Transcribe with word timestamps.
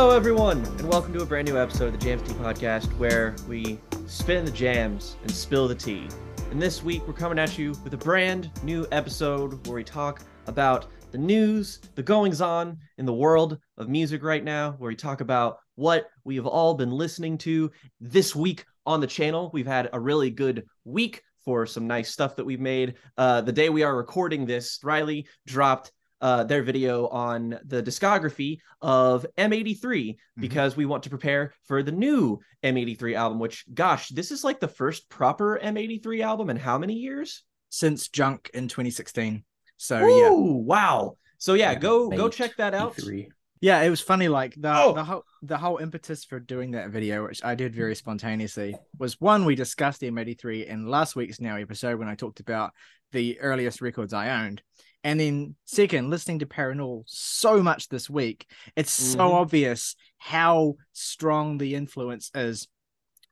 Hello, 0.00 0.14
everyone, 0.14 0.58
and 0.64 0.88
welcome 0.88 1.12
to 1.12 1.22
a 1.22 1.26
brand 1.26 1.48
new 1.48 1.58
episode 1.58 1.86
of 1.86 1.92
the 1.92 1.98
Jams 1.98 2.22
Tea 2.22 2.32
Podcast 2.34 2.86
where 2.98 3.34
we 3.48 3.80
spin 4.06 4.44
the 4.44 4.50
jams 4.52 5.16
and 5.22 5.30
spill 5.32 5.66
the 5.66 5.74
tea. 5.74 6.06
And 6.52 6.62
this 6.62 6.84
week, 6.84 7.02
we're 7.04 7.14
coming 7.14 7.36
at 7.36 7.58
you 7.58 7.74
with 7.82 7.92
a 7.94 7.96
brand 7.96 8.48
new 8.62 8.86
episode 8.92 9.66
where 9.66 9.74
we 9.74 9.82
talk 9.82 10.20
about 10.46 10.86
the 11.10 11.18
news, 11.18 11.80
the 11.96 12.02
goings 12.04 12.40
on 12.40 12.78
in 12.98 13.06
the 13.06 13.12
world 13.12 13.58
of 13.76 13.88
music 13.88 14.22
right 14.22 14.44
now, 14.44 14.70
where 14.78 14.86
we 14.86 14.94
talk 14.94 15.20
about 15.20 15.58
what 15.74 16.06
we 16.22 16.36
have 16.36 16.46
all 16.46 16.74
been 16.74 16.92
listening 16.92 17.36
to 17.38 17.68
this 18.00 18.36
week 18.36 18.66
on 18.86 19.00
the 19.00 19.06
channel. 19.08 19.50
We've 19.52 19.66
had 19.66 19.90
a 19.92 19.98
really 19.98 20.30
good 20.30 20.64
week 20.84 21.24
for 21.44 21.66
some 21.66 21.88
nice 21.88 22.12
stuff 22.12 22.36
that 22.36 22.44
we've 22.44 22.60
made. 22.60 22.94
Uh, 23.16 23.40
the 23.40 23.50
day 23.50 23.68
we 23.68 23.82
are 23.82 23.96
recording 23.96 24.46
this, 24.46 24.78
Ryley 24.84 25.26
dropped 25.44 25.90
uh, 26.20 26.44
their 26.44 26.62
video 26.62 27.06
on 27.08 27.58
the 27.64 27.82
discography 27.82 28.58
of 28.82 29.24
M83 29.36 29.78
Mm-hmm. 29.78 30.40
because 30.40 30.76
we 30.76 30.86
want 30.86 31.02
to 31.04 31.10
prepare 31.10 31.52
for 31.64 31.82
the 31.82 31.92
new 31.92 32.38
M83 32.62 33.14
album, 33.16 33.38
which, 33.38 33.64
gosh, 33.74 34.08
this 34.08 34.30
is 34.30 34.44
like 34.44 34.60
the 34.60 34.68
first 34.68 35.08
proper 35.08 35.58
M83 35.62 36.20
album 36.22 36.50
in 36.50 36.56
how 36.56 36.78
many 36.78 36.94
years? 36.94 37.42
since 37.70 38.08
Junk 38.08 38.50
in 38.54 38.66
2016. 38.68 39.44
So 39.76 40.06
yeah, 40.06 40.30
wow. 40.32 41.16
So 41.38 41.52
yeah, 41.54 41.72
Yeah, 41.72 41.78
go 41.78 42.08
go 42.08 42.28
check 42.30 42.56
that 42.56 42.72
out. 42.74 42.96
E3. 42.96 43.28
yeah, 43.60 43.82
it 43.82 43.90
was 43.90 44.00
funny. 44.00 44.26
Like 44.28 44.54
the 44.56 44.72
Oh! 44.74 44.94
the 44.94 45.04
whole 45.04 45.22
the 45.42 45.58
whole 45.58 45.76
impetus 45.76 46.24
for 46.24 46.40
doing 46.40 46.70
that 46.72 46.88
video, 46.90 47.24
which 47.26 47.44
I 47.44 47.54
did 47.54 47.74
very 47.74 47.94
spontaneously, 47.94 48.74
was 48.98 49.20
one 49.20 49.44
we 49.44 49.54
discussed 49.54 50.00
the 50.00 50.10
M83 50.10 50.66
in 50.66 50.88
last 50.88 51.14
week's 51.14 51.40
now 51.40 51.56
episode 51.56 51.98
when 51.98 52.08
I 52.08 52.14
talked 52.14 52.40
about 52.40 52.72
the 53.12 53.38
earliest 53.40 53.80
records 53.82 54.12
I 54.14 54.30
owned. 54.44 54.62
And 55.04 55.20
then 55.20 55.54
second, 55.64 56.10
listening 56.10 56.40
to 56.40 56.46
Parannoul 56.46 57.04
so 57.06 57.62
much 57.62 57.88
this 57.88 58.10
week, 58.10 58.46
it's 58.76 58.92
so 58.92 59.18
Mhm. 59.18 59.34
obvious 59.34 59.94
how 60.18 60.74
strong 60.92 61.58
the 61.58 61.74
influence 61.74 62.30
is 62.34 62.68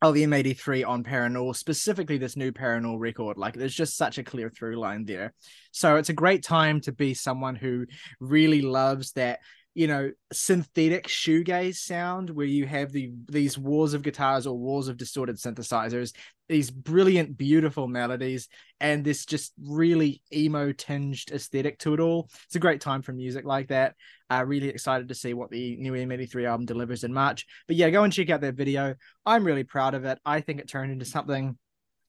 of 0.03 0.15
the 0.15 0.23
M83 0.23 0.85
on 0.85 1.03
Parannoul, 1.03 1.57
specifically 1.57 2.19
this 2.19 2.37
new 2.37 2.53
Parannoul 2.53 2.99
record. 3.01 3.39
Like 3.39 3.55
there's 3.55 3.75
just 3.75 3.97
such 3.97 4.19
a 4.19 4.23
clear 4.23 4.51
through 4.51 4.77
line 4.77 5.07
there. 5.07 5.35
So 5.73 5.97
it's 5.97 6.11
a 6.11 6.15
great 6.15 6.45
time 6.45 6.81
to 6.83 6.93
be 6.93 7.15
someone 7.15 7.57
who 7.57 7.87
really 8.21 8.63
loves 8.63 9.13
that, 9.13 9.41
you 9.77 9.87
know, 9.87 10.11
synthetic 10.33 11.07
shoegaze 11.07 11.77
sound 11.77 12.31
where 12.31 12.47
you 12.47 12.65
have 12.65 12.93
the 12.93 13.13
these 13.29 13.59
walls 13.59 13.93
of 13.93 14.01
guitars 14.01 14.47
or 14.47 14.57
walls 14.57 14.89
of 14.89 14.97
distorted 14.97 15.37
synthesizers, 15.37 16.15
these 16.49 16.71
brilliant, 16.71 17.37
beautiful 17.37 17.87
melodies, 17.87 18.49
and 18.81 19.05
this 19.05 19.27
just 19.27 19.53
really 19.63 20.23
emo 20.33 20.73
tinged 20.73 21.31
aesthetic 21.31 21.79
to 21.81 21.93
it 21.93 22.01
all. 22.01 22.31
It's 22.47 22.57
a 22.57 22.59
great 22.59 22.81
time 22.81 23.03
for 23.03 23.13
music 23.13 23.45
like 23.45 23.69
that. 23.69 23.97
Uh, 24.31 24.43
really 24.47 24.71
excited 24.71 25.09
to 25.09 25.15
see 25.15 25.35
what 25.35 25.51
the 25.51 25.77
new 25.77 25.93
M83 25.93 26.49
album 26.49 26.65
delivers 26.65 27.05
in 27.05 27.13
March. 27.13 27.45
But 27.67 27.77
yeah, 27.77 27.91
go 27.91 28.03
and 28.03 28.11
check 28.11 28.31
out 28.31 28.41
that 28.41 28.55
video. 28.55 28.95
I'm 29.27 29.45
really 29.45 29.65
proud 29.65 29.93
of 29.93 30.07
it. 30.07 30.19
I 30.25 30.41
think 30.41 30.59
it 30.59 30.71
turned 30.71 30.91
into 30.91 31.05
something 31.05 31.59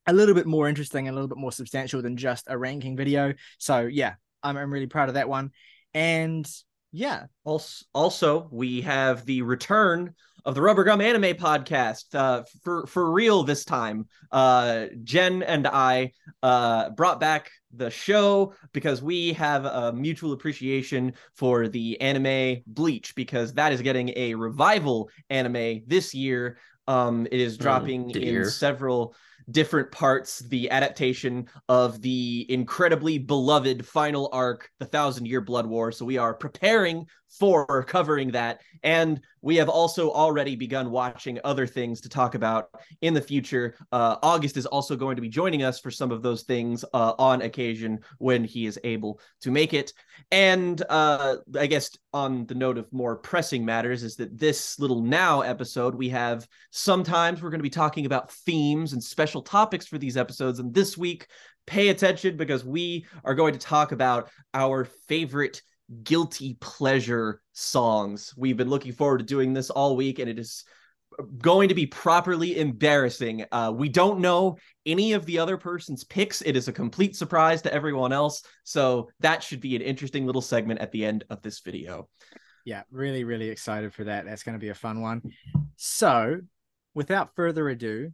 a 0.06 0.14
little 0.14 0.36
bit 0.36 0.48
more 0.48 0.70
interesting 0.70 1.10
and 1.10 1.14
a 1.14 1.20
little 1.20 1.28
bit 1.28 1.38
more 1.38 1.52
substantial 1.52 2.02
than 2.02 2.16
just 2.16 2.46
a 2.48 2.58
ranking 2.58 2.96
video. 2.96 3.34
So 3.58 3.82
yeah, 3.82 4.14
I'm, 4.42 4.56
I'm 4.56 4.72
really 4.72 4.88
proud 4.88 5.10
of 5.10 5.16
that 5.16 5.28
one. 5.28 5.52
And 5.94 6.50
yeah, 6.92 7.26
Also, 7.44 7.86
also, 7.94 8.48
we 8.52 8.82
have 8.82 9.26
the 9.26 9.42
return 9.42 10.14
of 10.46 10.56
the 10.56 10.62
Rubber 10.62 10.86
Gum 10.86 11.02
Anime 11.02 11.36
Podcast 11.36 12.16
uh, 12.16 12.44
for 12.64 12.88
for 12.88 13.12
real 13.12 13.44
this 13.44 13.66
time. 13.66 14.08
Uh, 14.32 14.86
Jen 15.04 15.44
and 15.44 15.68
I 15.68 16.14
uh, 16.42 16.92
brought 16.92 17.20
back 17.20 17.52
the 17.74 17.90
show 17.90 18.54
because 18.72 19.02
we 19.02 19.34
have 19.34 19.66
a 19.66 19.92
mutual 19.92 20.32
appreciation 20.32 21.14
for 21.36 21.68
the 21.68 22.00
anime 22.00 22.64
Bleach 22.66 23.14
because 23.16 23.54
that 23.56 23.74
is 23.74 23.82
getting 23.82 24.14
a 24.16 24.36
revival 24.36 25.10
anime 25.30 25.82
this 25.86 26.14
year. 26.16 26.58
Um, 26.88 27.28
it 27.30 27.42
is 27.42 27.58
dropping 27.58 28.12
in 28.12 28.46
several 28.46 29.14
different 29.50 29.92
parts. 29.92 30.40
The 30.40 30.70
adaptation 30.70 31.48
of 31.70 32.02
the 32.02 32.46
incredibly 32.50 33.18
beloved 33.18 33.86
final 33.86 34.30
arc, 34.32 34.70
the 34.80 34.86
Thousand 34.86 35.26
Year 35.26 35.42
Blood 35.42 35.68
War. 35.68 35.92
So 35.92 36.06
we 36.06 36.18
are 36.18 36.34
preparing 36.34 37.08
for 37.30 37.84
covering 37.84 38.32
that. 38.32 38.62
And 38.84 39.20
we 39.42 39.56
have 39.58 39.70
also 39.70 40.12
already 40.12 40.56
begun 40.56 40.92
watching 40.92 41.40
other 41.44 41.68
things 41.68 42.02
to 42.02 42.10
talk 42.10 42.36
about 42.36 42.70
in 43.02 43.14
the 43.14 43.22
future. 43.22 43.76
Uh, 43.92 44.18
August 44.24 44.58
is 44.58 44.66
also 44.66 44.96
going 44.96 45.16
to 45.16 45.22
be 45.22 45.30
joining 45.30 45.64
us 45.64 45.80
for 45.80 45.92
some 45.92 46.12
of 46.12 46.22
those 46.22 46.44
things 46.44 46.84
uh, 46.94 47.14
on 47.20 47.42
occasion 47.42 48.00
when 48.18 48.44
he 48.44 48.66
is 48.66 48.80
able 48.84 49.20
to 49.42 49.52
make 49.52 49.74
it. 49.74 49.94
And 50.32 50.82
uh, 50.90 51.38
I 51.58 51.68
guess 51.68 51.96
on 52.14 52.46
the 52.48 52.56
note 52.56 52.78
of 52.78 52.92
more 52.92 53.16
pressing 53.16 53.64
matters, 53.64 54.04
is 54.04 54.16
that 54.18 54.38
this 54.38 54.80
little 54.80 55.02
now 55.02 55.42
episode, 55.42 55.96
we 55.96 56.10
have 56.10 56.48
sometimes 56.72 57.42
we're 57.42 57.50
going 57.50 57.60
to 57.60 57.64
be 57.64 57.70
talking 57.70 58.06
about 58.06 58.32
themes 58.32 58.94
and 58.94 59.04
special 59.04 59.42
topics 59.42 59.86
for 59.86 59.98
these 59.98 60.18
episodes. 60.18 60.60
And 60.60 60.74
this 60.74 60.98
week, 60.98 61.28
pay 61.66 61.90
attention 61.90 62.38
because 62.38 62.66
we 62.66 63.06
are 63.24 63.36
going 63.36 63.54
to 63.54 63.60
talk 63.60 63.92
about 63.92 64.30
our 64.54 64.86
favorite 65.08 65.62
guilty 66.04 66.58
pleasure 66.60 67.42
songs. 67.54 68.34
We've 68.38 68.58
been 68.58 68.70
looking 68.70 68.94
forward 68.94 69.20
to 69.20 69.26
doing 69.26 69.54
this 69.54 69.70
all 69.70 69.96
week, 69.96 70.20
and 70.20 70.30
it 70.30 70.40
is 70.40 70.64
going 71.40 71.70
to 71.70 71.76
be 71.76 71.86
properly 71.86 72.60
embarrassing. 72.60 73.46
Uh, 73.52 73.72
we 73.76 73.90
don't 73.90 74.20
know 74.20 74.58
any 74.86 75.14
of 75.14 75.26
the 75.26 75.40
other 75.40 75.58
person's 75.58 76.04
picks. 76.04 76.42
It 76.42 76.56
is 76.56 76.68
a 76.68 76.74
complete 76.74 77.16
surprise 77.16 77.62
to 77.64 77.74
everyone 77.74 78.14
else. 78.14 78.44
So 78.64 79.10
that 79.22 79.42
should 79.42 79.62
be 79.62 79.76
an 79.76 79.82
interesting 79.82 80.26
little 80.26 80.42
segment 80.42 80.80
at 80.80 80.92
the 80.92 81.06
end 81.06 81.24
of 81.30 81.42
this 81.42 81.60
video. 81.60 82.10
yeah, 82.66 82.84
really, 82.92 83.24
really 83.24 83.50
excited 83.50 83.94
for 83.94 84.04
that. 84.04 84.26
That's 84.26 84.44
going 84.44 84.54
to 84.56 84.60
be 84.60 84.70
a 84.70 84.76
fun 84.76 85.02
one. 85.02 85.22
So, 85.78 86.42
without 86.94 87.36
further 87.36 87.70
ado, 87.70 88.12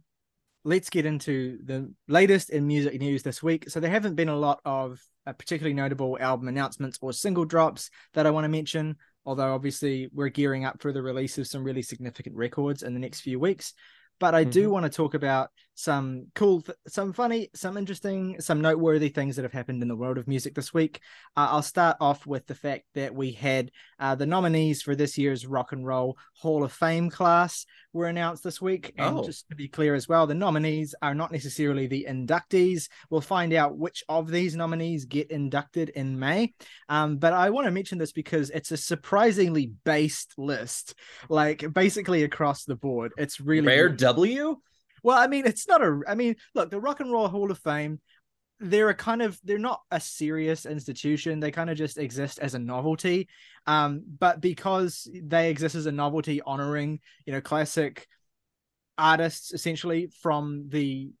let's 0.64 0.90
get 0.90 1.06
into 1.06 1.58
the 1.64 1.92
latest 2.08 2.50
in 2.50 2.66
music 2.66 2.98
news 3.00 3.22
this 3.22 3.42
week. 3.42 3.68
So, 3.68 3.80
there 3.80 3.90
haven't 3.90 4.14
been 4.14 4.28
a 4.28 4.36
lot 4.36 4.60
of 4.64 5.00
uh, 5.26 5.32
particularly 5.32 5.74
notable 5.74 6.18
album 6.20 6.48
announcements 6.48 6.98
or 7.00 7.12
single 7.12 7.44
drops 7.44 7.90
that 8.14 8.26
I 8.26 8.30
want 8.30 8.44
to 8.44 8.48
mention, 8.48 8.96
although 9.24 9.54
obviously 9.54 10.10
we're 10.12 10.28
gearing 10.28 10.64
up 10.64 10.80
for 10.80 10.92
the 10.92 11.02
release 11.02 11.38
of 11.38 11.46
some 11.46 11.64
really 11.64 11.82
significant 11.82 12.36
records 12.36 12.82
in 12.82 12.94
the 12.94 13.00
next 13.00 13.20
few 13.20 13.38
weeks. 13.38 13.72
But 14.20 14.34
I 14.34 14.44
do 14.44 14.68
Mhm. 14.68 14.72
want 14.72 14.84
to 14.84 14.90
talk 14.90 15.14
about 15.14 15.50
some 15.74 16.26
cool, 16.34 16.60
th- 16.60 16.78
some 16.86 17.12
funny, 17.12 17.50
some 17.54 17.76
interesting, 17.76 18.40
some 18.40 18.60
noteworthy 18.60 19.08
things 19.08 19.36
that 19.36 19.42
have 19.42 19.52
happened 19.52 19.82
in 19.82 19.88
the 19.88 19.96
world 19.96 20.18
of 20.18 20.28
music 20.28 20.54
this 20.54 20.72
week. 20.72 21.00
Uh, 21.36 21.48
I'll 21.50 21.62
start 21.62 21.96
off 22.00 22.26
with 22.26 22.46
the 22.46 22.54
fact 22.54 22.84
that 22.94 23.14
we 23.14 23.32
had 23.32 23.70
uh, 23.98 24.14
the 24.14 24.26
nominees 24.26 24.82
for 24.82 24.94
this 24.94 25.18
year's 25.18 25.46
Rock 25.46 25.72
and 25.72 25.84
Roll 25.86 26.16
Hall 26.34 26.62
of 26.62 26.72
Fame 26.72 27.10
class 27.10 27.66
were 27.92 28.06
announced 28.06 28.44
this 28.44 28.60
week. 28.60 28.92
And 28.98 29.18
Oh. 29.18 29.24
just 29.24 29.48
to 29.48 29.56
be 29.56 29.68
clear 29.68 29.94
as 29.94 30.08
well, 30.08 30.26
the 30.26 30.34
nominees 30.34 30.94
are 31.02 31.14
not 31.14 31.32
necessarily 31.32 31.86
the 31.86 32.06
inductees. 32.08 32.88
We'll 33.10 33.20
find 33.20 33.52
out 33.52 33.76
which 33.76 34.02
of 34.08 34.30
these 34.30 34.56
nominees 34.56 35.04
get 35.04 35.30
inducted 35.30 35.88
in 35.90 36.18
May. 36.18 36.54
Um, 36.88 37.16
but 37.18 37.32
I 37.32 37.50
want 37.50 37.66
to 37.66 37.70
mention 37.70 37.98
this 37.98 38.12
because 38.12 38.50
it's 38.50 38.70
a 38.72 38.76
surprisingly 38.76 39.72
based 39.84 40.34
list, 40.38 40.94
like 41.28 41.64
basically 41.72 42.22
across 42.24 42.64
the 42.64 42.76
board. 42.76 43.12
It's 43.16 43.40
really 43.40 43.66
Rare 43.66 43.88
W? 43.88 44.56
Well, 45.04 45.18
I 45.18 45.28
mean, 45.28 45.46
it's 45.46 45.68
not 45.68 45.82
a. 45.82 46.00
I 46.08 46.14
mean, 46.16 46.34
look, 46.54 46.70
the 46.70 46.80
Rock 46.80 47.00
and 47.00 47.12
Roll 47.12 47.28
Hall 47.28 47.50
of 47.50 47.58
Fame, 47.58 48.00
they're 48.58 48.88
a 48.88 48.94
kind 48.94 49.20
of 49.20 49.38
they're 49.44 49.58
not 49.58 49.82
a 49.90 50.00
serious 50.00 50.64
institution. 50.64 51.38
They 51.38 51.50
kind 51.50 51.68
of 51.68 51.76
just 51.76 51.98
exist 51.98 52.38
as 52.38 52.54
a 52.54 52.58
novelty. 52.58 53.28
Um, 53.66 54.02
but 54.18 54.40
because 54.40 55.06
they 55.14 55.50
exist 55.50 55.74
as 55.74 55.84
a 55.84 55.92
novelty, 55.92 56.40
honoring 56.40 57.00
you 57.26 57.34
know 57.34 57.42
classic 57.42 58.08
artists 58.96 59.52
essentially 59.52 60.10
from 60.22 60.70
the 60.70 61.12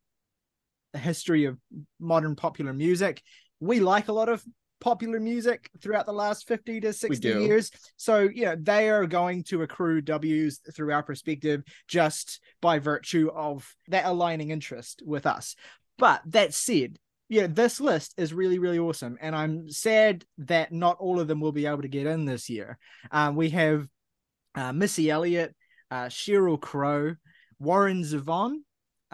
history 0.94 1.44
of 1.44 1.58
modern 2.00 2.36
popular 2.36 2.72
music, 2.72 3.22
we 3.60 3.80
like 3.80 4.08
a 4.08 4.12
lot 4.12 4.30
of 4.30 4.42
popular 4.84 5.18
music 5.18 5.70
throughout 5.80 6.04
the 6.04 6.12
last 6.12 6.46
50 6.46 6.80
to 6.80 6.92
60 6.92 7.26
years. 7.26 7.70
So 7.96 8.18
you 8.20 8.44
know 8.44 8.56
they 8.60 8.90
are 8.90 9.06
going 9.06 9.42
to 9.44 9.62
accrue 9.62 10.02
w's 10.02 10.60
through 10.74 10.92
our 10.92 11.02
perspective 11.02 11.64
just 11.88 12.38
by 12.60 12.78
virtue 12.80 13.30
of 13.34 13.74
that 13.88 14.04
aligning 14.04 14.50
interest 14.50 15.02
with 15.06 15.24
us. 15.24 15.56
But 15.96 16.20
that 16.26 16.52
said 16.52 16.98
yeah 17.30 17.46
this 17.46 17.80
list 17.80 18.12
is 18.18 18.34
really 18.34 18.58
really 18.58 18.78
awesome. 18.78 19.16
And 19.22 19.34
i'm 19.34 19.70
sad 19.70 20.26
that 20.38 20.70
not 20.70 20.98
all 21.00 21.18
of 21.18 21.28
them 21.28 21.40
will 21.40 21.52
be 21.52 21.64
able 21.64 21.82
to 21.82 21.88
get 21.88 22.06
in 22.06 22.26
this 22.26 22.50
year. 22.50 22.76
Um, 23.10 23.36
we 23.36 23.50
have 23.50 23.88
uh, 24.54 24.74
missy 24.74 25.08
elliott 25.08 25.54
uh, 25.90 26.06
sheryl 26.06 26.60
crow 26.60 27.16
warren 27.58 28.02
zevon 28.02 28.56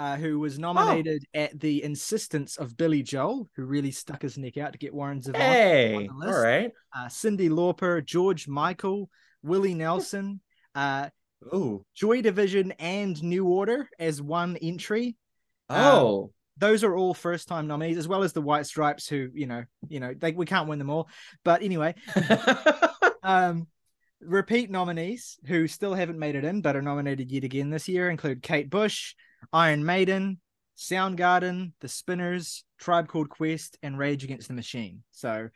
uh, 0.01 0.17
who 0.17 0.39
was 0.39 0.59
nominated 0.59 1.27
at 1.35 1.61
the 1.61 1.85
insistence 1.85 2.57
of 2.57 2.75
Billy 2.75 3.03
Joel, 3.03 3.51
who 3.55 3.65
really 3.65 3.91
stuck 3.91 4.23
his 4.23 4.39
neck 4.39 4.57
out 4.57 4.73
to 4.73 4.79
get 4.79 4.95
Warren 4.95 5.21
Zevon. 5.21 5.37
Hey, 5.37 5.95
on 5.95 6.19
the 6.19 6.27
list. 6.27 6.39
right. 6.39 6.73
Uh, 6.97 7.05
Cyndi 7.05 7.51
Lauper, 7.51 8.03
George 8.03 8.49
Michael, 8.49 9.11
Willie 9.43 9.75
Nelson, 9.75 10.41
uh, 10.75 11.11
Ooh. 11.55 11.85
Joy 11.95 12.23
Division, 12.23 12.73
and 12.79 13.23
New 13.23 13.47
Order 13.47 13.91
as 13.99 14.23
one 14.23 14.57
entry. 14.57 15.19
Oh. 15.69 16.31
Those 16.57 16.83
are 16.83 16.97
all 16.97 17.13
first-time 17.13 17.67
nominees, 17.67 17.99
as 17.99 18.09
well 18.09 18.23
as 18.23 18.33
the 18.33 18.41
White 18.41 18.65
Stripes, 18.65 19.07
who 19.07 19.29
you 19.35 19.47
know, 19.47 19.65
you 19.87 20.01
know, 20.01 20.15
they, 20.17 20.33
we 20.33 20.47
can't 20.47 20.67
win 20.67 20.79
them 20.79 20.89
all. 20.89 21.11
But 21.45 21.63
anyway, 21.63 21.95
um, 23.23 23.67
repeat 24.23 24.71
nominees 24.71 25.39
who 25.45 25.69
still 25.69 25.93
haven't 25.93 26.19
made 26.19 26.37
it 26.37 26.45
in 26.45 26.63
but 26.63 26.77
are 26.77 26.83
nominated 26.83 27.31
yet 27.31 27.45
again 27.45 27.69
this 27.69 27.87
year 27.87 28.09
include 28.09 28.43
Kate 28.43 28.71
Bush, 28.71 29.15
Iron 29.53 29.85
Maiden, 29.85 30.39
Soundgarden, 30.79 31.73
The 31.81 31.89
Spinners, 31.89 32.65
Tribe 32.79 33.09
Called 33.09 33.29
Quest, 33.29 33.79
and 33.83 33.99
Rage 33.99 34.25
Against 34.25 34.49
the 34.49 34.55
Machine. 34.55 35.03
So 35.11 35.49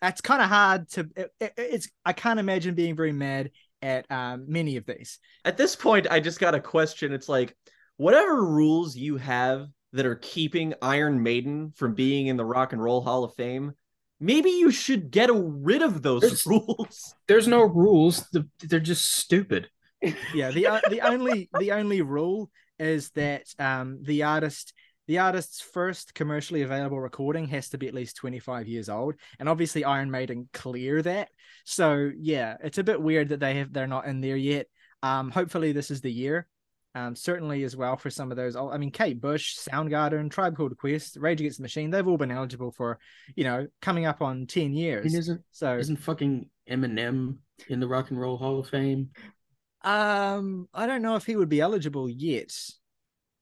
that's 0.00 0.20
kind 0.20 0.42
of 0.42 0.48
hard 0.48 0.88
to. 0.90 1.08
It, 1.16 1.30
it, 1.40 1.52
it's 1.56 1.88
I 2.04 2.12
can't 2.12 2.40
imagine 2.40 2.74
being 2.74 2.96
very 2.96 3.12
mad 3.12 3.50
at 3.82 4.10
um, 4.10 4.44
many 4.48 4.76
of 4.76 4.86
these. 4.86 5.18
At 5.44 5.56
this 5.56 5.74
point, 5.76 6.06
I 6.10 6.20
just 6.20 6.40
got 6.40 6.54
a 6.54 6.60
question. 6.60 7.12
It's 7.12 7.28
like 7.28 7.56
whatever 7.96 8.44
rules 8.44 8.96
you 8.96 9.16
have 9.16 9.66
that 9.92 10.06
are 10.06 10.16
keeping 10.16 10.74
Iron 10.82 11.22
Maiden 11.22 11.72
from 11.76 11.94
being 11.94 12.26
in 12.26 12.36
the 12.36 12.44
Rock 12.44 12.72
and 12.72 12.82
Roll 12.82 13.00
Hall 13.00 13.24
of 13.24 13.34
Fame, 13.34 13.72
maybe 14.20 14.50
you 14.50 14.70
should 14.70 15.10
get 15.10 15.30
rid 15.32 15.80
of 15.82 16.02
those 16.02 16.22
There's- 16.22 16.46
rules. 16.46 17.14
There's 17.28 17.48
no 17.48 17.62
rules. 17.62 18.26
The- 18.32 18.48
They're 18.60 18.80
just 18.80 19.16
stupid. 19.16 19.70
Yeah, 20.34 20.50
the 20.50 20.66
uh, 20.66 20.80
the 20.90 21.00
only 21.02 21.48
the 21.58 21.72
only 21.72 22.02
rule 22.02 22.50
is 22.78 23.10
that 23.10 23.44
um, 23.58 23.98
the 24.02 24.22
artist 24.22 24.72
the 25.06 25.18
artist's 25.18 25.60
first 25.60 26.14
commercially 26.14 26.62
available 26.62 27.00
recording 27.00 27.46
has 27.48 27.68
to 27.70 27.78
be 27.78 27.86
at 27.86 27.94
least 27.94 28.16
25 28.16 28.66
years 28.66 28.88
old 28.88 29.14
and 29.38 29.48
obviously 29.48 29.84
iron 29.84 30.10
maiden 30.10 30.48
clear 30.52 31.00
that. 31.02 31.28
So 31.64 32.10
yeah 32.18 32.56
it's 32.62 32.78
a 32.78 32.84
bit 32.84 33.00
weird 33.00 33.28
that 33.28 33.40
they 33.40 33.54
have 33.58 33.72
they're 33.72 33.86
not 33.86 34.06
in 34.06 34.20
there 34.20 34.36
yet. 34.36 34.66
Um 35.02 35.30
hopefully 35.30 35.72
this 35.72 35.90
is 35.90 36.00
the 36.00 36.12
year. 36.12 36.48
Um 36.94 37.14
certainly 37.14 37.62
as 37.62 37.76
well 37.76 37.96
for 37.96 38.10
some 38.10 38.30
of 38.30 38.36
those 38.36 38.56
old- 38.56 38.72
i 38.72 38.78
mean 38.78 38.90
kate 38.90 39.20
bush 39.20 39.56
soundgarden 39.56 40.30
tribe 40.30 40.56
called 40.56 40.76
quest 40.76 41.16
rage 41.18 41.40
against 41.40 41.58
the 41.58 41.62
machine 41.62 41.90
they've 41.90 42.08
all 42.08 42.16
been 42.16 42.30
eligible 42.30 42.72
for 42.72 42.98
you 43.36 43.44
know 43.44 43.66
coming 43.82 44.06
up 44.06 44.22
on 44.22 44.46
10 44.46 44.62
I 44.62 44.74
years 44.74 45.14
isn't 45.14 45.42
so 45.52 45.76
isn't 45.76 45.98
fucking 45.98 46.50
Eminem 46.68 47.36
in 47.68 47.80
the 47.80 47.86
Rock 47.88 48.10
and 48.10 48.20
Roll 48.20 48.36
Hall 48.36 48.58
of 48.58 48.68
Fame? 48.68 49.10
Um, 49.86 50.68
I 50.74 50.86
don't 50.86 51.00
know 51.00 51.14
if 51.14 51.24
he 51.24 51.36
would 51.36 51.48
be 51.48 51.60
eligible 51.60 52.10
yet. 52.10 52.52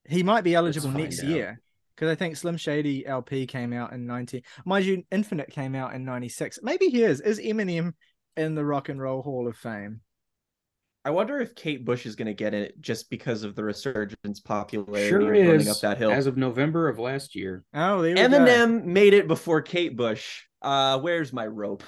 He 0.06 0.22
might 0.22 0.44
be 0.44 0.54
eligible 0.54 0.90
next 0.90 1.24
out. 1.24 1.30
year 1.30 1.60
because 1.96 2.10
I 2.10 2.14
think 2.14 2.36
Slim 2.36 2.58
Shady 2.58 3.06
LP 3.06 3.46
came 3.46 3.72
out 3.72 3.94
in 3.94 4.06
19. 4.06 4.42
Mind 4.66 4.84
you, 4.84 5.02
Infinite 5.10 5.50
came 5.50 5.74
out 5.74 5.94
in 5.94 6.04
96. 6.04 6.60
Maybe 6.62 6.88
he 6.88 7.02
is. 7.02 7.22
Is 7.22 7.40
Eminem 7.40 7.94
in 8.36 8.54
the 8.54 8.64
Rock 8.64 8.90
and 8.90 9.00
Roll 9.00 9.22
Hall 9.22 9.48
of 9.48 9.56
Fame? 9.56 10.02
I 11.06 11.10
wonder 11.10 11.38
if 11.40 11.54
Kate 11.54 11.84
Bush 11.84 12.04
is 12.04 12.14
going 12.14 12.26
to 12.26 12.34
get 12.34 12.52
it 12.52 12.78
just 12.80 13.08
because 13.08 13.42
of 13.42 13.54
the 13.54 13.64
resurgence 13.64 14.40
popularity 14.40 15.08
Sure 15.08 15.34
of 15.34 15.48
running 15.48 15.68
up 15.68 15.80
that 15.80 15.98
hill. 15.98 16.10
As 16.10 16.26
of 16.26 16.36
November 16.36 16.88
of 16.88 16.98
last 16.98 17.34
year. 17.34 17.64
Oh, 17.74 18.02
there 18.02 18.14
we 18.14 18.20
go. 18.20 18.28
Eminem 18.28 18.84
made 18.84 19.14
it 19.14 19.28
before 19.28 19.62
Kate 19.62 19.96
Bush. 19.96 20.42
Uh, 20.60 20.98
where's 20.98 21.32
my 21.32 21.46
rope? 21.46 21.82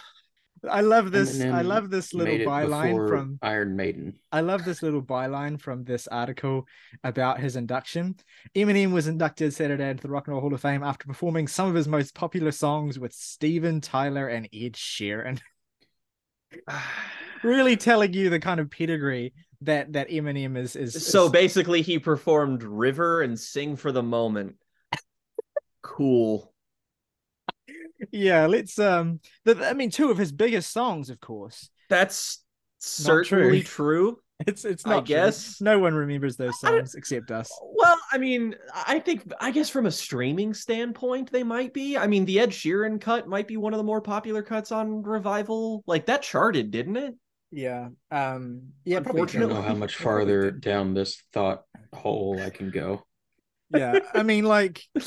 I 0.71 0.81
love 0.81 1.11
this. 1.11 1.41
I 1.41 1.63
love 1.63 1.91
this 1.91 2.15
little 2.15 2.39
byline 2.39 3.09
from 3.09 3.39
Iron 3.43 3.77
Maiden. 3.77 4.19
I 4.33 4.41
love 4.41 4.65
this 4.65 4.83
little 4.83 5.03
byline 5.03 5.61
from 5.61 5.85
this 5.85 6.07
article 6.09 6.67
about 7.05 7.41
his 7.41 7.57
induction. 7.57 8.17
Eminem 8.55 8.93
was 8.93 9.07
inducted 9.09 9.55
Saturday 9.55 9.91
into 9.91 10.03
the 10.03 10.11
Rock 10.11 10.27
and 10.27 10.33
Roll 10.35 10.41
Hall 10.41 10.55
of 10.55 10.61
Fame 10.61 10.83
after 10.83 11.07
performing 11.07 11.49
some 11.49 11.69
of 11.69 11.75
his 11.75 11.89
most 11.89 12.15
popular 12.15 12.53
songs 12.53 12.99
with 12.99 13.13
Steven 13.13 13.81
Tyler 13.81 14.29
and 14.29 14.49
Ed 14.53 14.73
Sheeran. 14.75 15.41
really 17.43 17.77
telling 17.77 18.13
you 18.13 18.31
the 18.31 18.41
kind 18.41 18.61
of 18.61 18.71
pedigree 18.71 19.33
that 19.63 19.93
that 19.95 20.09
Eminem 20.11 20.57
is 20.57 20.77
is 20.77 21.07
So 21.07 21.29
basically, 21.29 21.83
he 21.83 21.99
performed 21.99 22.63
River 22.63 23.23
and 23.23 23.39
Sing 23.39 23.77
for 23.77 23.93
the 23.93 24.03
Moment. 24.03 24.57
Cool. 25.83 26.53
Yeah 28.13 28.47
let's 28.47 28.79
um 28.79 29.21
the, 29.45 29.57
I 29.67 29.73
mean 29.73 29.91
two 29.91 30.11
of 30.11 30.19
his 30.19 30.33
biggest 30.33 30.73
songs 30.73 31.11
of 31.11 31.21
course 31.21 31.71
That's 31.89 32.43
Not 33.05 33.25
true. 33.25 33.25
certainly 33.25 33.63
true. 33.63 34.19
it's 34.47 34.65
it's 34.67 34.87
I 34.87 34.91
not 34.91 35.07
true. 35.07 35.15
guess. 35.17 35.61
no 35.61 35.79
one 35.79 35.95
remembers 35.95 36.37
those 36.37 36.59
songs 36.61 36.95
except 36.95 37.31
us 37.31 37.51
Well, 37.75 37.99
I 38.13 38.19
mean, 38.19 38.55
I 38.75 38.99
think, 38.99 39.33
I 39.41 39.51
guess 39.51 39.71
from 39.71 39.87
a 39.87 39.91
streaming 39.91 40.53
standpoint, 40.55 41.31
they 41.33 41.43
might 41.43 41.73
be. 41.73 41.97
I 41.97 42.07
mean, 42.07 42.25
the 42.27 42.41
Ed 42.41 42.51
Sheeran 42.51 43.01
cut 43.01 43.27
might 43.29 43.49
be 43.49 43.57
one 43.57 43.73
of 43.73 43.79
the 43.79 43.85
more 43.85 44.01
popular 44.03 44.43
cuts 44.43 44.73
on 44.73 45.03
Revival. 45.03 45.83
Like 45.87 46.07
that 46.07 46.23
charted, 46.23 46.71
didn't 46.71 46.97
it? 46.97 47.15
yeah 47.53 47.89
um 48.11 48.61
yeah 48.85 48.99
probably 49.01 49.23
I 49.23 49.27
don't 49.27 49.49
know 49.49 49.63
how 49.63 49.75
much 49.75 49.95
farther 49.95 50.51
down 50.51 50.95
this 50.95 51.23
thought 51.33 51.63
hole 51.95 52.41
I 52.43 52.51
can 52.51 52.71
go. 52.71 53.05
yeah 53.71 54.01
I 54.13 54.23
mean 54.25 54.45
like 54.45 54.83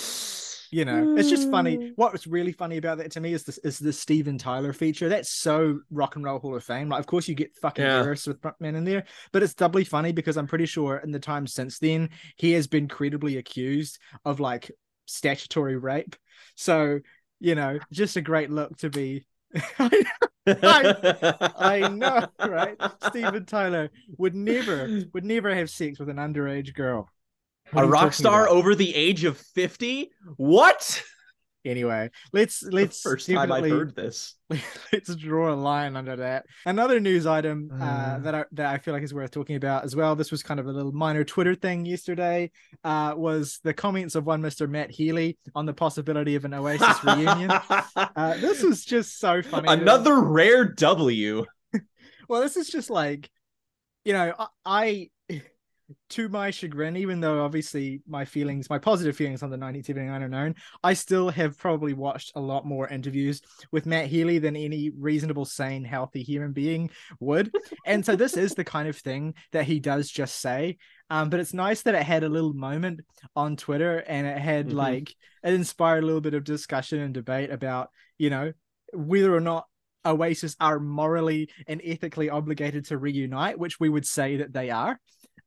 you 0.71 0.85
know 0.85 1.07
it's 1.15 1.29
just 1.29 1.47
Mm. 1.47 1.51
funny 1.51 1.91
what 1.95 2.11
was 2.11 2.27
really 2.27 2.51
funny 2.51 2.77
about 2.77 2.97
that 2.99 3.11
to 3.11 3.19
me 3.21 3.33
is 3.33 3.43
this 3.43 3.57
is 3.59 3.79
the 3.79 3.93
steven 3.93 4.37
tyler 4.37 4.73
feature 4.73 5.09
that's 5.09 5.29
so 5.31 5.79
rock 5.91 6.15
and 6.15 6.25
roll 6.25 6.39
hall 6.39 6.55
of 6.55 6.63
fame 6.63 6.89
like 6.89 6.99
of 6.99 7.07
course 7.07 7.27
you 7.27 7.35
get 7.35 7.55
fucking 7.57 7.83
Yeah. 7.85 8.01
with 8.07 8.41
frontman 8.41 8.75
in 8.75 8.83
there 8.83 9.05
but 9.31 9.41
it's 9.43 9.53
doubly 9.53 9.83
funny 9.83 10.11
because 10.11 10.37
i'm 10.37 10.47
pretty 10.47 10.65
sure 10.65 10.97
in 10.97 11.11
the 11.11 11.19
time 11.19 11.47
since 11.47 11.79
then 11.79 12.09
he 12.35 12.51
has 12.53 12.67
been 12.67 12.87
credibly 12.87 13.37
accused 13.37 13.99
of 14.25 14.39
like 14.39 14.71
statutory 15.05 15.77
rape 15.77 16.15
so 16.55 16.99
you 17.39 17.55
know 17.55 17.79
just 17.91 18.15
a 18.15 18.21
great 18.21 18.49
look 18.49 18.77
to 18.77 18.89
be 18.89 19.25
I 20.47 21.87
know, 21.91 22.27
right? 22.47 22.77
Steven 23.09 23.45
Tyler 23.45 23.89
would 24.17 24.35
never 24.35 24.89
would 25.13 25.25
never 25.25 25.53
have 25.53 25.69
sex 25.69 25.99
with 25.99 26.09
an 26.09 26.17
underage 26.17 26.73
girl. 26.73 27.09
What 27.71 27.85
A 27.85 27.87
rock 27.87 28.13
star 28.13 28.45
about? 28.45 28.55
over 28.55 28.75
the 28.75 28.93
age 28.95 29.23
of 29.23 29.37
50? 29.37 30.11
What? 30.37 31.03
Anyway, 31.65 32.09
let's 32.31 32.63
let's 32.63 33.03
the 33.03 33.09
first 33.09 33.29
time 33.29 33.51
I've 33.51 33.69
heard 33.69 33.93
this. 33.93 34.35
let's 34.93 35.13
draw 35.15 35.53
a 35.53 35.55
line 35.55 35.97
under 35.97 36.15
that. 36.15 36.45
Another 36.65 37.01
news 37.01 37.25
item 37.27 37.69
uh, 37.73 37.83
Uh. 37.83 38.19
that 38.19 38.33
I 38.35 38.45
that 38.53 38.65
I 38.73 38.77
feel 38.77 38.93
like 38.93 39.03
is 39.03 39.13
worth 39.13 39.31
talking 39.31 39.57
about 39.57 39.83
as 39.83 39.93
well. 39.93 40.15
This 40.15 40.31
was 40.31 40.41
kind 40.41 40.61
of 40.61 40.67
a 40.67 40.71
little 40.71 40.93
minor 40.93 41.25
Twitter 41.25 41.53
thing 41.55 41.85
yesterday. 41.85 42.49
Uh, 42.85 43.13
was 43.17 43.59
the 43.65 43.73
comments 43.73 44.15
of 44.15 44.25
one 44.25 44.41
Mister 44.41 44.67
Matt 44.67 44.89
Healy 44.89 45.37
on 45.53 45.65
the 45.65 45.73
possibility 45.73 46.35
of 46.35 46.45
an 46.45 46.53
Oasis 46.53 47.03
reunion. 47.03 47.51
Uh, 47.51 48.37
this 48.37 48.63
was 48.63 48.85
just 48.85 49.19
so 49.19 49.41
funny. 49.41 49.67
Another 49.67 50.19
rare 50.21 50.63
W. 50.65 51.45
Well, 52.29 52.41
this 52.41 52.57
is 52.57 52.69
just 52.69 52.89
like, 52.91 53.27
you 54.05 54.13
know, 54.13 54.33
I, 54.37 54.47
I 54.63 55.09
to 56.09 56.29
my 56.29 56.51
chagrin, 56.51 56.95
even 56.97 57.19
though 57.19 57.43
obviously 57.43 58.01
my 58.07 58.25
feelings, 58.25 58.69
my 58.69 58.77
positive 58.79 59.15
feelings 59.15 59.43
on 59.43 59.49
the 59.49 59.57
1979 59.57 60.21
are 60.23 60.29
known, 60.29 60.55
I 60.83 60.93
still 60.93 61.29
have 61.29 61.57
probably 61.57 61.93
watched 61.93 62.31
a 62.35 62.39
lot 62.39 62.65
more 62.65 62.87
interviews 62.87 63.41
with 63.71 63.85
Matt 63.85 64.07
Healy 64.07 64.39
than 64.39 64.55
any 64.55 64.91
reasonable, 64.91 65.45
sane, 65.45 65.83
healthy 65.83 66.21
human 66.23 66.51
being 66.51 66.89
would. 67.19 67.51
and 67.85 68.05
so 68.05 68.15
this 68.15 68.37
is 68.37 68.53
the 68.55 68.63
kind 68.63 68.87
of 68.87 68.97
thing 68.97 69.33
that 69.51 69.65
he 69.65 69.79
does 69.79 70.09
just 70.09 70.37
say. 70.37 70.77
Um, 71.09 71.29
but 71.29 71.39
it's 71.39 71.53
nice 71.53 71.81
that 71.83 71.95
it 71.95 72.03
had 72.03 72.23
a 72.23 72.29
little 72.29 72.53
moment 72.53 73.01
on 73.35 73.55
Twitter 73.55 73.97
and 74.07 74.27
it 74.27 74.37
had 74.37 74.67
Mhm. 74.69 74.73
like 74.73 75.15
it 75.43 75.53
inspired 75.53 76.03
a 76.03 76.05
little 76.05 76.21
bit 76.21 76.33
of 76.33 76.43
discussion 76.43 76.99
and 76.99 77.13
debate 77.13 77.49
about, 77.49 77.89
you 78.17 78.29
know, 78.29 78.51
whether 78.93 79.33
or 79.33 79.39
not 79.39 79.65
Oasis 80.05 80.55
are 80.59 80.79
morally 80.79 81.49
and 81.67 81.81
ethically 81.83 82.29
obligated 82.29 82.85
to 82.85 82.97
reunite, 82.97 83.59
which 83.59 83.79
we 83.79 83.89
would 83.89 84.05
say 84.05 84.37
that 84.37 84.53
they 84.53 84.69
are. 84.69 84.99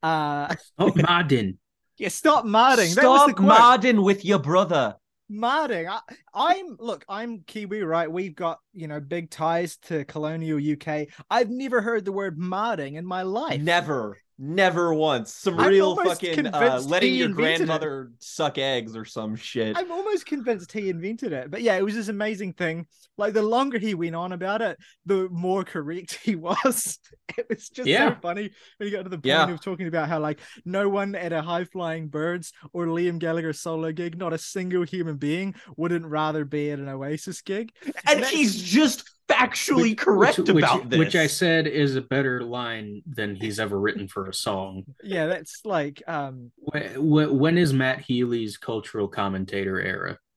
Uh, 0.03 0.55
Oh, 0.79 0.93
Martin. 0.97 1.59
yeah, 1.99 2.09
stop 2.09 2.45
marding. 2.45 2.95
that 2.95 3.05
was 3.05 3.27
the 3.27 3.43
Stop 3.43 3.81
modding 3.83 4.03
with 4.03 4.25
your 4.25 4.39
brother. 4.39 4.97
Marding. 5.29 5.89
I, 5.89 6.01
I'm 6.35 6.77
look. 6.79 7.05
I'm 7.09 7.41
Kiwi, 7.47 7.83
right? 7.83 8.11
We've 8.11 8.35
got 8.35 8.59
you 8.75 8.87
know 8.89 9.01
big 9.01 9.31
ties 9.31 9.77
to 9.89 10.05
colonial 10.05 10.59
UK. 10.59 11.09
I've 11.31 11.49
never 11.49 11.81
heard 11.81 12.05
the 12.05 12.13
word 12.13 12.37
marding 12.39 12.97
in 12.97 13.07
my 13.07 13.23
life. 13.23 13.61
Never, 13.63 14.19
never 14.43 14.93
once. 14.93 15.33
Some 15.33 15.59
I'm 15.61 15.69
real 15.71 15.95
fucking 15.95 16.49
uh, 16.49 16.83
letting 16.85 17.15
your 17.15 17.29
invented 17.29 17.53
it. 17.53 17.57
grandmother 17.67 18.11
suck 18.19 18.59
eggs 18.59 18.97
or 18.97 19.05
some 19.05 19.37
shit. 19.37 19.77
I'm 19.79 19.91
almost 19.93 20.27
convinced 20.27 20.73
he 20.73 20.91
invented 20.91 21.33
it. 21.33 21.51
But 21.51 21.63
yeah, 21.63 21.77
it 21.77 21.85
was 21.85 21.95
this 21.95 22.09
amazing 22.09 22.55
thing. 22.55 22.87
Like 23.17 23.35
the 23.35 23.43
longer 23.43 23.79
he 23.79 23.95
went 23.95 24.17
on 24.17 24.33
about 24.33 24.61
it, 24.61 24.79
the 25.07 25.29
more 25.31 25.63
correct 25.63 26.19
he 26.25 26.35
was. 26.49 26.99
It 27.39 27.47
was 27.49 27.69
just 27.69 27.89
Yeah. 27.89 28.11
so 28.15 28.21
funny 28.21 28.51
when 28.79 28.87
he 28.89 28.91
got 28.91 29.05
to 29.05 29.09
the 29.09 29.17
point 29.17 29.27
Yeah. 29.27 29.49
of 29.51 29.61
talking 29.63 29.87
about 29.87 30.09
how 30.09 30.19
like 30.19 30.41
no 30.65 30.89
one 30.89 31.15
at 31.15 31.33
a 31.33 31.41
high 31.41 31.65
flying 31.65 32.09
birds 32.09 32.53
or 32.73 32.87
Liam 32.87 33.19
Gallagher 33.21 33.53
solo 33.53 33.93
gig, 33.93 34.19
not 34.19 34.33
a 34.33 34.39
single 34.39 34.83
human 34.83 35.17
being 35.19 35.55
wouldn't 35.77 36.05
rather 36.07 36.45
be 36.45 36.73
at 36.73 36.81
an 36.81 36.89
Oasis 36.89 37.41
gig. 37.43 37.71
and 37.85 37.95
that's- 38.23 38.31
he's 38.31 38.61
just 38.61 39.09
factually 39.33 39.97
correct 39.97 40.39
which, 40.39 40.49
about 40.49 40.81
which, 40.81 40.91
this. 40.91 40.99
Which 40.99 41.17
I 41.17 41.27
said 41.27 41.67
is 41.67 41.97
a 41.97 42.03
better 42.03 42.43
line 42.43 43.03
than 43.07 43.35
he's 43.35 43.59
ever 43.59 43.79
written 43.79 44.09
for 44.09 44.29
a 44.29 44.35
song. 44.35 44.85
Yeah, 45.03 45.27
that's 45.27 45.65
like 45.65 46.03
um 46.07 46.53
Wh- 46.73 46.95
wh- 46.95 47.33
When 47.33 47.59
is 47.59 47.73
Matt 47.73 48.01
Healy's 48.01 48.57
cultural 48.57 49.09
commentator 49.09 49.81
era? 49.81 50.19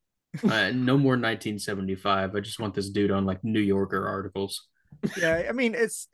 Uh, 0.44 0.70
no 0.72 0.98
more 0.98 1.14
1975. 1.14 2.36
I 2.36 2.40
just 2.42 2.60
want 2.60 2.74
this 2.74 2.90
dude 2.90 3.10
on 3.10 3.26
like 3.26 3.42
New 3.46 3.62
Yorker 3.62 4.06
articles. 4.06 4.68
yeah, 5.18 5.44
I 5.48 5.54
mean 5.54 5.74
it's 5.76 6.10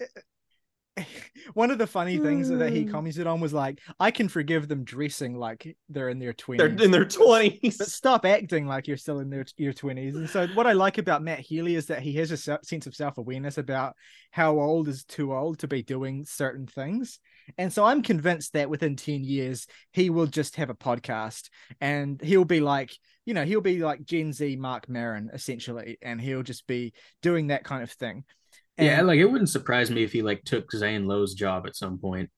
one 1.53 1.71
of 1.71 1.77
the 1.77 1.87
funny 1.87 2.17
things 2.17 2.49
that 2.49 2.71
he 2.71 2.83
Hmm. 2.83 2.91
commented 2.91 3.25
on 3.27 3.39
was 3.39 3.53
like, 3.53 3.79
I 3.99 4.11
can 4.11 4.27
forgive 4.27 4.67
them 4.67 4.83
dressing 4.83 5.37
like 5.37 5.75
they're 5.89 6.09
in 6.09 6.19
their 6.19 6.33
twenties. 6.33 6.59
They're 6.59 6.67
twenties. 6.69 6.85
in 6.85 6.91
their 6.91 7.05
twenties. 7.05 7.77
but 7.77 7.87
stop 7.87 8.25
acting 8.25 8.67
like 8.67 8.87
you're 8.87 8.97
still 8.97 9.19
in 9.19 9.29
their, 9.29 9.45
your 9.57 9.73
20s. 9.73 10.15
And 10.15 10.29
so, 10.29 10.47
what 10.47 10.67
I 10.67 10.73
like 10.73 10.97
about 10.97 11.23
Matt 11.23 11.39
Healy 11.39 11.75
is 11.75 11.85
that 11.87 12.01
he 12.01 12.13
has 12.15 12.31
a 12.31 12.37
se- 12.37 12.57
sense 12.63 12.87
of 12.87 12.95
self 12.95 13.17
awareness 13.17 13.57
about 13.57 13.95
how 14.31 14.59
old 14.59 14.87
is 14.87 15.03
too 15.05 15.33
old 15.33 15.59
to 15.59 15.67
be 15.67 15.81
doing 15.81 16.25
certain 16.25 16.67
things. 16.67 17.19
And 17.57 17.71
so, 17.71 17.85
I'm 17.85 18.01
convinced 18.01 18.53
that 18.53 18.69
within 18.69 18.95
10 18.95 19.23
years, 19.23 19.67
he 19.93 20.09
will 20.09 20.27
just 20.27 20.57
have 20.57 20.69
a 20.69 20.75
podcast 20.75 21.49
and 21.79 22.21
he'll 22.21 22.45
be 22.45 22.59
like, 22.59 22.91
you 23.25 23.33
know, 23.33 23.45
he'll 23.45 23.61
be 23.61 23.79
like 23.79 24.03
Gen 24.03 24.33
Z 24.33 24.55
Marc 24.57 24.89
Maron, 24.89 25.29
essentially, 25.33 25.97
and 26.01 26.19
he'll 26.19 26.43
just 26.43 26.67
be 26.67 26.93
doing 27.21 27.47
that 27.47 27.63
kind 27.63 27.81
of 27.83 27.91
thing. 27.91 28.25
Yeah, 28.77 29.01
like 29.01 29.19
it 29.19 29.25
wouldn't 29.25 29.49
surprise 29.49 29.91
me 29.91 30.03
if 30.03 30.11
he 30.13 30.21
like 30.21 30.43
took 30.43 30.71
Zane 30.71 31.05
Lowe's 31.07 31.33
job 31.33 31.67
at 31.67 31.75
some 31.75 31.97
point. 31.99 32.29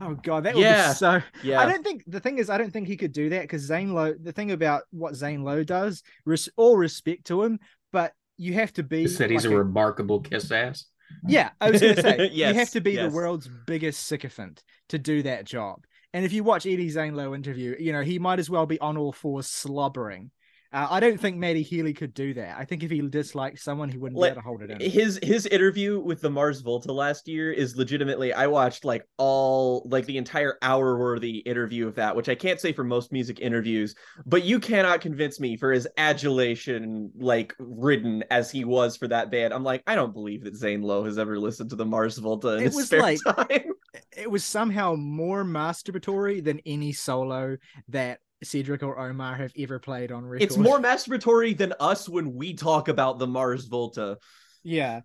oh, 0.00 0.14
God, 0.14 0.44
that 0.44 0.54
would 0.54 0.62
Yeah. 0.62 0.88
be 0.88 0.94
so. 0.94 1.22
Yeah, 1.42 1.60
I 1.60 1.66
don't 1.66 1.84
think 1.84 2.02
the 2.06 2.20
thing 2.20 2.38
is, 2.38 2.48
I 2.48 2.56
don't 2.58 2.72
think 2.72 2.88
he 2.88 2.96
could 2.96 3.12
do 3.12 3.28
that 3.30 3.42
because 3.42 3.62
Zane 3.62 3.92
Lowe. 3.92 4.14
The 4.14 4.32
thing 4.32 4.52
about 4.52 4.82
what 4.90 5.14
Zane 5.16 5.42
Lowe 5.44 5.64
does, 5.64 6.02
res- 6.24 6.48
all 6.56 6.76
respect 6.76 7.26
to 7.26 7.42
him, 7.42 7.58
but 7.92 8.12
you 8.38 8.54
have 8.54 8.72
to 8.74 8.82
be. 8.82 9.02
He 9.02 9.08
said 9.08 9.30
he's 9.30 9.44
like 9.44 9.54
a 9.54 9.58
remarkable 9.58 10.20
kiss 10.20 10.50
ass. 10.50 10.86
yeah, 11.26 11.50
I 11.60 11.70
was 11.70 11.80
going 11.80 11.96
to 11.96 12.02
say 12.02 12.30
you 12.32 12.46
have 12.54 12.70
to 12.70 12.80
be 12.80 12.92
yes. 12.92 13.10
the 13.10 13.14
world's 13.14 13.48
biggest 13.66 14.06
sycophant 14.06 14.62
to 14.88 14.98
do 14.98 15.22
that 15.24 15.44
job. 15.44 15.84
And 16.14 16.24
if 16.24 16.32
you 16.32 16.42
watch 16.44 16.64
Eddie 16.66 16.88
Zane 16.90 17.14
Lowe 17.14 17.34
interview, 17.34 17.76
you 17.78 17.92
know 17.92 18.00
he 18.02 18.18
might 18.18 18.38
as 18.38 18.48
well 18.48 18.64
be 18.66 18.80
on 18.80 18.96
all 18.96 19.12
fours 19.12 19.46
slobbering. 19.46 20.30
Uh, 20.72 20.86
I 20.90 21.00
don't 21.00 21.20
think 21.20 21.36
Matty 21.36 21.62
Healy 21.62 21.92
could 21.92 22.14
do 22.14 22.32
that. 22.34 22.56
I 22.58 22.64
think 22.64 22.82
if 22.82 22.90
he 22.90 23.00
disliked 23.02 23.58
someone, 23.58 23.88
he 23.90 23.98
wouldn't 23.98 24.18
Let- 24.18 24.28
be 24.28 24.32
able 24.32 24.40
to 24.42 24.46
hold 24.46 24.62
it 24.62 24.70
in. 24.70 24.90
his 24.90 25.18
his 25.22 25.46
interview 25.46 26.00
with 26.00 26.20
the 26.20 26.30
Mars 26.30 26.60
Volta 26.62 26.92
last 26.92 27.28
year 27.28 27.52
is 27.52 27.76
legitimately 27.76 28.32
I 28.32 28.46
watched 28.46 28.84
like 28.84 29.04
all 29.18 29.86
like 29.90 30.06
the 30.06 30.16
entire 30.16 30.56
hour 30.62 30.98
worthy 30.98 31.38
interview 31.38 31.86
of 31.86 31.94
that, 31.96 32.16
which 32.16 32.28
I 32.28 32.34
can't 32.34 32.60
say 32.60 32.72
for 32.72 32.84
most 32.84 33.12
music 33.12 33.40
interviews, 33.40 33.94
but 34.24 34.44
you 34.44 34.58
cannot 34.58 35.00
convince 35.02 35.38
me 35.40 35.56
for 35.56 35.72
his 35.72 35.86
adulation 35.98 37.10
like 37.18 37.54
ridden 37.58 38.24
as 38.30 38.50
he 38.50 38.64
was 38.64 38.96
for 38.96 39.08
that 39.08 39.30
band. 39.30 39.52
I'm 39.52 39.64
like, 39.64 39.82
I 39.86 39.94
don't 39.94 40.14
believe 40.14 40.44
that 40.44 40.56
Zane 40.56 40.82
Lowe 40.82 41.04
has 41.04 41.18
ever 41.18 41.38
listened 41.38 41.70
to 41.70 41.76
the 41.76 41.84
Mars 41.84 42.16
Volta 42.18 42.54
in 42.54 42.60
It 42.60 42.62
his 42.64 42.76
was 42.76 42.86
spare 42.86 43.02
like- 43.02 43.18
time. 43.26 43.72
it 44.16 44.30
was 44.30 44.42
somehow 44.44 44.94
more 44.94 45.44
masturbatory 45.44 46.42
than 46.42 46.60
any 46.64 46.92
solo 46.92 47.58
that 47.88 48.20
Cedric 48.42 48.82
or 48.82 48.98
Omar 48.98 49.36
have 49.36 49.52
ever 49.58 49.78
played 49.78 50.12
on 50.12 50.24
record. 50.24 50.44
It's 50.44 50.56
more 50.56 50.78
masturbatory 50.78 51.56
than 51.56 51.74
us 51.80 52.08
when 52.08 52.34
we 52.34 52.54
talk 52.54 52.88
about 52.88 53.18
the 53.18 53.26
Mars 53.26 53.66
Volta. 53.66 54.18
yeah. 54.62 55.00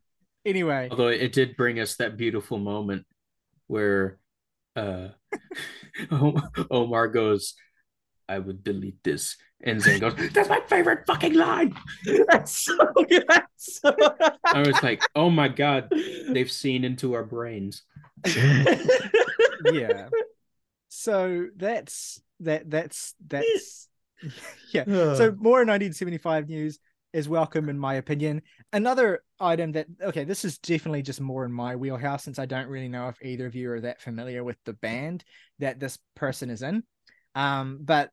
Anyway, 0.46 0.88
Although 0.90 1.10
it 1.10 1.34
did 1.34 1.58
bring 1.58 1.78
us 1.82 1.98
that 1.98 2.16
beautiful 2.16 2.58
moment 2.58 3.06
where 3.68 4.18
uh 4.78 5.10
Omar 6.72 7.10
goes, 7.10 7.54
I 8.30 8.40
would 8.40 8.64
delete 8.64 9.04
this. 9.04 9.36
And 9.62 9.82
Zane 9.82 10.00
goes, 10.00 10.14
That's 10.34 10.48
my 10.48 10.62
favorite 10.68 11.06
fucking 11.06 11.34
line. 11.34 11.76
That's 12.30 12.60
so 12.60 12.78
that's 13.10 13.82
so... 13.82 13.94
I 14.46 14.60
was 14.60 14.82
like, 14.82 15.02
Oh 15.16 15.30
my 15.30 15.50
god, 15.50 15.92
they've 16.30 16.52
seen 16.52 16.86
into 16.86 17.14
our 17.14 17.26
brains. 17.26 17.84
yeah. 18.26 20.08
So 20.88 21.48
that's 21.56 22.22
that 22.42 22.70
that's 22.70 23.14
that's 23.28 23.88
yeah. 24.74 24.84
So 24.86 25.36
more 25.38 25.60
1975 25.60 26.50
news 26.50 26.80
is 27.14 27.30
welcome 27.30 27.70
in 27.70 27.80
my 27.80 27.96
opinion. 27.96 28.42
Another 28.74 29.24
item 29.40 29.72
that 29.74 29.88
okay, 30.02 30.24
this 30.24 30.46
is 30.46 30.58
definitely 30.58 31.02
just 31.02 31.22
more 31.22 31.46
in 31.46 31.52
my 31.52 31.76
wheelhouse 31.76 32.24
since 32.24 32.40
I 32.40 32.46
don't 32.46 32.68
really 32.68 32.90
know 32.90 33.08
if 33.08 33.18
either 33.22 33.46
of 33.46 33.56
you 33.56 33.72
are 33.72 33.82
that 33.82 34.02
familiar 34.02 34.44
with 34.44 34.58
the 34.66 34.74
band 34.74 35.24
that 35.60 35.80
this 35.80 35.98
person 36.16 36.50
is 36.50 36.62
in. 36.62 36.84
Um, 37.36 37.80
but 37.82 38.12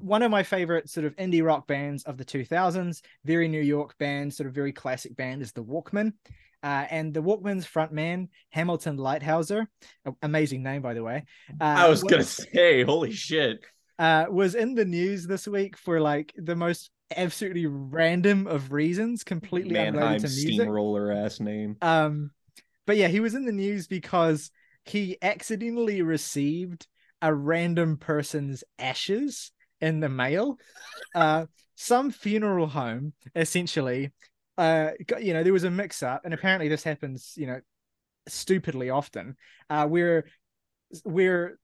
one 0.00 0.22
of 0.22 0.30
my 0.30 0.42
favorite 0.42 0.90
sort 0.90 1.06
of 1.06 1.16
indie 1.16 1.44
rock 1.44 1.66
bands 1.66 2.04
of 2.04 2.18
the 2.18 2.24
2000s, 2.24 3.00
very 3.24 3.48
New 3.48 3.60
York 3.62 3.96
band, 3.98 4.32
sort 4.32 4.46
of 4.46 4.54
very 4.54 4.72
classic 4.72 5.16
band, 5.16 5.42
is 5.42 5.52
the 5.52 5.64
Walkmen. 5.64 6.12
Uh, 6.64 6.86
and 6.90 7.12
the 7.12 7.20
Walkmen's 7.20 7.66
frontman, 7.66 8.28
Hamilton 8.48 8.96
Leithauser, 8.96 9.66
amazing 10.22 10.62
name 10.62 10.80
by 10.80 10.94
the 10.94 11.02
way. 11.02 11.24
Uh, 11.60 11.64
I 11.64 11.88
was 11.88 12.02
wa- 12.02 12.08
gonna 12.08 12.24
say, 12.24 12.82
holy 12.82 13.12
shit. 13.12 13.62
uh, 13.98 14.24
was 14.30 14.54
in 14.54 14.74
the 14.74 14.86
news 14.86 15.26
this 15.26 15.46
week 15.46 15.76
for 15.76 16.00
like 16.00 16.32
the 16.38 16.56
most 16.56 16.90
absolutely 17.14 17.66
random 17.66 18.46
of 18.46 18.72
reasons, 18.72 19.24
completely 19.24 19.74
Mannheim 19.74 19.96
unrelated 19.96 20.22
to 20.22 20.28
music. 20.28 20.54
steamroller 20.54 21.12
ass 21.12 21.38
name. 21.38 21.76
Um, 21.82 22.30
but 22.86 22.96
yeah, 22.96 23.08
he 23.08 23.20
was 23.20 23.34
in 23.34 23.44
the 23.44 23.52
news 23.52 23.86
because 23.86 24.50
he 24.86 25.18
accidentally 25.20 26.00
received 26.00 26.86
a 27.20 27.34
random 27.34 27.98
person's 27.98 28.64
ashes 28.78 29.52
in 29.82 30.00
the 30.00 30.08
mail. 30.08 30.58
Uh, 31.14 31.44
some 31.74 32.10
funeral 32.10 32.68
home 32.68 33.12
essentially. 33.34 34.12
Uh, 34.56 34.90
you 35.20 35.32
know, 35.32 35.42
there 35.42 35.52
was 35.52 35.64
a 35.64 35.70
mix-up, 35.70 36.22
and 36.24 36.32
apparently 36.34 36.68
this 36.68 36.84
happens, 36.84 37.32
you 37.36 37.46
know, 37.46 37.60
stupidly 38.28 38.90
often. 38.90 39.36
Uh, 39.68 39.86
where 39.86 40.24
where 41.02 41.58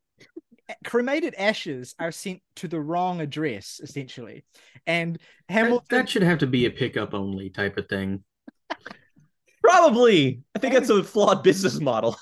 cremated 0.85 1.35
ashes 1.37 1.95
are 1.99 2.13
sent 2.13 2.41
to 2.57 2.69
the 2.69 2.81
wrong 2.81 3.21
address 3.21 3.81
essentially, 3.83 4.45
and 4.87 5.17
That, 5.49 5.55
Hamilton. 5.55 5.87
that 5.91 6.09
should 6.09 6.23
have 6.23 6.39
to 6.39 6.47
be 6.47 6.67
a 6.67 6.71
pickup 6.71 7.15
only 7.15 7.51
type 7.51 7.77
of 7.77 7.89
thing. 7.89 8.25
Probably. 9.63 10.43
I 10.55 10.59
think 10.59 10.75
that's 10.75 10.91
a 10.91 11.03
flawed 11.05 11.43
business 11.43 11.81
model. 11.81 12.17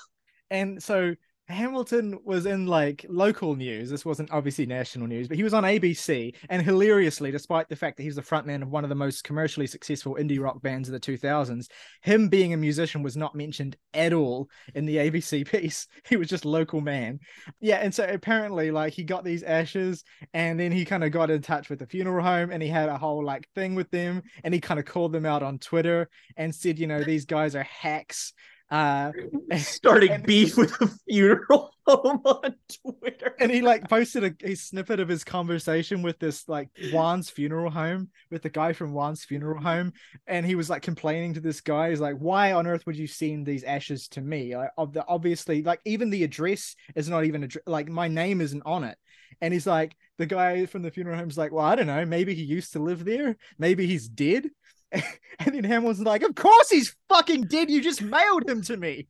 and 0.51 0.81
so 0.81 1.15
Hamilton 1.49 2.19
was 2.23 2.45
in 2.45 2.67
like 2.67 3.05
local 3.09 3.55
news. 3.55 3.89
This 3.89 4.05
wasn't 4.05 4.31
obviously 4.31 4.65
national 4.67 5.07
news, 5.07 5.27
but 5.27 5.37
he 5.37 5.43
was 5.43 5.53
on 5.53 5.63
ABC. 5.63 6.35
And 6.49 6.61
hilariously, 6.61 7.31
despite 7.31 7.67
the 7.69 7.75
fact 7.75 7.97
that 7.97 8.03
he's 8.03 8.15
the 8.15 8.21
frontman 8.21 8.61
of 8.61 8.69
one 8.69 8.83
of 8.83 8.89
the 8.89 8.95
most 8.95 9.23
commercially 9.23 9.65
successful 9.65 10.15
indie 10.15 10.39
rock 10.39 10.61
bands 10.61 10.89
of 10.89 10.93
the 10.93 10.99
2000s, 10.99 11.67
him 12.01 12.29
being 12.29 12.53
a 12.53 12.57
musician 12.57 13.01
was 13.01 13.17
not 13.17 13.33
mentioned 13.33 13.77
at 13.93 14.13
all 14.13 14.47
in 14.75 14.85
the 14.85 14.97
ABC 14.97 15.49
piece. 15.51 15.87
He 16.07 16.17
was 16.17 16.27
just 16.27 16.45
local 16.45 16.81
man. 16.81 17.19
Yeah. 17.59 17.77
And 17.77 17.93
so 17.93 18.03
apparently, 18.03 18.69
like, 18.69 18.93
he 18.93 19.03
got 19.03 19.23
these 19.23 19.43
ashes 19.43 20.03
and 20.33 20.59
then 20.59 20.71
he 20.71 20.85
kind 20.85 21.03
of 21.03 21.11
got 21.11 21.31
in 21.31 21.41
touch 21.41 21.69
with 21.69 21.79
the 21.79 21.87
funeral 21.87 22.23
home 22.23 22.51
and 22.51 22.61
he 22.61 22.69
had 22.69 22.89
a 22.89 22.97
whole 22.97 23.23
like 23.23 23.47
thing 23.55 23.73
with 23.73 23.89
them 23.89 24.21
and 24.43 24.53
he 24.53 24.61
kind 24.61 24.79
of 24.79 24.85
called 24.85 25.13
them 25.13 25.25
out 25.25 25.41
on 25.41 25.57
Twitter 25.57 26.09
and 26.37 26.53
said, 26.53 26.77
you 26.77 26.85
know, 26.85 27.03
these 27.03 27.25
guys 27.25 27.55
are 27.55 27.63
hacks. 27.63 28.33
Uh, 28.71 29.11
Starting 29.57 30.11
And- 30.11 30.23
beef 30.25 30.55
with 30.57 30.71
a 30.81 30.87
funeral 31.07 31.71
home 31.87 32.21
on 32.23 32.53
Twitter. 32.85 33.35
and 33.39 33.49
he 33.51 33.61
like 33.61 33.89
posted 33.89 34.23
a, 34.23 34.47
a 34.51 34.53
snippet 34.53 34.99
of 34.99 35.07
his 35.09 35.23
conversation 35.23 36.03
with 36.03 36.19
this 36.19 36.47
like 36.47 36.69
Juan's 36.91 37.31
funeral 37.31 37.71
home 37.71 38.09
with 38.29 38.43
the 38.43 38.49
guy 38.49 38.73
from 38.73 38.91
Juan's 38.93 39.23
funeral 39.25 39.59
home, 39.59 39.93
and 40.27 40.45
he 40.45 40.53
was 40.53 40.69
like 40.69 40.83
complaining 40.83 41.33
to 41.33 41.39
this 41.39 41.61
guy. 41.61 41.89
He's 41.89 41.99
like, 41.99 42.17
"Why 42.17 42.51
on 42.53 42.67
earth 42.67 42.85
would 42.85 42.95
you 42.97 43.07
send 43.07 43.47
these 43.47 43.63
ashes 43.63 44.07
to 44.09 44.21
me? 44.21 44.55
Like, 44.55 44.69
of 44.77 44.93
the 44.93 45.03
obviously, 45.07 45.63
like 45.63 45.79
even 45.85 46.11
the 46.11 46.23
address 46.23 46.75
is 46.95 47.09
not 47.09 47.25
even 47.25 47.41
addre- 47.47 47.57
like 47.65 47.89
my 47.89 48.07
name 48.07 48.39
isn't 48.39 48.63
on 48.67 48.83
it." 48.83 48.97
And 49.41 49.53
he's 49.53 49.67
like, 49.67 49.95
the 50.17 50.25
guy 50.25 50.65
from 50.65 50.81
the 50.81 50.91
funeral 50.91 51.17
home's 51.17 51.37
like, 51.39 51.51
"Well, 51.51 51.65
I 51.65 51.73
don't 51.75 51.87
know. 51.87 52.05
Maybe 52.05 52.35
he 52.35 52.43
used 52.43 52.73
to 52.73 52.79
live 52.79 53.03
there. 53.03 53.35
Maybe 53.57 53.87
he's 53.87 54.07
dead." 54.07 54.49
And 55.41 55.55
then 55.55 55.63
Hamilton's 55.63 56.05
like, 56.05 56.23
"Of 56.23 56.35
course 56.35 56.69
he's 56.69 56.93
fucking 57.07 57.43
dead. 57.43 57.71
You 57.71 57.81
just 57.81 58.01
mailed 58.01 58.47
him 58.47 58.61
to 58.63 58.75
me." 58.75 59.07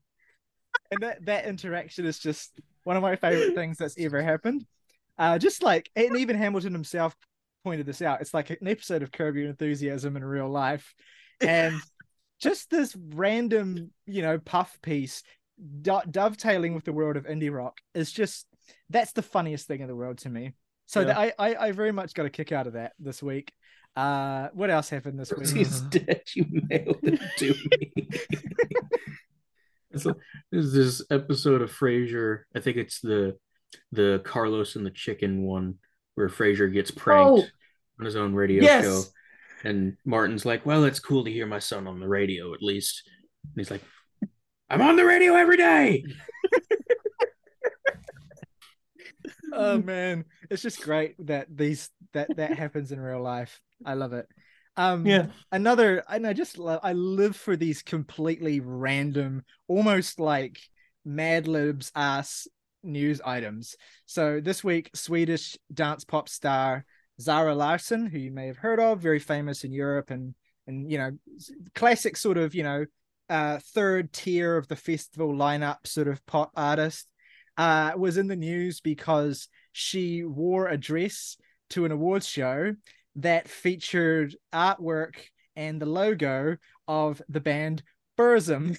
And 0.91 1.01
that 1.01 1.25
that 1.25 1.45
interaction 1.45 2.05
is 2.05 2.19
just 2.19 2.59
one 2.83 2.95
of 2.95 3.01
my 3.01 3.15
favorite 3.15 3.55
things 3.55 3.77
that's 3.77 3.97
ever 3.97 4.21
happened. 4.21 4.63
Uh, 5.17 5.39
just 5.39 5.63
like, 5.63 5.89
and 5.95 6.17
even 6.17 6.37
Hamilton 6.37 6.71
himself 6.71 7.15
pointed 7.63 7.87
this 7.87 8.03
out. 8.03 8.21
It's 8.21 8.33
like 8.33 8.51
an 8.51 8.67
episode 8.67 9.01
of 9.01 9.11
Curb 9.11 9.37
Your 9.37 9.49
Enthusiasm 9.49 10.15
in 10.15 10.23
real 10.23 10.47
life, 10.47 10.93
and 11.41 11.75
just 12.39 12.69
this 12.69 12.95
random, 12.95 13.89
you 14.05 14.21
know, 14.21 14.37
puff 14.37 14.77
piece 14.83 15.23
do- 15.81 16.01
dovetailing 16.09 16.73
with 16.73 16.85
the 16.85 16.93
world 16.93 17.17
of 17.17 17.25
indie 17.25 17.53
rock 17.53 17.79
is 17.93 18.11
just 18.11 18.45
that's 18.89 19.13
the 19.13 19.21
funniest 19.21 19.67
thing 19.67 19.81
in 19.81 19.87
the 19.87 19.95
world 19.95 20.19
to 20.19 20.29
me. 20.29 20.53
So 20.89 21.01
Yeah. 21.01 21.05
that 21.05 21.17
I, 21.19 21.33
I 21.37 21.55
I 21.67 21.71
very 21.71 21.91
much 21.91 22.15
got 22.15 22.25
a 22.25 22.31
kick 22.31 22.51
out 22.51 22.65
of 22.65 22.73
that 22.73 22.93
this 22.97 23.21
week. 23.21 23.53
Uh, 23.95 24.49
what 24.53 24.71
else 24.71 24.89
happened 24.89 25.19
this 25.19 25.31
week? 25.31 25.47
He's 25.49 25.81
dead. 25.81 26.21
You 26.35 26.45
mailed 26.67 26.97
it 27.03 27.21
to 27.37 27.53
me. 27.69 28.09
It's 29.91 30.05
like- 30.05 30.15
There's 30.51 30.73
this 30.73 31.03
episode 31.11 31.61
of 31.61 31.71
Frasier. 31.71 32.41
I 32.55 32.59
think 32.59 32.77
it's 32.77 32.99
the 33.01 33.37
the 33.91 34.21
Carlos 34.23 34.75
and 34.75 34.83
the 34.85 34.89
Chicken 34.91 35.43
one 35.43 35.75
where 36.15 36.27
Frasier 36.27 36.71
gets 36.73 36.89
pranked 36.91 37.29
Oh. 37.29 37.45
on 37.99 38.05
his 38.05 38.15
own 38.15 38.33
radio 38.33 38.63
Yes. 38.63 38.83
show. 38.83 39.03
And 39.63 39.95
Martin's 40.05 40.43
like, 40.45 40.65
Well, 40.65 40.85
it's 40.85 40.99
cool 40.99 41.23
to 41.23 41.31
hear 41.31 41.45
my 41.45 41.59
son 41.59 41.85
on 41.87 41.99
the 41.99 42.07
radio 42.07 42.53
at 42.55 42.63
least. 42.63 43.03
And 43.43 43.53
he's 43.57 43.69
like, 43.71 43.83
I'm 44.71 44.81
on 44.81 44.95
the 44.95 45.05
radio 45.05 45.35
every 45.35 45.57
day. 45.57 46.03
Oh 49.53 49.77
man 49.83 50.25
it's 50.49 50.61
just 50.61 50.81
great 50.81 51.15
that 51.25 51.47
these 51.49 51.89
that 52.13 52.35
that 52.35 52.53
happens 52.53 52.91
in 52.91 52.99
real 52.99 53.21
life 53.21 53.61
i 53.85 53.93
love 53.93 54.13
it 54.13 54.27
um 54.77 55.05
Yeah. 55.05 55.27
another 55.51 56.03
and 56.09 56.25
i 56.25 56.33
just 56.33 56.57
love 56.57 56.79
i 56.83 56.93
live 56.93 57.35
for 57.35 57.55
these 57.55 57.81
completely 57.81 58.59
random 58.59 59.43
almost 59.67 60.19
like 60.19 60.59
Mad 61.05 61.47
Libs 61.47 61.91
ass 61.95 62.47
news 62.83 63.21
items. 63.23 63.75
So 64.05 64.39
this 64.39 64.63
week, 64.63 64.89
Swedish 64.93 65.57
dance 65.73 66.03
pop 66.03 66.29
star 66.29 66.85
Zara 67.19 67.55
Larsson, 67.55 68.05
who 68.05 68.17
you 68.17 68.31
may 68.31 68.47
have 68.47 68.57
heard 68.57 68.79
of, 68.79 69.01
very 69.01 69.19
famous 69.19 69.63
in 69.63 69.71
Europe 69.73 70.11
and 70.11 70.35
and 70.67 70.91
you 70.91 70.97
know, 70.97 71.11
classic 71.73 72.15
sort 72.15 72.37
of 72.37 72.53
you 72.53 72.63
know, 72.63 72.85
uh, 73.29 73.59
third 73.73 74.13
tier 74.13 74.55
of 74.55 74.67
the 74.67 74.75
festival 74.75 75.33
lineup 75.33 75.85
sort 75.85 76.07
of 76.07 76.23
pop 76.25 76.51
artist, 76.55 77.09
uh, 77.59 77.91
was 77.95 78.17
in 78.17 78.27
the 78.27 78.35
news 78.35 78.81
because 78.81 79.49
she 79.73 80.23
wore 80.23 80.67
a 80.69 80.77
dress 80.77 81.37
to 81.71 81.85
an 81.85 81.91
awards 81.91 82.27
show 82.27 82.75
that 83.17 83.47
featured 83.47 84.35
artwork 84.53 85.15
and 85.55 85.81
the 85.81 85.85
logo 85.85 86.57
of 86.87 87.21
the 87.29 87.41
band 87.41 87.83
Burzum. 88.17 88.77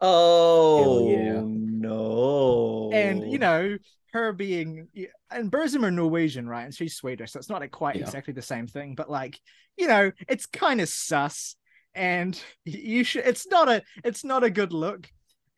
Oh 0.00 1.08
yeah. 1.08 1.42
no! 1.46 2.90
And 2.92 3.30
you 3.32 3.38
know, 3.38 3.78
her 4.12 4.32
being 4.32 4.88
and 5.30 5.50
Burzum 5.50 5.84
are 5.84 5.90
Norwegian, 5.90 6.48
right? 6.48 6.64
And 6.64 6.74
she's 6.74 6.94
Swedish, 6.96 7.32
so 7.32 7.38
it's 7.38 7.48
not 7.48 7.60
like 7.60 7.70
quite 7.70 7.96
Yeah. 7.96 8.02
exactly 8.02 8.32
the 8.34 8.42
same 8.42 8.66
thing, 8.66 8.94
but 8.94 9.10
like, 9.10 9.38
you 9.76 9.86
know, 9.86 10.10
it's 10.28 10.46
kind 10.46 10.80
of 10.80 10.88
sus. 10.88 11.56
And 11.94 12.40
you 12.64 13.04
should 13.04 13.26
it's 13.26 13.46
not 13.48 13.68
a 13.68 13.82
it's 14.04 14.24
not 14.24 14.44
a 14.44 14.50
good 14.50 14.72
look. 14.72 15.08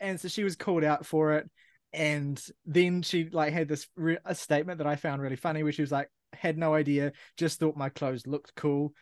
And 0.05 0.21
so 0.21 0.29
she 0.29 0.45
was 0.45 0.55
called 0.55 0.85
out 0.85 1.07
for 1.07 1.33
it. 1.33 1.51
And 1.93 2.41
then 2.67 3.03
she 3.03 3.29
like 3.31 3.53
had 3.53 3.69
this 3.69 3.89
re- 3.97 4.19
a 4.25 4.35
statement 4.35 4.79
that 4.79 4.87
I 4.87 4.97
found 4.97 5.23
really 5.23 5.37
funny, 5.37 5.63
where 5.63 5.73
she 5.73 5.83
was 5.83 5.93
like, 5.93 6.11
had 6.35 6.59
no 6.59 6.75
idea, 6.75 7.13
just 7.37 7.59
thought 7.59 7.77
my 7.77 7.89
clothes 7.89 8.27
looked 8.27 8.55
cool. 8.55 8.93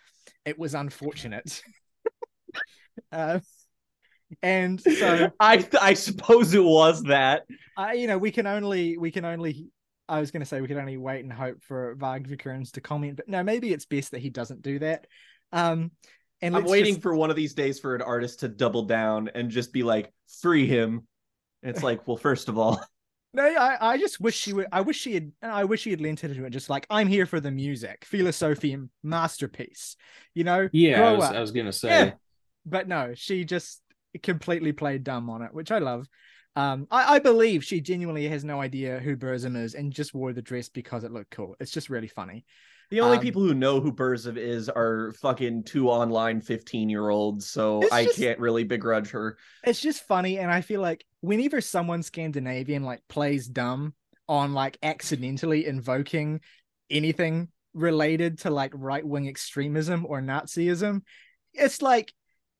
It 0.45 0.59
was 0.59 0.75
unfortunate. 0.75 1.63
uh, 3.11 3.41
and 4.43 4.81
so 4.81 5.33
I 5.41 5.67
I 5.81 5.95
suppose 5.95 6.55
it 6.55 6.63
was 6.63 7.03
that. 7.05 7.43
I, 7.77 7.95
you 7.95 8.07
know, 8.07 8.19
we 8.19 8.31
can 8.31 8.47
only, 8.47 8.97
we 8.97 9.11
can 9.11 9.25
only, 9.25 9.71
I 10.09 10.21
was 10.21 10.31
going 10.31 10.43
to 10.43 10.47
say 10.47 10.61
we 10.61 10.69
can 10.69 10.79
only 10.79 10.99
wait 10.99 11.25
and 11.25 11.33
hope 11.33 11.63
for 11.63 11.97
Varg 11.97 12.29
vikernes 12.29 12.73
to 12.73 12.81
comment, 12.81 13.17
but 13.17 13.29
no, 13.29 13.43
maybe 13.43 13.73
it's 13.73 13.87
best 13.87 14.13
that 14.13 14.21
he 14.21 14.31
doesn't 14.31 14.63
do 14.63 14.79
that. 14.81 15.07
Um, 15.51 15.91
and 16.43 16.57
I'm 16.57 16.65
waiting 16.65 16.95
just- 16.95 17.03
for 17.03 17.15
one 17.15 17.31
of 17.31 17.37
these 17.37 17.55
days 17.55 17.79
for 17.79 17.95
an 17.95 18.03
artist 18.03 18.41
to 18.41 18.49
double 18.49 18.83
down 18.83 19.31
and 19.35 19.51
just 19.51 19.73
be 19.73 19.83
like, 19.83 20.13
free 20.41 20.67
him. 20.67 21.07
And 21.63 21.75
it's 21.75 21.83
like, 21.85 22.07
well, 22.09 22.17
first 22.17 22.49
of 22.49 22.59
all, 22.59 22.81
no, 23.35 23.45
I, 23.45 23.93
I 23.93 23.99
just 23.99 24.21
wish 24.21 24.37
she 24.37 24.53
would. 24.53 24.67
I 24.73 24.81
wish 24.81 24.99
she 24.99 25.15
had. 25.15 25.33
I 25.41 25.65
wish 25.65 25.83
she 25.83 25.91
had 25.91 26.01
leaned 26.01 26.23
into 26.25 26.45
it. 26.45 26.51
Just 26.51 26.69
like 26.69 26.87
I'm 26.91 27.07
here 27.07 27.25
for 27.25 27.39
the 27.41 27.51
music, 27.53 28.05
philosophy, 28.05 28.77
masterpiece. 29.03 29.97
You 30.35 30.45
know, 30.45 30.69
Yeah, 30.73 31.09
I 31.09 31.13
was. 31.13 31.25
I 31.25 31.41
was 31.41 31.53
gonna 31.53 31.73
say. 31.73 31.89
Yeah. 31.89 32.13
but 32.67 32.89
no, 32.89 33.13
she 33.15 33.45
just 33.45 33.81
completely 34.23 34.73
played 34.73 35.05
dumb 35.05 35.31
on 35.31 35.43
it, 35.43 35.55
which 35.55 35.71
I 35.71 35.79
love. 35.79 36.09
Um, 36.55 36.87
I, 36.91 37.15
I 37.15 37.19
believe 37.21 37.65
she 37.65 37.81
genuinely 37.81 38.29
has 38.29 38.45
no 38.45 38.61
idea 38.61 38.99
who 38.99 39.17
Burzum 39.17 39.57
is 39.57 39.75
and 39.75 39.91
just 39.93 40.13
wore 40.13 40.33
the 40.35 40.43
dress 40.43 40.69
because 40.69 41.03
it 41.05 41.13
looked 41.13 41.31
cool. 41.31 41.57
It's 41.61 41.71
just 41.71 41.89
really 41.89 42.09
funny. 42.09 42.45
The 42.93 43.01
only 43.01 43.17
Um, 43.17 43.23
people 43.23 43.43
who 43.43 43.55
know 43.55 43.81
who 43.81 43.91
Burzum 43.91 44.37
is 44.37 44.69
are 44.69 45.13
fucking 45.21 45.65
two 45.65 45.89
online 45.89 46.41
15 46.43 46.89
year 46.91 47.09
olds. 47.09 47.47
So 47.49 47.83
I 47.91 48.05
just- 48.05 48.19
can't 48.19 48.39
really 48.39 48.65
begrudge 48.65 49.11
her. 49.11 49.39
It's 49.65 49.81
just 49.81 50.07
funny, 50.07 50.39
and 50.39 50.51
I 50.51 50.61
feel 50.61 50.81
like 50.83 51.05
whenever 51.23 51.61
someone 51.61 52.03
Scandinavian 52.03 52.83
like 52.85 53.01
plays 53.09 53.49
dumb 53.49 53.95
on 54.29 54.53
like 54.53 54.77
accidentally 54.83 55.67
invoking 55.67 56.41
anything 56.91 57.49
related 57.75 58.41
to 58.41 58.51
like 58.51 58.73
right 58.75 59.05
wing 59.05 59.27
extremism 59.27 60.05
or 60.07 60.21
Nazism, 60.21 61.01
it's 61.55 61.81
like, 61.81 62.13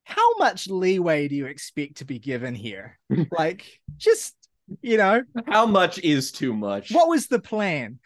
how 0.05 0.37
much 0.39 0.67
leeway 0.69 1.29
do 1.29 1.35
you 1.37 1.47
expect 1.47 1.99
to 1.99 2.05
be 2.07 2.19
given 2.19 2.55
here? 2.55 2.99
like, 3.31 3.67
just 3.99 4.35
you 4.81 4.97
know, 4.97 5.23
How 5.47 5.67
much 5.67 5.99
is 5.99 6.33
too 6.33 6.55
much? 6.55 6.91
what 6.93 7.09
was 7.09 7.27
the 7.27 7.39
plan? 7.39 7.99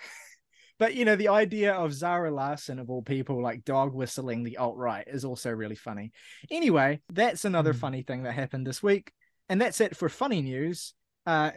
But 0.79 0.95
you 0.95 1.05
know, 1.05 1.17
the 1.17 1.29
idea 1.29 1.73
of 1.73 1.93
Zara 1.93 2.31
Larsson 2.31 2.79
of 2.79 2.91
all 2.91 3.03
people 3.03 3.41
like 3.43 3.65
dog 3.65 3.95
whistling 3.95 4.43
the 4.43 4.59
alt 4.59 4.77
right 4.77 5.07
is 5.07 5.25
also 5.25 5.51
really 5.51 5.75
funny. 5.75 6.13
Anyway, 6.51 7.01
that's 7.13 7.45
another 7.45 7.73
Hmm. 7.73 7.79
funny 7.79 8.03
thing 8.03 8.23
that 8.25 8.33
happened 8.33 8.67
this 8.67 8.83
week, 8.83 9.13
and 9.49 9.61
that's 9.61 9.81
it 9.81 9.97
for 9.97 10.09
funny 10.09 10.43
news. 10.43 10.95
Uh, 11.25 11.53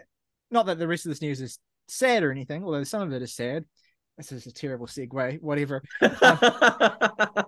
not 0.51 0.65
that 0.67 0.79
the 0.79 0.88
rest 0.88 1.05
of 1.05 1.10
this 1.12 1.21
news 1.21 1.41
is 1.41 1.60
sad 1.88 2.23
or 2.23 2.32
anything, 2.32 2.63
although 2.63 2.84
some 2.84 3.01
of 3.01 3.12
it 3.13 3.21
is 3.21 3.34
sad. 3.34 3.65
This 4.17 4.32
is 4.32 4.47
a 4.47 4.51
terrible 4.51 4.88
segue. 4.88 5.41
Whatever. 5.41 5.82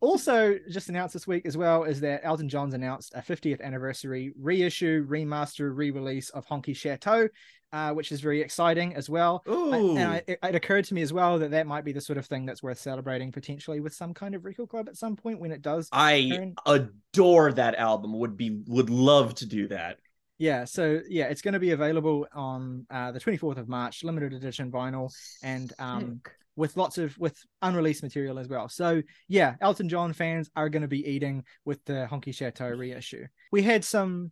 Also, 0.00 0.58
just 0.68 0.90
announced 0.90 1.14
this 1.14 1.26
week 1.26 1.46
as 1.46 1.56
well 1.56 1.84
is 1.84 2.00
that 2.00 2.20
Elton 2.22 2.50
John's 2.50 2.74
announced 2.74 3.14
a 3.14 3.22
50th 3.22 3.62
anniversary 3.62 4.30
reissue, 4.38 5.06
remaster, 5.08 5.74
re-release 5.74 6.28
of 6.30 6.46
Honky 6.46 6.76
Chateau, 6.76 7.28
uh, 7.72 7.92
which 7.92 8.12
is 8.12 8.20
very 8.20 8.40
exciting 8.40 8.94
as 8.94 9.08
well. 9.08 9.42
I- 9.46 9.50
Ooh. 9.50 9.96
and 9.96 10.08
I, 10.08 10.22
it, 10.26 10.38
it 10.42 10.54
occurred 10.54 10.84
to 10.86 10.94
me 10.94 11.02
as 11.02 11.12
well 11.12 11.38
that 11.38 11.50
that 11.50 11.66
might 11.66 11.84
be 11.84 11.92
the 11.92 12.00
sort 12.00 12.18
of 12.18 12.26
thing 12.26 12.46
that's 12.46 12.62
worth 12.62 12.78
celebrating 12.78 13.32
potentially 13.32 13.80
with 13.80 13.94
some 13.94 14.14
kind 14.14 14.34
of 14.34 14.44
record 14.44 14.68
club 14.68 14.88
at 14.88 14.96
some 14.96 15.16
point 15.16 15.40
when 15.40 15.52
it 15.52 15.62
does. 15.62 15.88
I 15.92 16.30
turn. 16.34 16.54
adore 16.66 17.52
that 17.52 17.74
album. 17.74 18.18
Would 18.18 18.36
be 18.36 18.62
would 18.66 18.90
love 18.90 19.34
to 19.36 19.46
do 19.46 19.68
that. 19.68 19.98
Yeah, 20.38 20.66
so 20.66 21.00
yeah, 21.08 21.24
it's 21.28 21.40
going 21.40 21.54
to 21.54 21.60
be 21.60 21.70
available 21.70 22.26
on 22.34 22.86
uh, 22.90 23.10
the 23.12 23.18
24th 23.20 23.56
of 23.56 23.68
March, 23.70 24.04
limited 24.04 24.34
edition 24.34 24.70
vinyl, 24.70 25.10
and 25.42 25.72
um, 25.78 26.20
with 26.56 26.76
lots 26.76 26.98
of 26.98 27.16
with 27.18 27.38
unreleased 27.62 28.02
material 28.02 28.38
as 28.38 28.46
well. 28.48 28.68
So 28.68 29.02
yeah, 29.28 29.54
Elton 29.62 29.88
John 29.88 30.12
fans 30.12 30.50
are 30.54 30.68
going 30.68 30.82
to 30.82 30.88
be 30.88 31.08
eating 31.08 31.44
with 31.64 31.82
the 31.86 32.06
Honky 32.10 32.34
Chateau 32.34 32.68
reissue. 32.68 33.26
We 33.50 33.62
had 33.62 33.84
some 33.84 34.30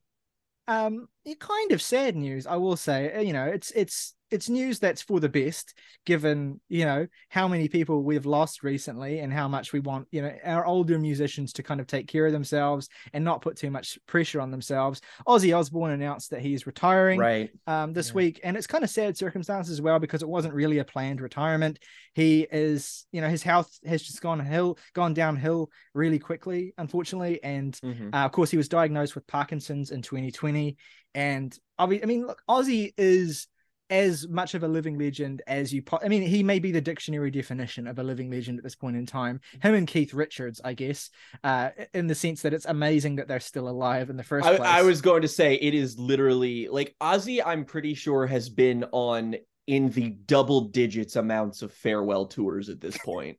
um 0.69 1.09
kind 1.41 1.73
of 1.73 1.81
sad 1.81 2.17
news, 2.17 2.47
I 2.47 2.57
will 2.57 2.77
say. 2.77 3.13
Uh, 3.15 3.21
You 3.21 3.33
know, 3.33 3.47
it's 3.47 3.71
it's 3.73 4.15
it's 4.31 4.49
news 4.49 4.81
that's 4.81 5.03
for 5.03 5.21
the 5.21 5.29
best, 5.29 5.75
given 6.07 6.61
you 6.69 6.85
know 6.85 7.07
how 7.29 7.47
many 7.47 7.69
people 7.69 8.03
we've 8.03 8.27
lost 8.27 8.63
recently 8.65 9.21
and 9.21 9.33
how 9.33 9.47
much 9.47 9.73
we 9.73 9.79
want 9.81 10.09
you 10.11 10.23
know 10.23 10.35
our 10.45 10.67
older 10.67 10.99
musicians 10.99 11.53
to 11.53 11.63
kind 11.63 11.81
of 11.81 11.87
take 11.87 12.09
care 12.09 12.27
of 12.27 12.33
themselves 12.33 12.89
and 13.13 13.25
not 13.25 13.43
put 13.43 13.57
too 13.57 13.71
much 13.71 13.99
pressure 14.07 14.41
on 14.41 14.51
themselves. 14.51 15.01
Ozzy 15.27 15.57
Osbourne 15.57 15.93
announced 15.93 16.31
that 16.31 16.41
he's 16.41 16.67
retiring 16.67 17.21
right. 17.21 17.51
um, 17.67 17.93
this 17.93 18.09
Yeah. 18.09 18.15
week, 18.15 18.41
and 18.43 18.57
it's 18.57 18.67
kind 18.67 18.83
of 18.83 18.91
sad 18.91 19.17
circumstances 19.17 19.73
as 19.73 19.81
well 19.83 19.99
because 20.01 20.23
it 20.23 20.29
wasn't 20.29 20.55
really 20.55 20.79
a 20.79 20.85
planned 20.85 21.21
retirement. 21.21 21.79
He 22.15 22.47
is, 22.51 23.07
you 23.13 23.21
know, 23.21 23.29
his 23.29 23.43
health 23.43 23.71
has 23.87 24.03
just 24.03 24.21
gone 24.21 24.41
hill, 24.41 24.79
gone 24.95 25.15
downhill 25.15 25.71
really 25.93 26.19
quickly, 26.19 26.75
unfortunately, 26.77 27.43
and 27.45 27.79
Mhm. 27.85 28.13
uh, 28.13 28.25
of 28.25 28.33
course 28.33 28.51
he 28.51 28.57
was 28.57 28.69
diagnosed 28.69 29.15
with 29.15 29.27
Parkinson's 29.27 29.91
in 29.91 30.03
2020. 30.03 30.77
And 31.15 31.57
I 31.79 31.87
mean, 31.87 32.27
look, 32.27 32.43
Ozzy 32.49 32.93
is 32.97 33.49
as 33.91 34.27
much 34.27 34.55
of 34.55 34.63
a 34.63 34.69
living 34.69 34.99
legend 34.99 35.43
as 35.47 35.73
you. 35.73 35.83
Po- 35.83 36.01
I 36.03 36.09
mean, 36.09 36.23
he 36.23 36.43
may 36.43 36.59
be 36.59 36.73
the 36.73 36.81
dictionary 36.81 37.31
definition 37.31 37.87
of 37.87 37.99
a 37.99 38.03
living 38.03 38.31
legend 38.31 38.59
at 38.59 38.65
this 38.65 38.75
point 38.75 38.97
in 38.97 39.07
time. 39.07 39.41
Him 39.63 39.75
and 39.75 39.87
Keith 39.87 40.15
Richards, 40.15 40.61
I 40.65 40.75
guess, 40.75 41.11
uh, 41.45 41.71
in 41.93 42.07
the 42.07 42.15
sense 42.15 42.43
that 42.43 42.55
it's 42.55 42.65
amazing 42.65 43.17
that 43.17 43.29
they're 43.29 43.41
still 43.41 43.69
alive 43.69 44.11
in 44.11 44.17
the 44.17 44.23
first 44.23 44.47
I, 44.47 44.57
place. 44.57 44.69
I 44.69 44.83
was 44.83 45.01
going 45.01 45.23
to 45.23 45.29
say 45.29 45.55
it 45.55 45.75
is 45.75 45.99
literally 45.99 46.69
like 46.69 46.97
Ozzy. 47.01 47.43
I'm 47.45 47.65
pretty 47.65 47.95
sure 47.95 48.27
has 48.27 48.49
been 48.49 48.85
on 48.93 49.37
in 49.67 49.91
the 49.91 50.11
double 50.11 50.63
digits 50.63 51.17
amounts 51.17 51.63
of 51.63 51.73
farewell 51.73 52.27
tours 52.27 52.69
at 52.69 52.81
this 52.81 52.97
point. 52.99 53.39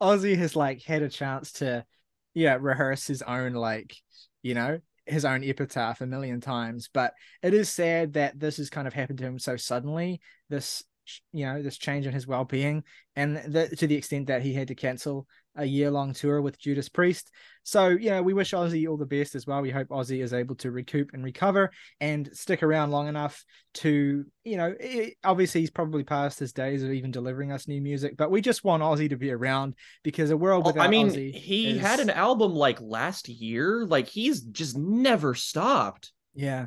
Ozzy 0.00 0.36
has 0.36 0.54
like 0.54 0.82
had 0.82 1.02
a 1.02 1.08
chance 1.08 1.52
to, 1.54 1.84
yeah, 2.34 2.56
rehearse 2.60 3.06
his 3.06 3.22
own 3.22 3.52
like, 3.52 3.96
you 4.42 4.54
know, 4.54 4.78
his 5.08 5.24
own 5.24 5.42
epitaph 5.42 6.00
a 6.00 6.06
million 6.06 6.40
times. 6.40 6.88
But 6.92 7.14
it 7.42 7.54
is 7.54 7.68
sad 7.68 8.14
that 8.14 8.38
this 8.38 8.58
has 8.58 8.70
kind 8.70 8.86
of 8.86 8.94
happened 8.94 9.18
to 9.18 9.24
him 9.24 9.38
so 9.38 9.56
suddenly. 9.56 10.20
This, 10.48 10.84
you 11.32 11.46
know, 11.46 11.62
this 11.62 11.78
change 11.78 12.06
in 12.06 12.12
his 12.12 12.26
well 12.26 12.44
being, 12.44 12.84
and 13.16 13.36
the, 13.36 13.68
to 13.76 13.86
the 13.86 13.96
extent 13.96 14.26
that 14.28 14.42
he 14.42 14.54
had 14.54 14.68
to 14.68 14.74
cancel 14.74 15.26
a 15.58 15.64
year 15.66 15.90
long 15.90 16.14
tour 16.14 16.40
with 16.40 16.58
Judas 16.58 16.88
Priest. 16.88 17.30
So, 17.64 17.88
you 17.88 18.08
know, 18.10 18.22
we 18.22 18.32
wish 18.32 18.52
Ozzy 18.52 18.88
all 18.88 18.96
the 18.96 19.04
best 19.04 19.34
as 19.34 19.46
well. 19.46 19.60
We 19.60 19.70
hope 19.70 19.88
Ozzy 19.88 20.22
is 20.22 20.32
able 20.32 20.54
to 20.56 20.70
recoup 20.70 21.10
and 21.12 21.22
recover 21.22 21.70
and 22.00 22.30
stick 22.32 22.62
around 22.62 22.90
long 22.92 23.08
enough 23.08 23.44
to, 23.74 24.24
you 24.44 24.56
know, 24.56 24.74
i 24.82 25.12
obviously 25.22 25.60
he's 25.60 25.70
probably 25.70 26.02
past 26.04 26.38
his 26.38 26.52
days 26.54 26.82
of 26.82 26.90
even 26.92 27.10
delivering 27.10 27.52
us 27.52 27.68
new 27.68 27.82
music, 27.82 28.16
but 28.16 28.30
we 28.30 28.40
just 28.40 28.64
want 28.64 28.82
Ozzy 28.82 29.10
to 29.10 29.16
be 29.16 29.30
around 29.30 29.74
because 30.02 30.30
a 30.30 30.36
world 30.36 30.62
Oh, 30.64 30.68
without 30.70 30.86
I 30.86 30.88
mean, 30.88 31.08
Ozzy 31.10 31.34
he 31.34 31.72
is- 31.72 31.80
had 31.82 32.00
an 32.00 32.10
album 32.10 32.54
like 32.54 32.80
last 32.80 33.28
year. 33.28 33.84
Like 33.86 34.08
he's 34.08 34.40
just 34.40 34.78
never 34.78 35.34
stopped. 35.34 36.12
Yeah, 36.34 36.66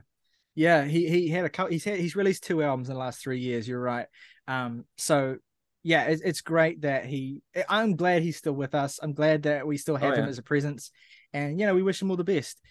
yeah. 0.53 0.83
He 0.83 1.07
he 1.09 1.29
had 1.29 1.45
a 1.45 1.49
couple. 1.49 1.71
He's 1.71 1.85
had, 1.85 1.97
he's 1.99 2.15
released 2.15 2.43
two 2.43 2.61
albums 2.61 2.89
in 2.89 2.93
the 2.95 2.99
last 2.99 3.21
three 3.23 3.39
years. 3.39 3.67
You're 3.67 3.81
right. 3.81 4.05
Um. 4.47 4.85
So 4.97 5.37
yeah, 5.83 6.03
it's 6.03 6.21
it's 6.21 6.41
great 6.41 6.81
that 6.81 7.05
he. 7.05 7.41
I'm 7.67 7.95
glad 7.95 8.21
he's 8.21 8.37
still 8.37 8.53
with 8.53 8.75
us. 8.75 8.99
I'm 9.01 9.13
glad 9.13 9.43
that 9.43 9.65
we 9.65 9.77
still 9.77 9.95
have 9.95 10.13
Oh, 10.13 10.15
him 10.15 10.29
as 10.29 10.37
a 10.37 10.43
presence, 10.43 10.91
and 11.33 11.59
you 11.59 11.65
know 11.65 11.73
we 11.73 11.83
wish 11.83 12.01
him 12.01 12.11
all 12.11 12.17
the 12.17 12.23
best. 12.23 12.61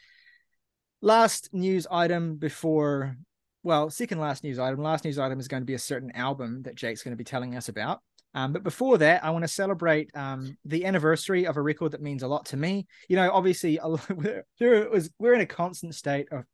Last 1.03 1.49
news 1.53 1.87
item 1.91 2.37
before, 2.37 3.17
well, 3.63 3.91
second 3.91 4.21
last 4.21 4.45
news 4.45 4.59
item. 4.59 4.83
Last 4.83 5.05
news 5.05 5.19
item 5.19 5.41
is 5.41 5.49
going 5.49 5.63
to 5.63 5.67
be 5.67 5.75
a 5.75 5.79
certain 5.79 6.13
album 6.13 6.63
that 6.63 6.75
Jake's 6.75 7.03
going 7.03 7.13
to 7.13 7.17
be 7.17 7.25
telling 7.25 7.57
us 7.57 7.69
about. 7.69 8.01
Um, 8.35 8.53
but 8.53 8.63
before 8.63 8.99
that, 8.99 9.25
I 9.25 9.31
want 9.31 9.43
to 9.43 9.49
celebrate 9.49 10.15
um, 10.15 10.57
the 10.65 10.85
anniversary 10.85 11.47
of 11.47 11.57
a 11.57 11.63
record 11.63 11.93
that 11.93 12.03
means 12.03 12.23
a 12.23 12.29
lot 12.29 12.47
to 12.47 12.57
me. 12.57 12.87
You 13.09 13.17
know, 13.17 13.31
obviously, 13.33 13.79
a 13.79 13.89
we're, 14.15 14.45
there 14.59 14.89
was, 14.89 15.11
we're 15.19 15.35
in 15.35 15.41
a 15.41 15.47
constant 15.47 15.95
state 15.95 16.29
of 16.31 16.45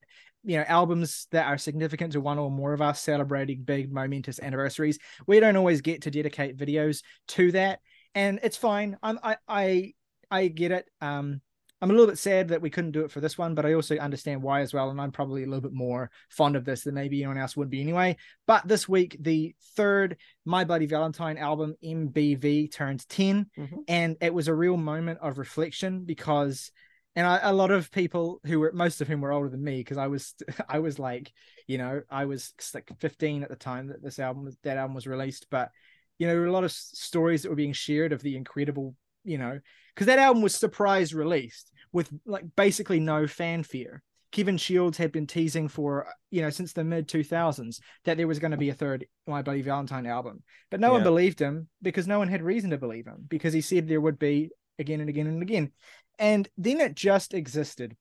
you 0.46 0.56
know 0.56 0.64
albums 0.66 1.26
that 1.32 1.46
are 1.46 1.58
significant 1.58 2.12
to 2.12 2.20
one 2.20 2.38
or 2.38 2.50
more 2.50 2.72
of 2.72 2.80
us 2.80 3.00
celebrating 3.00 3.62
big 3.62 3.92
momentous 3.92 4.40
anniversaries 4.40 4.98
we 5.26 5.40
don't 5.40 5.56
always 5.56 5.80
get 5.80 6.02
to 6.02 6.10
dedicate 6.10 6.56
videos 6.56 7.02
to 7.28 7.52
that 7.52 7.80
and 8.14 8.40
it's 8.42 8.56
fine 8.56 8.96
i'm 9.02 9.18
i 9.22 9.36
i, 9.48 9.92
I 10.30 10.48
get 10.48 10.72
it 10.72 10.88
um 11.00 11.40
I'm 11.82 11.90
a 11.90 11.92
little 11.92 12.06
bit 12.06 12.18
sad 12.18 12.48
that 12.48 12.62
we 12.62 12.70
couldn't 12.70 12.92
do 12.92 13.04
it 13.04 13.10
for 13.10 13.20
this 13.20 13.36
one, 13.36 13.54
but 13.54 13.66
I 13.66 13.74
also 13.74 13.96
understand 13.96 14.42
why 14.42 14.62
as 14.62 14.72
well. 14.72 14.88
And 14.88 14.98
I'm 14.98 15.12
probably 15.12 15.42
a 15.42 15.46
little 15.46 15.60
bit 15.60 15.74
more 15.74 16.10
fond 16.30 16.56
of 16.56 16.64
this 16.64 16.84
than 16.84 16.94
maybe 16.94 17.22
anyone 17.22 17.36
else 17.36 17.54
would 17.54 17.68
be 17.68 17.82
anyway. 17.82 18.16
But 18.46 18.66
this 18.66 18.88
week, 18.88 19.16
the 19.20 19.54
third 19.76 20.16
My 20.46 20.64
Bloody 20.64 20.86
Valentine 20.86 21.36
album, 21.36 21.74
MBV, 21.84 22.72
turned 22.72 23.06
10. 23.08 23.50
Mm-hmm. 23.58 23.76
And 23.88 24.16
it 24.22 24.32
was 24.32 24.48
a 24.48 24.54
real 24.54 24.78
moment 24.78 25.18
of 25.20 25.36
reflection 25.36 26.04
because 26.04 26.72
and 27.16 27.26
I, 27.26 27.40
a 27.42 27.52
lot 27.52 27.70
of 27.70 27.90
people 27.90 28.40
who 28.44 28.60
were 28.60 28.70
most 28.72 29.00
of 29.00 29.08
whom 29.08 29.22
were 29.22 29.32
older 29.32 29.48
than 29.48 29.64
me 29.64 29.78
because 29.78 29.96
I 29.96 30.06
was 30.06 30.34
I 30.68 30.78
was 30.78 30.98
like 30.98 31.32
you 31.66 31.78
know 31.78 32.02
I 32.10 32.26
was 32.26 32.52
like 32.74 32.90
15 33.00 33.42
at 33.42 33.48
the 33.48 33.56
time 33.56 33.88
that 33.88 34.02
this 34.02 34.18
album 34.18 34.50
that 34.62 34.76
album 34.76 34.94
was 34.94 35.06
released 35.06 35.46
but 35.50 35.70
you 36.18 36.26
know 36.26 36.44
a 36.44 36.52
lot 36.52 36.64
of 36.64 36.70
stories 36.70 37.42
that 37.42 37.48
were 37.48 37.56
being 37.56 37.72
shared 37.72 38.12
of 38.12 38.22
the 38.22 38.36
incredible 38.36 38.94
you 39.24 39.38
know 39.38 39.58
because 39.94 40.06
that 40.06 40.18
album 40.18 40.42
was 40.42 40.54
surprise 40.54 41.14
released 41.14 41.72
with 41.92 42.10
like 42.26 42.44
basically 42.54 43.00
no 43.00 43.26
fanfare. 43.26 44.02
Kevin 44.32 44.58
Shields 44.58 44.98
had 44.98 45.12
been 45.12 45.26
teasing 45.26 45.66
for 45.66 46.06
you 46.30 46.42
know 46.42 46.50
since 46.50 46.74
the 46.74 46.84
mid 46.84 47.08
2000s 47.08 47.80
that 48.04 48.18
there 48.18 48.26
was 48.26 48.38
going 48.38 48.50
to 48.50 48.56
be 48.58 48.68
a 48.68 48.74
third 48.74 49.06
My 49.26 49.40
Bloody 49.40 49.62
Valentine 49.62 50.04
album, 50.04 50.42
but 50.70 50.80
no 50.80 50.88
yeah. 50.88 50.92
one 50.94 51.02
believed 51.02 51.40
him 51.40 51.68
because 51.80 52.06
no 52.06 52.18
one 52.18 52.28
had 52.28 52.42
reason 52.42 52.70
to 52.70 52.78
believe 52.78 53.06
him 53.06 53.24
because 53.28 53.54
he 53.54 53.62
said 53.62 53.88
there 53.88 54.00
would 54.00 54.18
be 54.18 54.50
again 54.78 55.00
and 55.00 55.08
again 55.08 55.26
and 55.26 55.40
again, 55.40 55.72
and 56.18 56.48
then 56.56 56.80
it 56.80 56.94
just 56.94 57.34
existed, 57.34 57.96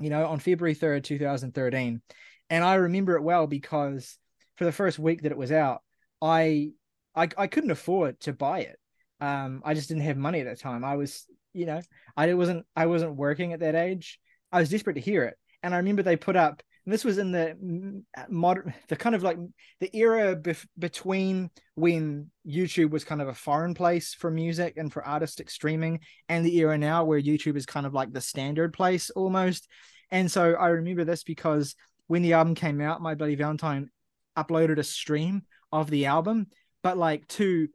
you 0.00 0.10
know, 0.10 0.26
on 0.26 0.38
February 0.38 0.74
3rd, 0.74 1.04
2013, 1.04 2.02
and 2.50 2.64
I 2.64 2.74
remember 2.74 3.16
it 3.16 3.22
well 3.22 3.46
because 3.46 4.18
for 4.56 4.64
the 4.64 4.72
first 4.72 4.98
week 4.98 5.22
that 5.22 5.32
it 5.32 5.38
was 5.38 5.52
out, 5.52 5.82
I 6.20 6.72
I, 7.14 7.28
I 7.36 7.46
couldn't 7.46 7.70
afford 7.70 8.20
to 8.20 8.32
buy 8.32 8.60
it. 8.60 8.78
Um 9.20 9.62
i 9.64 9.74
just 9.74 9.88
didn't 9.88 10.04
have 10.04 10.16
money 10.16 10.40
at 10.40 10.46
that 10.46 10.60
time. 10.60 10.84
I 10.84 10.96
was 10.96 11.26
you 11.54 11.66
know 11.66 11.80
i 12.16 12.32
wasn't 12.34 12.66
i 12.76 12.86
wasn't 12.86 13.16
working 13.16 13.52
at 13.52 13.60
that 13.60 13.74
age. 13.74 14.20
I 14.52 14.60
was 14.60 14.70
desperate 14.70 14.94
to 14.94 15.00
hear 15.00 15.24
it. 15.24 15.36
And 15.62 15.74
i 15.74 15.78
remember 15.78 16.02
they 16.02 16.16
put 16.16 16.36
up 16.36 16.62
and 16.88 16.92
this 16.94 17.04
was 17.04 17.18
in 17.18 17.32
the 17.32 18.02
uh, 18.16 18.22
modern 18.30 18.72
the 18.88 18.96
kind 18.96 19.14
of 19.14 19.22
like 19.22 19.36
the 19.78 19.94
era 19.94 20.34
bef- 20.34 20.66
between 20.78 21.50
when 21.74 22.30
youtube 22.46 22.88
was 22.88 23.04
kind 23.04 23.20
of 23.20 23.28
a 23.28 23.34
foreign 23.34 23.74
place 23.74 24.14
for 24.14 24.30
music 24.30 24.78
and 24.78 24.90
for 24.90 25.06
artistic 25.06 25.50
streaming 25.50 26.00
and 26.30 26.46
the 26.46 26.56
era 26.56 26.78
now 26.78 27.04
where 27.04 27.20
youtube 27.20 27.58
is 27.58 27.66
kind 27.66 27.84
of 27.84 27.92
like 27.92 28.10
the 28.10 28.22
standard 28.22 28.72
place 28.72 29.10
almost. 29.10 29.68
And 30.10 30.30
so 30.30 30.54
i 30.54 30.68
remember 30.68 31.04
this 31.04 31.24
because 31.24 31.74
when 32.06 32.22
the 32.22 32.32
album 32.32 32.54
came 32.54 32.80
out 32.80 33.02
my 33.02 33.14
bloody 33.14 33.34
valentine 33.34 33.90
uploaded 34.34 34.78
a 34.78 34.84
stream 34.84 35.42
of 35.70 35.90
the 35.90 36.06
album 36.06 36.46
but 36.82 36.96
like 36.96 37.28
to 37.28 37.68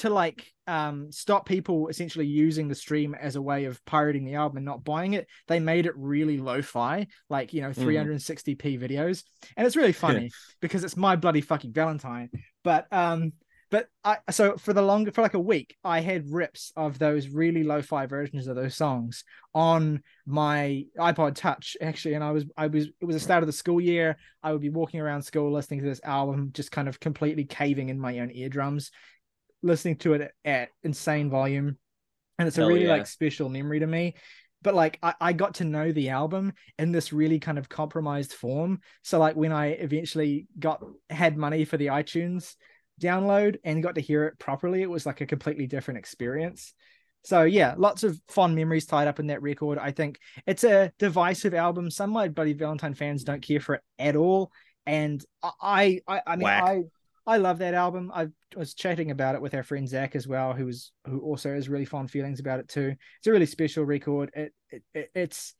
to 0.00 0.10
like 0.10 0.46
um 0.66 1.10
stop 1.10 1.46
people 1.46 1.88
essentially 1.88 2.26
using 2.26 2.68
the 2.68 2.74
stream 2.74 3.14
as 3.14 3.36
a 3.36 3.42
way 3.42 3.64
of 3.64 3.84
pirating 3.84 4.24
the 4.24 4.34
album 4.34 4.58
and 4.58 4.66
not 4.66 4.84
buying 4.84 5.14
it 5.14 5.26
they 5.48 5.60
made 5.60 5.86
it 5.86 5.92
really 5.96 6.38
lo-fi 6.38 7.06
like 7.28 7.52
you 7.52 7.62
know 7.62 7.70
360p 7.70 8.56
mm. 8.56 8.80
videos. 8.80 9.22
And 9.56 9.66
it's 9.66 9.76
really 9.76 9.92
funny 9.92 10.24
yeah. 10.24 10.28
because 10.60 10.84
it's 10.84 10.96
my 10.96 11.16
bloody 11.16 11.40
fucking 11.40 11.72
valentine. 11.72 12.30
But 12.62 12.86
um 12.92 13.32
but 13.70 13.86
I 14.04 14.18
so 14.30 14.56
for 14.56 14.72
the 14.72 14.82
longer 14.82 15.12
for 15.12 15.22
like 15.22 15.34
a 15.34 15.40
week 15.40 15.76
I 15.84 16.00
had 16.00 16.30
rips 16.30 16.72
of 16.76 16.98
those 16.98 17.28
really 17.28 17.62
lo-fi 17.62 18.06
versions 18.06 18.48
of 18.48 18.56
those 18.56 18.74
songs 18.74 19.24
on 19.54 20.02
my 20.26 20.84
iPod 20.98 21.34
Touch 21.36 21.76
actually. 21.80 22.14
And 22.14 22.24
I 22.24 22.32
was 22.32 22.44
I 22.56 22.66
was 22.66 22.86
it 23.00 23.04
was 23.04 23.16
the 23.16 23.20
start 23.20 23.42
of 23.42 23.46
the 23.46 23.52
school 23.52 23.80
year. 23.80 24.16
I 24.42 24.52
would 24.52 24.62
be 24.62 24.70
walking 24.70 25.00
around 25.00 25.22
school 25.22 25.52
listening 25.52 25.80
to 25.80 25.86
this 25.86 26.00
album 26.04 26.50
just 26.52 26.72
kind 26.72 26.88
of 26.88 27.00
completely 27.00 27.44
caving 27.44 27.88
in 27.88 28.00
my 28.00 28.18
own 28.18 28.30
eardrums 28.30 28.90
listening 29.62 29.96
to 29.96 30.14
it 30.14 30.32
at 30.44 30.70
insane 30.82 31.30
volume. 31.30 31.78
And 32.38 32.48
it's 32.48 32.58
a 32.58 32.66
really 32.66 32.84
yeah. 32.84 32.92
like 32.92 33.06
special 33.06 33.48
memory 33.48 33.80
to 33.80 33.86
me. 33.86 34.14
But 34.62 34.74
like 34.74 34.98
I, 35.02 35.14
I 35.20 35.32
got 35.32 35.54
to 35.54 35.64
know 35.64 35.92
the 35.92 36.10
album 36.10 36.52
in 36.78 36.92
this 36.92 37.12
really 37.12 37.38
kind 37.38 37.58
of 37.58 37.68
compromised 37.68 38.32
form. 38.32 38.80
So 39.02 39.18
like 39.18 39.36
when 39.36 39.52
i 39.52 39.68
eventually 39.68 40.46
got 40.58 40.82
had 41.08 41.36
money 41.36 41.64
for 41.64 41.76
the 41.76 41.86
itunes 41.86 42.54
download 43.00 43.56
and 43.64 43.82
got 43.82 43.94
to 43.94 44.00
hear 44.02 44.24
it 44.24 44.38
properly 44.38 44.82
it 44.82 44.90
was 44.90 45.06
like 45.06 45.22
a 45.22 45.26
completely 45.26 45.66
different 45.66 45.98
experience. 45.98 46.74
So 47.24 47.42
yeah 47.42 47.74
lots 47.76 48.04
of 48.04 48.20
fond 48.28 48.54
memories 48.54 48.86
tied 48.86 49.08
up 49.08 49.20
in 49.20 49.28
that 49.28 49.42
record. 49.42 49.78
I 49.78 49.92
think 49.92 50.18
it's 50.46 50.64
a 50.64 50.92
divisive 50.98 51.54
album. 51.54 51.90
Some 51.90 52.10
my 52.10 52.28
bloody 52.28 52.52
valentine 52.52 52.94
fans 52.94 53.24
don't 53.24 53.42
care 53.42 53.60
for 53.60 53.76
it 53.76 53.82
at 53.98 54.16
all. 54.16 54.50
And 54.86 55.24
i 55.42 56.00
i 56.06 56.22
i 56.26 56.36
mean 56.36 56.44
Whack. 56.44 56.62
i 56.64 56.82
I 57.30 57.36
love 57.36 57.58
that 57.58 57.74
album. 57.74 58.10
I 58.12 58.26
was 58.56 58.74
chatting 58.74 59.12
about 59.12 59.36
it 59.36 59.40
with 59.40 59.54
our 59.54 59.62
friend 59.62 59.88
Zach 59.88 60.16
as 60.16 60.26
well, 60.26 60.52
who 60.52 60.66
was 60.66 60.90
who 61.06 61.20
also 61.20 61.54
has 61.54 61.68
really 61.68 61.84
fond 61.84 62.10
feelings 62.10 62.40
about 62.40 62.58
it 62.58 62.68
too. 62.68 62.96
It's 63.18 63.26
a 63.28 63.30
really 63.30 63.46
special 63.46 63.84
record. 63.84 64.32
It, 64.34 64.52
it, 64.68 64.82
it 64.92 65.10
it's 65.14 65.54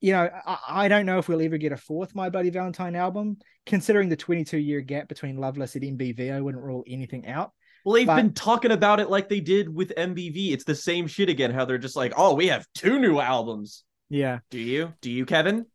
you 0.00 0.12
know 0.12 0.28
I, 0.44 0.58
I, 0.68 0.88
don't 0.88 1.06
know 1.06 1.18
if 1.18 1.28
we'll 1.28 1.40
ever 1.40 1.56
get 1.56 1.70
a 1.70 1.76
fourth 1.76 2.16
My 2.16 2.30
Bloody 2.30 2.50
Valentine 2.50 2.96
album. 2.96 3.36
Considering 3.64 4.08
the 4.08 4.16
22 4.16 4.58
year 4.58 4.80
gap 4.80 5.06
between 5.06 5.36
Loveless 5.36 5.76
and 5.76 5.84
MBV, 5.84 6.34
I 6.34 6.40
wouldn't 6.40 6.64
rule 6.64 6.82
anything 6.88 7.28
out. 7.28 7.52
Well, 7.84 7.94
they've 7.94 8.04
but, 8.04 8.16
been 8.16 8.34
talking 8.34 8.72
about 8.72 8.98
it 8.98 9.08
like 9.08 9.28
they 9.28 9.38
did 9.38 9.72
with 9.72 9.92
MBV. 9.96 10.52
It's 10.52 10.64
the 10.64 10.74
same 10.74 11.06
shit 11.06 11.28
again. 11.28 11.52
How 11.52 11.64
they're 11.64 11.78
just 11.78 11.94
like, 11.94 12.12
oh, 12.16 12.34
we 12.34 12.48
have 12.48 12.66
two 12.74 12.98
new 12.98 13.20
albums. 13.20 13.84
Yeah. 14.10 14.40
Do 14.50 14.58
you? 14.58 14.94
Do 15.00 15.12
you, 15.12 15.26
Kevin? 15.26 15.66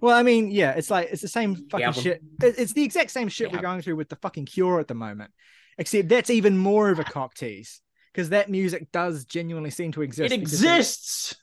Well, 0.00 0.16
I 0.16 0.22
mean, 0.22 0.50
yeah, 0.50 0.72
it's 0.72 0.90
like 0.90 1.08
it's 1.10 1.22
the 1.22 1.28
same 1.28 1.56
fucking 1.70 1.92
shit. 1.92 2.22
It's 2.40 2.72
the 2.72 2.84
exact 2.84 3.10
same 3.10 3.28
shit 3.28 3.50
yeah. 3.50 3.56
we're 3.56 3.62
going 3.62 3.82
through 3.82 3.96
with 3.96 4.08
the 4.08 4.16
fucking 4.16 4.46
Cure 4.46 4.80
at 4.80 4.88
the 4.88 4.94
moment, 4.94 5.32
except 5.76 6.08
that's 6.08 6.30
even 6.30 6.56
more 6.56 6.90
of 6.90 6.98
a 6.98 7.04
cock 7.04 7.34
tease 7.34 7.80
because 8.12 8.30
that 8.30 8.50
music 8.50 8.90
does 8.92 9.24
genuinely 9.24 9.70
seem 9.70 9.92
to 9.92 10.02
exist. 10.02 10.32
It 10.32 10.38
exists. 10.38 11.36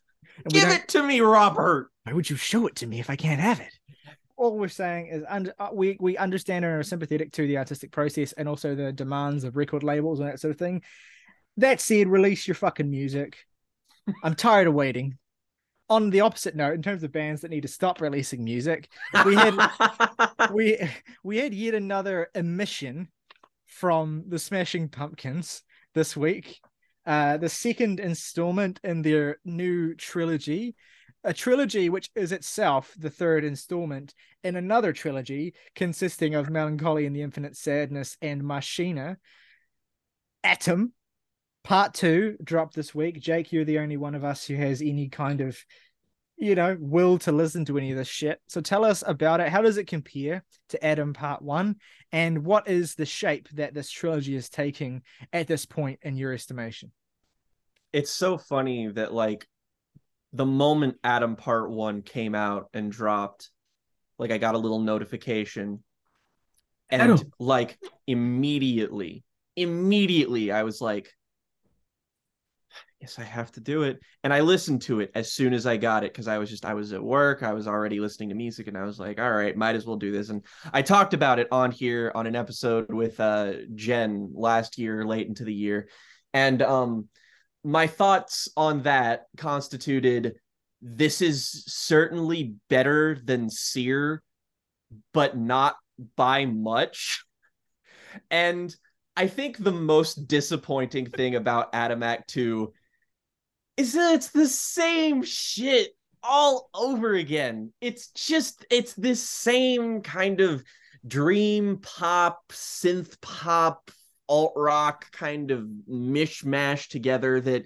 Give 0.50 0.70
it 0.70 0.88
to 0.90 1.04
me, 1.04 1.22
Robert. 1.22 1.90
Why 2.04 2.14
would 2.14 2.30
you 2.30 2.36
show 2.36 2.68
it 2.68 2.76
to 2.78 2.88
me 2.88 3.00
if 3.00 3.10
I 3.10 3.16
can't 3.16 3.40
have 3.40 3.60
it? 3.60 3.74
All 4.38 4.58
we're 4.58 4.68
saying 4.68 5.08
is, 5.08 5.24
and 5.30 5.54
uh, 5.60 5.70
we 5.72 5.98
we 6.00 6.18
understand 6.18 6.66
and 6.66 6.74
are 6.74 6.84
sympathetic 6.84 7.32
to 7.34 7.48
the 7.48 7.58
artistic 7.58 7.92
process 7.92 8.34
and 8.34 8.50
also 8.50 8.76
the 8.76 8.92
demands 8.92 9.46
of 9.46 9.56
record 9.56 9.84
labels 9.84 10.20
and 10.20 10.28
that 10.28 10.40
sort 10.40 10.52
of 10.52 10.60
thing. 10.60 10.82
That 11.58 11.80
said, 11.80 12.10
release 12.10 12.48
your 12.48 12.56
fucking 12.56 12.90
music. 12.90 13.38
I'm 14.24 14.36
tired 14.36 14.68
of 14.68 14.74
waiting 14.74 15.18
on 15.90 16.10
the 16.10 16.22
opposite 16.22 16.56
note, 16.56 16.74
in 16.74 16.82
terms 16.82 17.04
of 17.04 17.12
bands 17.12 17.42
that 17.42 17.52
need 17.52 17.62
to 17.62 17.68
stop 17.68 18.02
releasing 18.02 18.44
music, 18.44 18.90
we 19.26 19.36
had 19.36 19.56
we 20.54 20.78
we 21.24 21.38
had 21.38 21.54
yet 21.54 21.76
another 21.76 22.30
emission 22.34 23.10
from 23.66 24.24
the 24.28 24.40
Smashing 24.40 24.90
Pumpkins 24.90 25.64
this 25.94 26.16
week. 26.16 26.60
Uh, 27.06 27.38
the 27.38 27.50
second 27.50 28.00
installment 28.00 28.80
in 28.84 29.04
their 29.04 29.38
new 29.46 29.94
trilogy, 29.94 30.76
a 31.24 31.34
trilogy 31.34 31.90
which 31.90 32.10
is 32.16 32.32
itself 32.32 32.96
the 32.98 33.12
third 33.12 33.44
installment 33.44 34.14
in 34.44 34.56
another 34.56 34.92
trilogy 34.92 35.54
consisting 35.76 36.34
of 36.34 36.50
Melancholy 36.50 37.06
and 37.06 37.16
the 37.16 37.22
Infinite 37.22 37.56
Sadness 37.56 38.18
and 38.22 38.44
Machina. 38.44 39.18
ATUM, 40.44 40.92
part 41.66 41.96
two 41.96 42.38
dropped 42.44 42.76
this 42.76 42.96
week. 42.96 43.20
Jake, 43.20 43.52
you're 43.52 43.66
the 43.66 43.80
only 43.80 43.98
one 43.98 44.16
of 44.16 44.24
us 44.24 44.46
who 44.46 44.56
has 44.56 44.82
any 44.82 45.10
kind 45.10 45.42
of, 45.42 45.58
you 46.38 46.54
know, 46.54 46.78
will 46.80 47.18
to 47.20 47.32
listen 47.32 47.66
to 47.66 47.78
any 47.78 47.92
of 47.92 47.98
this 47.98 48.08
shit. 48.08 48.40
So 48.48 48.62
tell 48.62 48.86
us 48.86 49.04
about 49.06 49.40
it. 49.40 49.50
How 49.50 49.62
does 49.62 49.78
it 49.78 49.88
compare 49.88 50.44
to 50.70 50.80
ATUM 50.80 51.16
Part 51.16 51.42
One? 51.42 51.78
And 52.12 52.46
what 52.46 52.70
is 52.70 52.96
the 52.96 53.06
shape 53.06 53.50
that 53.54 53.74
this 53.74 53.90
trilogy 53.90 54.36
is 54.36 54.48
taking 54.48 55.02
at 55.34 55.48
this 55.48 55.66
point 55.66 56.00
in 56.04 56.16
your 56.16 56.34
estimation? 56.34 56.92
It's 57.92 58.12
so 58.12 58.38
funny 58.38 58.88
that, 58.88 59.14
like, 59.14 59.48
the 60.34 60.46
moment 60.46 61.02
ATUM 61.04 61.38
Part 61.38 61.72
One 61.72 62.02
came 62.04 62.36
out 62.36 62.70
and 62.74 62.92
dropped, 62.92 63.50
like, 64.20 64.32
I 64.32 64.38
got 64.38 64.56
a 64.56 64.60
little 64.60 64.80
notification. 64.80 65.84
And, 66.90 67.26
like, 67.40 67.80
immediately, 68.06 69.24
immediately, 69.56 70.52
I 70.52 70.62
was 70.62 70.80
like, 70.80 71.10
yes, 73.06 73.20
I 73.20 73.24
have 73.24 73.52
to 73.52 73.60
do 73.60 73.84
it. 73.84 74.00
And 74.24 74.34
I 74.34 74.40
listened 74.40 74.82
to 74.84 75.00
it 75.00 75.12
as 75.14 75.32
soon 75.32 75.54
as 75.54 75.68
I 75.68 75.78
got 75.78 76.04
it 76.04 76.12
because 76.12 76.28
I 76.28 76.40
was 76.40 76.50
just 76.50 76.66
I 76.66 76.74
was 76.74 76.92
at 76.92 77.04
work, 77.04 77.44
I 77.44 77.54
was 77.54 77.68
already 77.68 78.00
listening 78.00 78.30
to 78.30 78.36
music, 78.36 78.68
and 78.68 78.76
I 78.76 78.84
was 78.84 79.00
like, 79.00 79.20
all 79.20 79.32
right, 79.32 79.56
might 79.56 79.76
as 79.76 79.86
well 79.86 79.96
do 79.96 80.12
this. 80.12 80.30
And 80.30 80.44
I 80.74 80.82
talked 80.82 81.14
about 81.14 81.38
it 81.38 81.48
on 81.52 81.70
here 81.70 82.12
on 82.16 82.26
an 82.26 82.36
episode 82.36 82.92
with 82.92 83.20
uh 83.20 83.54
Jen 83.76 84.32
last 84.34 84.80
year, 84.80 85.06
late 85.06 85.28
into 85.28 85.44
the 85.44 85.54
year. 85.54 85.88
And 86.34 86.64
um 86.64 87.08
my 87.64 87.86
thoughts 87.86 88.50
on 88.58 88.82
that 88.84 89.26
constituted 89.38 90.36
this 90.82 91.22
is 91.22 91.64
certainly 91.68 92.56
better 92.70 93.20
than 93.24 93.50
Cyr, 93.50 94.22
but 95.14 95.38
not 95.38 95.76
by 96.16 96.46
much. 96.46 97.24
And 98.32 98.76
I 99.18 99.28
think 99.28 99.58
the 99.58 99.72
most 99.72 100.28
disappointing 100.28 101.06
thing 101.06 101.36
about 101.36 101.72
ATUM 101.72 102.04
Act 102.04 102.30
2 102.32 102.74
is 103.78 103.96
it's 103.96 104.30
the 104.30 104.48
same 104.48 105.24
shit 105.24 105.92
all 106.24 106.70
over 106.74 107.14
again. 107.14 107.72
It's 107.82 108.08
just 108.10 108.66
it's 108.70 108.94
this 108.94 109.22
same 109.22 110.02
kind 110.02 110.42
of 110.42 110.64
dream 111.06 111.78
pop, 111.82 112.42
synth 112.52 113.20
pop, 113.22 113.92
alt 114.28 114.54
rock 114.56 115.12
kind 115.12 115.52
of 115.52 115.68
mishmash 115.90 116.88
together 116.88 117.40
that 117.42 117.66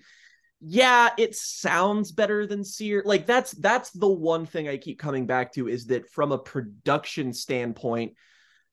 yeah, 0.61 1.09
it 1.17 1.35
sounds 1.35 2.11
better 2.11 2.45
than 2.45 2.65
Cyr. 2.65 3.01
Like 3.05 3.25
that's 3.25 3.51
that's 3.51 3.91
the 3.91 4.09
one 4.09 4.45
thing 4.45 4.67
I 4.67 4.75
keep 4.75 4.99
coming 4.99 5.25
back 5.25 5.53
to 5.53 5.69
is 5.69 5.85
that 5.85 6.09
from 6.09 6.33
a 6.33 6.37
production 6.37 7.31
standpoint, 7.31 8.13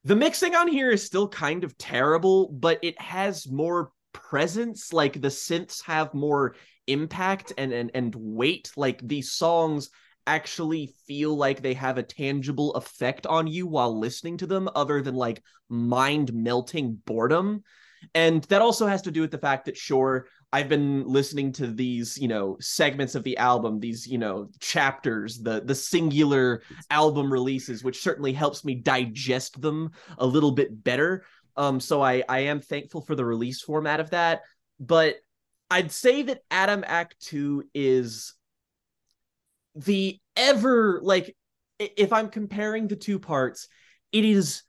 the 0.02 0.16
mixing 0.16 0.56
on 0.56 0.66
here 0.66 0.90
is 0.90 1.04
still 1.04 1.28
kind 1.28 1.62
of 1.62 1.78
terrible, 1.78 2.48
but 2.48 2.80
it 2.82 3.00
has 3.00 3.48
more 3.48 3.92
presence. 4.16 4.92
Like 4.92 5.20
the 5.20 5.28
synths 5.28 5.84
have 5.84 6.14
more 6.14 6.56
impact 6.86 7.52
and 7.58 7.72
and 7.72 7.90
and 7.94 8.14
weight. 8.14 8.72
Like 8.76 9.06
these 9.06 9.32
songs 9.32 9.90
actually 10.26 10.92
feel 11.06 11.36
like 11.36 11.62
they 11.62 11.74
have 11.74 11.98
a 11.98 12.02
tangible 12.02 12.74
effect 12.74 13.26
on 13.26 13.46
you 13.46 13.66
while 13.66 13.96
listening 13.96 14.36
to 14.38 14.46
them, 14.46 14.68
other 14.74 15.02
than 15.02 15.14
like 15.14 15.42
mind 15.68 16.32
melting 16.34 16.98
boredom. 17.04 17.62
And 18.14 18.42
that 18.44 18.62
also 18.62 18.86
has 18.86 19.02
to 19.02 19.10
do 19.10 19.20
with 19.20 19.30
the 19.30 19.38
fact 19.38 19.64
that, 19.64 19.76
sure, 19.76 20.26
I've 20.52 20.68
been 20.68 21.04
listening 21.06 21.52
to 21.52 21.66
these, 21.66 22.18
you 22.18 22.28
know, 22.28 22.56
segments 22.60 23.14
of 23.14 23.24
the 23.24 23.36
album, 23.36 23.80
these, 23.80 24.06
you 24.06 24.18
know, 24.18 24.48
chapters, 24.60 25.38
the 25.38 25.62
the 25.64 25.74
singular 25.74 26.62
album 26.90 27.32
releases, 27.32 27.82
which 27.82 28.02
certainly 28.02 28.32
helps 28.32 28.64
me 28.64 28.74
digest 28.74 29.60
them 29.60 29.90
a 30.18 30.26
little 30.26 30.52
bit 30.52 30.84
better. 30.84 31.24
Um, 31.56 31.80
so 31.80 32.02
I 32.02 32.22
I 32.28 32.40
am 32.40 32.60
thankful 32.60 33.00
for 33.00 33.14
the 33.14 33.24
release 33.24 33.60
format 33.62 34.00
of 34.00 34.10
that. 34.10 34.42
But 34.78 35.16
I'd 35.70 35.92
say 35.92 36.22
that 36.22 36.42
ATUM 36.50 36.84
Act 36.86 37.16
Two 37.20 37.64
is 37.74 38.34
the 39.74 40.18
ever 40.36 41.00
like 41.02 41.36
if 41.78 42.12
I'm 42.12 42.28
comparing 42.28 42.88
the 42.88 42.96
two 42.96 43.18
parts, 43.18 43.68
it 44.12 44.24
is 44.24 44.62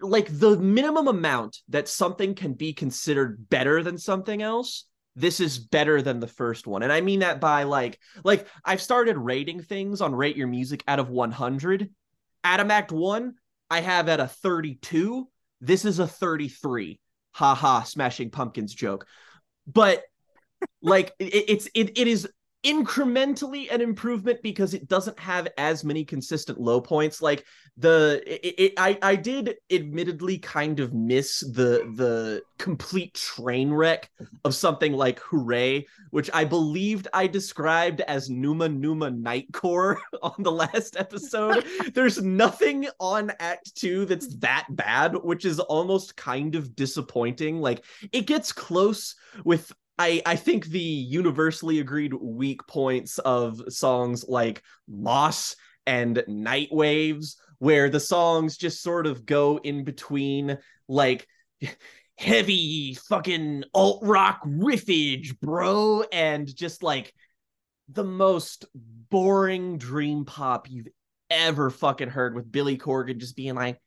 like 0.00 0.26
the 0.30 0.56
minimum 0.58 1.08
amount 1.08 1.58
that 1.68 1.88
something 1.88 2.34
can 2.34 2.54
be 2.54 2.72
considered 2.72 3.48
better 3.50 3.82
than 3.82 3.98
something 3.98 4.40
else 4.40 4.84
this 5.14 5.40
is 5.40 5.58
better 5.58 6.02
than 6.02 6.20
the 6.20 6.26
first 6.26 6.66
one 6.66 6.82
and 6.82 6.92
i 6.92 7.00
mean 7.00 7.20
that 7.20 7.40
by 7.40 7.64
like 7.64 7.98
like 8.24 8.46
i've 8.64 8.80
started 8.80 9.16
rating 9.16 9.60
things 9.60 10.00
on 10.00 10.14
rate 10.14 10.36
your 10.36 10.46
music 10.46 10.82
out 10.86 10.98
of 10.98 11.10
100 11.10 11.90
ATUM 12.44 12.70
act 12.70 12.92
1 12.92 13.34
i 13.70 13.80
have 13.80 14.08
at 14.08 14.20
a 14.20 14.28
32 14.28 15.28
this 15.60 15.84
is 15.84 15.98
a 15.98 16.06
33 16.06 16.98
haha 17.32 17.82
smashing 17.82 18.30
pumpkins 18.30 18.74
joke. 18.74 19.06
But 19.66 20.02
like 20.82 21.12
it, 21.18 21.44
it's 21.48 21.68
it, 21.74 21.98
it 21.98 22.06
is 22.08 22.28
incrementally 22.66 23.72
an 23.72 23.80
improvement 23.80 24.42
because 24.42 24.74
it 24.74 24.88
doesn't 24.88 25.18
have 25.18 25.48
as 25.56 25.84
many 25.84 26.04
consistent 26.04 26.60
low 26.60 26.80
points. 26.80 27.22
Like 27.22 27.44
the 27.78 28.22
it, 28.26 28.54
it, 28.58 28.72
i 28.78 28.98
i 29.02 29.14
did 29.14 29.56
admittedly 29.70 30.38
kind 30.38 30.80
of 30.80 30.94
miss 30.94 31.40
the 31.40 31.92
the 31.96 32.42
complete 32.58 33.12
train 33.12 33.70
wreck 33.70 34.10
of 34.44 34.54
something 34.54 34.94
like 34.94 35.18
hooray 35.18 35.84
which 36.08 36.30
i 36.32 36.42
believed 36.42 37.06
i 37.12 37.26
described 37.26 38.00
as 38.02 38.30
numa 38.30 38.66
numa 38.66 39.10
nightcore 39.10 39.98
on 40.22 40.34
the 40.38 40.52
last 40.52 40.96
episode. 40.96 41.64
There's 41.94 42.22
nothing 42.22 42.88
on 42.98 43.32
act 43.38 43.76
2 43.76 44.06
that's 44.06 44.34
that 44.38 44.66
bad 44.70 45.14
which 45.14 45.44
is 45.44 45.58
almost 45.60 46.16
kind 46.16 46.54
of 46.54 46.74
disappointing. 46.76 47.60
Like 47.60 47.84
it 48.12 48.26
gets 48.26 48.52
close 48.52 49.14
with 49.44 49.72
I, 49.98 50.22
I 50.26 50.36
think 50.36 50.66
the 50.66 50.78
universally 50.78 51.80
agreed 51.80 52.12
weak 52.12 52.66
points 52.66 53.18
of 53.18 53.60
songs 53.68 54.24
like 54.28 54.62
Loss 54.88 55.56
and 55.86 56.22
Night 56.26 56.68
Waves, 56.70 57.40
where 57.58 57.88
the 57.88 58.00
songs 58.00 58.56
just 58.56 58.82
sort 58.82 59.06
of 59.06 59.24
go 59.24 59.58
in 59.62 59.84
between 59.84 60.58
like 60.88 61.26
heavy 62.18 62.94
fucking 63.08 63.64
alt 63.74 64.00
rock 64.02 64.40
riffage, 64.46 65.38
bro, 65.40 66.04
and 66.12 66.54
just 66.54 66.82
like 66.82 67.14
the 67.88 68.04
most 68.04 68.66
boring 68.74 69.78
dream 69.78 70.24
pop 70.24 70.68
you've 70.70 70.88
ever 71.30 71.70
fucking 71.70 72.08
heard 72.08 72.34
with 72.34 72.50
Billy 72.50 72.76
Corgan 72.76 73.18
just 73.18 73.36
being 73.36 73.54
like, 73.54 73.80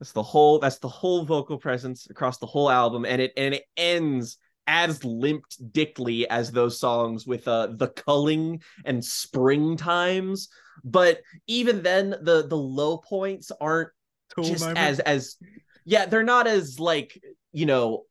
that's 0.00 0.12
the 0.12 0.22
whole 0.22 0.58
that's 0.58 0.78
the 0.78 0.88
whole 0.88 1.24
vocal 1.24 1.58
presence 1.58 2.08
across 2.08 2.38
the 2.38 2.46
whole 2.46 2.70
album 2.70 3.04
and 3.04 3.20
it 3.20 3.32
and 3.36 3.54
it 3.54 3.64
ends 3.76 4.38
as 4.66 5.04
limped 5.04 5.72
dickly 5.72 6.28
as 6.30 6.50
those 6.50 6.78
songs 6.78 7.26
with 7.26 7.46
uh 7.46 7.68
the 7.72 7.88
culling 7.88 8.62
and 8.84 9.04
spring 9.04 9.76
times. 9.76 10.48
But 10.84 11.20
even 11.46 11.82
then 11.82 12.10
the 12.10 12.46
the 12.46 12.56
low 12.56 12.98
points 12.98 13.52
aren't 13.60 13.90
just 14.42 14.64
as 14.76 15.00
as 15.00 15.36
yeah 15.84 16.06
they're 16.06 16.22
not 16.22 16.46
as 16.46 16.78
like 16.80 17.20
you 17.52 17.66
know 17.66 18.04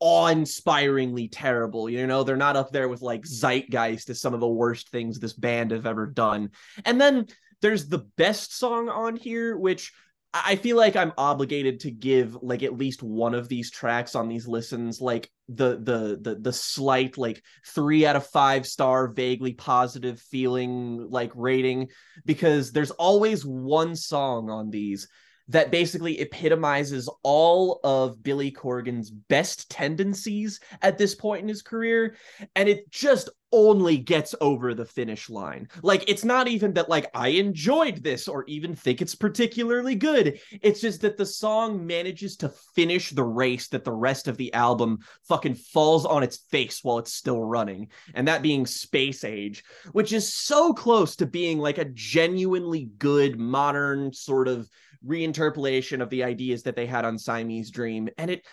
awe-inspiringly 0.00 1.28
terrible. 1.28 1.88
You 1.88 2.06
know, 2.06 2.24
they're 2.24 2.36
not 2.36 2.56
up 2.56 2.72
there 2.72 2.88
with 2.88 3.02
like 3.02 3.22
Zeitgeist 3.22 4.10
as 4.10 4.20
some 4.20 4.34
of 4.34 4.40
the 4.40 4.48
worst 4.48 4.88
things 4.90 5.18
this 5.18 5.34
band 5.34 5.70
have 5.70 5.86
ever 5.86 6.06
done. 6.06 6.50
And 6.84 7.00
then 7.00 7.26
there's 7.60 7.88
the 7.88 8.06
best 8.16 8.56
song 8.56 8.88
on 8.88 9.16
here, 9.16 9.56
which 9.56 9.92
I 10.32 10.56
feel 10.56 10.76
like 10.76 10.94
I'm 10.94 11.12
obligated 11.18 11.80
to 11.80 11.90
give 11.90 12.36
like 12.40 12.62
at 12.62 12.78
least 12.78 13.02
one 13.02 13.34
of 13.34 13.48
these 13.48 13.70
tracks 13.70 14.14
on 14.14 14.28
these 14.28 14.46
listens 14.46 15.00
like 15.00 15.28
the 15.48 15.70
the 15.82 16.18
the 16.20 16.36
the 16.40 16.52
slight 16.52 17.18
like 17.18 17.42
3 17.66 18.06
out 18.06 18.14
of 18.14 18.26
5 18.28 18.64
star 18.64 19.08
vaguely 19.08 19.54
positive 19.54 20.20
feeling 20.20 21.08
like 21.10 21.32
rating 21.34 21.88
because 22.24 22.70
there's 22.70 22.92
always 22.92 23.44
one 23.44 23.96
song 23.96 24.50
on 24.50 24.70
these 24.70 25.08
that 25.50 25.70
basically 25.70 26.20
epitomizes 26.20 27.08
all 27.22 27.80
of 27.84 28.22
Billy 28.22 28.50
Corgan's 28.50 29.10
best 29.10 29.68
tendencies 29.70 30.60
at 30.82 30.96
this 30.96 31.14
point 31.14 31.42
in 31.42 31.48
his 31.48 31.62
career. 31.62 32.16
And 32.54 32.68
it 32.68 32.90
just 32.90 33.28
only 33.52 33.98
gets 33.98 34.32
over 34.40 34.74
the 34.74 34.84
finish 34.84 35.28
line. 35.28 35.68
Like, 35.82 36.08
it's 36.08 36.24
not 36.24 36.46
even 36.46 36.72
that, 36.74 36.88
like, 36.88 37.10
I 37.14 37.28
enjoyed 37.30 37.96
this 37.96 38.28
or 38.28 38.44
even 38.46 38.76
think 38.76 39.02
it's 39.02 39.16
particularly 39.16 39.96
good. 39.96 40.38
It's 40.62 40.80
just 40.80 41.00
that 41.00 41.16
the 41.16 41.26
song 41.26 41.84
manages 41.84 42.36
to 42.36 42.52
finish 42.76 43.10
the 43.10 43.24
race 43.24 43.66
that 43.68 43.84
the 43.84 43.92
rest 43.92 44.28
of 44.28 44.36
the 44.36 44.54
album 44.54 45.00
fucking 45.26 45.56
falls 45.56 46.06
on 46.06 46.22
its 46.22 46.36
face 46.52 46.84
while 46.84 47.00
it's 47.00 47.12
still 47.12 47.42
running. 47.42 47.88
And 48.14 48.28
that 48.28 48.42
being 48.42 48.66
Space 48.66 49.24
Age, 49.24 49.64
which 49.90 50.12
is 50.12 50.32
so 50.32 50.72
close 50.72 51.16
to 51.16 51.26
being 51.26 51.58
like 51.58 51.78
a 51.78 51.86
genuinely 51.86 52.88
good 52.98 53.36
modern 53.36 54.12
sort 54.12 54.46
of 54.46 54.68
reinterpolation 55.06 56.02
of 56.02 56.10
the 56.10 56.24
ideas 56.24 56.64
that 56.64 56.76
they 56.76 56.86
had 56.86 57.04
on 57.04 57.18
Siamese 57.18 57.70
Dream, 57.70 58.08
and 58.18 58.30
it 58.30 58.44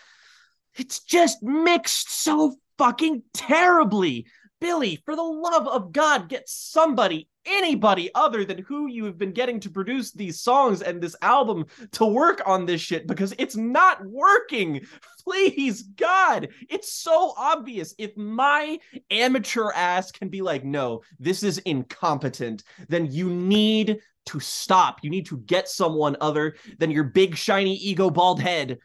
it's 0.75 0.99
just 0.99 1.41
mixed 1.41 2.11
so 2.11 2.55
fucking 2.77 3.23
terribly. 3.33 4.27
Billy, 4.59 5.01
for 5.05 5.15
the 5.15 5.21
love 5.21 5.67
of 5.67 5.91
God, 5.91 6.29
get 6.29 6.49
somebody, 6.49 7.29
anybody 7.47 8.09
other 8.15 8.45
than 8.45 8.59
who 8.59 8.87
you 8.87 9.05
have 9.05 9.17
been 9.17 9.31
getting 9.31 9.59
to 9.61 9.69
produce 9.69 10.11
these 10.11 10.39
songs 10.39 10.81
and 10.81 11.01
this 11.01 11.15
album 11.21 11.65
to 11.93 12.05
work 12.05 12.41
on 12.45 12.65
this 12.65 12.81
shit 12.81 13.07
because 13.07 13.33
it's 13.37 13.55
not 13.55 14.05
working. 14.05 14.81
Please, 15.23 15.83
God, 15.83 16.49
it's 16.69 16.93
so 16.93 17.33
obvious. 17.37 17.95
If 17.97 18.15
my 18.17 18.79
amateur 19.11 19.71
ass 19.73 20.11
can 20.11 20.29
be 20.29 20.41
like, 20.41 20.63
no, 20.63 21.01
this 21.19 21.43
is 21.43 21.57
incompetent, 21.59 22.63
then 22.89 23.11
you 23.11 23.29
need 23.29 23.99
to 24.27 24.39
stop. 24.39 24.99
You 25.03 25.09
need 25.09 25.25
to 25.27 25.37
get 25.39 25.69
someone 25.69 26.17
other 26.21 26.55
than 26.79 26.91
your 26.91 27.05
big 27.05 27.35
shiny 27.35 27.75
ego 27.75 28.09
bald 28.09 28.41
head 28.41 28.77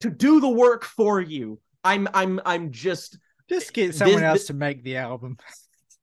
to 0.00 0.10
do 0.10 0.40
the 0.40 0.48
work 0.48 0.84
for 0.84 1.20
you. 1.20 1.58
I'm 1.84 2.08
I'm 2.12 2.40
I'm 2.44 2.70
just 2.70 3.18
just 3.48 3.72
get 3.72 3.94
someone 3.94 4.20
this, 4.20 4.24
else 4.24 4.38
this, 4.40 4.46
to 4.48 4.54
make 4.54 4.82
the 4.84 4.96
album. 4.96 5.38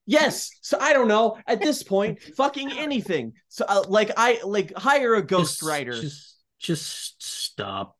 Yes. 0.07 0.49
So 0.61 0.79
I 0.79 0.93
don't 0.93 1.07
know. 1.07 1.37
At 1.45 1.61
this 1.61 1.83
point, 1.83 2.21
fucking 2.35 2.71
anything. 2.71 3.33
So 3.49 3.65
uh, 3.67 3.83
like 3.87 4.11
I 4.17 4.39
like 4.43 4.75
hire 4.75 5.13
a 5.15 5.21
ghostwriter. 5.21 6.01
Just, 6.01 6.37
just 6.57 7.19
just 7.19 7.23
stop. 7.23 7.95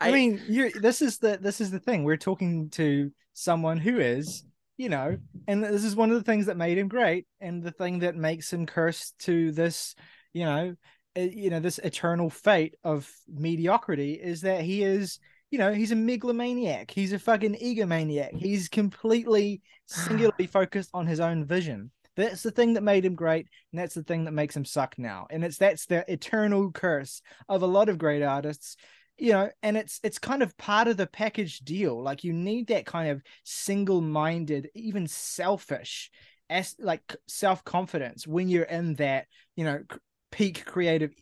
I, 0.00 0.08
I 0.08 0.12
mean, 0.12 0.40
you 0.48 0.70
this 0.70 1.02
is 1.02 1.18
the 1.18 1.38
this 1.40 1.60
is 1.60 1.70
the 1.70 1.80
thing. 1.80 2.04
We're 2.04 2.16
talking 2.16 2.70
to 2.70 3.10
someone 3.34 3.76
who 3.76 3.98
is 3.98 4.44
you 4.76 4.90
know, 4.90 5.16
and 5.48 5.64
this 5.64 5.84
is 5.84 5.96
one 5.96 6.10
of 6.10 6.16
the 6.16 6.22
things 6.22 6.46
that 6.46 6.56
made 6.56 6.78
him 6.78 6.88
great, 6.88 7.26
and 7.40 7.62
the 7.62 7.70
thing 7.70 8.00
that 8.00 8.14
makes 8.14 8.52
him 8.52 8.66
cursed 8.66 9.18
to 9.20 9.50
this, 9.52 9.94
you 10.34 10.44
know, 10.44 10.76
uh, 11.16 11.20
you 11.20 11.50
know, 11.50 11.60
this 11.60 11.78
eternal 11.78 12.28
fate 12.28 12.74
of 12.84 13.10
mediocrity 13.26 14.12
is 14.12 14.42
that 14.42 14.62
he 14.62 14.82
is, 14.82 15.18
you 15.50 15.58
know, 15.58 15.72
he's 15.72 15.92
a 15.92 15.96
megalomaniac. 15.96 16.90
He's 16.90 17.12
a 17.12 17.18
fucking 17.18 17.54
egomaniac. 17.54 18.36
He's 18.36 18.68
completely 18.68 19.62
singularly 19.86 20.46
focused 20.52 20.90
on 20.92 21.06
his 21.06 21.20
own 21.20 21.44
vision. 21.44 21.90
That's 22.16 22.42
the 22.42 22.50
thing 22.50 22.74
that 22.74 22.82
made 22.82 23.04
him 23.04 23.14
great, 23.14 23.46
and 23.72 23.78
that's 23.78 23.94
the 23.94 24.02
thing 24.02 24.24
that 24.24 24.32
makes 24.32 24.56
him 24.56 24.64
suck 24.64 24.98
now. 24.98 25.26
And 25.30 25.44
it's 25.44 25.58
that's 25.58 25.86
the 25.86 26.10
eternal 26.10 26.72
curse 26.72 27.20
of 27.48 27.62
a 27.62 27.66
lot 27.66 27.88
of 27.88 27.98
great 27.98 28.22
artists 28.22 28.76
you 29.18 29.32
know 29.32 29.48
and 29.62 29.76
it's 29.76 30.00
it's 30.02 30.18
kind 30.18 30.42
of 30.42 30.56
part 30.58 30.88
of 30.88 30.96
the 30.96 31.06
package 31.06 31.60
deal 31.60 32.02
like 32.02 32.24
you 32.24 32.32
need 32.32 32.66
that 32.68 32.86
kind 32.86 33.10
of 33.10 33.22
single-minded 33.44 34.68
even 34.74 35.06
selfish 35.06 36.10
as 36.50 36.74
like 36.78 37.16
self-confidence 37.26 38.26
when 38.26 38.48
you're 38.48 38.64
in 38.64 38.94
that 38.94 39.26
you 39.56 39.64
know 39.64 39.82
peak 40.30 40.64
creative 40.64 41.14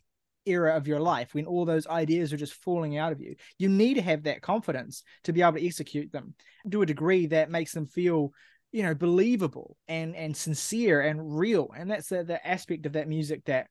era 0.45 0.75
of 0.75 0.87
your 0.87 0.99
life 0.99 1.33
when 1.33 1.45
all 1.45 1.65
those 1.65 1.87
ideas 1.87 2.31
are 2.33 2.37
just 2.37 2.53
falling 2.53 2.97
out 2.97 3.11
of 3.11 3.21
you. 3.21 3.35
You 3.57 3.69
need 3.69 3.95
to 3.95 4.01
have 4.01 4.23
that 4.23 4.41
confidence 4.41 5.03
to 5.23 5.33
be 5.33 5.41
able 5.41 5.53
to 5.53 5.65
execute 5.65 6.11
them 6.11 6.35
to 6.69 6.81
a 6.81 6.85
degree 6.85 7.27
that 7.27 7.51
makes 7.51 7.73
them 7.73 7.87
feel 7.87 8.33
you 8.71 8.83
know 8.83 8.93
believable 8.93 9.77
and 9.87 10.15
and 10.15 10.35
sincere 10.35 11.01
and 11.01 11.37
real. 11.37 11.71
And 11.75 11.89
that's 11.89 12.09
the, 12.09 12.23
the 12.23 12.45
aspect 12.45 12.85
of 12.85 12.93
that 12.93 13.07
music 13.07 13.45
that 13.45 13.67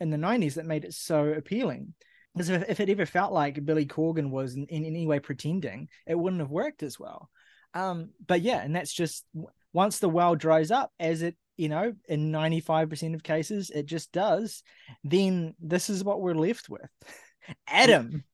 in 0.00 0.10
the 0.10 0.16
90s 0.16 0.54
that 0.54 0.66
made 0.66 0.84
it 0.84 0.94
so 0.94 1.28
appealing. 1.28 1.94
Because 2.34 2.48
if, 2.48 2.68
if 2.68 2.80
it 2.80 2.88
ever 2.88 3.06
felt 3.06 3.32
like 3.32 3.64
billy 3.64 3.86
corgan 3.86 4.30
was 4.30 4.54
in, 4.54 4.66
in 4.66 4.84
any 4.84 5.06
way 5.06 5.20
pretending 5.20 5.88
it 6.06 6.18
wouldn't 6.18 6.40
have 6.40 6.50
worked 6.50 6.82
as 6.82 6.98
well. 6.98 7.30
Um 7.74 8.10
but 8.26 8.42
yeah 8.42 8.62
and 8.62 8.76
that's 8.76 8.92
just 8.92 9.24
once 9.72 9.98
the 9.98 10.08
well 10.08 10.34
dries 10.34 10.70
up 10.70 10.90
as 11.00 11.22
it 11.22 11.36
you 11.62 11.68
know 11.68 11.94
in 12.08 12.32
95% 12.32 13.14
of 13.14 13.22
cases 13.22 13.70
it 13.70 13.86
just 13.86 14.12
does 14.12 14.62
then 15.04 15.54
this 15.60 15.88
is 15.88 16.04
what 16.04 16.20
we're 16.20 16.34
left 16.34 16.68
with 16.68 16.90
ATUM 17.70 18.24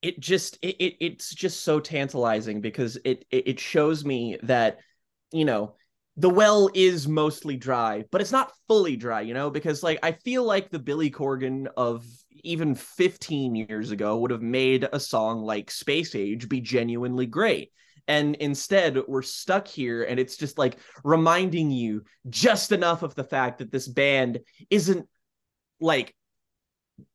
it 0.00 0.20
just 0.20 0.58
it, 0.62 0.76
it 0.78 0.96
it's 1.00 1.34
just 1.34 1.64
so 1.64 1.80
tantalizing 1.80 2.60
because 2.60 2.96
it, 3.04 3.24
it 3.30 3.48
it 3.48 3.60
shows 3.60 4.04
me 4.04 4.38
that 4.42 4.78
you 5.32 5.44
know 5.44 5.74
the 6.18 6.28
well 6.28 6.68
is 6.74 7.06
mostly 7.06 7.56
dry, 7.56 8.04
but 8.10 8.20
it's 8.20 8.32
not 8.32 8.52
fully 8.66 8.96
dry, 8.96 9.20
you 9.20 9.34
know, 9.34 9.50
because 9.50 9.84
like 9.84 10.00
I 10.02 10.12
feel 10.12 10.42
like 10.42 10.68
the 10.68 10.80
Billy 10.80 11.12
Corgan 11.12 11.68
of 11.76 12.04
even 12.42 12.74
15 12.74 13.54
years 13.54 13.92
ago 13.92 14.18
would 14.18 14.32
have 14.32 14.42
made 14.42 14.88
a 14.92 14.98
song 14.98 15.42
like 15.42 15.70
Space 15.70 16.16
Age 16.16 16.48
be 16.48 16.60
genuinely 16.60 17.26
great. 17.26 17.70
And 18.08 18.34
instead, 18.36 18.98
we're 19.06 19.22
stuck 19.22 19.68
here, 19.68 20.02
and 20.02 20.18
it's 20.18 20.36
just 20.36 20.58
like 20.58 20.78
reminding 21.04 21.70
you 21.70 22.04
just 22.28 22.72
enough 22.72 23.02
of 23.02 23.14
the 23.14 23.24
fact 23.24 23.58
that 23.58 23.70
this 23.70 23.86
band 23.86 24.40
isn't 24.70 25.06
like 25.80 26.14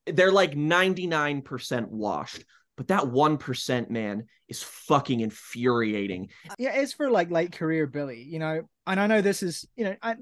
they're 0.05 0.31
like 0.31 0.53
99% 0.53 1.87
washed 1.89 2.45
but 2.75 2.87
that 2.87 3.03
1% 3.03 3.89
man 3.89 4.25
is 4.47 4.63
fucking 4.63 5.19
infuriating. 5.19 6.29
Yeah 6.57 6.71
as 6.71 6.93
for 6.93 7.09
like 7.09 7.29
late 7.29 7.51
career 7.51 7.87
billy 7.87 8.21
you 8.21 8.39
know 8.39 8.63
and 8.87 8.99
i 8.99 9.07
know 9.07 9.21
this 9.21 9.43
is 9.43 9.67
you 9.75 9.85
know 9.85 9.95
i 10.01 10.15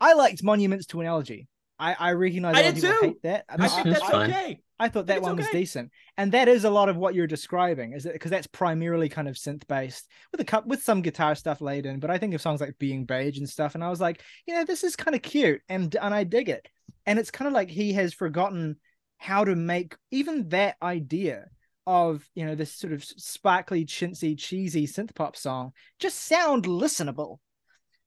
i 0.00 0.14
liked 0.14 0.42
monuments 0.42 0.86
to 0.86 1.00
an 1.00 1.06
elegy 1.06 1.48
i 1.78 1.94
i 1.98 2.12
recognize 2.12 2.56
I 2.56 2.60
a 2.60 2.64
lot 2.66 2.74
did 2.74 2.80
too. 2.82 2.98
hate 3.00 3.22
that 3.22 3.44
i 3.48 3.56
but 3.56 3.70
think 3.70 3.84
That's 3.84 4.00
that's 4.00 4.10
fine. 4.10 4.30
okay 4.30 4.60
I 4.80 4.88
thought 4.88 5.06
that 5.06 5.16
It's 5.16 5.24
one 5.26 5.36
was 5.36 5.48
decent, 5.48 5.90
and 6.16 6.30
that 6.32 6.46
is 6.46 6.64
a 6.64 6.70
lot 6.70 6.88
of 6.88 6.96
what 6.96 7.12
you're 7.12 7.26
describing, 7.26 7.94
is 7.94 8.06
it? 8.06 8.12
Because 8.12 8.30
that's 8.30 8.46
primarily 8.46 9.08
kind 9.08 9.26
of 9.26 9.34
synth 9.34 9.66
based 9.66 10.06
with 10.30 10.40
a 10.40 10.44
cup 10.44 10.66
with 10.66 10.84
some 10.84 11.02
guitar 11.02 11.34
stuff 11.34 11.60
laid 11.60 11.84
in. 11.84 11.98
But 11.98 12.10
I 12.10 12.18
think 12.18 12.32
of 12.32 12.40
songs 12.40 12.60
like 12.60 12.78
"Being 12.78 13.04
Beige" 13.04 13.38
and 13.38 13.48
stuff, 13.48 13.74
and 13.74 13.82
I 13.82 13.90
was 13.90 14.00
like, 14.00 14.22
you 14.46 14.54
know, 14.54 14.64
this 14.64 14.84
is 14.84 14.94
kind 14.94 15.16
of 15.16 15.22
cute, 15.22 15.62
and 15.68 15.92
and 15.96 16.14
I 16.14 16.22
dig 16.22 16.48
it. 16.48 16.68
And 17.06 17.18
it's 17.18 17.32
kind 17.32 17.48
of 17.48 17.54
like 17.54 17.70
he 17.70 17.92
has 17.94 18.14
forgotten 18.14 18.76
how 19.16 19.44
to 19.44 19.56
make 19.56 19.96
even 20.12 20.48
that 20.50 20.76
idea 20.80 21.46
of 21.84 22.24
you 22.36 22.46
know 22.46 22.54
this 22.54 22.72
sort 22.72 22.92
of 22.92 23.02
sparkly, 23.02 23.84
chintzy, 23.84 24.38
cheesy 24.38 24.86
synth 24.86 25.12
pop 25.12 25.36
song 25.36 25.72
just 25.98 26.20
sound 26.20 26.66
listenable. 26.66 27.38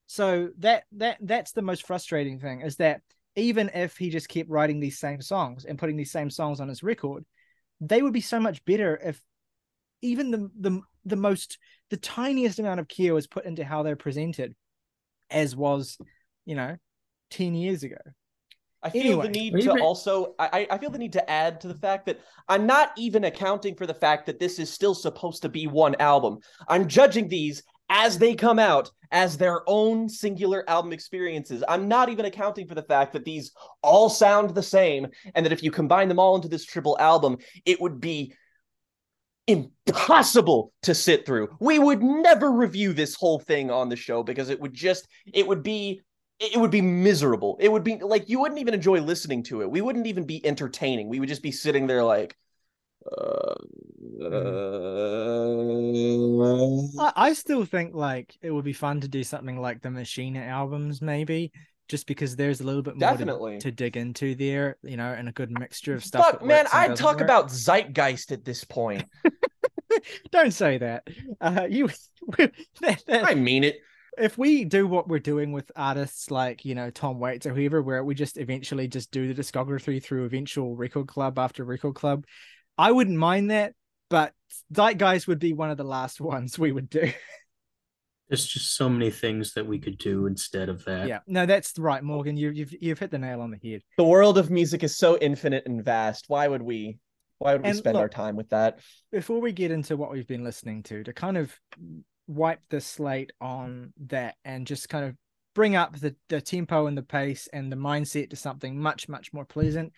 So 0.06 0.50
that 0.60 0.84
that 0.92 1.18
that's 1.20 1.52
the 1.52 1.60
most 1.62 1.86
frustrating 1.86 2.38
thing 2.38 2.62
is 2.62 2.76
that 2.76 3.02
even 3.36 3.70
if 3.74 3.96
he 3.96 4.10
just 4.10 4.28
kept 4.28 4.50
writing 4.50 4.80
these 4.80 4.98
same 4.98 5.20
songs 5.20 5.64
and 5.64 5.78
putting 5.78 5.96
these 5.96 6.12
same 6.12 6.30
songs 6.30 6.60
on 6.60 6.68
his 6.68 6.82
record, 6.82 7.24
they 7.80 8.02
would 8.02 8.12
be 8.12 8.20
so 8.20 8.38
much 8.38 8.64
better 8.64 9.00
if 9.02 9.20
even 10.02 10.30
the 10.30 10.50
the 10.58 10.80
the 11.04 11.16
most 11.16 11.58
the 11.90 11.96
tiniest 11.96 12.58
amount 12.58 12.80
of 12.80 12.88
care 12.88 13.14
was 13.14 13.26
put 13.26 13.44
into 13.44 13.64
how 13.64 13.82
they're 13.82 13.96
presented, 13.96 14.54
as 15.30 15.56
was, 15.56 15.98
you 16.44 16.54
know, 16.54 16.76
ten 17.30 17.54
years 17.54 17.82
ago. 17.82 17.96
I 18.84 18.90
feel 18.90 19.02
Anyway. 19.02 19.26
the 19.26 19.32
need 19.32 19.52
to 19.52 19.58
even- 19.58 19.80
also 19.80 20.34
I, 20.40 20.66
I 20.68 20.76
feel 20.78 20.90
the 20.90 20.98
need 20.98 21.12
to 21.12 21.30
add 21.30 21.60
to 21.60 21.68
the 21.68 21.74
fact 21.78 22.06
that 22.06 22.20
I'm 22.48 22.66
not 22.66 22.90
even 22.98 23.22
accounting 23.24 23.76
for 23.76 23.86
the 23.86 23.94
fact 23.94 24.26
that 24.26 24.40
this 24.40 24.58
is 24.58 24.72
still 24.72 24.94
supposed 24.94 25.42
to 25.42 25.48
be 25.48 25.68
one 25.68 25.94
album. 26.00 26.38
I'm 26.68 26.88
judging 26.88 27.28
these 27.28 27.62
as 27.92 28.16
they 28.16 28.34
come 28.34 28.58
out 28.58 28.90
as 29.10 29.36
their 29.36 29.60
own 29.66 30.08
singular 30.08 30.68
album 30.68 30.94
experiences. 30.94 31.62
I'm 31.68 31.86
not 31.86 32.08
even 32.08 32.24
accounting 32.24 32.66
for 32.66 32.74
the 32.74 32.82
fact 32.82 33.12
that 33.12 33.26
these 33.26 33.52
all 33.82 34.08
sound 34.08 34.54
the 34.54 34.62
same 34.62 35.08
and 35.34 35.44
that 35.44 35.52
if 35.52 35.62
you 35.62 35.70
combine 35.70 36.08
them 36.08 36.18
all 36.18 36.34
into 36.34 36.48
this 36.48 36.64
triple 36.64 36.96
album, 36.98 37.36
it 37.66 37.80
would 37.82 38.00
be 38.00 38.34
impossible 39.46 40.72
to 40.82 40.94
sit 40.94 41.26
through. 41.26 41.54
We 41.60 41.78
would 41.78 42.02
never 42.02 42.50
review 42.50 42.94
this 42.94 43.14
whole 43.14 43.38
thing 43.38 43.70
on 43.70 43.90
the 43.90 43.96
show 43.96 44.22
because 44.22 44.48
it 44.48 44.58
would 44.58 44.72
just 44.72 45.06
it 45.30 45.46
would 45.46 45.62
be 45.62 46.00
it 46.40 46.58
would 46.58 46.70
be 46.70 46.80
miserable. 46.80 47.58
It 47.60 47.70
would 47.70 47.84
be 47.84 47.98
like 47.98 48.30
you 48.30 48.40
wouldn't 48.40 48.60
even 48.60 48.72
enjoy 48.72 49.00
listening 49.00 49.42
to 49.44 49.60
it. 49.60 49.70
We 49.70 49.82
wouldn't 49.82 50.06
even 50.06 50.24
be 50.24 50.44
entertaining. 50.46 51.10
We 51.10 51.20
would 51.20 51.28
just 51.28 51.42
be 51.42 51.52
sitting 51.52 51.86
there 51.86 52.02
like 52.02 52.34
uh, 53.10 53.54
uh, 56.42 57.02
I, 57.02 57.12
I 57.16 57.32
still 57.32 57.64
think 57.64 57.94
like 57.94 58.36
it 58.42 58.50
would 58.50 58.64
be 58.64 58.72
fun 58.72 59.00
to 59.00 59.08
do 59.08 59.22
something 59.24 59.60
like 59.60 59.82
the 59.82 59.90
Machina 59.90 60.40
albums, 60.40 61.02
maybe, 61.02 61.52
just 61.88 62.06
because 62.06 62.36
there's 62.36 62.60
a 62.60 62.64
little 62.64 62.82
bit 62.82 62.96
more 62.96 63.10
to- 63.10 63.16
Definitely. 63.16 63.58
to, 63.58 63.70
dig 63.70 63.96
into 63.96 64.34
there, 64.34 64.76
you 64.82 64.96
know, 64.96 65.12
and 65.12 65.28
a 65.28 65.32
good 65.32 65.50
mixture 65.50 65.94
of 65.94 66.04
stuff. 66.04 66.24
fuck 66.32 66.44
man, 66.44 66.66
I'd 66.72 66.96
talk 66.96 67.16
work. 67.16 67.22
about 67.22 67.48
zeitgeist 67.50 68.32
at 68.32 68.44
this 68.44 68.64
point. 68.64 69.04
Don't 70.30 70.52
say 70.52 70.78
that. 70.78 71.06
Uh, 71.40 71.66
you. 71.68 71.88
that- 72.38 72.52
that- 73.06 73.24
I 73.26 73.34
mean 73.34 73.64
it. 73.64 73.76
if 74.18 74.38
we 74.38 74.64
do 74.64 74.86
what 74.86 75.08
we're 75.08 75.18
doing 75.18 75.52
with 75.52 75.70
artists 75.76 76.30
like 76.30 76.64
you 76.64 76.74
know 76.74 76.90
Tom 76.90 77.18
Waits 77.18 77.46
or 77.46 77.54
whoever, 77.54 77.82
where 77.82 78.04
we 78.04 78.14
just 78.14 78.38
eventually 78.38 78.88
just 78.88 79.10
do 79.10 79.32
the 79.32 79.42
discography 79.42 80.02
through 80.02 80.24
eventual 80.24 80.76
record 80.76 81.08
club 81.08 81.38
after 81.38 81.64
record 81.64 81.94
club, 81.94 82.24
I 82.78 82.92
wouldn't 82.92 83.18
mind 83.18 83.50
that. 83.50 83.74
But 84.10 84.32
Zeitgeist 84.72 85.26
would 85.26 85.38
be 85.38 85.52
one 85.52 85.70
of 85.70 85.78
the 85.78 85.84
last 85.84 86.20
ones 86.20 86.58
we 86.58 86.72
would 86.72 86.90
do. 86.90 87.10
There's 88.28 88.46
just 88.46 88.76
so 88.76 88.88
many 88.88 89.10
things 89.10 89.52
that 89.54 89.66
we 89.66 89.78
could 89.78 89.98
do 89.98 90.26
instead 90.26 90.70
of 90.70 90.84
that. 90.86 91.06
yeah, 91.06 91.18
no, 91.26 91.44
that's 91.44 91.78
right, 91.78 92.02
Morgan. 92.02 92.36
You, 92.36 92.50
you've 92.50 92.72
you've 92.80 92.98
hit 92.98 93.10
the 93.10 93.18
nail 93.18 93.42
on 93.42 93.50
the 93.50 93.70
head. 93.70 93.82
The 93.98 94.04
world 94.04 94.38
of 94.38 94.50
music 94.50 94.82
is 94.82 94.96
so 94.96 95.18
infinite 95.18 95.64
and 95.66 95.84
vast. 95.84 96.26
Why 96.28 96.48
would 96.48 96.62
we 96.62 96.98
why 97.42 97.52
would 97.52 97.62
we 97.62 97.68
And 97.68 97.76
spend 97.76 97.98
our 97.98 98.08
time 98.08 98.36
with 98.36 98.48
that? 98.50 98.78
Before 99.10 99.40
we 99.40 99.52
get 99.52 99.70
into 99.70 99.96
what 99.96 100.12
we've 100.12 100.26
been 100.26 100.44
listening 100.44 100.84
to, 100.84 101.02
to 101.02 101.12
kind 101.12 101.36
of 101.36 101.52
wipe 102.26 102.60
the 102.70 102.80
slate 102.80 103.32
on 103.40 103.92
that 104.06 104.36
and 104.44 104.66
just 104.66 104.88
kind 104.88 105.04
of 105.04 105.16
bring 105.54 105.74
up 105.74 105.98
the, 105.98 106.14
the 106.28 106.40
tempo 106.40 106.86
and 106.86 106.96
the 106.96 107.02
pace 107.02 107.48
and 107.52 107.70
the 107.70 107.76
mindset 107.76 108.30
to 108.30 108.36
something 108.36 108.78
much, 108.78 109.08
much 109.08 109.32
more 109.32 109.44
pleasant. 109.44 109.92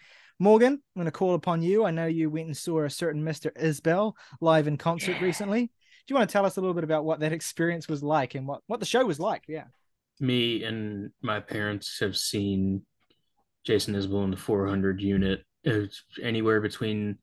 Morgan, 0.44 0.74
I'm 0.74 1.00
going 1.00 1.06
to 1.06 1.10
call 1.10 1.34
upon 1.34 1.62
you. 1.62 1.86
I 1.86 1.90
know 1.90 2.04
you 2.04 2.28
went 2.28 2.48
and 2.48 2.56
saw 2.56 2.82
a 2.82 2.90
certain 2.90 3.22
Mr. 3.24 3.50
Isbell 3.56 4.12
live 4.42 4.68
in 4.68 4.76
concert 4.76 5.12
Yeah. 5.12 5.24
recently. 5.24 5.62
Do 5.62 5.70
you 6.12 6.16
want 6.16 6.28
to 6.28 6.32
tell 6.34 6.44
us 6.44 6.58
a 6.58 6.60
little 6.60 6.74
bit 6.74 6.84
about 6.84 7.06
what 7.06 7.20
that 7.20 7.32
experience 7.32 7.88
was 7.88 8.02
like 8.02 8.34
and 8.34 8.46
what, 8.46 8.60
what 8.66 8.78
the 8.78 8.84
show 8.84 9.06
was 9.06 9.18
like? 9.18 9.44
Yeah. 9.48 9.64
Me 10.20 10.62
and 10.62 11.12
my 11.22 11.40
parents 11.40 11.98
have 12.00 12.14
seen 12.14 12.82
Jason 13.64 13.94
Isbell 13.94 14.24
in 14.24 14.32
the 14.32 14.36
400 14.36 15.00
unit. 15.00 15.44
It's 15.62 16.04
anywhere 16.22 16.60
between 16.60 17.16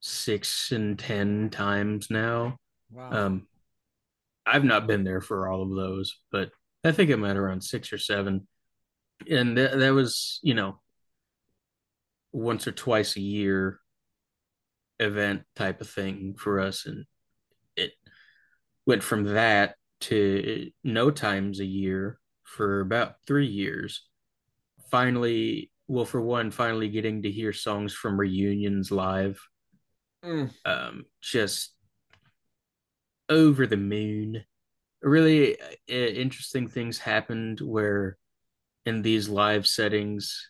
six 0.00 0.72
and 0.72 0.98
ten 0.98 1.48
times 1.48 2.08
now. 2.10 2.56
Wow. 2.90 3.10
Um, 3.12 3.46
I've 4.44 4.64
not 4.64 4.88
been 4.88 5.04
there 5.04 5.20
for 5.20 5.48
all 5.48 5.62
of 5.62 5.70
those, 5.70 6.18
but 6.32 6.50
I 6.82 6.90
think 6.90 7.08
I'm 7.10 7.24
at 7.24 7.36
around 7.36 7.62
six 7.62 7.92
or 7.92 7.98
seven, 7.98 8.48
and 9.30 9.56
that 9.56 9.78
that 9.78 9.90
was 9.90 10.40
you 10.42 10.54
know 10.54 10.79
once 12.32 12.66
or 12.66 12.72
twice 12.72 13.16
a 13.16 13.20
year 13.20 13.80
event 14.98 15.42
type 15.56 15.80
of 15.80 15.88
thing 15.88 16.34
for 16.38 16.60
us, 16.60 16.86
and 16.86 17.04
it 17.76 17.92
went 18.86 19.02
from 19.02 19.24
that 19.24 19.76
to 20.00 20.70
no 20.84 21.10
times 21.10 21.60
a 21.60 21.64
year 21.64 22.18
for 22.42 22.80
about 22.80 23.14
three 23.26 23.46
years. 23.46 24.06
Finally, 24.90 25.70
well, 25.88 26.04
for 26.04 26.20
one, 26.20 26.50
finally 26.50 26.88
getting 26.88 27.22
to 27.22 27.30
hear 27.30 27.52
songs 27.52 27.92
from 27.94 28.18
reunions 28.18 28.90
live 28.90 29.40
Mm. 30.24 30.50
um, 30.66 31.04
just 31.22 31.74
over 33.28 33.66
the 33.66 33.78
moon. 33.78 34.44
Really 35.02 35.58
uh, 35.58 35.64
interesting 35.88 36.68
things 36.68 36.98
happened 36.98 37.60
where 37.60 38.18
in 38.84 39.00
these 39.00 39.28
live 39.28 39.66
settings, 39.66 40.49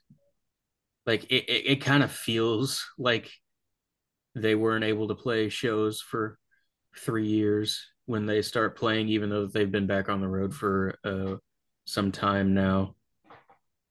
like 1.06 1.24
it, 1.24 1.44
it, 1.48 1.66
it 1.72 1.84
kind 1.84 2.02
of 2.02 2.12
feels 2.12 2.86
like 2.98 3.30
they 4.34 4.54
weren't 4.54 4.84
able 4.84 5.08
to 5.08 5.14
play 5.14 5.48
shows 5.48 6.00
for 6.00 6.38
three 6.98 7.26
years 7.26 7.86
when 8.06 8.26
they 8.26 8.42
start 8.42 8.76
playing, 8.78 9.08
even 9.08 9.30
though 9.30 9.46
they've 9.46 9.70
been 9.70 9.86
back 9.86 10.08
on 10.08 10.20
the 10.20 10.28
road 10.28 10.54
for 10.54 10.98
uh, 11.04 11.36
some 11.84 12.12
time 12.12 12.54
now. 12.54 12.94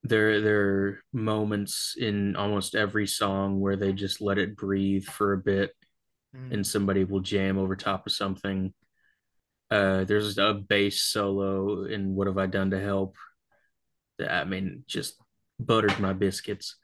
there 0.02 0.40
there 0.40 0.60
are 0.62 1.00
moments 1.12 1.94
in 1.98 2.34
almost 2.36 2.74
every 2.74 3.06
song 3.06 3.60
where 3.60 3.76
they 3.76 3.92
just 3.92 4.20
let 4.20 4.38
it 4.38 4.56
breathe 4.56 5.04
for 5.04 5.32
a 5.32 5.38
bit 5.38 5.72
Mm. 6.34 6.52
and 6.54 6.66
somebody 6.66 7.02
will 7.02 7.20
jam 7.20 7.58
over 7.58 7.74
top 7.74 8.06
of 8.06 8.12
something. 8.12 8.72
Uh, 9.70 10.04
there's 10.04 10.38
a 10.38 10.54
bass 10.54 11.02
solo 11.02 11.84
in 11.84 12.14
What 12.14 12.28
Have 12.28 12.38
I 12.38 12.46
Done 12.46 12.70
to 12.70 12.80
Help? 12.80 13.16
That 14.18 14.30
I 14.30 14.44
mean, 14.44 14.84
just 14.86 15.16
buttered 15.58 15.98
my 15.98 16.12
biscuits. 16.12 16.76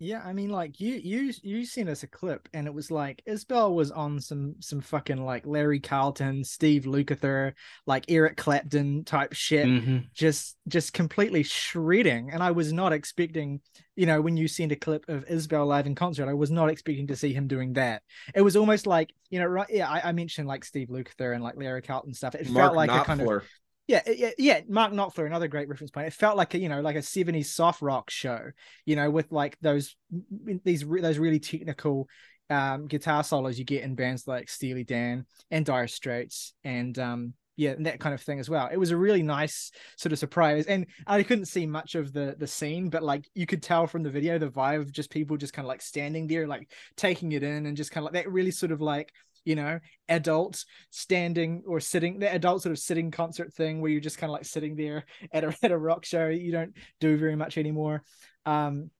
Yeah, 0.00 0.22
I 0.24 0.32
mean, 0.32 0.50
like 0.50 0.78
you, 0.78 0.94
you, 0.94 1.32
you 1.42 1.64
sent 1.64 1.88
us 1.88 2.04
a 2.04 2.06
clip, 2.06 2.48
and 2.54 2.68
it 2.68 2.72
was 2.74 2.88
like 2.90 3.20
Isbell 3.28 3.74
was 3.74 3.90
on 3.90 4.20
some, 4.20 4.54
some 4.60 4.80
fucking 4.80 5.24
like 5.24 5.44
Larry 5.44 5.80
Carlton, 5.80 6.44
Steve 6.44 6.84
Lukather, 6.84 7.54
like 7.84 8.04
Eric 8.08 8.36
Clapton 8.36 9.02
type 9.04 9.32
shit, 9.32 9.66
Mhm. 9.66 10.06
just, 10.14 10.56
just 10.68 10.92
completely 10.92 11.42
shredding. 11.42 12.30
And 12.30 12.44
I 12.44 12.52
was 12.52 12.72
not 12.72 12.92
expecting, 12.92 13.60
you 13.96 14.06
know, 14.06 14.20
when 14.20 14.36
you 14.36 14.46
sent 14.46 14.70
a 14.70 14.76
clip 14.76 15.08
of 15.08 15.26
Isbell 15.26 15.66
live 15.66 15.86
in 15.86 15.96
concert, 15.96 16.28
I 16.28 16.34
was 16.34 16.52
not 16.52 16.70
expecting 16.70 17.08
to 17.08 17.16
see 17.16 17.32
him 17.32 17.48
doing 17.48 17.72
that. 17.72 18.02
It 18.36 18.42
was 18.42 18.54
almost 18.56 18.86
like, 18.86 19.12
you 19.30 19.40
know, 19.40 19.46
right? 19.46 19.66
Yeah, 19.68 19.90
I, 19.90 20.10
I 20.10 20.12
mentioned 20.12 20.46
like 20.46 20.64
Steve 20.64 20.88
Lukather 20.88 21.34
and 21.34 21.42
like 21.42 21.56
Larry 21.56 21.82
Carlton 21.82 22.14
stuff. 22.14 22.36
It 22.36 22.48
Mark 22.48 22.66
felt 22.66 22.76
like 22.76 22.90
a 22.90 23.04
kind 23.04 23.20
of 23.20 23.26
Knopfler. 23.26 23.42
Yeah, 23.88 24.02
yeah, 24.06 24.30
yeah. 24.36 24.60
Mark 24.68 24.92
Knopfler, 24.92 25.26
another 25.26 25.48
great 25.48 25.68
reference 25.68 25.90
point. 25.90 26.06
It 26.06 26.12
felt 26.12 26.36
like 26.36 26.54
a 26.54 26.58
you 26.58 26.68
know 26.68 26.82
like 26.82 26.96
a 26.96 27.02
'70s 27.02 27.46
soft 27.46 27.80
rock 27.80 28.10
show, 28.10 28.50
you 28.84 28.96
know, 28.96 29.10
with 29.10 29.32
like 29.32 29.56
those 29.62 29.96
these 30.64 30.84
those 30.86 31.18
really 31.18 31.40
technical 31.40 32.06
um, 32.50 32.86
guitar 32.86 33.24
solos 33.24 33.58
you 33.58 33.64
get 33.64 33.84
in 33.84 33.94
bands 33.94 34.28
like 34.28 34.50
Steely 34.50 34.84
Dan 34.84 35.24
and 35.50 35.64
Dire 35.64 35.88
Straits, 35.88 36.52
and 36.64 36.98
um, 36.98 37.32
yeah, 37.56 37.70
and 37.70 37.86
that 37.86 37.98
kind 37.98 38.14
of 38.14 38.20
thing 38.20 38.38
as 38.38 38.50
well. 38.50 38.68
It 38.70 38.76
was 38.76 38.90
a 38.90 38.96
really 38.96 39.22
nice 39.22 39.72
sort 39.96 40.12
of 40.12 40.18
surprise, 40.18 40.66
and 40.66 40.86
I 41.06 41.22
couldn't 41.22 41.46
see 41.46 41.66
much 41.66 41.94
of 41.94 42.12
the 42.12 42.36
the 42.38 42.46
scene, 42.46 42.90
but 42.90 43.02
like 43.02 43.26
you 43.34 43.46
could 43.46 43.62
tell 43.62 43.86
from 43.86 44.02
the 44.02 44.10
video 44.10 44.38
the 44.38 44.50
vibe 44.50 44.80
of 44.80 44.92
just 44.92 45.10
people 45.10 45.38
just 45.38 45.54
kind 45.54 45.64
of 45.64 45.68
like 45.68 45.80
standing 45.80 46.26
there, 46.26 46.46
like 46.46 46.70
taking 46.96 47.32
it 47.32 47.42
in, 47.42 47.64
and 47.64 47.74
just 47.74 47.90
kind 47.90 48.06
of 48.06 48.12
like 48.12 48.22
that 48.22 48.30
really 48.30 48.50
sort 48.50 48.70
of 48.70 48.82
like 48.82 49.14
you 49.48 49.56
know 49.56 49.80
adult 50.10 50.62
standing 50.90 51.62
or 51.66 51.80
sitting 51.80 52.18
the 52.18 52.30
adult 52.30 52.62
sort 52.62 52.72
of 52.72 52.78
sitting 52.78 53.10
concert 53.10 53.50
thing 53.54 53.80
where 53.80 53.90
you're 53.90 53.98
just 53.98 54.18
kind 54.18 54.28
of 54.28 54.34
like 54.34 54.44
sitting 54.44 54.76
there 54.76 55.06
at 55.32 55.42
a, 55.42 55.56
at 55.62 55.72
a 55.72 55.78
rock 55.78 56.04
show. 56.04 56.28
You 56.28 56.52
don't 56.52 56.76
do 57.00 57.16
very 57.16 57.34
much 57.34 57.56
anymore. 57.56 58.02
Um 58.44 58.90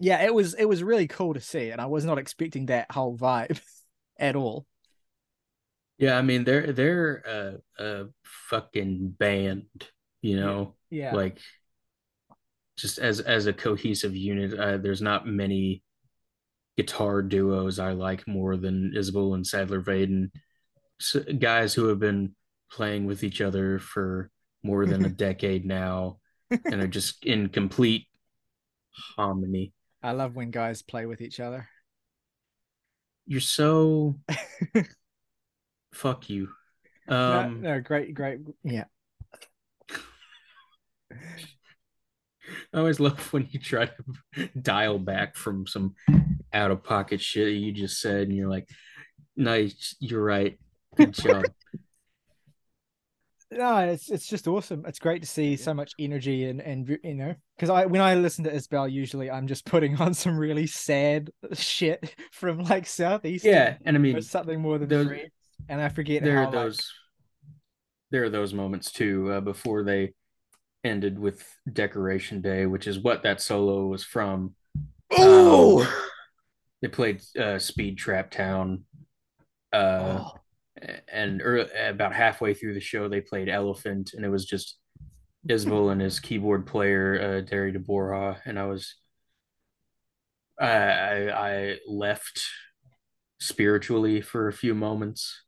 yeah 0.00 0.24
it 0.24 0.34
was 0.34 0.54
it 0.54 0.64
was 0.64 0.82
really 0.82 1.06
cool 1.06 1.34
to 1.34 1.40
see 1.40 1.68
and 1.68 1.78
i 1.78 1.84
was 1.84 2.06
not 2.06 2.16
expecting 2.16 2.66
that 2.66 2.90
whole 2.90 3.16
vibe 3.16 3.60
at 4.18 4.34
all. 4.34 4.66
Yeah, 5.98 6.18
I 6.18 6.22
mean 6.22 6.42
they're 6.42 6.72
they're 6.72 7.60
a, 7.78 7.84
a 7.84 8.04
fucking 8.24 9.10
band, 9.18 9.66
you 10.20 10.40
know, 10.40 10.74
yeah. 10.90 11.14
Like 11.14 11.38
just 12.76 12.98
as 12.98 13.20
as 13.20 13.46
a 13.46 13.52
cohesive 13.52 14.16
unit. 14.16 14.58
Uh, 14.58 14.78
there's 14.78 15.02
not 15.02 15.28
many 15.28 15.84
guitar 16.80 17.20
duos 17.22 17.78
I 17.78 17.92
like 17.92 18.26
more 18.26 18.56
than 18.56 18.92
Isbell 18.96 19.34
and 19.34 19.46
Sadler 19.46 19.82
Vaden, 19.82 20.30
S 21.00 21.16
guys 21.38 21.74
who 21.74 21.88
have 21.88 21.98
been 21.98 22.34
playing 22.70 23.04
with 23.06 23.22
each 23.22 23.40
other 23.40 23.78
for 23.78 24.30
more 24.62 24.86
than 24.86 25.04
a 25.04 25.08
decade 25.26 25.64
now, 25.66 26.18
and 26.50 26.80
are 26.80 26.86
just 26.88 27.24
in 27.32 27.48
complete 27.48 28.06
harmony. 29.16 29.72
i 30.02 30.12
love 30.12 30.34
when 30.34 30.50
guys 30.50 30.82
play 30.82 31.06
with 31.06 31.20
each 31.20 31.38
other 31.40 31.68
You're 33.26 33.40
so 33.40 34.16
fuck 35.92 36.28
you. 36.30 36.48
no, 37.08 37.40
Um, 37.40 37.60
no 37.62 37.80
great 37.80 38.14
great 38.14 38.40
yeah 38.64 38.84
I 42.72 42.78
always 42.78 43.00
love 43.00 43.32
when 43.32 43.48
you 43.50 43.58
try 43.60 43.86
to 43.86 44.48
dial 44.60 44.98
back 44.98 45.36
from 45.36 45.66
some 45.66 45.94
out 46.52 46.70
of 46.70 46.82
pocket 46.84 47.20
shit 47.20 47.54
you 47.54 47.72
just 47.72 48.00
said, 48.00 48.22
and 48.28 48.36
you're 48.36 48.48
like, 48.48 48.68
"Nice, 49.36 49.94
you're 50.00 50.22
right. 50.22 50.58
Good 50.96 51.12
job." 51.14 51.44
no 53.52 53.78
it's 53.78 54.08
it's 54.12 54.28
just 54.28 54.46
awesome 54.46 54.84
it's 54.86 55.00
great 55.00 55.22
to 55.22 55.26
see 55.28 55.56
so 55.56 55.74
much 55.74 55.92
energy 55.98 56.44
and 56.44 56.60
and 56.60 56.88
you 57.02 57.14
know 57.14 57.34
because 57.56 57.68
i 57.68 57.84
when 57.84 58.00
i 58.00 58.14
listen 58.14 58.44
to 58.44 58.52
isbell 58.52 58.88
usually 58.88 59.28
i'm 59.28 59.48
just 59.48 59.64
putting 59.72 59.96
on 59.96 60.14
some 60.14 60.38
really 60.38 60.68
sad 60.68 61.32
shit 61.52 62.14
from 62.30 62.62
like 62.62 62.86
southeast 62.86 63.44
yeah, 63.44 63.76
and 63.84 63.96
I 63.96 63.98
mean, 63.98 64.22
something 64.22 64.60
more 64.60 64.78
than 64.78 64.88
those- 64.88 65.06
three 65.08 65.30
and 65.68 65.80
i 65.80 65.88
forget 65.88 66.22
there 66.22 66.36
how, 66.36 66.42
are 66.42 66.44
like- 66.44 66.52
those 66.52 66.92
there 68.12 68.22
are 68.22 68.30
those 68.30 68.54
moments 68.54 68.92
too 68.92 69.32
uh, 69.32 69.40
before 69.40 69.82
they 69.82 70.14
ended 70.84 71.18
with 71.18 71.44
Decoration 71.72 72.40
Day, 72.40 72.66
which 72.66 72.86
is 72.86 72.98
what 72.98 73.22
that 73.22 73.40
solo 73.40 73.86
was 73.86 74.02
from. 74.02 74.54
Oh, 75.12 75.86
They 76.82 76.88
played 76.88 77.22
uh, 77.38 77.58
Speed 77.58 77.98
Trap 77.98 78.30
Town. 78.30 78.84
Uh, 79.72 80.24
Oh. 80.24 80.32
and 81.12 81.40
ear 81.42 81.68
about 81.88 82.14
halfway 82.14 82.54
through 82.54 82.72
the 82.74 82.80
show 82.80 83.06
they 83.08 83.20
played 83.20 83.48
elephant 83.50 84.14
and 84.14 84.24
it 84.24 84.30
was 84.30 84.46
just 84.46 84.78
isbell 85.48 85.92
and 85.92 86.00
his 86.00 86.18
keyboard 86.20 86.66
player 86.66 87.20
uh 87.20 87.40
Derry 87.42 87.72
deBorja 87.72 88.38
and 88.46 88.58
i 88.58 88.64
was 88.64 88.94
I, 90.58 90.66
I 90.68 91.50
i 91.50 91.76
left 91.86 92.40
spiritually 93.40 94.20
for 94.22 94.48
a 94.48 94.52
few 94.52 94.74
moments 94.74 95.42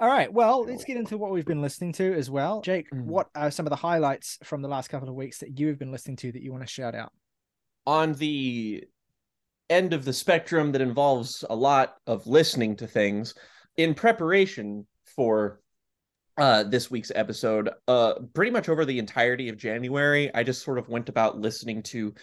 all 0.00 0.08
right 0.08 0.32
well 0.32 0.64
let's 0.64 0.84
get 0.84 0.96
into 0.96 1.18
what 1.18 1.30
we've 1.30 1.46
been 1.46 1.62
listening 1.62 1.92
to 1.92 2.14
as 2.14 2.28
well 2.30 2.60
jake 2.60 2.86
Mm. 2.92 3.04
what 3.04 3.28
are 3.36 3.50
some 3.52 3.66
of 3.66 3.70
the 3.70 3.76
highlights 3.76 4.38
from 4.44 4.62
the 4.62 4.68
last 4.68 4.88
couple 4.88 5.08
of 5.08 5.14
weeks 5.14 5.38
that 5.38 5.58
you 5.58 5.68
have 5.68 5.78
been 5.78 5.92
listening 5.92 6.16
to 6.16 6.32
that 6.32 6.42
you 6.42 6.50
want 6.52 6.66
to 6.66 6.72
shout 6.72 6.94
out 6.96 7.12
on 7.86 8.14
the 8.14 8.84
end 9.70 9.92
of 9.92 10.04
the 10.04 10.12
spectrum 10.12 10.72
that 10.72 10.80
involves 10.80 11.44
a 11.50 11.56
lot 11.56 11.96
of 12.06 12.26
listening 12.26 12.76
to 12.76 12.86
things 12.86 13.34
in 13.76 13.94
preparation 13.94 14.86
for 15.04 15.60
uh 16.38 16.62
this 16.64 16.90
week's 16.90 17.12
episode. 17.14 17.70
Uh 17.86 18.14
pretty 18.34 18.50
much 18.50 18.68
over 18.68 18.84
the 18.84 18.98
entirety 18.98 19.48
of 19.48 19.56
January 19.56 20.30
I 20.34 20.42
just 20.42 20.62
sort 20.62 20.78
of 20.78 20.88
went 20.88 21.08
about 21.08 21.38
listening 21.38 21.82
to 21.84 22.14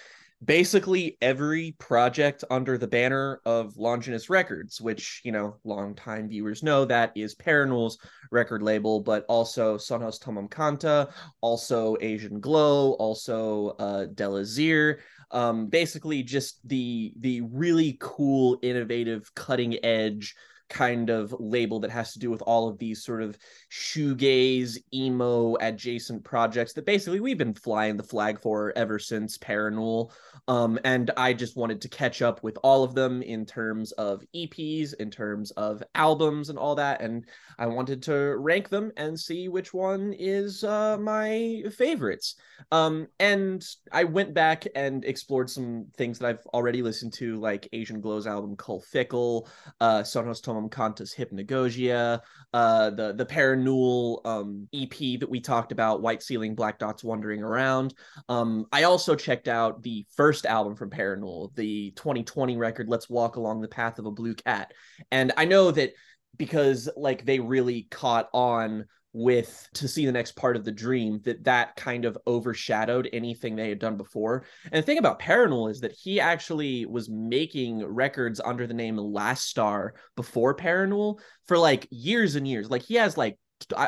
basically 0.43 1.17
every 1.21 1.75
project 1.79 2.43
under 2.49 2.77
the 2.77 2.87
banner 2.87 3.39
of 3.45 3.77
Longinus 3.77 4.29
Records 4.29 4.81
which 4.81 5.21
you 5.23 5.31
know 5.31 5.57
longtime 5.63 6.27
viewers 6.27 6.61
know 6.61 6.83
that 6.85 7.11
is 7.15 7.35
Parannoul's 7.35 7.97
record 8.31 8.61
label 8.61 8.99
but 8.99 9.25
also 9.29 9.77
Sonhos 9.77 10.21
Tomam 10.21 10.49
Conta 10.49 11.11
also 11.41 11.95
Asian 12.01 12.39
Glow 12.39 12.93
also 12.93 13.69
uh 13.79 14.07
Delazir 14.07 14.97
um 15.31 15.67
basically 15.67 16.21
just 16.21 16.59
the 16.67 17.13
the 17.19 17.41
really 17.41 17.97
cool 18.01 18.59
innovative 18.61 19.33
cutting 19.35 19.83
edge 19.85 20.35
kind 20.69 21.09
of 21.09 21.35
label 21.39 21.79
that 21.79 21.91
has 21.91 22.13
to 22.13 22.19
do 22.19 22.31
with 22.31 22.41
all 22.41 22.67
of 22.67 22.77
these 22.77 23.03
sort 23.03 23.21
of 23.21 23.37
shoegaze 23.71 24.77
emo 24.93 25.55
adjacent 25.61 26.23
projects 26.23 26.73
that 26.73 26.85
basically 26.85 27.19
we've 27.19 27.37
been 27.37 27.53
flying 27.53 27.97
the 27.97 28.03
flag 28.03 28.41
for 28.41 28.73
ever 28.75 28.97
since 28.97 29.37
Parannoul 29.37 30.11
um 30.47 30.79
and 30.83 31.11
I 31.17 31.33
just 31.33 31.55
wanted 31.55 31.81
to 31.81 31.89
catch 31.89 32.21
up 32.21 32.41
with 32.43 32.57
all 32.63 32.83
of 32.83 32.95
them 32.95 33.21
in 33.21 33.45
terms 33.45 33.91
of 33.93 34.23
EPs 34.35 34.93
in 34.95 35.11
terms 35.11 35.51
of 35.51 35.83
albums 35.93 36.49
and 36.49 36.57
all 36.57 36.75
that 36.75 37.01
and 37.01 37.25
I 37.59 37.67
wanted 37.67 38.01
to 38.03 38.35
rank 38.37 38.69
them 38.69 38.91
and 38.97 39.19
see 39.19 39.47
which 39.47 39.73
one 39.73 40.13
is 40.17 40.63
uh 40.63 40.97
my 40.97 41.63
favorites. 41.77 42.35
Um 42.71 43.07
and 43.19 43.63
I 43.91 44.03
went 44.03 44.33
back 44.33 44.65
and 44.75 45.05
explored 45.05 45.49
some 45.49 45.87
things 45.95 46.19
that 46.19 46.27
I've 46.27 46.45
already 46.47 46.81
listened 46.81 47.13
to 47.13 47.37
like 47.37 47.69
Asian 47.71 48.01
Glow's 48.01 48.27
album 48.27 48.55
Cull 48.55 48.81
Fickle 48.81 49.47
uh 49.79 50.01
Sonhos 50.01 50.41
Tomam 50.55 50.71
Conta's 50.71 51.13
Hypnagogia 51.13 52.21
uh 52.53 52.89
the 52.89 53.13
the 53.13 53.25
Parannoul 53.25 54.25
um 54.25 54.67
EP 54.73 55.19
that 55.19 55.29
we 55.29 55.39
talked 55.39 55.71
about 55.71 56.01
White 56.01 56.23
Ceiling 56.23 56.55
Black 56.55 56.79
Dots 56.79 57.03
Wandering 57.03 57.43
Around. 57.43 57.93
Um 58.29 58.65
I 58.71 58.83
also 58.83 59.15
checked 59.15 59.47
out 59.47 59.83
the 59.83 60.05
first 60.15 60.45
album 60.45 60.75
from 60.75 60.89
Parannoul 60.89 61.53
the 61.55 61.91
2020 61.91 62.57
record 62.57 62.89
Let's 62.89 63.09
Walk 63.09 63.35
Along 63.35 63.61
the 63.61 63.67
Path 63.67 63.99
of 63.99 64.05
a 64.05 64.11
Blue 64.11 64.35
Cat. 64.35 64.73
And 65.11 65.31
I 65.37 65.45
know 65.45 65.71
that 65.71 65.93
because 66.37 66.89
like 66.95 67.25
they 67.25 67.39
really 67.39 67.87
caught 67.91 68.29
on 68.33 68.85
with 69.15 69.69
to 69.73 69.87
see 69.87 70.05
the 70.05 70.11
next 70.11 70.33
part 70.33 70.57
of 70.57 70.65
the 70.65 70.71
dream 70.73 71.21
that 71.23 71.41
that 71.45 71.73
kind 71.77 72.03
of 72.03 72.17
overshadowed 72.27 73.07
anything 73.13 73.55
they 73.55 73.69
had 73.69 73.79
done 73.79 73.95
before. 73.95 74.43
And 74.65 74.73
the 74.73 74.85
thing 74.85 74.97
about 74.97 75.21
Parannoul 75.21 75.71
is 75.71 75.79
that 75.79 75.93
he 75.93 76.19
actually 76.19 76.85
was 76.85 77.09
making 77.09 77.85
records 77.85 78.41
under 78.43 78.67
the 78.67 78.73
name 78.73 78.97
last 78.97 79.47
star 79.47 79.93
before 80.17 80.53
Parannoul 80.53 81.21
for 81.45 81.57
like 81.57 81.87
years 81.91 82.35
and 82.35 82.45
years. 82.45 82.69
Like 82.69 82.81
he 82.81 82.95
has 82.95 83.17
like 83.17 83.39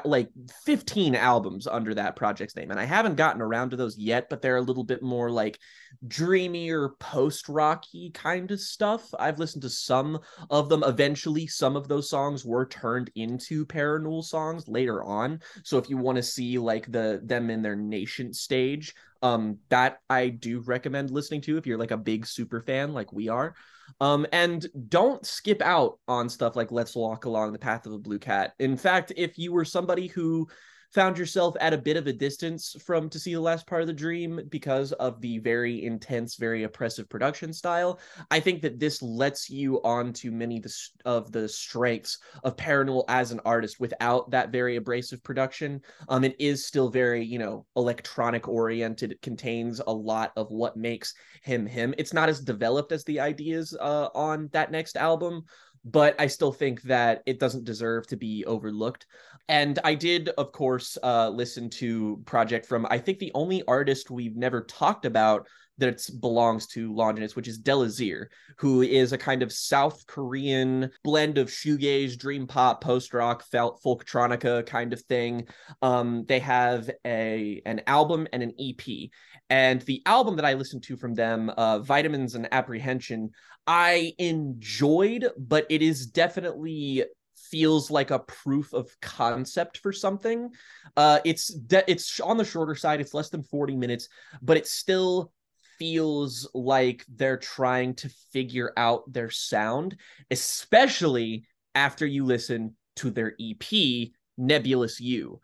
like 0.06 0.30
15 0.64 1.14
albums 1.14 1.68
under 1.68 1.94
that 1.94 2.16
project's 2.16 2.56
name 2.56 2.72
and 2.72 2.80
i 2.80 2.86
haven't 2.86 3.16
gotten 3.16 3.42
around 3.42 3.72
to 3.72 3.76
those 3.76 3.98
yet 3.98 4.30
but 4.30 4.42
they're 4.42 4.56
a 4.58 4.62
little 4.62 4.84
bit 4.84 5.04
more 5.04 5.30
like 5.30 5.60
dreamier 6.08 6.90
post 7.00 7.50
rocky 7.50 8.12
kind 8.14 8.52
of 8.52 8.60
stuff. 8.60 9.14
I've 9.18 9.40
listened 9.40 9.64
to 9.64 9.70
some 9.70 10.20
of 10.50 10.70
them. 10.70 10.84
Eventually 10.84 11.48
some 11.48 11.76
of 11.76 11.88
those 11.88 12.10
songs 12.10 12.46
were 12.46 12.66
turned 12.66 13.12
into 13.16 13.66
parannoul 13.66 14.24
songs 14.24 14.68
later 14.68 15.04
on. 15.04 15.42
So 15.64 15.78
if 15.78 15.90
you 15.90 15.98
want 15.98 16.18
to 16.18 16.24
see 16.24 16.58
like 16.58 16.92
the 16.92 17.22
them 17.24 17.50
in 17.50 17.62
their 17.62 17.76
nascent 17.76 18.36
stage 18.36 18.94
Um, 19.22 19.58
that 19.70 20.00
I 20.10 20.30
do 20.30 20.60
recommend 20.62 21.12
listening 21.12 21.42
to 21.42 21.58
if 21.58 21.66
you're 21.66 21.78
like 21.78 21.92
a 21.92 21.98
big 21.98 22.26
super 22.26 22.62
fan 22.62 22.94
like 22.94 23.12
we 23.12 23.30
are. 23.30 23.56
Um, 24.02 24.28
and 24.32 24.66
don't 24.90 25.26
skip 25.26 25.62
out 25.62 26.00
on 26.08 26.30
stuff 26.30 26.56
like 26.56 26.72
Let's 26.72 26.96
Walk 26.96 27.26
Along 27.26 27.54
the 27.54 27.60
Path 27.60 27.86
of 27.86 27.94
a 27.94 28.00
Blue 28.00 28.20
Cat. 28.20 28.54
In 28.60 28.78
fact, 28.78 29.14
if 29.16 29.38
you 29.38 29.54
were 29.54 29.66
somebody 29.66 30.08
who 30.08 30.48
found 30.94 31.18
yourself 31.18 31.56
at 31.60 31.74
a 31.74 31.78
bit 31.78 31.98
of 31.98 32.08
a 32.08 32.14
distance 32.14 32.76
from 32.84 33.10
to 33.10 33.20
see 33.20 33.34
the 33.34 33.42
last 33.42 33.68
part 33.68 33.82
of 33.82 33.88
the 33.88 33.94
dream 33.94 34.42
because 34.50 34.92
of 34.94 35.20
the 35.22 35.38
very 35.40 35.86
intense 35.86 36.36
very 36.36 36.64
oppressive 36.64 37.10
production 37.10 37.54
style. 37.54 38.00
I 38.32 38.40
think 38.40 38.62
that 38.62 38.80
this 38.80 39.02
lets 39.02 39.50
you 39.50 39.82
on 39.84 40.14
to 40.14 40.32
many 40.32 40.64
of 41.06 41.32
the 41.32 41.48
strengths 41.48 42.20
of 42.44 42.56
Parannoul 42.56 43.04
as 43.08 43.32
an 43.32 43.42
artist 43.46 43.80
without 43.80 44.32
that 44.32 44.52
very 44.52 44.78
abrasive 44.78 45.24
production. 45.24 45.82
Um 46.10 46.24
it 46.24 46.36
is 46.40 46.66
still 46.66 46.90
very 46.90 47.24
you 47.24 47.40
know 47.40 47.66
electronic 47.76 48.48
oriented. 48.48 49.12
It 49.12 49.22
contains 49.22 49.82
a 49.86 49.94
lot 49.94 50.32
of 50.36 50.50
what 50.50 50.78
makes 50.78 51.14
him 51.44 51.66
him. 51.66 51.94
It's 51.98 52.14
not 52.14 52.30
as 52.30 52.40
developed 52.40 52.92
as 52.92 53.04
the 53.04 53.20
ideas 53.20 53.76
uh, 53.80 54.10
on 54.16 54.50
that 54.54 54.72
next 54.72 54.98
album 54.98 55.44
but 55.92 56.20
I 56.20 56.28
still 56.28 56.52
think 56.52 56.82
that 56.84 57.24
it 57.26 57.40
doesn't 57.40 57.64
deserve 57.64 58.08
to 58.08 58.18
be 58.18 58.46
overlooked. 58.46 59.06
And 59.48 59.80
I 59.84 59.96
did, 59.96 60.30
of 60.30 60.52
course, 60.52 60.98
uh, 61.02 61.30
listen 61.30 61.70
to 61.72 62.22
Project 62.26 62.66
from 62.66 62.86
I 62.90 62.98
think 62.98 63.20
the 63.20 63.32
only 63.34 63.64
artist 63.68 64.12
we've 64.12 64.36
never 64.36 64.62
talked 64.62 65.06
about 65.06 65.48
that 65.78 66.08
belongs 66.20 66.68
to 66.68 66.94
Longinus, 66.94 67.36
which 67.36 67.48
is 67.48 67.62
Delazir, 67.62 68.28
who 68.58 68.82
is 68.82 69.14
a 69.14 69.18
kind 69.18 69.44
of 69.44 69.52
South 69.52 70.06
Korean 70.08 70.90
blend 71.04 71.38
of 71.38 71.50
shoegaze, 71.50 72.18
dream 72.18 72.48
pop, 72.48 72.84
post 72.84 73.14
rock, 73.14 73.44
folktronica 73.52 74.66
kind 74.66 74.94
of 74.94 75.02
thing. 75.02 75.48
Um, 75.82 76.26
they 76.28 76.40
have 76.40 76.90
a 77.06 77.62
an 77.66 77.82
album 77.88 78.28
and 78.34 78.44
an 78.44 78.54
EP, 78.60 79.10
and 79.50 79.82
the 79.82 80.02
album 80.06 80.36
that 80.38 80.46
I 80.46 80.54
listened 80.54 80.84
to 80.84 80.98
from 80.98 81.14
them, 81.14 81.50
uh, 81.50 81.80
Vitamins 81.80 82.36
and 82.36 82.48
Apprehension, 82.52 83.32
I 83.66 84.14
enjoyed, 84.18 85.30
but 85.38 85.66
it 85.70 85.82
is 85.82 86.08
definitely 86.08 87.06
feels 87.36 87.90
like 87.90 88.12
a 88.12 88.20
proof 88.20 88.74
of 88.74 88.90
concept 89.02 89.78
for 89.78 89.92
something. 89.92 90.50
Uh, 90.96 91.20
it's 91.24 91.48
de- 91.48 91.90
it's 91.90 92.20
on 92.20 92.38
the 92.38 92.46
shorter 92.46 92.76
side. 92.76 93.00
It's 93.00 93.14
less 93.14 93.30
than 93.30 93.44
forty 93.44 93.76
minutes, 93.76 94.10
but 94.42 94.58
it 94.58 94.68
still 94.68 95.32
feels 95.80 96.50
like 96.54 97.06
they're 97.08 97.38
trying 97.38 97.96
to 97.96 98.10
figure 98.32 98.72
out 98.78 99.12
their 99.12 99.30
sound, 99.30 99.98
especially 100.32 101.46
after 101.76 102.06
you 102.06 102.26
listen 102.26 102.76
to 102.98 103.12
their 103.12 103.36
EP, 103.40 104.10
Nebulous 104.38 105.00
You, 105.00 105.40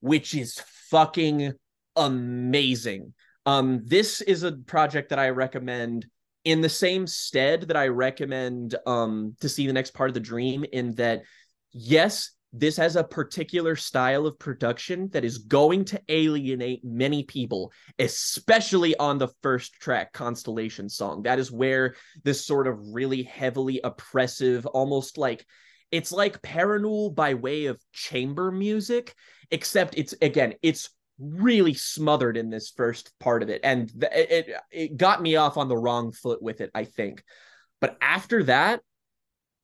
which 0.00 0.34
is 0.34 0.62
fucking 0.90 1.52
amazing. 1.96 3.14
Um, 3.46 3.82
this 3.84 4.20
is 4.20 4.42
a 4.42 4.52
project 4.52 5.10
that 5.10 5.18
I 5.18 5.30
recommend 5.30 6.06
in 6.44 6.60
the 6.60 6.68
same 6.68 7.06
stead 7.06 7.62
that 7.62 7.76
I 7.76 7.88
recommend 7.88 8.76
um 8.86 9.36
to 9.40 9.48
see 9.48 9.66
the 9.66 9.72
next 9.72 9.92
part 9.92 10.08
of 10.08 10.14
the 10.14 10.20
dream 10.20 10.64
in 10.72 10.94
that 10.94 11.22
yes 11.72 12.30
this 12.52 12.76
has 12.78 12.96
a 12.96 13.04
particular 13.04 13.76
style 13.76 14.26
of 14.26 14.38
production 14.38 15.08
that 15.12 15.24
is 15.24 15.38
going 15.38 15.84
to 15.86 16.00
alienate 16.08 16.82
many 16.82 17.22
people, 17.22 17.72
especially 17.98 18.96
on 18.96 19.18
the 19.18 19.28
first 19.42 19.74
track, 19.74 20.12
Constellation 20.12 20.88
Song. 20.88 21.22
That 21.22 21.38
is 21.38 21.52
where 21.52 21.94
this 22.24 22.46
sort 22.46 22.66
of 22.66 22.78
really 22.80 23.22
heavily 23.22 23.80
oppressive, 23.84 24.64
almost 24.66 25.18
like 25.18 25.44
it's 25.90 26.12
like 26.12 26.42
Parannoul 26.42 27.14
by 27.14 27.34
way 27.34 27.66
of 27.66 27.82
chamber 27.92 28.50
music, 28.50 29.14
except 29.50 29.96
it's 29.98 30.14
again, 30.22 30.54
it's 30.62 30.90
really 31.18 31.74
smothered 31.74 32.36
in 32.36 32.48
this 32.48 32.70
first 32.70 33.12
part 33.18 33.42
of 33.42 33.50
it. 33.50 33.60
And 33.64 33.90
it, 34.12 34.30
it, 34.30 34.56
it 34.70 34.96
got 34.96 35.20
me 35.20 35.36
off 35.36 35.56
on 35.56 35.68
the 35.68 35.76
wrong 35.76 36.12
foot 36.12 36.42
with 36.42 36.60
it, 36.60 36.70
I 36.74 36.84
think. 36.84 37.22
But 37.80 37.96
after 38.00 38.44
that, 38.44 38.80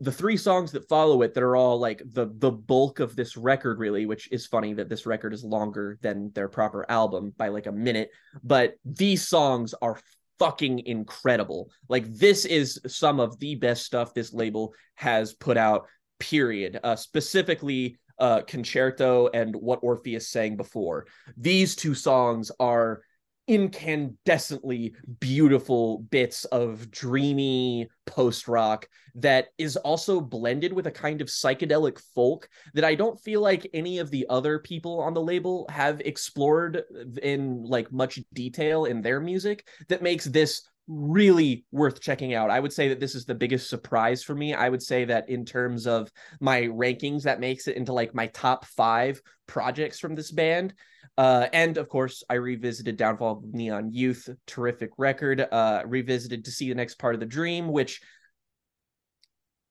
the 0.05 0.13
three 0.13 0.37
songs 0.37 0.73
that 0.73 0.89
follow 0.89 1.23
it 1.23 1.35
that 1.35 1.43
are 1.43 1.57
all 1.57 1.79
like 1.79 2.03
the 2.13 2.27
the 2.39 2.51
bulk 2.51 3.01
of 3.01 3.17
this 3.17 3.37
record 3.37 3.79
really 3.79 4.07
which 4.07 4.31
is 4.31 4.47
funny 4.47 4.73
that 4.75 4.89
this 4.89 5.07
record 5.07 5.33
is 5.33 5.45
longer 5.45 5.99
than 6.03 6.31
their 6.33 6.49
proper 6.49 6.85
album 6.91 7.33
by 7.37 7.49
like 7.49 7.67
a 7.67 7.73
minute 7.73 8.11
but 8.43 8.75
these 8.85 9.27
songs 9.27 9.75
are 9.83 9.99
fucking 10.39 10.81
incredible. 10.87 11.71
Like 11.89 12.13
this 12.13 12.45
is 12.45 12.81
some 12.87 13.21
of 13.21 13.39
the 13.39 13.55
best 13.55 13.85
stuff 13.85 14.15
this 14.15 14.33
label 14.33 14.75
has 14.95 15.33
put 15.33 15.57
out 15.57 15.87
period. 16.19 16.81
Uh 16.83 16.97
specifically 16.97 17.99
uh 18.19 18.43
concerto 18.43 19.29
and 19.35 19.55
what 19.57 19.81
orpheus 19.83 20.29
sang 20.29 20.57
before. 20.57 21.07
These 21.37 21.77
two 21.77 21.95
songs 21.95 22.51
are 22.61 23.03
incandescently 23.49 24.95
beautiful 25.21 25.99
bits 26.11 26.45
of 26.47 26.91
dreamy 26.91 27.89
post 28.07 28.49
rock 28.49 28.89
that 29.15 29.49
is 29.59 29.77
also 29.77 30.21
blended 30.21 30.73
with 30.73 30.87
a 30.87 30.91
kind 30.91 31.21
of 31.21 31.29
psychedelic 31.29 32.01
folk 32.15 32.49
that 32.73 32.85
I 32.85 32.95
don't 32.95 33.21
feel 33.21 33.41
like 33.41 33.69
any 33.75 33.99
of 33.99 34.11
the 34.11 34.27
other 34.31 34.59
people 34.59 35.01
on 35.01 35.15
the 35.15 35.21
label 35.21 35.67
have 35.69 36.01
explored 36.01 36.83
in 37.23 37.65
like 37.65 37.93
much 37.93 38.19
detail 38.33 38.87
in 38.87 39.03
their 39.03 39.21
music 39.21 39.67
that 39.89 40.03
makes 40.03 40.25
this 40.25 40.63
really 40.87 41.65
worth 41.73 42.01
checking 42.01 42.35
out. 42.35 42.51
I 42.51 42.61
would 42.61 42.73
say 42.73 42.89
that 42.89 43.01
this 43.01 43.15
is 43.15 43.25
the 43.25 43.35
biggest 43.35 43.71
surprise 43.71 44.23
for 44.23 44.35
me. 44.35 44.53
I 44.53 44.69
would 44.69 44.83
say 44.83 45.07
that 45.07 45.29
in 45.31 45.45
terms 45.45 45.87
of 45.87 46.11
my 46.41 46.63
rankings, 46.63 47.23
that 47.23 47.41
makes 47.41 47.69
it 47.69 47.77
into 47.77 47.93
like 47.93 48.15
my 48.15 48.27
top 48.29 48.67
five 48.67 49.21
projects 49.47 49.99
from 49.99 50.15
this 50.15 50.31
band. 50.31 50.75
Uh, 51.17 51.47
and 51.53 51.79
of 51.79 51.89
course, 51.89 52.23
I 52.29 52.35
revisited 52.35 52.97
Downfall 52.97 53.39
of 53.39 53.55
Neon 53.55 53.93
Youth, 53.93 54.29
terrific 54.47 54.91
record. 54.99 55.41
Uh, 55.41 55.83
revisited 55.87 56.45
to 56.45 56.51
see 56.51 56.69
the 56.69 56.75
next 56.75 56.99
part 56.99 57.15
of 57.15 57.21
the 57.21 57.27
dream, 57.27 57.69
which 57.69 58.03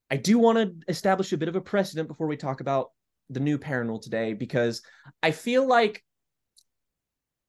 I 0.09 0.17
do 0.17 0.39
want 0.39 0.57
to 0.57 0.73
establish 0.87 1.33
a 1.33 1.37
bit 1.37 1.49
of 1.49 1.55
a 1.55 1.61
precedent 1.61 2.07
before 2.07 2.27
we 2.27 2.37
talk 2.37 2.61
about 2.61 2.91
the 3.29 3.39
new 3.39 3.57
Parannoul 3.57 4.01
today, 4.01 4.33
because 4.33 4.81
I 5.21 5.31
feel 5.31 5.67
like 5.67 6.03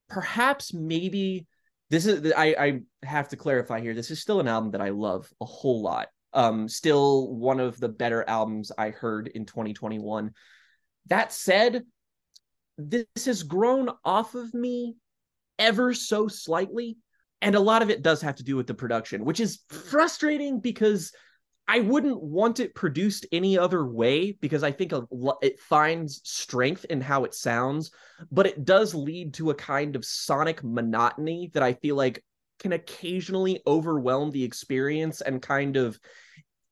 perhaps 0.09 0.75
maybe 0.75 1.47
this 1.91 2.07
is 2.07 2.33
I, 2.33 2.55
I 2.59 2.81
have 3.07 3.29
to 3.29 3.37
clarify 3.37 3.81
here. 3.81 3.95
This 3.95 4.11
is 4.11 4.21
still 4.21 4.41
an 4.41 4.49
album 4.49 4.73
that 4.73 4.81
I 4.81 4.91
love 4.91 5.31
a 5.41 5.45
whole 5.45 5.83
lot. 5.83 6.09
Um, 6.33 6.69
still 6.69 7.33
one 7.33 7.61
of 7.61 7.79
the 7.79 7.89
better 7.89 8.25
albums 8.29 8.73
I 8.77 8.91
heard 8.91 9.29
in 9.29 9.47
2021. 9.47 10.33
That 11.07 11.33
said, 11.33 11.85
this 12.77 13.27
has 13.27 13.43
grown 13.43 13.91
off 14.05 14.35
of 14.35 14.53
me 14.53 14.97
ever 15.59 15.95
so 15.95 16.29
slightly. 16.29 16.97
And 17.41 17.55
a 17.55 17.61
lot 17.61 17.83
of 17.83 17.91
it 17.91 18.03
does 18.03 18.23
have 18.23 18.37
to 18.37 18.43
do 18.43 18.57
with 18.57 18.67
the 18.67 18.75
production, 18.75 19.25
which 19.25 19.39
is 19.39 19.61
frustrating 19.69 20.61
because 20.61 21.13
I 21.67 21.81
wouldn't 21.81 22.23
want 22.23 22.61
it 22.61 22.75
produced 22.75 23.27
any 23.33 23.57
other 23.57 23.87
way 23.87 24.33
because 24.33 24.63
I 24.63 24.71
think 24.71 24.93
it 25.43 25.61
finds 25.61 26.21
strength 26.25 26.85
in 26.91 27.01
how 27.01 27.25
it 27.25 27.35
sounds, 27.35 27.91
but 28.31 28.47
it 28.47 28.65
does 28.65 28.95
lead 28.95 29.35
to 29.35 29.51
a 29.51 29.55
kind 29.55 29.97
of 29.97 30.05
sonic 30.05 30.63
monotony 30.63 31.51
that 31.55 31.63
I 31.63 31.73
feel 31.73 31.97
like 31.97 32.23
can 32.59 32.73
occasionally 32.73 33.63
overwhelm 33.67 34.31
the 34.31 34.45
experience 34.45 35.21
and 35.21 35.41
kind 35.41 35.77
of 35.77 35.99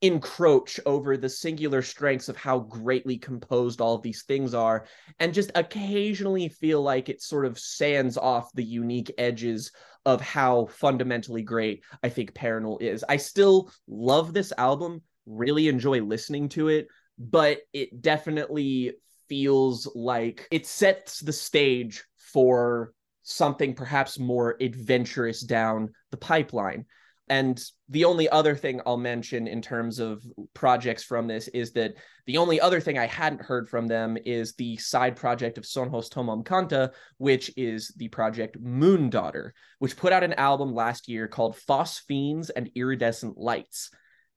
encroach 0.02 0.80
over 0.84 1.16
the 1.16 1.28
singular 1.28 1.80
strengths 1.80 2.28
of 2.28 2.36
how 2.36 2.58
greatly 2.58 3.16
composed 3.16 3.80
all 3.80 3.94
of 3.94 4.02
these 4.02 4.24
things 4.24 4.52
are 4.52 4.84
and 5.20 5.32
just 5.32 5.52
occasionally 5.54 6.48
feel 6.48 6.82
like 6.82 7.08
it 7.08 7.22
sort 7.22 7.46
of 7.46 7.58
sands 7.58 8.18
off 8.18 8.52
the 8.52 8.64
unique 8.64 9.12
edges 9.16 9.70
of 10.04 10.20
how 10.20 10.66
fundamentally 10.66 11.42
great 11.42 11.84
I 12.02 12.08
think 12.08 12.34
Parannoul 12.34 12.82
is. 12.82 13.04
I 13.08 13.16
still 13.16 13.70
love 13.86 14.34
this 14.34 14.52
album, 14.58 15.02
really 15.24 15.68
enjoy 15.68 16.02
listening 16.02 16.48
to 16.50 16.68
it, 16.68 16.88
but 17.16 17.58
it 17.72 18.02
definitely 18.02 18.94
feels 19.28 19.88
like 19.94 20.48
it 20.50 20.66
sets 20.66 21.20
the 21.20 21.32
stage 21.32 22.02
for 22.16 22.92
something 23.22 23.74
perhaps 23.74 24.18
more 24.18 24.56
adventurous 24.60 25.42
down 25.42 25.90
the 26.10 26.16
pipeline. 26.16 26.86
And 27.32 27.58
the 27.88 28.04
only 28.04 28.28
other 28.28 28.54
thing 28.54 28.82
I'll 28.84 28.98
mention 28.98 29.46
in 29.46 29.62
terms 29.62 29.98
of 29.98 30.22
projects 30.52 31.02
from 31.02 31.26
this 31.26 31.48
is 31.48 31.72
that 31.72 31.94
the 32.26 32.36
only 32.36 32.60
other 32.60 32.78
thing 32.78 32.98
I 32.98 33.06
hadn't 33.06 33.40
heard 33.40 33.70
from 33.70 33.86
them 33.86 34.18
is 34.26 34.52
the 34.52 34.76
side 34.76 35.16
project 35.16 35.56
of 35.56 35.64
Sonhos 35.64 36.10
Tomam 36.10 36.44
Conta, 36.44 36.90
which 37.16 37.50
is 37.56 37.88
the 37.96 38.08
project 38.08 38.60
Moon 38.60 39.08
Daughter, 39.08 39.54
which 39.78 39.96
put 39.96 40.12
out 40.12 40.22
an 40.22 40.34
album 40.34 40.74
last 40.74 41.08
year 41.08 41.26
called 41.26 41.56
Phosphenes 41.56 42.50
and 42.54 42.70
Iridescent 42.74 43.38
Lights. 43.38 43.88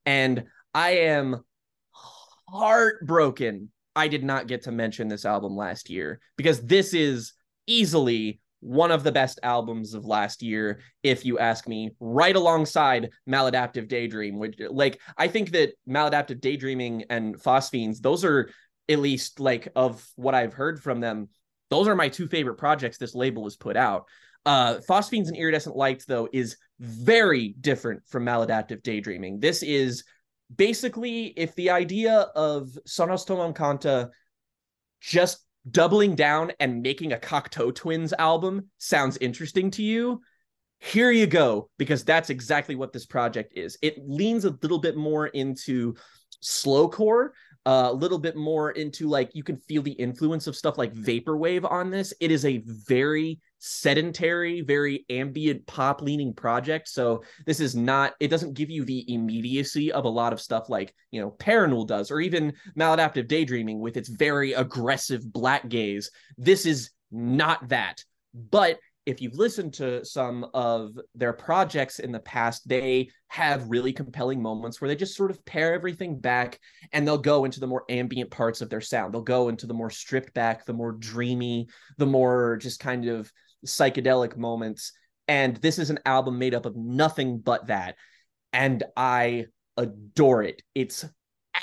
And 0.06 0.44
I 0.72 0.92
am 0.92 1.44
heartbroken 2.48 3.68
I 3.94 4.08
did 4.08 4.24
not 4.24 4.46
get 4.46 4.62
to 4.62 4.72
mention 4.72 5.08
this 5.08 5.26
album 5.26 5.54
last 5.54 5.90
year 5.90 6.18
because 6.38 6.62
this 6.62 6.94
is 6.94 7.34
easily 7.66 8.40
one 8.66 8.90
of 8.90 9.04
the 9.04 9.12
best 9.12 9.38
albums 9.44 9.94
of 9.94 10.04
last 10.04 10.42
year, 10.42 10.80
if 11.04 11.24
you 11.24 11.38
ask 11.38 11.68
me, 11.68 11.92
right 12.00 12.34
alongside 12.34 13.10
Maladaptive 13.28 13.86
Daydream. 13.86 14.40
Which, 14.40 14.58
like, 14.70 15.00
I 15.16 15.28
think 15.28 15.52
that 15.52 15.74
Maladaptive 15.88 16.40
Daydreaming 16.40 17.04
and 17.08 17.36
Phosphenes, 17.40 18.00
those 18.00 18.24
are 18.24 18.50
at 18.88 18.98
least 18.98 19.38
like 19.38 19.68
of 19.76 20.04
what 20.16 20.34
I've 20.34 20.52
heard 20.52 20.82
from 20.82 21.00
them, 21.00 21.28
those 21.70 21.86
are 21.86 21.94
my 21.94 22.08
two 22.08 22.26
favorite 22.26 22.56
projects 22.56 22.98
this 22.98 23.14
label 23.14 23.44
has 23.44 23.56
put 23.56 23.76
out. 23.76 24.06
Uh, 24.44 24.78
Phosphenes 24.88 25.28
and 25.28 25.36
Iridescent 25.36 25.76
Lights, 25.76 26.04
though, 26.04 26.28
is 26.32 26.56
very 26.80 27.54
different 27.60 28.02
from 28.08 28.24
Maladaptive 28.24 28.82
Daydreaming. 28.82 29.38
This 29.38 29.62
is 29.62 30.02
basically 30.54 31.26
if 31.36 31.54
the 31.54 31.70
idea 31.70 32.18
of 32.34 32.76
Sonhos 32.88 33.26
Tomam 33.26 33.54
Conta 33.54 34.10
just 35.00 35.45
doubling 35.70 36.14
down 36.14 36.52
and 36.60 36.82
making 36.82 37.12
a 37.12 37.18
Cocteau 37.18 37.74
Twins 37.74 38.12
album 38.18 38.70
sounds 38.78 39.16
interesting 39.18 39.70
to 39.72 39.82
you, 39.82 40.20
here 40.78 41.10
you 41.10 41.26
go, 41.26 41.70
because 41.78 42.04
that's 42.04 42.30
exactly 42.30 42.74
what 42.74 42.92
this 42.92 43.06
project 43.06 43.52
is. 43.56 43.78
It 43.82 43.96
leans 44.06 44.44
a 44.44 44.56
little 44.62 44.78
bit 44.78 44.96
more 44.96 45.28
into 45.28 45.94
slowcore, 46.44 47.30
a 47.64 47.92
little 47.92 48.18
bit 48.18 48.36
more 48.36 48.70
into 48.72 49.08
like 49.08 49.30
you 49.34 49.42
can 49.42 49.56
feel 49.56 49.82
the 49.82 49.92
influence 49.92 50.46
of 50.46 50.54
stuff 50.54 50.78
like 50.78 50.94
vaporwave 50.94 51.68
on 51.68 51.90
this. 51.90 52.12
It 52.20 52.30
is 52.30 52.44
a 52.44 52.62
very 52.66 53.40
sedentary, 53.58 54.60
very 54.60 55.04
ambient 55.10 55.66
pop 55.66 56.02
leaning 56.02 56.34
project. 56.34 56.88
So 56.88 57.22
this 57.46 57.60
is 57.60 57.74
not, 57.74 58.14
it 58.20 58.28
doesn't 58.28 58.54
give 58.54 58.70
you 58.70 58.84
the 58.84 59.12
immediacy 59.12 59.92
of 59.92 60.04
a 60.04 60.08
lot 60.08 60.32
of 60.32 60.40
stuff 60.40 60.68
like, 60.68 60.94
you 61.10 61.20
know, 61.20 61.30
Parannoul 61.32 61.86
does, 61.86 62.10
or 62.10 62.20
even 62.20 62.52
maladaptive 62.78 63.28
daydreaming 63.28 63.80
with 63.80 63.96
its 63.96 64.08
very 64.08 64.52
aggressive 64.52 65.32
black 65.32 65.68
gaze. 65.68 66.10
This 66.36 66.66
is 66.66 66.90
not 67.10 67.68
that. 67.68 68.04
But 68.34 68.78
if 69.06 69.22
you've 69.22 69.38
listened 69.38 69.72
to 69.72 70.04
some 70.04 70.44
of 70.52 70.98
their 71.14 71.32
projects 71.32 72.00
in 72.00 72.10
the 72.10 72.18
past, 72.18 72.68
they 72.68 73.08
have 73.28 73.70
really 73.70 73.92
compelling 73.92 74.42
moments 74.42 74.80
where 74.80 74.88
they 74.88 74.96
just 74.96 75.16
sort 75.16 75.30
of 75.30 75.44
pare 75.44 75.72
everything 75.72 76.18
back 76.18 76.58
and 76.92 77.06
they'll 77.06 77.16
go 77.16 77.44
into 77.44 77.60
the 77.60 77.68
more 77.68 77.84
ambient 77.88 78.30
parts 78.32 78.60
of 78.60 78.68
their 78.68 78.80
sound. 78.80 79.14
They'll 79.14 79.22
go 79.22 79.48
into 79.48 79.68
the 79.68 79.74
more 79.74 79.90
stripped 79.90 80.34
back, 80.34 80.66
the 80.66 80.72
more 80.72 80.90
dreamy, 80.90 81.68
the 81.98 82.06
more 82.06 82.56
just 82.56 82.80
kind 82.80 83.06
of 83.06 83.32
psychedelic 83.66 84.36
moments. 84.36 84.92
And 85.28 85.56
this 85.56 85.78
is 85.78 85.90
an 85.90 85.98
album 86.06 86.38
made 86.38 86.54
up 86.54 86.66
of 86.66 86.76
nothing 86.76 87.38
but 87.38 87.66
that. 87.66 87.96
And 88.52 88.84
I 88.96 89.46
adore 89.76 90.42
it. 90.42 90.62
It's 90.74 91.04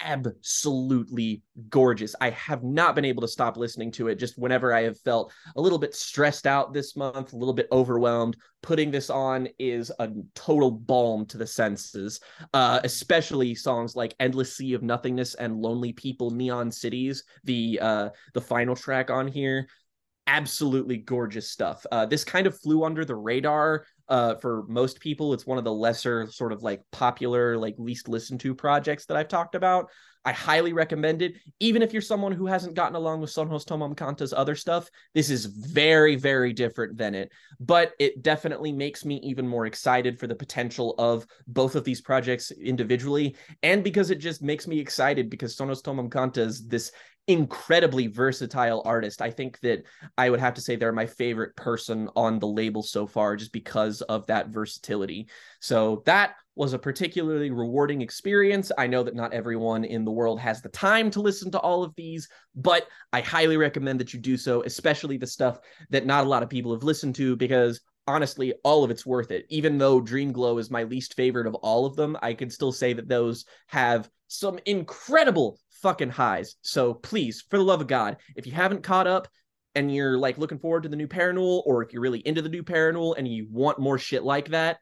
absolutely 0.03 1.43
gorgeous. 1.69 2.15
I 2.19 2.31
have 2.31 2.63
not 2.63 2.95
been 2.95 3.05
able 3.05 3.21
to 3.21 3.27
stop 3.27 3.57
listening 3.57 3.91
to 3.93 4.07
it 4.07 4.15
just 4.15 4.37
whenever 4.37 4.73
I 4.73 4.81
have 4.81 4.99
felt 4.99 5.31
a 5.55 5.61
little 5.61 5.77
bit 5.77 5.95
stressed 5.95 6.47
out 6.47 6.73
this 6.73 6.95
month, 6.95 7.33
a 7.33 7.37
little 7.37 7.53
bit 7.53 7.67
overwhelmed. 7.71 8.37
Putting 8.61 8.91
this 8.91 9.09
on 9.09 9.47
is 9.59 9.91
a 9.99 10.09
total 10.35 10.71
balm 10.71 11.25
to 11.27 11.37
the 11.37 11.47
senses, 11.47 12.19
uh, 12.53 12.79
especially 12.83 13.55
songs 13.55 13.95
like 13.95 14.15
Endless 14.19 14.55
Sea 14.55 14.73
of 14.73 14.83
Nothingness 14.83 15.35
and 15.35 15.61
Lonely 15.61 15.93
People 15.93 16.31
Neon 16.31 16.71
Cities, 16.71 17.23
the 17.43 17.79
uh, 17.81 18.09
the 18.33 18.41
final 18.41 18.75
track 18.75 19.09
on 19.09 19.27
here 19.27 19.67
absolutely 20.27 20.97
gorgeous 20.97 21.49
stuff. 21.49 21.85
Uh, 21.91 22.05
this 22.05 22.23
kind 22.23 22.47
of 22.47 22.59
flew 22.59 22.83
under 22.83 23.05
the 23.05 23.15
radar 23.15 23.85
uh, 24.09 24.35
for 24.35 24.65
most 24.67 24.99
people. 24.99 25.33
It's 25.33 25.45
one 25.45 25.57
of 25.57 25.63
the 25.63 25.73
lesser, 25.73 26.27
sort 26.31 26.51
of 26.51 26.63
like 26.63 26.81
popular, 26.91 27.57
like 27.57 27.75
least 27.77 28.07
listened 28.07 28.39
to 28.41 28.55
projects 28.55 29.05
that 29.05 29.17
I've 29.17 29.27
talked 29.27 29.55
about. 29.55 29.89
I 30.25 30.31
highly 30.31 30.71
recommend 30.71 31.21
it. 31.21 31.33
Even 31.59 31.81
if 31.81 31.91
you're 31.91 32.01
someone 32.01 32.31
who 32.31 32.45
hasn't 32.45 32.75
gotten 32.75 32.95
along 32.95 33.19
with 33.19 33.29
Sonhos 33.29 33.65
Tomam 33.65 33.93
Conta's 33.93 34.33
other 34.33 34.55
stuff, 34.55 34.89
this 35.13 35.29
is 35.29 35.45
very, 35.45 36.15
very 36.15 36.53
different 36.53 36.97
than 36.97 37.13
it. 37.13 37.29
But 37.59 37.91
it 37.99 38.23
definitely 38.23 38.71
makes 38.71 39.03
me 39.03 39.19
even 39.23 39.45
more 39.45 39.65
excited 39.65 40.17
for 40.17 40.27
the 40.27 40.35
potential 40.35 40.95
of 40.97 41.25
both 41.47 41.75
of 41.75 41.83
these 41.83 41.99
projects 41.99 42.51
individually. 42.51 43.35
And 43.63 43.83
because 43.83 44.11
it 44.11 44.19
just 44.19 44.41
makes 44.41 44.65
me 44.65 44.79
excited 44.79 45.29
because 45.29 45.57
Sonos 45.57 45.83
Tomam 45.83 46.09
Kanta 46.09 46.37
is 46.37 46.67
this 46.67 46.93
incredibly 47.27 48.07
versatile 48.07 48.81
artist. 48.85 49.21
I 49.21 49.31
think 49.31 49.59
that 49.61 49.83
I 50.17 50.29
would 50.29 50.39
have 50.39 50.53
to 50.55 50.61
say 50.61 50.75
they're 50.75 50.91
my 50.91 51.05
favorite 51.05 51.55
person 51.55 52.09
on 52.15 52.39
the 52.39 52.47
label 52.47 52.83
so 52.83 53.07
far 53.07 53.35
just 53.35 53.53
because 53.53 54.01
of 54.01 54.27
that 54.27 54.49
versatility. 54.49 55.29
So 55.61 56.03
that 56.05 56.35
was 56.55 56.73
a 56.73 56.79
particularly 56.79 57.49
rewarding 57.49 58.01
experience. 58.01 58.71
I 58.77 58.87
know 58.87 59.03
that 59.03 59.15
not 59.15 59.33
everyone 59.33 59.85
in 59.85 60.03
the 60.03 60.11
world 60.11 60.39
has 60.41 60.61
the 60.61 60.69
time 60.69 61.09
to 61.11 61.21
listen 61.21 61.49
to 61.51 61.59
all 61.59 61.83
of 61.83 61.95
these, 61.95 62.27
but 62.55 62.87
I 63.11 63.21
highly 63.21 63.57
recommend 63.57 63.99
that 64.01 64.13
you 64.13 64.19
do 64.19 64.37
so, 64.37 64.61
especially 64.63 65.17
the 65.17 65.25
stuff 65.25 65.59
that 65.89 66.05
not 66.05 66.25
a 66.25 66.29
lot 66.29 66.43
of 66.43 66.49
people 66.49 66.73
have 66.73 66.83
listened 66.83 67.15
to 67.15 67.35
because 67.35 67.79
honestly 68.05 68.53
all 68.65 68.83
of 68.83 68.91
it's 68.91 69.05
worth 69.05 69.31
it 69.31 69.45
even 69.47 69.77
though 69.77 70.01
dream 70.01 70.33
glow 70.33 70.57
is 70.57 70.69
my 70.69 70.83
least 70.83 71.13
favorite 71.13 71.47
of 71.47 71.55
all 71.55 71.85
of 71.85 71.95
them 71.95 72.17
i 72.21 72.33
can 72.33 72.49
still 72.49 72.73
say 72.73 72.91
that 72.91 73.07
those 73.07 73.45
have 73.67 74.09
some 74.27 74.59
incredible 74.65 75.57
fucking 75.83 76.09
highs. 76.09 76.55
So 76.61 76.95
please, 76.95 77.45
for 77.49 77.57
the 77.57 77.63
love 77.63 77.81
of 77.81 77.87
God, 77.87 78.17
if 78.35 78.47
you 78.47 78.53
haven't 78.53 78.81
caught 78.81 79.05
up 79.05 79.27
and 79.75 79.93
you're 79.93 80.17
like 80.17 80.39
looking 80.39 80.57
forward 80.57 80.83
to 80.83 80.89
the 80.89 80.95
new 80.95 81.07
Parannoul, 81.07 81.61
or 81.65 81.83
if 81.83 81.93
you're 81.93 82.01
really 82.01 82.25
into 82.25 82.41
the 82.41 82.49
new 82.49 82.63
Parannoul 82.63 83.15
and 83.17 83.27
you 83.27 83.47
want 83.51 83.77
more 83.77 83.99
shit 83.99 84.23
like 84.23 84.49
that, 84.49 84.77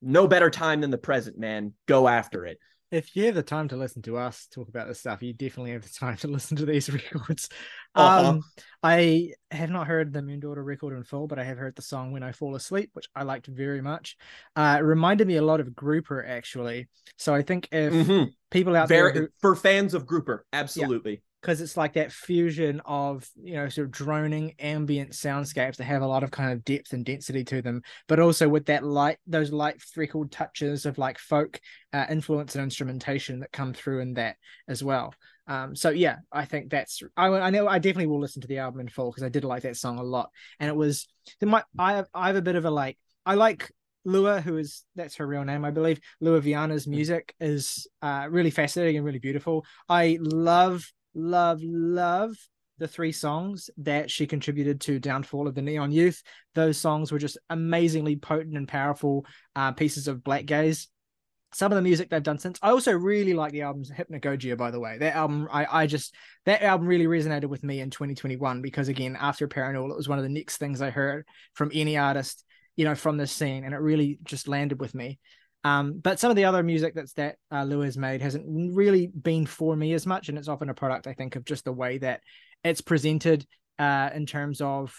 no 0.00 0.28
better 0.28 0.50
time 0.50 0.80
than 0.80 0.90
the 0.90 0.98
present, 0.98 1.38
man. 1.38 1.72
Go 1.86 2.06
after 2.06 2.44
it 2.44 2.58
if 2.90 3.16
you 3.16 3.26
have 3.26 3.34
the 3.34 3.42
time 3.42 3.68
to 3.68 3.76
listen 3.76 4.02
to 4.02 4.16
us 4.16 4.46
talk 4.52 4.68
about 4.68 4.86
this 4.86 5.00
stuff, 5.00 5.22
you 5.22 5.32
definitely 5.32 5.72
have 5.72 5.82
the 5.82 5.88
time 5.88 6.16
to 6.18 6.28
listen 6.28 6.56
to 6.58 6.66
these 6.66 6.90
records. 6.92 7.48
Uh-huh. 7.94 8.30
Um, 8.30 8.42
I 8.82 9.30
have 9.50 9.70
not 9.70 9.86
heard 9.86 10.12
the 10.12 10.20
Moondaughter 10.20 10.64
record 10.64 10.96
in 10.96 11.04
full, 11.04 11.26
but 11.26 11.38
I 11.38 11.44
have 11.44 11.58
heard 11.58 11.76
the 11.76 11.82
song 11.82 12.12
"When 12.12 12.22
I 12.22 12.32
Fall 12.32 12.54
Asleep," 12.54 12.90
which 12.92 13.08
I 13.14 13.22
liked 13.22 13.46
very 13.46 13.80
much. 13.80 14.16
Uh, 14.56 14.76
it 14.78 14.82
reminded 14.82 15.26
me 15.26 15.36
a 15.36 15.42
lot 15.42 15.60
of 15.60 15.74
Grouper, 15.74 16.24
actually. 16.24 16.88
So 17.18 17.34
I 17.34 17.42
think 17.42 17.68
if 17.72 17.92
mm-hmm. 17.92 18.30
people 18.50 18.76
out 18.76 18.88
very, 18.88 19.12
there 19.12 19.22
who, 19.22 19.28
for 19.40 19.56
fans 19.56 19.94
of 19.94 20.06
Grouper, 20.06 20.44
absolutely 20.52 21.22
because 21.44 21.60
it's 21.60 21.76
like 21.76 21.92
that 21.92 22.10
fusion 22.10 22.80
of 22.86 23.28
you 23.36 23.52
know 23.52 23.68
sort 23.68 23.84
of 23.84 23.90
droning 23.90 24.54
ambient 24.58 25.10
soundscapes 25.10 25.76
that 25.76 25.84
have 25.84 26.00
a 26.00 26.06
lot 26.06 26.22
of 26.22 26.30
kind 26.30 26.52
of 26.52 26.64
depth 26.64 26.94
and 26.94 27.04
density 27.04 27.44
to 27.44 27.60
them 27.60 27.82
but 28.08 28.18
also 28.18 28.48
with 28.48 28.64
that 28.64 28.82
light 28.82 29.18
those 29.26 29.52
light 29.52 29.80
freckled 29.82 30.32
touches 30.32 30.86
of 30.86 30.96
like 30.96 31.18
folk 31.18 31.60
uh, 31.92 32.06
influence 32.08 32.54
and 32.54 32.64
instrumentation 32.64 33.40
that 33.40 33.52
come 33.52 33.74
through 33.74 34.00
in 34.00 34.14
that 34.14 34.36
as 34.68 34.82
well 34.82 35.12
um, 35.46 35.76
so 35.76 35.90
yeah 35.90 36.16
i 36.32 36.46
think 36.46 36.70
that's 36.70 37.02
I, 37.14 37.26
I 37.26 37.50
know 37.50 37.68
i 37.68 37.78
definitely 37.78 38.06
will 38.06 38.20
listen 38.20 38.40
to 38.40 38.48
the 38.48 38.58
album 38.58 38.80
in 38.80 38.88
full 38.88 39.10
because 39.10 39.22
i 39.22 39.28
did 39.28 39.44
like 39.44 39.64
that 39.64 39.76
song 39.76 39.98
a 39.98 40.02
lot 40.02 40.30
and 40.60 40.70
it 40.70 40.76
was 40.76 41.06
my 41.42 41.62
i 41.78 41.92
have 41.92 42.08
i 42.14 42.28
have 42.28 42.36
a 42.36 42.42
bit 42.42 42.56
of 42.56 42.64
a 42.64 42.70
like 42.70 42.96
i 43.26 43.34
like 43.34 43.70
Lua, 44.06 44.42
who 44.42 44.58
is 44.58 44.84
that's 44.94 45.16
her 45.16 45.26
real 45.26 45.44
name, 45.44 45.64
I 45.64 45.70
believe. 45.70 45.98
Lua 46.20 46.38
Viana's 46.38 46.84
mm. 46.84 46.90
music 46.90 47.34
is 47.40 47.86
uh, 48.02 48.26
really 48.28 48.50
fascinating 48.50 48.98
and 48.98 49.06
really 49.06 49.18
beautiful. 49.18 49.64
I 49.88 50.18
love 50.20 50.84
love, 51.14 51.60
love 51.62 52.36
the 52.78 52.88
three 52.88 53.12
songs 53.12 53.70
that 53.78 54.10
she 54.10 54.26
contributed 54.26 54.80
to 54.82 54.98
Downfall 54.98 55.46
of 55.46 55.54
the 55.54 55.62
Neon 55.62 55.92
Youth. 55.92 56.22
Those 56.54 56.78
songs 56.78 57.12
were 57.12 57.18
just 57.18 57.38
amazingly 57.50 58.16
potent 58.16 58.56
and 58.56 58.66
powerful 58.66 59.26
uh, 59.54 59.72
pieces 59.72 60.08
of 60.08 60.24
black 60.24 60.46
gaze. 60.46 60.88
Some 61.52 61.70
of 61.70 61.76
the 61.76 61.82
music 61.82 62.10
they've 62.10 62.20
done 62.20 62.38
since. 62.38 62.58
I 62.62 62.70
also 62.70 62.92
really 62.92 63.32
like 63.32 63.52
the 63.52 63.62
album's 63.62 63.90
Hypnagogia, 63.90 64.56
by 64.56 64.72
the 64.72 64.80
way. 64.80 64.98
That 64.98 65.14
album, 65.14 65.48
I, 65.52 65.82
I 65.82 65.86
just 65.86 66.12
that 66.46 66.62
album 66.62 66.88
really 66.88 67.06
resonated 67.06 67.44
with 67.44 67.62
me 67.62 67.78
in 67.78 67.90
2021 67.90 68.60
because 68.60 68.88
again, 68.88 69.16
after 69.20 69.46
Parannoul, 69.46 69.90
it 69.90 69.96
was 69.96 70.08
one 70.08 70.18
of 70.18 70.24
the 70.24 70.30
next 70.30 70.56
things 70.56 70.82
I 70.82 70.90
heard 70.90 71.24
from 71.52 71.70
any 71.72 71.96
artist, 71.96 72.44
you 72.74 72.84
know, 72.84 72.96
from 72.96 73.18
this 73.18 73.30
scene, 73.30 73.62
and 73.62 73.72
it 73.72 73.78
really 73.78 74.18
just 74.24 74.48
landed 74.48 74.80
with 74.80 74.96
me. 74.96 75.20
Um, 75.64 75.98
but 75.98 76.20
some 76.20 76.30
of 76.30 76.36
the 76.36 76.44
other 76.44 76.62
music 76.62 76.94
that's 76.94 77.14
that 77.14 77.36
uh, 77.50 77.66
has 77.66 77.96
made 77.96 78.20
hasn't 78.20 78.44
really 78.74 79.06
been 79.06 79.46
for 79.46 79.74
me 79.74 79.94
as 79.94 80.06
much, 80.06 80.28
and 80.28 80.36
it's 80.36 80.48
often 80.48 80.68
a 80.68 80.74
product 80.74 81.06
I 81.06 81.14
think 81.14 81.36
of 81.36 81.44
just 81.44 81.64
the 81.64 81.72
way 81.72 81.98
that 81.98 82.20
it's 82.62 82.82
presented 82.82 83.46
uh, 83.78 84.10
in 84.14 84.26
terms 84.26 84.60
of 84.60 84.94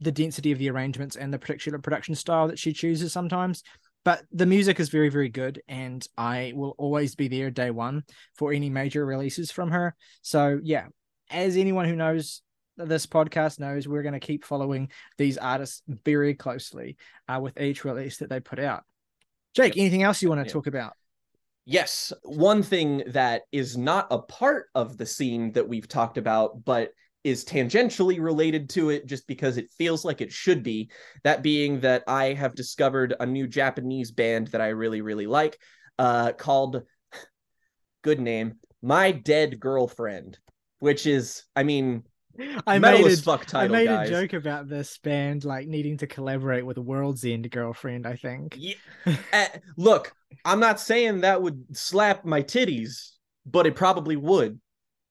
the 0.00 0.12
density 0.12 0.50
of 0.50 0.58
the 0.58 0.70
arrangements 0.70 1.16
and 1.16 1.32
the 1.32 1.38
particular 1.38 1.78
production 1.78 2.14
style 2.14 2.48
that 2.48 2.58
she 2.58 2.72
chooses 2.72 3.12
sometimes. 3.12 3.62
But 4.02 4.22
the 4.32 4.46
music 4.46 4.80
is 4.80 4.88
very, 4.88 5.10
very 5.10 5.28
good, 5.28 5.62
and 5.68 6.04
I 6.16 6.52
will 6.56 6.74
always 6.78 7.14
be 7.14 7.28
there 7.28 7.50
day 7.50 7.70
one 7.70 8.02
for 8.34 8.52
any 8.52 8.70
major 8.70 9.04
releases 9.04 9.50
from 9.50 9.70
her. 9.70 9.94
So 10.22 10.58
yeah, 10.62 10.86
as 11.30 11.56
anyone 11.56 11.84
who 11.84 11.96
knows 11.96 12.42
this 12.78 13.06
podcast 13.06 13.60
knows, 13.60 13.86
we're 13.86 14.02
going 14.02 14.18
to 14.18 14.26
keep 14.26 14.44
following 14.44 14.90
these 15.18 15.36
artists 15.36 15.82
very 15.86 16.34
closely 16.34 16.96
uh, 17.28 17.40
with 17.40 17.60
each 17.60 17.84
release 17.84 18.18
that 18.18 18.30
they 18.30 18.40
put 18.40 18.58
out. 18.58 18.84
Jake, 19.54 19.76
anything 19.76 20.02
else 20.02 20.22
you 20.22 20.28
want 20.28 20.40
to 20.40 20.46
yeah. 20.46 20.52
talk 20.52 20.66
about? 20.66 20.92
Yes. 21.64 22.12
One 22.22 22.62
thing 22.62 23.04
that 23.08 23.42
is 23.52 23.76
not 23.76 24.06
a 24.10 24.18
part 24.18 24.66
of 24.74 24.96
the 24.96 25.06
scene 25.06 25.52
that 25.52 25.68
we've 25.68 25.88
talked 25.88 26.18
about, 26.18 26.64
but 26.64 26.90
is 27.22 27.44
tangentially 27.44 28.20
related 28.20 28.70
to 28.70 28.90
it 28.90 29.06
just 29.06 29.26
because 29.26 29.56
it 29.56 29.70
feels 29.76 30.04
like 30.04 30.20
it 30.20 30.32
should 30.32 30.62
be. 30.62 30.90
That 31.22 31.42
being 31.42 31.80
that 31.80 32.02
I 32.06 32.32
have 32.32 32.54
discovered 32.54 33.14
a 33.20 33.26
new 33.26 33.46
Japanese 33.46 34.10
band 34.10 34.48
that 34.48 34.60
I 34.60 34.68
really, 34.68 35.02
really 35.02 35.26
like 35.26 35.58
uh, 35.98 36.32
called, 36.32 36.82
good 38.02 38.20
name, 38.20 38.54
My 38.82 39.12
Dead 39.12 39.60
Girlfriend, 39.60 40.38
which 40.78 41.06
is, 41.06 41.44
I 41.54 41.62
mean, 41.62 42.04
I 42.66 42.78
made, 42.78 43.04
a, 43.04 43.16
title, 43.16 43.58
I 43.58 43.68
made 43.68 43.86
guys. 43.86 44.08
a 44.08 44.10
joke 44.10 44.32
about 44.32 44.68
this 44.68 44.98
band 44.98 45.44
like 45.44 45.66
needing 45.66 45.96
to 45.98 46.06
collaborate 46.06 46.64
with 46.64 46.78
a 46.78 46.82
World's 46.82 47.24
End 47.24 47.50
girlfriend. 47.50 48.06
I 48.06 48.16
think. 48.16 48.56
Yeah. 48.58 48.74
uh, 49.32 49.46
look, 49.76 50.12
I'm 50.44 50.60
not 50.60 50.80
saying 50.80 51.20
that 51.20 51.42
would 51.42 51.76
slap 51.76 52.24
my 52.24 52.42
titties, 52.42 53.10
but 53.44 53.66
it 53.66 53.74
probably 53.74 54.16
would. 54.16 54.60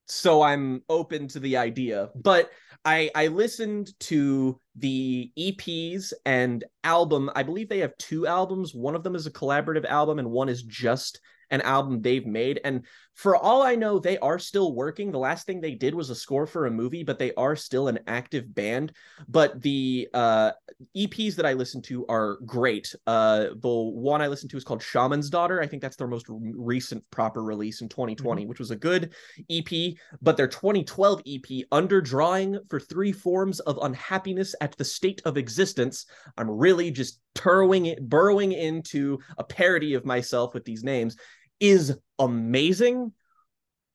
so 0.08 0.42
I'm 0.42 0.82
open 0.90 1.28
to 1.30 1.40
the 1.40 1.58
idea. 1.58 2.10
But 2.16 2.50
I 2.86 3.12
I 3.16 3.28
listened 3.28 3.92
to 4.02 4.60
the 4.76 5.32
EPs 5.38 6.14
and 6.26 6.64
album. 6.84 7.30
I 7.36 7.44
believe 7.44 7.70
they 7.70 7.80
have 7.80 7.98
two 7.98 8.26
albums. 8.28 8.74
One 8.74 8.96
of 8.96 9.04
them 9.04 9.16
is 9.16 9.28
a 9.28 9.32
collaborative 9.32 9.86
album, 9.86 10.20
and 10.20 10.32
one 10.32 10.50
is 10.50 10.64
just 10.64 11.20
an 11.52 11.62
album 11.62 12.02
they've 12.02 12.26
made. 12.26 12.62
And 12.64 12.86
for 13.20 13.36
all 13.36 13.62
I 13.62 13.76
know, 13.76 14.00
they 14.00 14.18
are 14.20 14.40
still 14.40 14.74
working. 14.74 15.12
The 15.12 15.20
last 15.20 15.46
thing 15.46 15.60
they 15.60 15.76
did 15.76 15.94
was 15.94 16.10
a 16.10 16.16
score 16.16 16.48
for 16.48 16.68
a 16.68 16.72
movie, 16.72 17.04
but 17.04 17.20
they 17.20 17.34
are 17.34 17.54
still 17.54 17.90
an 17.90 18.00
active 18.08 18.56
band. 18.56 18.94
But 19.28 19.62
the 19.62 20.08
uh, 20.14 20.52
EPs 20.96 21.36
that 21.36 21.46
I 21.46 21.52
listen 21.52 21.82
to 21.82 22.06
are 22.08 22.38
great. 22.46 22.96
Uh, 23.06 23.48
the 23.58 23.70
one 23.70 24.22
I 24.22 24.28
listen 24.28 24.48
to 24.48 24.56
is 24.56 24.64
called 24.64 24.82
Shaman's 24.82 25.30
Daughter. 25.30 25.62
I 25.62 25.68
think 25.68 25.82
that's 25.82 25.98
their 25.98 26.08
most 26.08 26.28
recent 26.30 27.04
proper 27.12 27.44
release 27.44 27.82
in 27.82 27.90
2020, 27.90 28.42
mm-hmm. 28.42 28.48
which 28.48 28.60
was 28.60 28.72
a 28.72 28.78
good 28.78 29.14
EP. 29.50 29.96
But 30.22 30.38
their 30.38 30.48
2012 30.48 31.20
EP, 31.28 31.68
Underdrawing 31.74 32.58
for 32.70 32.80
Three 32.80 33.12
Forms 33.12 33.60
of 33.60 33.80
Unhappiness 33.82 34.56
at 34.62 34.78
the 34.78 34.86
State 34.86 35.22
of 35.26 35.36
Existence, 35.36 36.06
I'm 36.38 36.50
really 36.50 36.90
just 36.90 37.20
burrowing, 37.36 37.98
burrowing 38.02 38.54
into 38.54 39.20
a 39.38 39.44
parody 39.44 39.94
of 39.96 40.06
myself 40.06 40.54
with 40.54 40.64
these 40.64 40.86
names 40.86 41.18
is 41.60 41.97
amazing, 42.18 43.14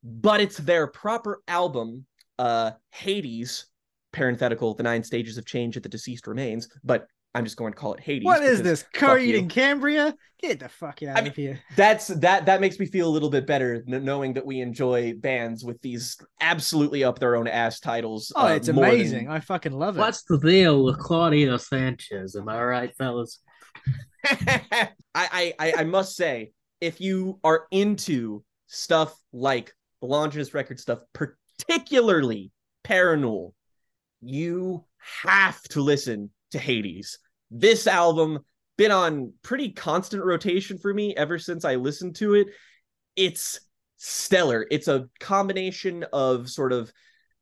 but 0.02 0.40
it's 0.40 0.58
their 0.58 0.86
proper 0.86 1.42
album, 1.48 2.06
uh, 2.38 2.72
Hades, 2.92 3.66
parenthetical, 4.12 4.74
the 4.74 4.82
nine 4.82 5.02
stages 5.02 5.38
of 5.38 5.46
change 5.46 5.76
at 5.76 5.82
the 5.82 5.88
deceased 5.88 6.26
remains, 6.26 6.68
but 6.82 7.06
I'm 7.34 7.44
just 7.44 7.56
going 7.56 7.72
to 7.72 7.78
call 7.78 7.94
it 7.94 8.00
Hades. 8.00 8.24
What 8.24 8.42
is 8.42 8.62
this? 8.62 8.84
Coheed 8.94 9.36
and 9.36 9.50
Cambria? 9.50 10.14
Get 10.40 10.60
the 10.60 10.68
fuck 10.68 11.02
out 11.02 11.16
I 11.16 11.20
mean, 11.20 11.30
of 11.30 11.36
here. 11.36 11.60
That's 11.74 12.06
that 12.06 12.46
that 12.46 12.60
makes 12.60 12.78
me 12.78 12.86
feel 12.86 13.08
a 13.08 13.10
little 13.10 13.30
bit 13.30 13.44
better 13.44 13.82
knowing 13.86 14.34
that 14.34 14.46
we 14.46 14.60
enjoy 14.60 15.14
bands 15.14 15.64
with 15.64 15.80
these 15.82 16.16
absolutely 16.40 17.02
up 17.02 17.18
their 17.18 17.34
own 17.34 17.48
ass 17.48 17.80
titles. 17.80 18.32
Oh, 18.36 18.46
uh, 18.46 18.54
it's 18.54 18.68
amazing. 18.68 19.24
Than... 19.24 19.34
I 19.34 19.40
fucking 19.40 19.72
love 19.72 19.96
it. 19.96 20.00
What's 20.00 20.22
the 20.22 20.38
deal 20.38 20.84
with 20.84 20.98
Claudio 20.98 21.56
Sanchez? 21.56 22.36
Am 22.36 22.48
I 22.48 22.62
right, 22.62 22.96
fellas? 22.96 23.40
I, 24.24 24.90
I 25.58 25.74
I 25.78 25.84
must 25.84 26.14
say 26.14 26.52
if 26.84 27.00
you 27.00 27.40
are 27.42 27.66
into 27.70 28.44
stuff 28.66 29.18
like 29.32 29.72
the 30.00 30.06
Longinus 30.06 30.52
record 30.52 30.78
stuff, 30.78 31.00
particularly 31.14 32.52
Parannoul, 32.84 33.52
you 34.20 34.84
have 35.24 35.62
to 35.62 35.80
listen 35.80 36.30
to 36.50 36.58
Hades. 36.58 37.18
This 37.50 37.86
album 37.86 38.40
been 38.76 38.90
on 38.90 39.32
pretty 39.42 39.70
constant 39.70 40.24
rotation 40.24 40.78
for 40.78 40.92
me 40.92 41.14
ever 41.16 41.38
since 41.38 41.64
I 41.64 41.76
listened 41.76 42.16
to 42.16 42.34
it. 42.34 42.48
It's 43.16 43.60
stellar. 43.96 44.66
It's 44.70 44.88
a 44.88 45.08
combination 45.20 46.04
of 46.12 46.50
sort 46.50 46.72
of 46.72 46.92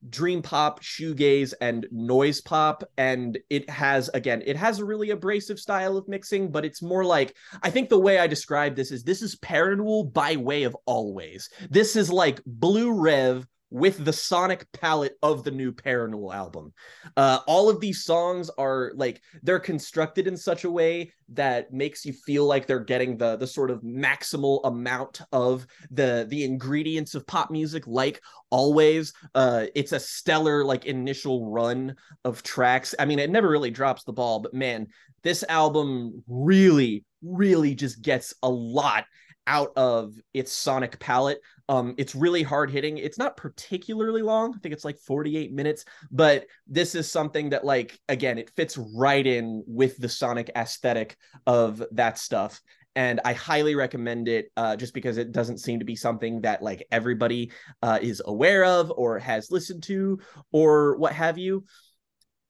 dream 0.08 0.42
pop, 0.42 0.82
shoegaze, 0.82 1.54
and 1.60 1.86
noise 1.90 2.40
pop. 2.40 2.84
And 2.96 3.38
it 3.50 3.68
has, 3.70 4.08
again, 4.14 4.42
it 4.44 4.56
has 4.56 4.78
a 4.78 4.84
really 4.84 5.10
abrasive 5.10 5.58
style 5.58 5.96
of 5.96 6.08
mixing, 6.08 6.50
but 6.50 6.64
it's 6.64 6.82
more 6.82 7.04
like 7.04 7.34
I 7.62 7.70
think 7.70 7.88
the 7.88 7.98
way 7.98 8.18
I 8.18 8.26
describe 8.26 8.76
this 8.76 8.90
is 8.90 9.04
this 9.04 9.22
is 9.22 9.36
Parannoul 9.36 10.12
by 10.12 10.36
way 10.36 10.64
of 10.64 10.76
Alvvays. 10.88 11.44
This 11.70 11.96
is 11.96 12.10
like 12.10 12.40
Blue 12.44 12.92
Rev 12.92 13.46
with 13.72 14.04
the 14.04 14.12
sonic 14.12 14.70
palette 14.72 15.16
of 15.22 15.44
the 15.44 15.50
new 15.50 15.72
Parannoul 15.72 16.34
album. 16.34 16.74
Uh, 17.16 17.38
all 17.46 17.70
of 17.70 17.80
these 17.80 18.04
songs 18.04 18.50
are 18.58 18.92
like 18.96 19.22
they're 19.42 19.58
constructed 19.58 20.26
in 20.26 20.36
such 20.36 20.64
a 20.64 20.70
way 20.70 21.10
that 21.30 21.72
makes 21.72 22.04
you 22.04 22.12
feel 22.12 22.44
like 22.44 22.66
they're 22.66 22.78
getting 22.78 23.16
the 23.16 23.36
the 23.36 23.46
sort 23.46 23.70
of 23.70 23.80
maximal 23.80 24.60
amount 24.64 25.22
of 25.32 25.66
the 25.90 26.26
the 26.28 26.44
ingredients 26.44 27.14
of 27.14 27.26
pop 27.26 27.50
music 27.50 27.86
like 27.86 28.20
Alvvays 28.52 29.14
uh 29.34 29.64
it's 29.74 29.92
a 29.92 30.00
stellar 30.00 30.62
like 30.64 30.84
initial 30.84 31.50
run 31.50 31.94
of 32.24 32.42
tracks 32.42 32.94
i 32.98 33.06
mean 33.06 33.18
it 33.18 33.30
never 33.30 33.48
really 33.48 33.70
drops 33.70 34.04
the 34.04 34.12
ball 34.12 34.40
but 34.40 34.52
man 34.52 34.86
this 35.22 35.42
album 35.48 36.22
really 36.28 37.04
really 37.22 37.74
just 37.74 38.02
gets 38.02 38.34
a 38.42 38.50
lot 38.50 39.06
out 39.46 39.72
of 39.76 40.14
its 40.34 40.52
sonic 40.52 40.98
palette. 40.98 41.40
Um, 41.68 41.94
it's 41.98 42.14
really 42.14 42.42
hard 42.42 42.70
hitting. 42.70 42.98
It's 42.98 43.18
not 43.18 43.36
particularly 43.36 44.22
long. 44.22 44.54
I 44.54 44.58
think 44.58 44.72
it's 44.72 44.84
like 44.84 44.98
48 44.98 45.52
minutes, 45.52 45.84
but 46.10 46.46
this 46.66 46.94
is 46.94 47.10
something 47.10 47.50
that, 47.50 47.64
like, 47.64 47.98
again, 48.08 48.38
it 48.38 48.50
fits 48.50 48.78
right 48.94 49.26
in 49.26 49.64
with 49.66 49.96
the 49.98 50.08
sonic 50.08 50.50
aesthetic 50.56 51.16
of 51.46 51.82
that 51.92 52.18
stuff. 52.18 52.60
And 52.94 53.20
I 53.24 53.32
highly 53.32 53.74
recommend 53.74 54.28
it 54.28 54.50
uh, 54.56 54.76
just 54.76 54.92
because 54.92 55.16
it 55.16 55.32
doesn't 55.32 55.58
seem 55.58 55.78
to 55.78 55.84
be 55.84 55.96
something 55.96 56.42
that 56.42 56.62
like 56.62 56.86
everybody 56.90 57.50
uh, 57.82 57.98
is 58.02 58.20
aware 58.26 58.64
of 58.64 58.92
or 58.94 59.18
has 59.18 59.50
listened 59.50 59.82
to 59.84 60.18
or 60.52 60.96
what 60.98 61.14
have 61.14 61.38
you 61.38 61.64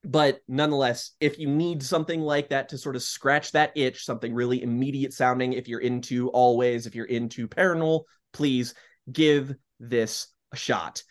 but 0.04 0.40
nonetheless 0.48 1.12
if 1.20 1.38
you 1.38 1.48
need 1.48 1.82
something 1.82 2.20
like 2.20 2.48
that 2.48 2.68
to 2.68 2.78
sort 2.78 2.96
of 2.96 3.02
scratch 3.02 3.52
that 3.52 3.72
itch 3.76 4.04
something 4.04 4.34
really 4.34 4.62
immediate 4.62 5.12
sounding 5.12 5.52
if 5.52 5.68
you're 5.68 5.80
into 5.80 6.30
Alvvays 6.32 6.86
if 6.86 6.94
you're 6.94 7.06
into 7.06 7.46
parannoul, 7.48 8.02
please 8.32 8.74
give 9.10 9.54
this 9.78 10.28
a 10.52 10.56
shot. 10.56 11.02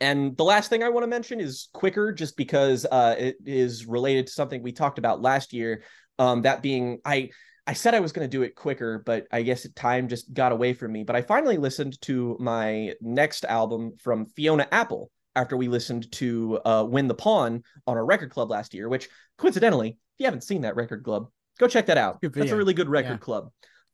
And 0.00 0.36
the 0.36 0.44
last 0.44 0.70
thing 0.70 0.82
i 0.82 0.88
want 0.88 1.04
to 1.04 1.08
mention 1.08 1.40
is 1.40 1.68
quicker 1.72 2.12
just 2.12 2.36
because 2.36 2.84
uh, 2.90 3.14
it 3.18 3.36
is 3.46 3.86
related 3.86 4.26
to 4.26 4.32
something 4.32 4.62
we 4.62 4.72
talked 4.72 4.98
about 4.98 5.22
last 5.22 5.52
year. 5.52 5.82
Um, 6.18 6.42
that 6.42 6.62
being 6.62 7.00
i 7.04 7.30
i 7.66 7.72
said 7.72 7.94
i 7.94 8.00
was 8.00 8.12
going 8.12 8.28
to 8.28 8.36
do 8.36 8.42
it 8.42 8.54
quicker 8.54 9.02
but 9.04 9.26
i 9.32 9.42
guess 9.42 9.66
time 9.74 10.06
just 10.06 10.32
got 10.32 10.52
away 10.52 10.74
from 10.74 10.92
me. 10.92 11.02
But 11.04 11.16
i 11.16 11.22
finally 11.22 11.56
listened 11.56 12.00
to 12.02 12.36
my 12.38 12.92
next 13.00 13.44
album 13.44 13.92
from 13.98 14.26
fiona 14.26 14.68
apple 14.70 15.10
after 15.36 15.56
we 15.56 15.68
listened 15.68 16.10
to 16.12 16.60
uh, 16.64 16.84
When 16.84 17.08
the 17.08 17.14
Pawn 17.14 17.62
on 17.86 17.96
our 17.96 18.04
record 18.04 18.30
club 18.30 18.50
last 18.50 18.74
year, 18.74 18.88
which 18.88 19.08
coincidentally, 19.38 19.90
if 19.90 19.96
you 20.18 20.26
haven't 20.26 20.42
seen 20.42 20.62
that 20.62 20.76
record 20.76 21.04
club, 21.04 21.28
go 21.58 21.66
check 21.66 21.86
that 21.86 21.98
out. 21.98 22.18
That's 22.22 22.50
a 22.50 22.56
really 22.56 22.74
good 22.74 22.88
record 22.88 23.12
yeah. 23.12 23.16
club. 23.18 23.50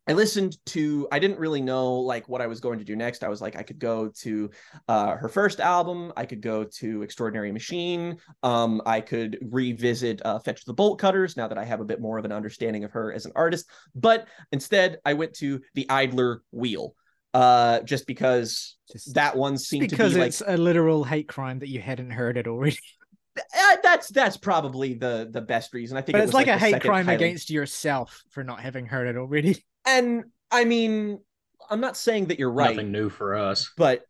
I 0.08 0.12
listened 0.12 0.56
to 0.66 1.06
I 1.12 1.18
didn't 1.18 1.38
really 1.38 1.60
know 1.60 1.94
like 1.94 2.28
what 2.28 2.40
I 2.40 2.46
was 2.46 2.58
going 2.58 2.78
to 2.78 2.84
do 2.84 2.96
next. 2.96 3.22
I 3.22 3.28
was 3.28 3.40
like 3.40 3.54
I 3.54 3.62
could 3.62 3.78
go 3.78 4.08
to 4.22 4.50
uh, 4.88 5.14
her 5.16 5.28
first 5.28 5.60
album, 5.60 6.12
I 6.16 6.24
could 6.24 6.40
go 6.40 6.64
to 6.64 7.02
Extraordinary 7.02 7.52
Machine, 7.52 8.16
um, 8.42 8.82
I 8.86 9.02
could 9.02 9.38
revisit 9.50 10.20
uh, 10.24 10.38
Fetch 10.40 10.64
the 10.64 10.72
Bolt 10.72 10.98
Cutters 10.98 11.36
now 11.36 11.46
that 11.46 11.58
I 11.58 11.64
have 11.64 11.80
a 11.80 11.84
bit 11.84 12.00
more 12.00 12.18
of 12.18 12.24
an 12.24 12.32
understanding 12.32 12.82
of 12.82 12.90
her 12.90 13.12
as 13.12 13.26
an 13.26 13.32
artist. 13.36 13.70
But 13.94 14.26
instead, 14.52 14.98
I 15.04 15.12
went 15.14 15.34
to 15.34 15.60
the 15.74 15.88
Idler 15.88 16.42
Wheel, 16.50 16.94
uh 17.34 17.80
just 17.80 18.06
because 18.06 18.76
just, 18.90 19.14
that 19.14 19.36
one 19.36 19.56
seemed 19.56 19.88
because 19.88 20.14
to 20.14 20.18
be 20.18 20.24
it's 20.24 20.40
like, 20.40 20.58
a 20.58 20.60
literal 20.60 21.04
hate 21.04 21.28
crime 21.28 21.60
that 21.60 21.68
you 21.68 21.80
hadn't 21.80 22.10
heard 22.10 22.36
it 22.36 22.48
already 22.48 22.78
uh, 23.38 23.76
that's 23.82 24.08
that's 24.08 24.36
probably 24.36 24.94
the 24.94 25.28
the 25.30 25.40
best 25.40 25.72
reason. 25.72 25.96
I 25.96 26.02
think 26.02 26.14
but 26.14 26.22
it 26.22 26.24
it's 26.24 26.34
like, 26.34 26.48
like, 26.48 26.56
a 26.56 26.58
hate 26.58 26.82
crime 26.82 27.06
highly... 27.06 27.16
against 27.16 27.48
yourself 27.48 28.22
for 28.30 28.42
not 28.42 28.60
having 28.60 28.86
heard 28.86 29.06
it 29.06 29.16
already. 29.16 29.64
And 29.86 30.24
i 30.50 30.64
mean 30.64 31.20
i'm 31.70 31.80
not 31.80 31.96
saying 31.96 32.26
that 32.26 32.38
you're 32.38 32.52
right. 32.52 32.76
Nothing 32.76 32.92
new 32.92 33.08
for 33.08 33.34
us. 33.34 33.72
But 33.78 34.02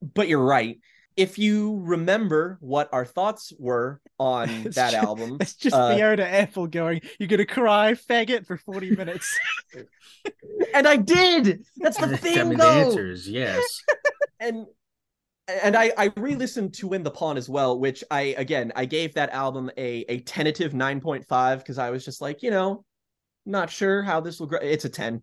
but 0.00 0.26
you're 0.26 0.42
right 0.42 0.78
if 1.16 1.38
you 1.38 1.78
remember 1.82 2.58
what 2.60 2.88
our 2.92 3.04
thoughts 3.04 3.52
were 3.58 4.00
on 4.18 4.48
it's 4.66 4.76
that 4.76 4.92
just, 4.92 5.04
album, 5.04 5.38
it's 5.40 5.54
just 5.54 5.74
uh, 5.74 5.94
Fiona 5.94 6.22
Apple 6.22 6.66
going, 6.66 7.00
"You're 7.18 7.28
gonna 7.28 7.46
cry, 7.46 7.92
faggot, 7.92 8.46
for 8.46 8.56
40 8.56 8.90
minutes." 8.96 9.38
and 10.74 10.86
I 10.86 10.96
did. 10.96 11.64
That's 11.76 11.98
the 11.98 12.16
thing, 12.16 12.38
I 12.38 12.44
mean, 12.44 12.58
though. 12.58 12.74
The 12.74 12.86
answer 12.86 13.10
is 13.10 13.28
yes. 13.28 13.64
and 14.40 14.66
and 15.48 15.76
I 15.76 15.92
I 15.96 16.12
re-listened 16.16 16.74
to 16.74 16.88
When 16.88 17.02
the 17.02 17.10
Pawn 17.10 17.36
as 17.36 17.48
well, 17.48 17.78
which 17.78 18.04
I 18.10 18.34
again 18.38 18.72
I 18.76 18.84
gave 18.84 19.14
that 19.14 19.30
album 19.30 19.70
a 19.76 20.04
a 20.08 20.20
tentative 20.20 20.72
9.5 20.72 21.58
because 21.58 21.78
I 21.78 21.90
was 21.90 22.04
just 22.04 22.20
like, 22.20 22.42
you 22.42 22.50
know, 22.50 22.84
not 23.44 23.70
sure 23.70 24.02
how 24.02 24.20
this 24.20 24.40
will 24.40 24.46
grow. 24.46 24.60
It's 24.60 24.84
a 24.84 24.88
10. 24.88 25.22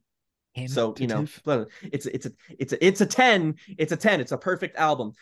So 0.67 0.93
you 0.97 1.07
know, 1.07 1.25
it's 1.83 2.05
it's 2.05 2.25
a 2.25 2.31
it's 2.57 2.73
a 2.73 2.85
it's 2.85 3.01
a 3.01 3.05
10. 3.05 3.55
It's 3.77 3.91
a 3.91 3.97
10. 3.97 4.19
It's 4.19 4.31
a 4.31 4.37
perfect 4.37 4.75
album. 4.77 5.13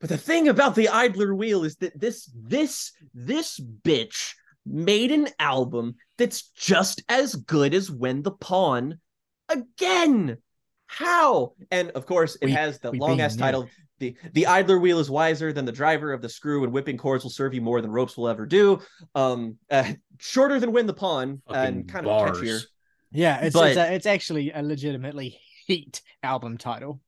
But 0.00 0.10
the 0.10 0.18
thing 0.18 0.48
about 0.48 0.74
the 0.74 0.88
Idler 0.88 1.34
Wheel 1.34 1.64
is 1.64 1.76
that 1.76 1.98
this 1.98 2.30
this 2.34 2.92
this 3.14 3.58
bitch 3.58 4.34
made 4.64 5.10
an 5.10 5.28
album 5.38 5.96
that's 6.16 6.42
just 6.50 7.02
as 7.08 7.34
good 7.34 7.74
as 7.74 7.90
When 7.90 8.22
the 8.22 8.30
Pawn 8.30 9.00
again. 9.48 10.38
How? 10.86 11.52
And 11.70 11.90
of 11.90 12.06
course, 12.06 12.36
it 12.36 12.46
we, 12.46 12.52
has 12.52 12.78
the 12.78 12.92
long 12.92 13.20
ass 13.20 13.36
title. 13.36 13.68
The 13.98 14.16
the 14.32 14.46
idler 14.46 14.78
wheel 14.78 15.00
is 15.00 15.10
wiser 15.10 15.52
than 15.52 15.64
the 15.64 15.72
driver 15.72 16.12
of 16.12 16.22
the 16.22 16.28
screw, 16.28 16.64
and 16.64 16.72
whipping 16.72 16.96
cords 16.96 17.24
will 17.24 17.30
serve 17.30 17.52
you 17.52 17.60
more 17.60 17.80
than 17.80 17.90
ropes 17.90 18.16
will 18.16 18.28
ever 18.28 18.46
do. 18.46 18.80
Um, 19.14 19.56
uh, 19.70 19.92
shorter 20.18 20.60
than 20.60 20.72
when 20.72 20.86
the 20.86 20.94
pawn 20.94 21.42
and 21.48 21.88
kind 21.88 22.06
bars. 22.06 22.38
of 22.38 22.44
catchier. 22.44 22.62
Yeah, 23.10 23.40
it's 23.40 23.54
but, 23.54 23.70
it's, 23.70 23.78
a, 23.78 23.92
it's 23.94 24.06
actually 24.06 24.52
a 24.52 24.62
legitimately 24.62 25.38
heat 25.66 26.00
album 26.22 26.58
title. 26.58 27.00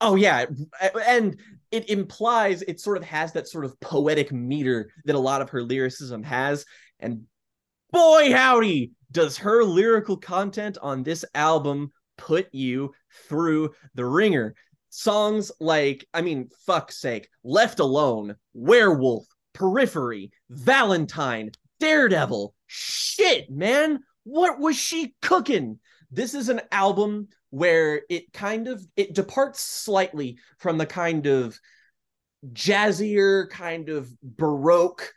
Oh 0.00 0.14
yeah, 0.14 0.46
and 1.06 1.38
it 1.76 1.90
implies 1.90 2.62
it 2.62 2.80
sort 2.80 2.96
of 2.96 3.04
has 3.04 3.32
that 3.32 3.46
sort 3.46 3.64
of 3.64 3.78
poetic 3.80 4.32
meter 4.32 4.90
that 5.04 5.14
a 5.14 5.18
lot 5.18 5.42
of 5.42 5.50
her 5.50 5.62
lyricism 5.62 6.22
has, 6.22 6.64
and 6.98 7.22
boy 7.92 8.32
howdy, 8.32 8.92
does 9.12 9.36
her 9.36 9.62
lyrical 9.62 10.16
content 10.16 10.78
on 10.82 11.02
this 11.02 11.24
album 11.34 11.92
put 12.18 12.48
you 12.52 12.92
through 13.28 13.70
the 13.94 14.04
wringer. 14.04 14.54
songs 14.96 15.52
like, 15.60 16.06
I 16.14 16.22
mean, 16.22 16.48
fuck's 16.66 16.98
sake, 16.98 17.28
Left 17.44 17.80
Alone, 17.80 18.36
Werewolf, 18.54 19.26
Periphery, 19.52 20.30
Valentine, 20.48 21.50
Daredevil. 21.80 22.54
Shit, 22.66 23.50
man. 23.50 24.00
What 24.24 24.58
was 24.58 24.76
she 24.76 25.14
cooking? 25.20 25.78
This 26.10 26.34
is 26.34 26.48
an 26.48 26.62
album 26.72 27.28
where 27.50 28.02
it 28.08 28.32
kind 28.32 28.68
of 28.68 28.84
it 28.96 29.14
departs 29.14 29.60
slightly 29.60 30.38
from 30.58 30.78
the 30.78 30.86
kind 30.86 31.26
of 31.26 31.58
jazzier 32.52 33.48
kind 33.50 33.88
of 33.88 34.08
baroque 34.22 35.12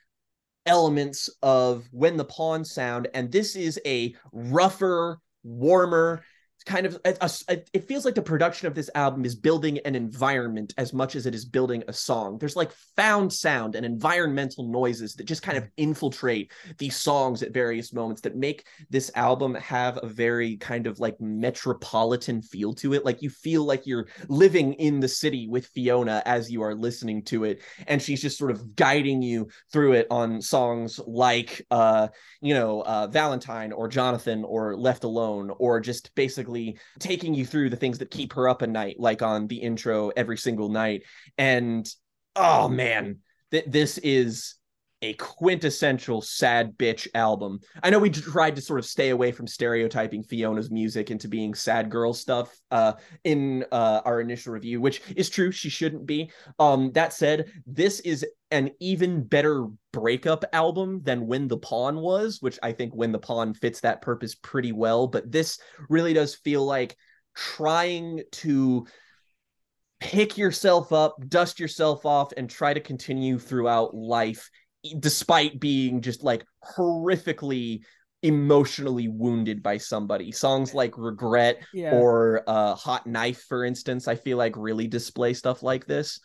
elements 0.66 1.30
of 1.42 1.88
when 1.92 2.18
the 2.18 2.26
pawns 2.26 2.72
sound. 2.74 3.08
And 3.14 3.32
this 3.32 3.56
is 3.56 3.80
a 3.86 4.16
rougher 4.32 5.20
warmer 5.44 6.24
kind 6.66 6.86
of 6.86 7.00
a, 7.06 7.16
a, 7.50 7.58
it 7.74 7.88
feels 7.88 8.06
like 8.06 8.16
the 8.16 8.22
production 8.22 8.68
of 8.68 8.76
this 8.76 8.90
album 8.96 9.26
is 9.26 9.36
building 9.36 9.80
an 9.80 9.96
environment 9.96 10.74
as 10.78 10.94
much 10.94 11.16
as 11.16 11.26
it 11.26 11.34
is 11.34 11.46
building 11.46 11.84
a 11.88 11.94
song. 11.94 12.38
There's 12.38 12.56
like 12.56 12.72
found 12.96 13.32
sound 13.32 13.76
and 13.76 13.86
environmental 13.86 14.68
noises 14.68 15.16
that 15.16 15.26
just 15.26 15.42
kind 15.42 15.58
of 15.58 15.68
infiltrate 15.78 16.52
these 16.78 16.96
songs 16.96 17.44
at 17.44 17.54
various 17.54 17.94
moments 17.94 18.22
that 18.22 18.36
make 18.36 18.66
this 18.90 19.12
album 19.16 19.56
have 19.56 20.00
a 20.02 20.08
very 20.08 20.58
kind 20.58 20.88
of 20.88 21.00
like 21.00 21.20
metropolitan 21.20 22.42
feel 22.42 22.74
to 22.76 22.94
it. 22.94 23.06
Like 23.06 23.22
you 23.22 23.30
feel 23.30 23.64
like 23.64 23.86
you're 23.86 24.08
living 24.28 24.74
in 24.74 25.00
the 25.00 25.08
city 25.08 25.48
with 25.48 25.68
fiona 25.68 26.22
as 26.26 26.52
you 26.52 26.62
are 26.62 26.76
listening 26.76 27.24
to 27.24 27.44
it 27.44 27.62
and 27.88 28.02
she's 28.02 28.22
just 28.22 28.38
sort 28.38 28.52
of 28.52 28.76
guiding 28.76 29.22
you 29.22 29.48
through 29.72 29.94
it 29.94 30.08
on 30.10 30.42
songs 30.42 31.00
like 31.06 31.66
uh 31.72 32.08
you 32.42 32.54
know 32.54 32.82
uh 32.82 33.08
valentine 33.08 33.72
or 33.72 33.88
jonathan 33.88 34.44
or 34.44 34.76
left 34.76 35.04
alone 35.04 35.52
or 35.60 35.80
just 35.80 36.14
basically 36.16 36.59
taking 37.00 37.34
you 37.34 37.46
through 37.46 37.70
the 37.70 37.76
things 37.76 38.00
that 38.00 38.12
keep 38.12 38.34
her 38.34 38.48
up 38.48 38.62
at 38.62 38.70
night, 38.70 38.98
like 39.00 39.22
on 39.22 39.48
the 39.48 39.58
intro 39.58 40.10
every 40.16 40.38
single 40.38 40.70
night. 40.70 41.04
And 41.38 41.88
oh 42.36 42.68
man, 42.68 43.20
th- 43.52 43.66
this 43.68 43.98
is 44.00 44.56
a 45.02 45.14
quintessential 45.14 46.22
sad 46.22 46.78
bitch 46.78 47.08
album. 47.14 47.60
I 47.82 47.90
know 47.90 48.00
we 48.00 48.10
tried 48.10 48.56
to 48.58 48.62
sort 48.62 48.80
of 48.80 48.86
stay 48.86 49.10
away 49.10 49.32
from 49.32 49.48
stereotyping 49.48 50.24
Fiona's 50.24 50.70
music 50.70 51.10
into 51.10 51.28
being 51.28 51.54
sad 51.54 51.90
girl 51.90 52.14
stuff 52.14 52.54
uh, 52.72 52.94
in 53.24 53.66
uh, 53.72 54.02
our 54.04 54.20
initial 54.20 54.54
review, 54.54 54.82
which 54.82 55.02
is 55.16 55.30
true. 55.30 55.52
She 55.52 55.70
shouldn't 55.70 56.06
be. 56.06 56.32
Um, 56.60 56.92
that 56.94 57.14
said, 57.14 57.52
this 57.66 58.02
is 58.02 58.26
an 58.52 58.72
even 58.80 59.24
better 59.24 59.68
breakup 59.94 60.44
album 60.52 61.02
than 61.04 61.28
When 61.28 61.48
the 61.48 61.58
Pawn 61.58 61.98
was, 61.98 62.42
which 62.42 62.60
I 62.62 62.74
think 62.74 62.94
When 62.94 63.12
the 63.12 63.20
Pawn 63.20 63.54
fits 63.54 63.80
that 63.82 64.02
purpose 64.02 64.36
pretty 64.36 64.74
well. 64.74 65.08
But 65.08 65.32
this 65.32 65.60
really 65.88 66.14
does 66.14 66.36
feel 66.36 66.66
like 66.66 66.98
trying 67.36 68.22
to 68.32 68.86
pick 70.00 70.38
yourself 70.38 70.92
up, 70.92 71.16
dust 71.28 71.60
yourself 71.60 72.06
off, 72.06 72.32
and 72.36 72.50
try 72.50 72.74
to 72.74 72.80
continue 72.80 73.38
throughout 73.38 73.94
life 73.94 74.50
despite 75.00 75.60
being 75.60 76.02
just 76.02 76.24
like 76.24 76.46
horrifically 76.78 77.82
emotionally 78.22 79.08
wounded 79.08 79.64
by 79.64 79.78
somebody. 79.78 80.32
Songs 80.32 80.74
like 80.74 80.98
Regret 80.98 81.62
yeah. 81.74 81.96
or 81.96 82.44
uh, 82.48 82.76
Hot 82.76 83.08
Knife, 83.08 83.44
for 83.48 83.64
instance, 83.64 84.08
I 84.08 84.16
feel 84.16 84.38
like 84.38 84.56
really 84.58 84.88
display 84.88 85.34
stuff 85.34 85.64
like 85.64 85.86
this. 85.86 86.20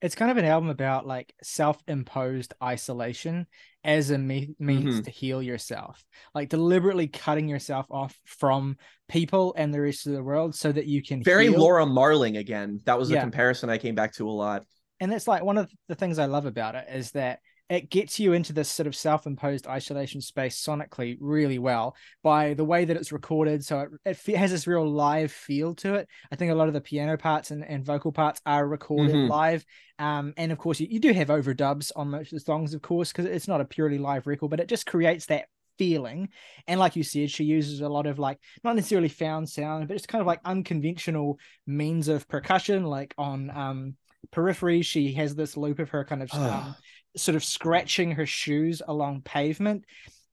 It's 0.00 0.14
kind 0.14 0.30
of 0.30 0.36
an 0.36 0.44
album 0.44 0.70
about 0.70 1.06
like 1.06 1.34
self-imposed 1.42 2.54
isolation 2.62 3.46
as 3.82 4.10
a 4.10 4.16
me- 4.16 4.54
means 4.58 4.94
mm-hmm. 4.94 5.02
to 5.02 5.10
heal 5.10 5.42
yourself, 5.42 6.04
like 6.34 6.48
deliberately 6.48 7.08
cutting 7.08 7.48
yourself 7.48 7.86
off 7.90 8.18
from 8.24 8.76
people 9.08 9.54
and 9.56 9.74
the 9.74 9.80
rest 9.80 10.06
of 10.06 10.12
the 10.12 10.22
world 10.22 10.54
so 10.54 10.70
that 10.70 10.86
you 10.86 11.02
can 11.02 11.22
very 11.22 11.48
heal. 11.48 11.58
Laura 11.58 11.84
Marling 11.84 12.36
again. 12.36 12.80
That 12.84 12.98
was 12.98 13.10
a 13.10 13.18
comparison 13.18 13.70
I 13.70 13.78
came 13.78 13.96
back 13.96 14.14
to 14.14 14.28
a 14.28 14.30
lot. 14.30 14.64
And 15.00 15.12
it's 15.12 15.28
like 15.28 15.42
one 15.42 15.58
of 15.58 15.70
the 15.88 15.94
things 15.94 16.18
I 16.18 16.26
love 16.26 16.46
about 16.46 16.74
it 16.74 16.86
is 16.92 17.10
that 17.12 17.40
it 17.68 17.90
gets 17.90 18.18
you 18.18 18.32
into 18.32 18.52
this 18.52 18.68
sort 18.68 18.86
of 18.86 18.96
self-imposed 18.96 19.66
isolation 19.66 20.20
space 20.20 20.62
sonically 20.62 21.16
really 21.20 21.58
well 21.58 21.94
by 22.22 22.54
the 22.54 22.64
way 22.64 22.84
that 22.84 22.96
it's 22.96 23.12
recorded 23.12 23.64
so 23.64 23.86
it, 24.04 24.18
it 24.26 24.36
has 24.36 24.50
this 24.50 24.66
real 24.66 24.88
live 24.88 25.30
feel 25.30 25.74
to 25.74 25.94
it 25.94 26.08
i 26.32 26.36
think 26.36 26.50
a 26.50 26.54
lot 26.54 26.68
of 26.68 26.74
the 26.74 26.80
piano 26.80 27.16
parts 27.16 27.50
and, 27.50 27.64
and 27.64 27.84
vocal 27.84 28.12
parts 28.12 28.40
are 28.46 28.66
recorded 28.66 29.14
mm-hmm. 29.14 29.30
live 29.30 29.64
um, 30.00 30.32
and 30.36 30.52
of 30.52 30.58
course 30.58 30.78
you, 30.78 30.86
you 30.88 31.00
do 31.00 31.12
have 31.12 31.28
overdubs 31.28 31.90
on 31.96 32.10
most 32.10 32.32
of 32.32 32.38
the 32.38 32.44
songs 32.44 32.74
of 32.74 32.82
course 32.82 33.12
because 33.12 33.26
it's 33.26 33.48
not 33.48 33.60
a 33.60 33.64
purely 33.64 33.98
live 33.98 34.26
record 34.26 34.50
but 34.50 34.60
it 34.60 34.68
just 34.68 34.86
creates 34.86 35.26
that 35.26 35.46
feeling. 35.78 36.28
And 36.66 36.78
like 36.78 36.96
you 36.96 37.04
said, 37.04 37.30
she 37.30 37.44
uses 37.44 37.80
a 37.80 37.88
lot 37.88 38.06
of 38.06 38.18
like 38.18 38.38
not 38.64 38.76
necessarily 38.76 39.08
found 39.08 39.48
sound, 39.48 39.88
but 39.88 39.96
it's 39.96 40.06
kind 40.06 40.20
of 40.20 40.26
like 40.26 40.40
unconventional 40.44 41.38
means 41.66 42.08
of 42.08 42.28
percussion. 42.28 42.84
Like 42.84 43.14
on 43.16 43.50
um 43.50 43.96
periphery, 44.30 44.82
she 44.82 45.12
has 45.14 45.34
this 45.34 45.56
loop 45.56 45.78
of 45.78 45.90
her 45.90 46.04
kind 46.04 46.22
of 46.22 46.30
um, 46.34 46.74
sort 47.16 47.36
of 47.36 47.44
scratching 47.44 48.12
her 48.12 48.26
shoes 48.26 48.82
along 48.86 49.22
pavement. 49.22 49.84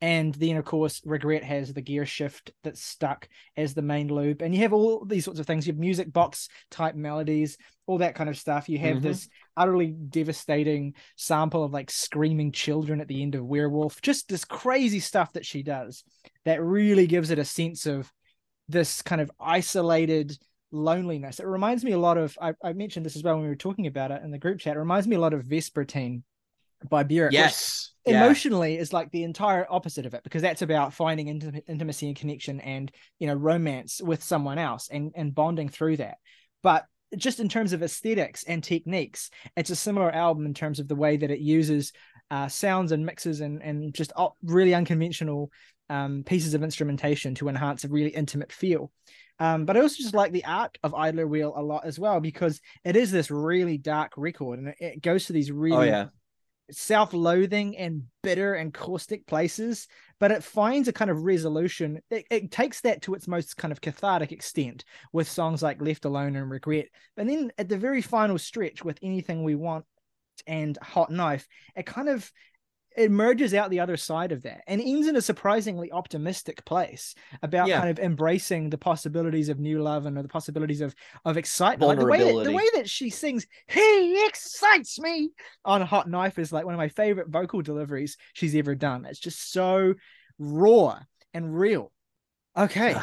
And 0.01 0.35
then, 0.35 0.57
of 0.57 0.65
course, 0.65 1.01
Regret 1.05 1.43
has 1.43 1.73
the 1.73 1.81
gear 1.81 2.05
shift 2.05 2.51
that's 2.63 2.83
stuck 2.83 3.29
as 3.55 3.73
the 3.73 3.81
main 3.81 4.09
loop. 4.09 4.41
And 4.41 4.53
you 4.53 4.61
have 4.61 4.73
all 4.73 5.05
these 5.05 5.23
sorts 5.23 5.39
of 5.39 5.47
things. 5.47 5.65
You 5.65 5.73
have 5.73 5.79
music 5.79 6.11
box 6.11 6.49
type 6.69 6.95
melodies, 6.95 7.57
all 7.87 7.99
that 7.99 8.13
kind 8.13 8.29
of 8.29 8.37
stuff. 8.37 8.67
You 8.67 8.77
have 8.79 8.97
mm-hmm. 8.97 9.07
this 9.07 9.29
utterly 9.55 9.87
devastating 9.87 10.95
sample 11.15 11.63
of 11.63 11.71
like 11.71 11.89
screaming 11.89 12.51
children 12.51 12.99
at 12.99 13.07
the 13.07 13.21
end 13.21 13.35
of 13.35 13.45
Werewolf. 13.45 14.01
Just 14.01 14.27
this 14.27 14.45
crazy 14.45 14.99
stuff 14.99 15.31
that 15.33 15.45
she 15.45 15.63
does 15.63 16.03
that 16.43 16.61
really 16.61 17.07
gives 17.07 17.31
it 17.31 17.39
a 17.39 17.45
sense 17.45 17.85
of 17.85 18.11
this 18.67 19.01
kind 19.01 19.21
of 19.21 19.31
isolated 19.39 20.37
loneliness. 20.71 21.39
It 21.39 21.47
reminds 21.47 21.85
me 21.85 21.93
a 21.93 21.97
lot 21.97 22.17
of, 22.17 22.37
I, 22.41 22.53
I 22.63 22.73
mentioned 22.73 23.05
this 23.05 23.15
as 23.15 23.23
well 23.23 23.35
when 23.35 23.43
we 23.43 23.49
were 23.49 23.55
talking 23.55 23.87
about 23.87 24.11
it 24.11 24.21
in 24.23 24.31
the 24.31 24.39
group 24.39 24.59
chat. 24.59 24.75
It 24.75 24.79
reminds 24.79 25.07
me 25.07 25.15
a 25.15 25.21
lot 25.21 25.33
of 25.33 25.45
Vespertine 25.45 26.23
by 26.89 27.03
Björk. 27.03 27.31
Yes. 27.31 27.91
Emotionally 28.05 28.75
yeah. 28.75 28.81
is 28.81 28.93
like 28.93 29.09
the 29.11 29.23
entire 29.23 29.65
opposite 29.69 30.05
of 30.05 30.13
it 30.13 30.23
because 30.23 30.43
that's 30.43 30.61
about 30.61 30.93
finding 30.93 31.27
intim- 31.27 31.63
intimacy 31.67 32.07
and 32.07 32.15
connection 32.15 32.59
and 32.61 32.91
you 33.17 33.25
know 33.25 33.33
romance 33.33 33.99
with 33.99 34.23
someone 34.23 34.59
else 34.59 34.89
and 34.91 35.11
and 35.15 35.33
bonding 35.33 35.69
through 35.69 35.97
that. 35.97 36.17
But 36.61 36.85
just 37.15 37.39
in 37.39 37.49
terms 37.49 37.73
of 37.73 37.81
aesthetics 37.81 38.43
and 38.43 38.63
techniques, 38.63 39.31
it's 39.57 39.71
a 39.71 39.75
similar 39.75 40.11
album 40.11 40.45
in 40.45 40.53
terms 40.53 40.79
of 40.79 40.87
the 40.87 40.95
way 40.95 41.17
that 41.17 41.31
it 41.31 41.39
uses 41.39 41.93
uh, 42.29 42.47
sounds 42.47 42.91
and 42.91 43.05
mixes 43.05 43.41
and 43.41 43.61
and 43.63 43.93
just 43.93 44.13
really 44.43 44.75
unconventional 44.75 45.51
um, 45.89 46.23
pieces 46.25 46.53
of 46.53 46.63
instrumentation 46.63 47.35
to 47.35 47.49
enhance 47.49 47.83
a 47.83 47.89
really 47.89 48.09
intimate 48.09 48.51
feel. 48.51 48.91
Um, 49.39 49.65
but 49.65 49.75
I 49.75 49.81
also 49.81 49.97
just 50.01 50.13
like 50.13 50.31
the 50.31 50.45
art 50.45 50.77
of 50.83 50.95
Idler 50.95 51.27
Wheel 51.27 51.53
a 51.55 51.61
lot 51.61 51.85
as 51.85 51.99
well 51.99 52.19
because 52.19 52.61
it 52.85 52.95
is 52.95 53.11
this 53.11 53.29
really 53.29 53.77
dark 53.77 54.13
record 54.15 54.59
and 54.59 54.69
it, 54.69 54.75
it 54.79 55.01
goes 55.01 55.25
to 55.25 55.33
these 55.33 55.51
really 55.51 55.89
oh, 55.89 55.91
yeah 55.91 56.05
self-loathing 56.71 57.77
and 57.77 58.03
bitter 58.23 58.55
and 58.55 58.73
caustic 58.73 59.25
places 59.27 59.87
but 60.19 60.31
it 60.31 60.43
finds 60.43 60.87
a 60.87 60.93
kind 60.93 61.11
of 61.11 61.23
resolution. 61.23 61.99
It, 62.09 62.25
it, 62.29 62.51
takes 62.51 62.81
that 62.81 63.01
to 63.03 63.15
its 63.15 63.27
most 63.27 63.57
kind 63.57 63.71
of 63.71 63.81
cathartic 63.81 64.31
extent 64.31 64.85
with 65.11 65.29
songs 65.29 65.61
like 65.61 65.81
left 65.81 66.05
alone 66.05 66.35
and 66.35 66.49
regret. 66.49 66.87
And 67.17 67.29
then 67.29 67.51
at 67.57 67.67
the 67.67 67.77
very 67.77 68.01
final 68.01 68.37
stretch 68.37 68.83
with 68.83 68.97
anything 69.01 69.43
we 69.43 69.55
want 69.55 69.85
and 70.47 70.77
hot 70.81 71.09
knife 71.09 71.47
it 71.75 71.85
kind 71.85 72.09
of 72.09 72.29
it 72.95 73.11
merges 73.11 73.53
out 73.53 73.69
the 73.69 73.79
other 73.79 73.97
side 73.97 74.31
of 74.31 74.43
that 74.43 74.61
and 74.67 74.81
ends 74.81 75.07
in 75.07 75.15
a 75.15 75.21
surprisingly 75.21 75.91
optimistic 75.91 76.63
place 76.65 77.15
about 77.41 77.67
yeah. 77.67 77.79
kind 77.79 77.89
of 77.89 77.99
embracing 77.99 78.69
the 78.69 78.77
possibilities 78.77 79.49
of 79.49 79.59
new 79.59 79.81
love 79.81 80.05
and 80.05 80.15
the 80.15 80.27
possibilities 80.27 80.81
of 80.81 80.95
of 81.25 81.37
excitement. 81.37 81.89
Like 81.89 81.99
the 81.99 82.05
way 82.05 82.33
that 82.33 82.43
the 82.43 82.53
way 82.53 82.67
that 82.75 82.89
she 82.89 83.09
sings, 83.09 83.45
he 83.67 84.25
excites 84.25 84.99
me 84.99 85.31
on 85.63 85.81
a 85.81 85.85
Hot 85.85 86.09
Knife 86.09 86.39
is 86.39 86.53
like 86.53 86.65
one 86.65 86.73
of 86.73 86.79
my 86.79 86.89
favorite 86.89 87.29
vocal 87.29 87.61
deliveries 87.61 88.17
she's 88.33 88.55
ever 88.55 88.75
done. 88.75 89.05
It's 89.05 89.19
just 89.19 89.51
so 89.51 89.95
raw 90.39 90.99
and 91.33 91.57
real. 91.57 91.91
Okay. 92.57 92.95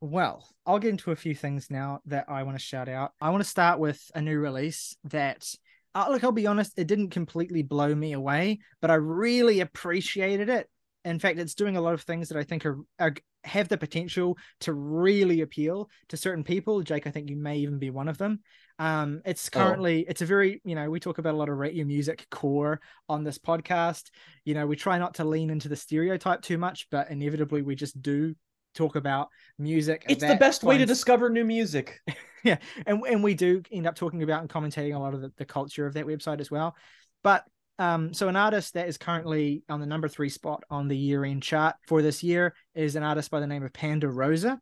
well, 0.00 0.48
I'll 0.66 0.78
get 0.78 0.90
into 0.90 1.10
a 1.10 1.16
few 1.16 1.34
things 1.34 1.70
now 1.70 2.00
that 2.06 2.26
I 2.28 2.42
want 2.42 2.56
to 2.56 2.64
shout 2.64 2.88
out. 2.88 3.12
I 3.20 3.30
want 3.30 3.42
to 3.42 3.48
start 3.48 3.78
with 3.78 4.10
a 4.14 4.20
new 4.20 4.38
release 4.38 4.96
that 5.04 5.54
uh, 5.94 6.06
look, 6.10 6.24
I'll 6.24 6.32
be 6.32 6.46
honest, 6.46 6.72
it 6.76 6.86
didn't 6.86 7.10
completely 7.10 7.62
blow 7.62 7.94
me 7.94 8.12
away, 8.12 8.60
but 8.80 8.90
I 8.90 8.94
really 8.94 9.60
appreciated 9.60 10.48
it. 10.48 10.68
In 11.04 11.18
fact, 11.18 11.38
it's 11.38 11.54
doing 11.54 11.76
a 11.76 11.80
lot 11.80 11.94
of 11.94 12.02
things 12.02 12.28
that 12.28 12.38
I 12.38 12.44
think 12.44 12.64
are, 12.64 12.78
are 12.98 13.14
have 13.44 13.68
the 13.68 13.76
potential 13.76 14.38
to 14.60 14.72
really 14.72 15.42
appeal 15.42 15.90
to 16.08 16.16
certain 16.16 16.44
people. 16.44 16.82
Jake, 16.82 17.06
I 17.06 17.10
think 17.10 17.28
you 17.28 17.36
may 17.36 17.58
even 17.58 17.78
be 17.78 17.90
one 17.90 18.08
of 18.08 18.18
them. 18.18 18.40
Um, 18.78 19.20
it's 19.24 19.48
oh. 19.52 19.58
currently 19.58 20.04
oh. 20.06 20.10
it's 20.10 20.22
a 20.22 20.26
very 20.26 20.60
you 20.64 20.74
know 20.74 20.90
we 20.90 20.98
talk 20.98 21.18
about 21.18 21.34
a 21.34 21.36
lot 21.36 21.48
of 21.48 21.56
rate 21.56 21.74
your 21.74 21.86
music 21.86 22.26
core 22.30 22.80
on 23.08 23.22
this 23.22 23.38
podcast. 23.38 24.10
You 24.44 24.54
know 24.54 24.66
we 24.66 24.76
try 24.76 24.98
not 24.98 25.14
to 25.14 25.24
lean 25.24 25.50
into 25.50 25.68
the 25.68 25.76
stereotype 25.76 26.42
too 26.42 26.58
much, 26.58 26.88
but 26.90 27.10
inevitably 27.10 27.62
we 27.62 27.74
just 27.74 28.00
do 28.00 28.34
talk 28.74 28.96
about 28.96 29.28
music. 29.58 30.04
It's 30.08 30.24
the 30.24 30.36
best 30.36 30.62
way 30.62 30.78
to 30.78 30.86
discover 30.86 31.30
new 31.30 31.44
music. 31.44 32.00
yeah, 32.44 32.58
and 32.86 33.02
and 33.06 33.22
we 33.22 33.34
do 33.34 33.62
end 33.72 33.86
up 33.86 33.96
talking 33.96 34.22
about 34.22 34.40
and 34.40 34.50
commentating 34.50 34.94
a 34.94 34.98
lot 34.98 35.14
of 35.14 35.20
the, 35.20 35.32
the 35.36 35.44
culture 35.44 35.86
of 35.86 35.94
that 35.94 36.06
website 36.06 36.40
as 36.40 36.50
well. 36.50 36.76
But 37.22 37.44
um, 37.78 38.14
so 38.14 38.28
an 38.28 38.36
artist 38.36 38.74
that 38.74 38.86
is 38.88 38.98
currently 38.98 39.64
on 39.68 39.80
the 39.80 39.86
number 39.86 40.08
three 40.08 40.28
spot 40.28 40.62
on 40.70 40.88
the 40.88 40.96
year 40.96 41.24
end 41.24 41.42
chart 41.42 41.74
for 41.88 42.02
this 42.02 42.22
year 42.22 42.54
is 42.74 42.94
an 42.96 43.02
artist 43.02 43.30
by 43.30 43.40
the 43.40 43.46
name 43.46 43.64
of 43.64 43.72
Panda 43.72 44.08
Rosa. 44.08 44.60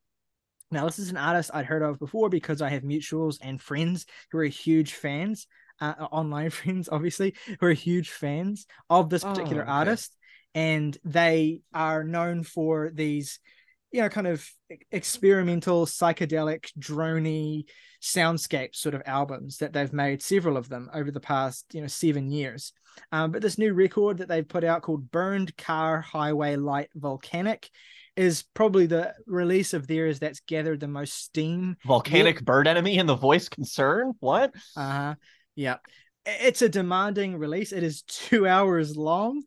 Now, 0.70 0.86
this 0.86 0.98
is 0.98 1.10
an 1.10 1.18
artist 1.18 1.50
I'd 1.52 1.66
heard 1.66 1.82
of 1.82 1.98
before 1.98 2.30
because 2.30 2.62
I 2.62 2.70
have 2.70 2.82
mutuals 2.82 3.36
and 3.42 3.60
friends 3.60 4.06
who 4.30 4.38
are 4.38 4.44
huge 4.44 4.94
fans, 4.94 5.46
uh, 5.80 5.92
online 6.10 6.48
friends, 6.58 6.88
obviously, 6.90 7.34
who 7.60 7.66
are 7.66 7.72
huge 7.72 8.08
fans 8.10 8.66
of 8.88 9.10
this 9.10 9.22
particular 9.24 9.62
Oh, 9.62 9.64
okay. 9.64 9.72
artist. 9.72 10.16
And 10.54 10.96
they 11.04 11.60
are 11.74 12.04
known 12.04 12.42
for 12.42 12.90
these, 12.94 13.38
you 13.92 14.00
know, 14.00 14.08
kind 14.08 14.26
of 14.26 14.46
experimental, 14.90 15.86
psychedelic, 15.86 16.66
drony 16.78 17.64
soundscape 18.02 18.74
sort 18.74 18.94
of 18.94 19.02
albums 19.06 19.58
that 19.58 19.72
they've 19.72 19.92
made, 19.92 20.22
several 20.22 20.56
of 20.56 20.68
them 20.68 20.90
over 20.92 21.10
the 21.10 21.20
past, 21.20 21.66
you 21.72 21.80
know, 21.80 21.86
seven 21.86 22.30
years. 22.30 22.72
Um, 23.10 23.30
but 23.30 23.42
this 23.42 23.58
new 23.58 23.72
record 23.72 24.18
that 24.18 24.28
they've 24.28 24.48
put 24.48 24.64
out 24.64 24.82
called 24.82 25.10
Burned 25.10 25.56
Car 25.56 26.00
Highway 26.00 26.56
Light 26.56 26.88
Volcanic 26.94 27.70
is 28.16 28.44
probably 28.54 28.86
the 28.86 29.14
release 29.26 29.72
of 29.72 29.86
theirs 29.86 30.18
that's 30.18 30.40
gathered 30.40 30.80
the 30.80 30.88
most 30.88 31.14
steam. 31.14 31.76
Volcanic 31.86 32.44
bird 32.44 32.66
enemy 32.66 32.98
and 32.98 33.08
the 33.08 33.14
voice 33.14 33.48
concern? 33.48 34.12
What? 34.20 34.52
Uh-huh. 34.76 35.14
Yeah. 35.54 35.76
It's 36.24 36.62
a 36.62 36.68
demanding 36.68 37.36
release. 37.36 37.72
It 37.72 37.82
is 37.82 38.02
two 38.02 38.46
hours 38.46 38.96
long. 38.96 39.42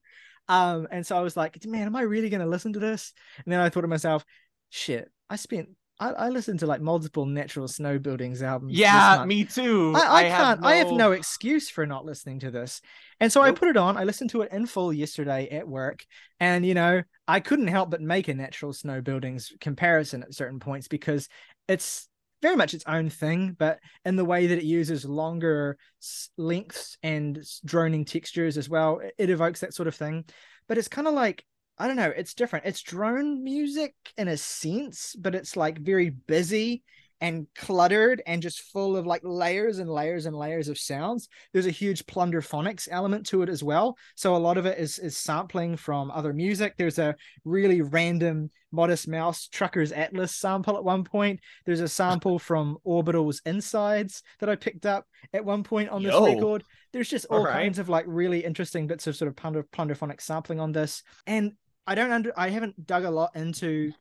Um, 0.47 0.87
and 0.91 1.05
so 1.05 1.17
I 1.17 1.21
was 1.21 1.35
like, 1.35 1.65
man, 1.65 1.87
am 1.87 1.95
I 1.95 2.01
really 2.01 2.29
gonna 2.29 2.45
listen 2.45 2.73
to 2.73 2.79
this? 2.79 3.13
And 3.43 3.51
then 3.51 3.59
I 3.59 3.69
thought 3.69 3.81
to 3.81 3.87
myself, 3.87 4.25
shit, 4.69 5.09
I 5.29 5.35
spent 5.35 5.69
I, 5.99 6.09
I 6.09 6.29
listened 6.29 6.59
to 6.59 6.67
like 6.67 6.81
multiple 6.81 7.25
natural 7.25 7.67
snow 7.67 7.97
buildings 7.99 8.43
albums. 8.43 8.73
Yeah, 8.73 9.23
me 9.25 9.45
too. 9.45 9.93
I, 9.95 9.99
I, 9.99 10.23
have 10.23 10.57
can't. 10.57 10.65
I 10.65 10.75
have 10.75 10.91
no 10.91 11.13
excuse 11.13 11.69
for 11.69 11.85
not 11.85 12.05
listening 12.05 12.39
to 12.39 12.51
this. 12.51 12.81
And 13.19 13.31
so 13.31 13.41
I 13.41 13.51
put 13.51 13.69
it 13.69 13.77
on. 13.77 13.95
I 13.95 14.03
listened 14.03 14.29
to 14.31 14.41
it 14.41 14.51
in 14.51 14.65
full 14.65 14.91
yesterday 14.91 15.47
at 15.49 15.67
work. 15.67 16.05
And, 16.39 16.65
you 16.65 16.73
know, 16.73 17.01
I 17.27 17.39
couldn't 17.39 17.67
help 17.67 17.91
but 17.91 18.01
make 18.01 18.27
a 18.27 18.33
natural 18.33 18.73
snow 18.73 18.99
buildings 18.99 19.53
comparison 19.61 20.23
at 20.23 20.33
certain 20.33 20.59
points 20.59 20.89
because 20.89 21.29
it's 21.69 22.09
very 22.41 22.55
much 22.55 22.73
its 22.73 22.83
own 22.87 23.09
thing, 23.09 23.55
but 23.57 23.79
in 24.03 24.15
the 24.15 24.25
way 24.25 24.47
that 24.47 24.57
it 24.57 24.63
uses 24.63 25.05
longer 25.05 25.77
lengths 26.37 26.97
and 27.01 27.43
droning 27.63 28.05
textures 28.05 28.57
as 28.57 28.69
well, 28.69 29.01
it- 29.17 29.29
evokes 29.29 29.61
that 29.61 29.73
sort 29.73 29.87
of 29.87 29.95
thing. 29.95 30.25
But 30.67 30.77
it's 30.77 30.87
kind 30.87 31.07
of 31.07 31.13
like, 31.13 31.45
I 31.77 31.87
don't 31.87 31.95
know, 31.95 32.13
it's 32.15 32.33
different. 32.33 32.65
It's 32.65 32.81
drone 32.81 33.43
music 33.43 33.95
in 34.17 34.27
a 34.27 34.37
sense, 34.37 35.15
but 35.17 35.35
it's 35.35 35.55
like 35.55 35.79
very 35.79 36.09
busy 36.09 36.83
and 37.21 37.47
cluttered 37.55 38.21
and 38.25 38.41
just 38.41 38.61
full 38.61 38.97
of 38.97 39.05
like 39.05 39.21
layers 39.23 39.79
and 39.79 39.89
layers 39.89 40.25
and 40.25 40.35
layers 40.35 40.67
of 40.67 40.77
sounds. 40.77 41.27
There's 41.53 41.65
a 41.65 41.71
huge 41.71 42.05
plunderphonics 42.05 42.87
element 42.91 43.25
to 43.27 43.41
it 43.41 43.49
as 43.49 43.63
well. 43.63 43.97
So 44.15 44.35
a 44.35 44.37
lot 44.37 44.57
of 44.57 44.65
it 44.65 44.77
is 44.77 44.99
is 44.99 45.17
sampling 45.17 45.77
from 45.77 46.11
other 46.11 46.33
music. 46.33 46.75
There's 46.77 46.99
a 46.99 47.15
really 47.43 47.81
random 47.81 48.51
Modest 48.71 49.07
Mouse 49.07 49.47
Truckers 49.47 49.91
Atlas 49.93 50.35
sample 50.35 50.75
at 50.75 50.83
one 50.83 51.03
point. 51.05 51.39
There's 51.65 51.79
a 51.79 51.87
sample 51.87 52.39
from 52.39 52.77
Orbital's 52.83 53.41
Insides 53.45 54.21
that 54.39 54.49
I 54.49 54.55
picked 54.55 54.85
up 54.85 55.07
at 55.33 55.45
one 55.45 55.63
point 55.63 55.89
on 55.89 56.03
this 56.03 56.11
Yo. 56.11 56.25
record. 56.25 56.63
There's 56.91 57.09
just 57.09 57.25
all 57.29 57.39
All 57.39 57.45
right. 57.45 57.53
kinds 57.53 57.79
of 57.79 57.87
like 57.89 58.05
really 58.07 58.43
interesting 58.43 58.87
bits 58.87 59.07
of 59.07 59.15
sort 59.15 59.29
of 59.29 59.35
plunder 59.35 59.63
plunderphonic 59.63 60.21
sampling 60.21 60.59
on 60.59 60.73
this. 60.73 61.03
And 61.25 61.53
I 61.87 61.95
don't 61.95 62.11
under 62.11 62.33
I 62.37 62.49
haven't 62.49 62.85
dug 62.85 63.05
a 63.05 63.11
lot 63.11 63.35
into 63.35 63.93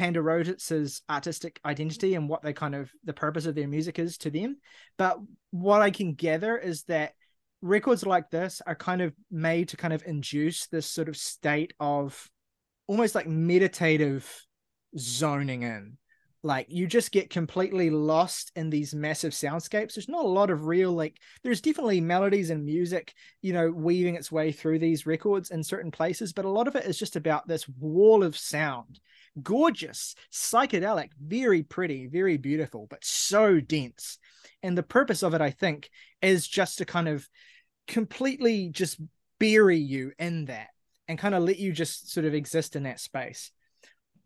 Panda 0.00 0.22
Rosa's 0.22 1.02
artistic 1.10 1.60
identity 1.62 2.14
and 2.14 2.26
what 2.26 2.40
they 2.40 2.54
kind 2.54 2.74
of 2.74 2.90
the 3.04 3.12
purpose 3.12 3.44
of 3.44 3.54
their 3.54 3.68
music 3.68 3.98
is 3.98 4.16
to 4.16 4.30
them. 4.30 4.56
But 4.96 5.18
what 5.50 5.82
I 5.82 5.90
can 5.90 6.14
gather 6.14 6.56
is 6.56 6.84
that 6.84 7.12
records 7.60 8.06
like 8.06 8.30
this 8.30 8.62
are 8.66 8.74
kind 8.74 9.02
of 9.02 9.12
made 9.30 9.68
to 9.68 9.76
kind 9.76 9.92
of 9.92 10.02
induce 10.06 10.68
this 10.68 10.86
sort 10.86 11.10
of 11.10 11.18
state 11.18 11.74
of 11.78 12.30
almost 12.86 13.14
like 13.14 13.26
meditative 13.26 14.26
zoning 14.96 15.64
in. 15.64 15.98
Like 16.42 16.66
you 16.70 16.86
just 16.86 17.12
get 17.12 17.28
completely 17.28 17.90
lost 17.90 18.50
in 18.56 18.70
these 18.70 18.94
massive 18.94 19.32
soundscapes. 19.32 19.94
There's 19.94 20.08
not 20.08 20.24
a 20.24 20.28
lot 20.28 20.50
of 20.50 20.66
real, 20.66 20.92
like, 20.92 21.18
there's 21.42 21.60
definitely 21.60 22.00
melodies 22.00 22.48
and 22.48 22.64
music, 22.64 23.12
you 23.42 23.52
know, 23.52 23.70
weaving 23.70 24.14
its 24.14 24.32
way 24.32 24.50
through 24.50 24.78
these 24.78 25.04
records 25.04 25.50
in 25.50 25.62
certain 25.62 25.90
places, 25.90 26.32
but 26.32 26.46
a 26.46 26.50
lot 26.50 26.66
of 26.66 26.76
it 26.76 26.86
is 26.86 26.98
just 26.98 27.16
about 27.16 27.46
this 27.46 27.68
wall 27.68 28.24
of 28.24 28.38
sound 28.38 29.00
gorgeous, 29.42 30.14
psychedelic, 30.32 31.10
very 31.22 31.62
pretty, 31.62 32.06
very 32.06 32.36
beautiful, 32.36 32.86
but 32.88 33.04
so 33.04 33.60
dense. 33.60 34.18
And 34.62 34.76
the 34.76 34.82
purpose 34.82 35.22
of 35.22 35.34
it, 35.34 35.40
I 35.40 35.50
think, 35.50 35.90
is 36.22 36.46
just 36.48 36.78
to 36.78 36.84
kind 36.84 37.08
of 37.08 37.28
completely 37.86 38.68
just 38.70 39.00
bury 39.38 39.78
you 39.78 40.12
in 40.18 40.46
that 40.46 40.68
and 41.08 41.18
kind 41.18 41.34
of 41.34 41.42
let 41.42 41.58
you 41.58 41.72
just 41.72 42.12
sort 42.12 42.26
of 42.26 42.34
exist 42.34 42.76
in 42.76 42.84
that 42.84 43.00
space. 43.00 43.52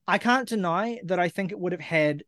I 0.07 0.19
can't 0.19 0.49
deny 0.49 1.01
that 1.05 1.19
I 1.19 1.29
think 1.29 1.51
it 1.51 1.59
would 1.59 1.73
have 1.73 1.81
had 1.81 2.25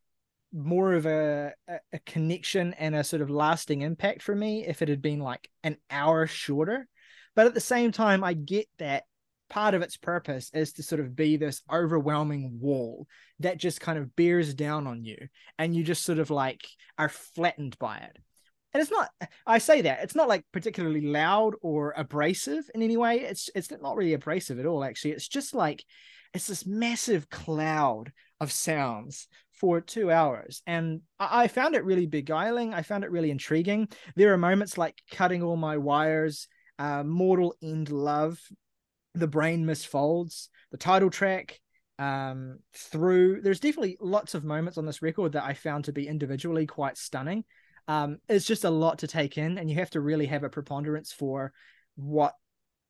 more 0.52 0.94
of 0.94 1.06
a, 1.06 1.52
a, 1.92 1.98
connection 2.06 2.72
and 2.74 2.94
a 2.94 3.04
sort 3.04 3.20
of 3.20 3.28
lasting 3.28 3.82
impact 3.82 4.22
for 4.22 4.34
me 4.34 4.66
if 4.66 4.80
it 4.80 4.88
had 4.88 5.02
been 5.02 5.20
like 5.20 5.50
an 5.62 5.76
hour 5.90 6.26
shorter. 6.26 6.88
But 7.34 7.46
at 7.46 7.54
the 7.54 7.60
same 7.60 7.92
time, 7.92 8.24
I 8.24 8.32
get 8.32 8.66
that 8.78 9.04
part 9.48 9.74
of 9.74 9.82
its 9.82 9.96
purpose 9.96 10.50
is 10.54 10.72
to 10.74 10.82
sort 10.82 11.00
of 11.00 11.14
be 11.14 11.36
this 11.36 11.62
overwhelming 11.70 12.58
wall 12.60 13.06
that 13.40 13.58
just 13.58 13.80
kind 13.80 13.98
of 13.98 14.16
bears 14.16 14.54
down 14.54 14.86
on 14.86 15.04
you 15.04 15.28
and 15.58 15.74
you 15.74 15.84
just 15.84 16.04
sort 16.04 16.18
of 16.18 16.30
like 16.30 16.66
are 16.98 17.08
flattened 17.08 17.78
by 17.78 17.98
it. 17.98 18.16
And 18.72 18.82
it's 18.82 18.90
not 18.90 19.08
i 19.46 19.56
say 19.56 19.82
that 19.82 20.02
it's 20.02 20.14
not 20.14 20.28
like 20.28 20.44
particularly 20.52 21.00
loud 21.00 21.54
or 21.62 21.94
abrasive 21.96 22.68
in 22.74 22.82
any 22.82 22.96
way. 22.96 23.20
It's 23.20 23.48
it's 23.54 23.70
not 23.70 23.96
really 23.96 24.14
abrasive 24.14 24.58
at 24.58 24.66
all 24.66 24.84
actually. 24.84 25.12
It's 25.12 25.28
just 25.28 25.54
like 25.54 25.84
it's 26.37 26.47
this 26.47 26.66
massive 26.66 27.28
cloud 27.28 28.12
of 28.41 28.53
sounds 28.53 29.28
for 29.53 29.80
two 29.80 30.11
hours. 30.11 30.62
And 30.66 31.01
I, 31.18 31.49
found 31.49 31.74
it 31.74 31.84
really 31.84 32.07
beguiling. 32.07 32.74
I 32.74 32.82
found 32.82 33.05
it 33.05 33.11
really 33.11 33.30
intriguing. 33.30 33.89
There 34.14 34.32
are 34.32 34.39
moments 34.39 34.76
like 34.76 35.01
cutting 35.11 35.43
all 35.43 35.57
my 35.57 35.78
wires 35.78 36.47
uh, 36.78 37.03
mortal 37.03 37.55
end 37.62 37.91
love 37.91 38.39
the 39.14 39.26
brain 39.26 39.64
misfolds 39.64 40.49
the 40.70 40.76
title 40.76 41.11
track 41.11 41.59
um 41.99 42.59
through. 42.74 43.41
There's 43.41 43.61
definitely 43.61 43.97
lots 43.99 44.34
of 44.34 44.45
moments 44.45 44.76
on 44.76 44.84
this 44.84 45.01
record 45.01 45.32
that 45.32 45.45
i 45.45 45.55
found 45.55 45.87
to 45.87 45.93
be 45.93 46.07
individually 46.07 46.66
quite 46.66 46.99
stunning. 46.99 47.45
Um 47.89 48.18
it's 48.28 48.45
just 48.45 48.64
a 48.64 48.70
lot 48.70 48.99
to 48.99 49.07
take 49.07 49.39
in 49.39 49.57
and 49.57 49.70
you 49.70 49.76
have 49.76 49.89
to 49.91 50.01
really 50.01 50.26
have 50.26 50.45
a 50.45 50.51
preponderance 50.51 51.12
for 51.12 51.55
what 51.95 52.34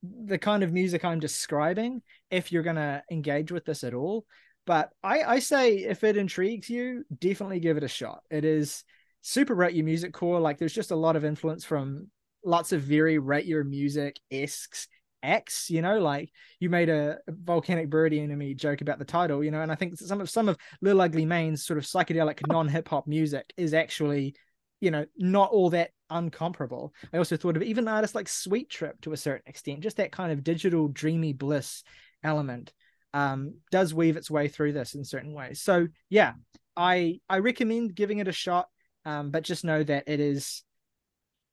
the 0.02 0.38
kind 0.38 0.62
of 0.62 0.72
music 0.72 1.04
i'm 1.04 1.20
describing 1.20 2.02
if 2.30 2.52
you're 2.52 2.62
going 2.62 2.76
to 2.76 3.02
engage 3.10 3.50
with 3.50 3.64
this 3.64 3.84
at 3.84 3.94
all. 3.94 4.24
But 4.66 4.90
i 5.02 5.22
i 5.22 5.38
say 5.38 5.76
if 5.76 6.04
it 6.04 6.16
intrigues 6.16 6.68
you 6.68 7.04
definitely 7.18 7.60
give 7.60 7.76
it 7.76 7.84
a 7.84 7.88
shot. 7.88 8.20
It 8.30 8.44
is 8.44 8.84
super 9.22 9.54
rate 9.54 9.74
your 9.74 9.84
music 9.84 10.12
core. 10.12 10.40
Like 10.40 10.58
there's 10.58 10.74
just 10.74 10.90
a 10.90 10.96
lot 10.96 11.16
of 11.16 11.24
influence 11.24 11.64
from 11.64 12.08
lots 12.44 12.72
of 12.72 12.82
very 12.82 13.18
rate 13.18 13.46
your 13.46 13.64
music 13.64 14.20
esques 14.30 14.88
X, 15.22 15.70
you 15.70 15.82
know, 15.82 15.98
like 15.98 16.30
you 16.60 16.70
made 16.70 16.88
a 16.88 17.18
volcanic 17.26 17.90
birdie 17.90 18.20
enemy 18.20 18.54
joke 18.54 18.80
about 18.80 18.98
the 18.98 19.04
title, 19.04 19.42
you 19.42 19.50
know, 19.50 19.60
and 19.60 19.72
I 19.72 19.74
think 19.74 19.98
some 19.98 20.20
of 20.20 20.30
some 20.30 20.48
of 20.48 20.56
Lil 20.80 21.00
Ugly 21.00 21.26
Mane's 21.26 21.64
sort 21.64 21.78
of 21.78 21.84
psychedelic 21.84 22.46
non-hip 22.46 22.88
hop 22.88 23.06
music 23.06 23.52
is 23.56 23.74
actually, 23.74 24.36
you 24.80 24.90
know, 24.90 25.06
not 25.16 25.50
all 25.50 25.70
that 25.70 25.90
uncomparable. 26.10 26.90
I 27.12 27.18
also 27.18 27.36
thought 27.36 27.56
of 27.56 27.62
even 27.62 27.88
artists 27.88 28.14
like 28.14 28.28
Sweet 28.28 28.70
Trip 28.70 29.00
to 29.02 29.12
a 29.12 29.16
certain 29.16 29.48
extent, 29.48 29.80
just 29.80 29.96
that 29.96 30.12
kind 30.12 30.32
of 30.32 30.44
digital 30.44 30.88
dreamy 30.88 31.32
bliss 31.32 31.82
element 32.24 32.72
um 33.14 33.54
does 33.70 33.94
weave 33.94 34.16
its 34.16 34.30
way 34.30 34.48
through 34.48 34.72
this 34.72 34.94
in 34.94 35.04
certain 35.04 35.32
ways. 35.32 35.62
So 35.62 35.86
yeah, 36.10 36.32
I 36.76 37.20
I 37.28 37.38
recommend 37.38 37.94
giving 37.94 38.18
it 38.18 38.28
a 38.28 38.32
shot. 38.32 38.68
Um, 39.04 39.30
but 39.30 39.44
just 39.44 39.64
know 39.64 39.84
that 39.84 40.04
it 40.08 40.18
is 40.18 40.64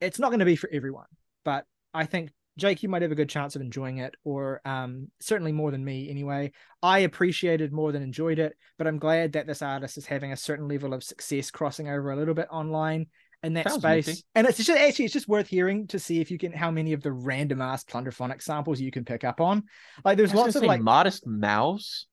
it's 0.02 0.20
not 0.20 0.30
going 0.30 0.40
to 0.40 0.46
be 0.46 0.56
for 0.56 0.70
everyone, 0.74 1.06
but 1.46 1.66
I 1.94 2.06
think 2.06 2.32
Jake, 2.58 2.84
you 2.84 2.90
might 2.90 3.02
have 3.02 3.12
a 3.12 3.16
good 3.16 3.30
chance 3.30 3.56
of 3.56 3.62
enjoying 3.62 3.98
it, 3.98 4.16
or 4.24 4.62
um, 4.66 5.10
certainly 5.20 5.52
more 5.52 5.72
than 5.72 5.84
me 5.84 6.10
anyway. 6.10 6.52
I 6.82 7.00
appreciated 7.00 7.74
more 7.74 7.92
than 7.92 8.04
enjoyed 8.04 8.40
it, 8.40 8.56
but 8.78 8.86
I'm 8.86 9.00
glad 9.00 9.34
that 9.34 9.48
this 9.48 9.62
artist 9.62 9.98
is 9.98 10.06
having 10.06 10.32
a 10.32 10.38
certain 10.38 10.68
level 10.68 10.94
of 10.94 11.04
success 11.04 11.50
crossing 11.50 11.90
over 11.90 12.12
a 12.12 12.16
little 12.16 12.36
bit 12.36 12.48
online 12.52 13.08
in 13.44 13.54
that 13.54 13.68
Sounds 13.68 13.82
space. 13.82 14.08
nifty. 14.08 14.24
And 14.36 14.48
it's 14.48 14.58
just 14.58 14.70
actually 14.70 15.06
it's 15.06 15.14
just 15.14 15.28
worth 15.28 15.48
hearing 15.48 15.88
to 15.88 16.00
see 16.00 16.22
if 16.22 16.32
you 16.32 16.38
can 16.38 16.54
how 16.54 16.72
many 16.72 16.94
of 16.94 17.04
the 17.04 17.12
random 17.12 17.62
ass 17.62 17.84
plunderphonic 17.84 18.42
samples 18.42 18.80
you 18.80 18.92
can 18.92 19.04
pick 19.04 19.24
up 19.24 19.42
on. 19.42 19.64
Like 20.06 20.18
there's 20.18 20.34
lots 20.34 20.56
of 20.56 20.64
like 20.64 20.82
modest 20.82 21.28
mouse. 21.28 22.08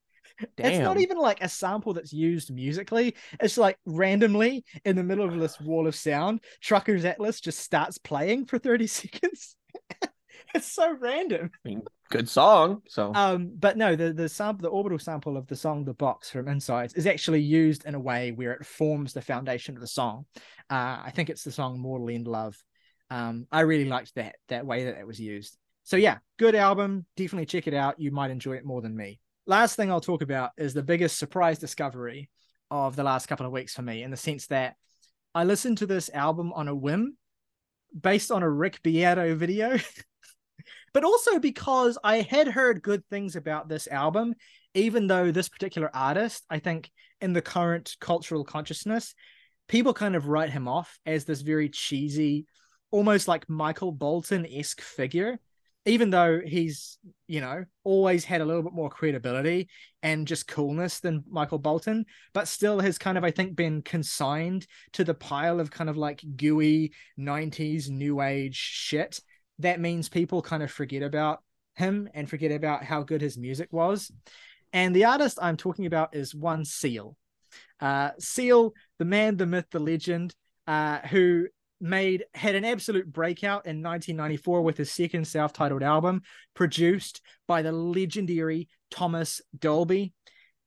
Damn. 0.57 0.71
it's 0.71 0.79
not 0.79 0.99
even 0.99 1.17
like 1.17 1.43
a 1.43 1.49
sample 1.49 1.93
that's 1.93 2.11
used 2.11 2.51
musically. 2.53 3.15
It's 3.39 3.57
like 3.57 3.77
randomly 3.85 4.65
in 4.85 4.95
the 4.95 5.03
middle 5.03 5.27
of 5.27 5.39
this 5.39 5.59
wall 5.59 5.87
of 5.87 5.95
sound, 5.95 6.41
Truckers 6.61 7.05
Atlas 7.05 7.39
just 7.39 7.59
starts 7.59 7.99
playing 7.99 8.45
for 8.45 8.57
30 8.57 8.87
seconds. 8.87 9.55
it's 10.55 10.71
so 10.71 10.95
random. 10.99 11.49
I 11.53 11.69
mean, 11.69 11.81
good 12.09 12.29
song. 12.29 12.81
So 12.87 13.13
Um, 13.13 13.51
but 13.57 13.77
no, 13.77 13.95
the 13.95 14.13
the 14.13 14.29
sample, 14.29 14.63
the 14.63 14.69
orbital 14.69 14.99
sample 14.99 15.37
of 15.37 15.47
the 15.47 15.55
song 15.55 15.85
"The 15.85 15.93
Box" 15.93 16.29
from 16.29 16.47
Insides 16.47 16.93
is 16.93 17.07
actually 17.07 17.41
used 17.41 17.85
in 17.85 17.95
a 17.95 17.99
way 17.99 18.31
where 18.31 18.53
it 18.53 18.65
forms 18.65 19.13
the 19.13 19.21
foundation 19.21 19.75
of 19.75 19.81
the 19.81 19.87
song. 19.87 20.25
Uh, 20.69 21.01
I 21.03 21.11
think 21.13 21.29
it's 21.29 21.43
the 21.43 21.51
song 21.51 21.79
"Mortal 21.79 22.09
End 22.09 22.27
Love." 22.27 22.55
Um, 23.09 23.47
I 23.51 23.61
really 23.61 23.85
liked 23.85 24.15
that 24.15 24.35
that 24.49 24.65
way 24.65 24.85
that 24.85 24.97
it 24.97 25.07
was 25.07 25.19
used. 25.19 25.57
So 25.83 25.97
yeah, 25.97 26.17
good 26.37 26.55
album. 26.55 27.05
Definitely 27.15 27.47
check 27.47 27.67
it 27.67 27.73
out. 27.73 27.99
You 27.99 28.11
might 28.11 28.31
enjoy 28.31 28.53
it 28.53 28.65
more 28.65 28.81
than 28.81 28.95
me. 28.95 29.19
Last 29.45 29.75
thing 29.75 29.91
I'll 29.91 30.01
talk 30.01 30.21
about 30.21 30.51
is 30.57 30.73
the 30.73 30.83
biggest 30.83 31.17
surprise 31.17 31.59
discovery 31.59 32.29
of 32.69 32.95
the 32.95 33.03
last 33.03 33.27
couple 33.27 33.45
of 33.45 33.51
weeks 33.51 33.73
for 33.73 33.81
me 33.81 34.03
in 34.03 34.11
the 34.11 34.17
sense 34.17 34.47
that 34.47 34.75
I 35.33 35.43
listened 35.43 35.79
to 35.79 35.85
this 35.85 36.09
album 36.13 36.53
on 36.53 36.67
a 36.67 36.75
whim 36.75 37.17
based 37.99 38.31
on 38.31 38.43
a 38.43 38.49
Rick 38.49 38.81
Beato 38.83 39.35
video. 39.35 39.77
but 40.93 41.03
also 41.03 41.39
because 41.39 41.97
I 42.03 42.21
had 42.21 42.47
heard 42.47 42.81
good 42.81 43.05
things 43.09 43.35
about 43.35 43.69
this 43.69 43.87
album, 43.87 44.35
even 44.73 45.07
though 45.07 45.31
this 45.31 45.49
particular 45.49 45.89
artist, 45.93 46.43
I 46.49 46.59
think, 46.59 46.91
in 47.19 47.33
the 47.33 47.41
current 47.41 47.95
cultural 47.99 48.43
consciousness, 48.43 49.13
people 49.67 49.93
kind 49.93 50.15
of 50.15 50.27
write 50.27 50.49
him 50.49 50.67
off 50.67 50.99
as 51.05 51.25
this 51.25 51.41
very 51.41 51.69
cheesy, 51.69 52.45
almost 52.91 53.27
like 53.27 53.49
Michael 53.49 53.91
Bolton 53.91 54.45
esque 54.45 54.81
figure 54.81 55.39
even 55.85 56.11
though 56.11 56.39
he's 56.45 56.97
you 57.27 57.41
know 57.41 57.65
always 57.83 58.23
had 58.23 58.41
a 58.41 58.45
little 58.45 58.61
bit 58.61 58.73
more 58.73 58.89
credibility 58.89 59.69
and 60.03 60.27
just 60.27 60.47
coolness 60.47 60.99
than 60.99 61.23
Michael 61.29 61.59
Bolton, 61.59 62.05
but 62.33 62.47
still 62.47 62.79
has 62.79 62.97
kind 62.97 63.17
of 63.17 63.23
I 63.23 63.31
think 63.31 63.55
been 63.55 63.81
consigned 63.81 64.67
to 64.93 65.03
the 65.03 65.13
pile 65.13 65.59
of 65.59 65.71
kind 65.71 65.89
of 65.89 65.97
like 65.97 66.23
gooey 66.35 66.93
90s 67.19 67.89
new 67.89 68.21
age 68.21 68.55
shit. 68.55 69.19
That 69.61 69.79
means 69.79 70.09
people 70.09 70.41
kind 70.41 70.63
of 70.63 70.71
forget 70.71 71.03
about 71.03 71.41
him 71.75 72.09
and 72.13 72.29
forget 72.29 72.51
about 72.51 72.83
how 72.83 73.03
good 73.03 73.21
his 73.21 73.37
music 73.37 73.69
was. 73.71 74.11
And 74.73 74.95
the 74.95 75.05
artist 75.05 75.39
I'm 75.41 75.57
talking 75.57 75.85
about 75.85 76.15
is 76.15 76.35
one 76.35 76.65
Seal. 76.65 77.15
Uh, 77.79 78.11
Seal, 78.19 78.73
the 78.99 79.05
man, 79.05 79.37
the 79.37 79.45
myth, 79.45 79.65
the 79.71 79.79
legend, 79.79 80.35
uh, 80.67 80.99
who 80.99 81.47
made 81.79 82.25
had 82.35 82.53
an 82.53 82.63
absolute 82.63 83.11
breakout 83.11 83.65
in 83.65 83.81
1994 83.81 84.61
with 84.61 84.77
his 84.77 84.91
second 84.91 85.25
self-titled 85.25 85.81
album 85.81 86.21
produced 86.53 87.21
by 87.47 87.63
the 87.63 87.71
legendary 87.71 88.69
Thomas 88.91 89.41
Dolby 89.57 90.13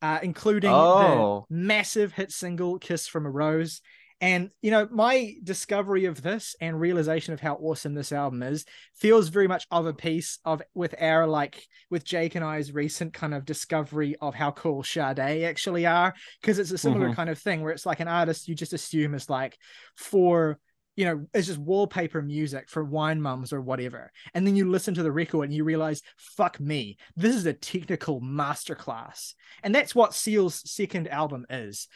uh, 0.05 0.19
including 0.23 0.71
oh. 0.71 1.47
the 1.49 1.57
massive 1.57 2.13
hit 2.13 2.31
single 2.31 2.79
Kiss 2.79 3.07
from 3.07 3.25
a 3.25 3.31
Rose 3.31 3.81
and 4.21 4.51
you 4.63 4.71
know 4.71 4.89
my 4.91 5.35
discovery 5.43 6.05
of 6.05 6.23
this 6.23 6.55
and 6.61 6.81
realization 6.81 7.35
of 7.35 7.41
how 7.41 7.55
awesome 7.55 7.95
this 7.95 8.13
album 8.13 8.43
is 8.43 8.65
feels 8.95 9.29
very 9.29 9.49
much 9.49 9.67
of 9.71 9.87
a 9.87 9.95
piece 9.95 10.39
of 10.45 10.63
with 10.75 10.95
our 11.01 11.27
like 11.27 11.63
with 11.91 12.05
Jake 12.05 12.35
and 12.35 12.45
I's 12.45 12.73
recent 12.73 13.13
kind 13.13 13.35
of 13.35 13.45
discovery 13.45 14.17
of 14.21 14.35
how 14.35 14.53
cool 14.53 14.83
Sade 14.83 15.19
actually 15.45 15.87
are 15.87 16.15
because 16.41 16.59
it's 16.59 16.71
a 16.71 16.79
similar 16.79 17.07
mm-hmm. 17.07 17.17
kind 17.17 17.31
of 17.31 17.39
thing 17.39 17.63
where 17.63 17.73
it's 17.73 17.87
like 17.87 18.01
an 18.01 18.09
artist 18.09 18.49
you 18.49 18.55
just 18.55 18.73
assume 18.73 19.15
is 19.15 19.29
like 19.29 19.59
for 19.97 20.59
you 20.97 21.05
know, 21.05 21.27
it's 21.35 21.49
just 21.49 21.59
wallpaper 21.59 22.23
music 22.23 22.69
for 22.69 22.85
wine 22.85 23.21
mums 23.21 23.53
or 23.53 23.61
whatever. 23.61 24.13
And 24.33 24.47
then 24.47 24.55
you 24.55 24.71
listen 24.71 24.95
to 24.95 25.03
the 25.03 25.11
record 25.11 25.45
and 25.45 25.53
you 25.53 25.65
realize, 25.65 26.03
fuck 26.17 26.61
me, 26.61 26.99
this 27.17 27.35
is 27.35 27.47
a 27.47 27.53
technical 27.53 28.21
masterclass. 28.21 29.35
And 29.63 29.75
that's 29.75 29.95
what 29.95 30.15
Seal's 30.15 30.63
second 30.71 31.09
album 31.09 31.47
is. 31.51 31.89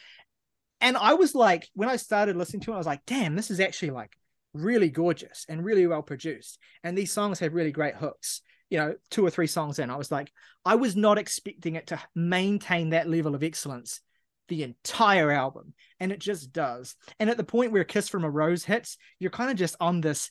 And 0.81 0.97
I 0.97 1.13
was 1.13 1.35
like, 1.35 1.67
when 1.73 1.89
I 1.89 1.97
started 1.97 2.35
listening 2.35 2.61
to 2.61 2.71
it, 2.71 2.75
I 2.75 2.77
was 2.77 2.87
like, 2.87 3.05
damn, 3.05 3.35
this 3.35 3.51
is 3.51 3.59
actually 3.59 3.91
like 3.91 4.15
really 4.53 4.89
gorgeous 4.89 5.45
and 5.49 5.63
really 5.63 5.85
well 5.87 6.01
produced. 6.01 6.57
And 6.83 6.97
these 6.97 7.11
songs 7.11 7.39
have 7.39 7.53
really 7.53 7.71
great 7.71 7.95
hooks. 7.95 8.41
You 8.69 8.77
know, 8.77 8.95
two 9.09 9.25
or 9.25 9.31
three 9.31 9.47
songs 9.47 9.79
in, 9.79 9.89
I 9.89 9.95
was 9.95 10.11
like, 10.11 10.31
I 10.63 10.75
was 10.75 10.95
not 10.95 11.17
expecting 11.17 11.75
it 11.75 11.87
to 11.87 11.99
maintain 12.13 12.91
that 12.91 13.09
level 13.09 13.33
of 13.33 13.43
excellence 13.43 14.01
the 14.49 14.63
entire 14.63 15.31
album 15.31 15.73
and 15.99 16.11
it 16.11 16.19
just 16.19 16.51
does 16.51 16.95
and 17.19 17.29
at 17.29 17.37
the 17.37 17.43
point 17.43 17.71
where 17.71 17.83
kiss 17.83 18.09
from 18.09 18.23
a 18.23 18.29
rose 18.29 18.65
hits 18.65 18.97
you're 19.19 19.29
kind 19.29 19.51
of 19.51 19.55
just 19.55 19.75
on 19.79 20.01
this 20.01 20.29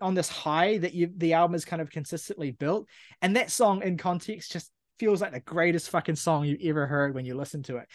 on 0.00 0.14
this 0.14 0.28
high 0.28 0.78
that 0.78 0.94
you 0.94 1.10
the 1.16 1.32
album 1.32 1.54
is 1.54 1.64
kind 1.64 1.82
of 1.82 1.90
consistently 1.90 2.50
built 2.50 2.86
and 3.20 3.36
that 3.36 3.50
song 3.50 3.82
in 3.82 3.96
context 3.96 4.52
just 4.52 4.70
feels 4.98 5.20
like 5.20 5.32
the 5.32 5.40
greatest 5.40 5.90
fucking 5.90 6.16
song 6.16 6.44
you 6.44 6.56
ever 6.64 6.86
heard 6.86 7.14
when 7.14 7.24
you 7.24 7.34
listen 7.34 7.62
to 7.62 7.78
it 7.78 7.88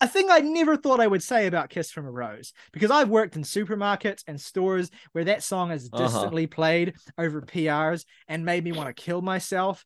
a 0.00 0.08
thing 0.08 0.28
I 0.30 0.40
never 0.40 0.76
thought 0.76 1.00
I 1.00 1.06
would 1.06 1.22
say 1.22 1.46
about 1.46 1.70
Kiss 1.70 1.90
from 1.90 2.06
a 2.06 2.10
Rose 2.10 2.52
because 2.72 2.90
I've 2.90 3.08
worked 3.08 3.36
in 3.36 3.42
supermarkets 3.42 4.22
and 4.26 4.40
stores 4.40 4.90
where 5.12 5.24
that 5.24 5.42
song 5.42 5.70
is 5.70 5.88
uh-huh. 5.92 6.02
distantly 6.02 6.44
uh-huh. 6.44 6.54
played 6.54 6.94
over 7.18 7.40
PRs 7.40 8.04
and 8.28 8.44
made 8.44 8.64
me 8.64 8.72
want 8.72 8.94
to 8.94 9.02
kill 9.02 9.22
myself. 9.22 9.84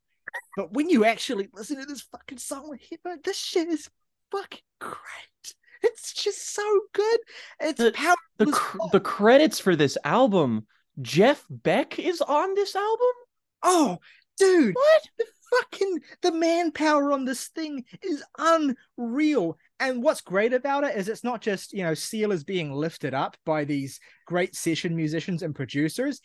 But 0.57 0.73
when 0.73 0.89
you 0.91 1.05
actually 1.05 1.49
listen 1.55 1.79
to 1.79 1.87
this 1.87 2.03
fucking 2.03 2.39
song, 2.39 2.77
this 3.25 3.37
shit 3.37 3.69
is 3.69 3.89
fucking 4.31 4.61
great. 4.81 5.55
It's 5.83 6.13
just 6.13 6.55
so 6.55 6.81
good. 6.93 7.21
It's 7.61 7.79
the, 7.79 8.17
the, 8.39 8.53
cr- 8.53 8.79
the 8.93 9.01
credits 9.01 9.59
for 9.59 9.75
this 9.75 9.97
album. 10.05 10.67
Jeff 11.01 11.45
Beck 11.49 11.99
is 11.99 12.21
on 12.21 12.55
this 12.55 12.77
album. 12.77 13.09
Oh, 13.63 13.99
dude! 14.39 14.75
What 14.75 15.03
the 15.19 15.25
fucking 15.51 16.01
the 16.23 16.33
manpower 16.33 17.13
on 17.13 17.25
this 17.25 17.49
thing 17.49 17.85
is 18.03 18.23
unreal. 18.39 19.57
And 19.81 20.03
what's 20.03 20.21
great 20.21 20.53
about 20.53 20.85
it 20.85 20.95
is 20.97 21.09
it's 21.09 21.25
not 21.25 21.41
just 21.41 21.73
you 21.73 21.83
know 21.83 21.95
Seal 21.95 22.33
is 22.33 22.45
being 22.45 22.71
lifted 22.73 23.15
up 23.15 23.37
by 23.45 23.65
these 23.65 23.99
great 24.27 24.55
session 24.55 24.95
musicians 24.95 25.43
and 25.43 25.55
producers. 25.55 26.21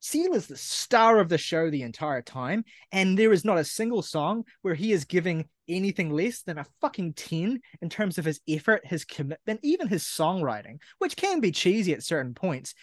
Seal 0.00 0.34
is 0.34 0.46
the 0.46 0.56
star 0.56 1.20
of 1.20 1.28
the 1.28 1.38
show 1.38 1.70
the 1.70 1.82
entire 1.82 2.22
time, 2.22 2.64
and 2.90 3.18
there 3.18 3.32
is 3.32 3.44
not 3.44 3.58
a 3.58 3.64
single 3.64 4.02
song 4.02 4.44
where 4.62 4.74
he 4.74 4.92
is 4.92 5.04
giving 5.04 5.46
anything 5.68 6.10
less 6.10 6.42
than 6.42 6.58
a 6.58 6.66
fucking 6.80 7.12
10 7.12 7.60
in 7.80 7.88
terms 7.88 8.18
of 8.18 8.24
his 8.24 8.40
effort, 8.48 8.84
his 8.84 9.04
commitment, 9.04 9.60
even 9.62 9.88
his 9.88 10.02
songwriting, 10.02 10.78
which 10.98 11.16
can 11.16 11.40
be 11.40 11.52
cheesy 11.52 11.92
at 11.92 12.02
certain 12.02 12.34
points. 12.34 12.74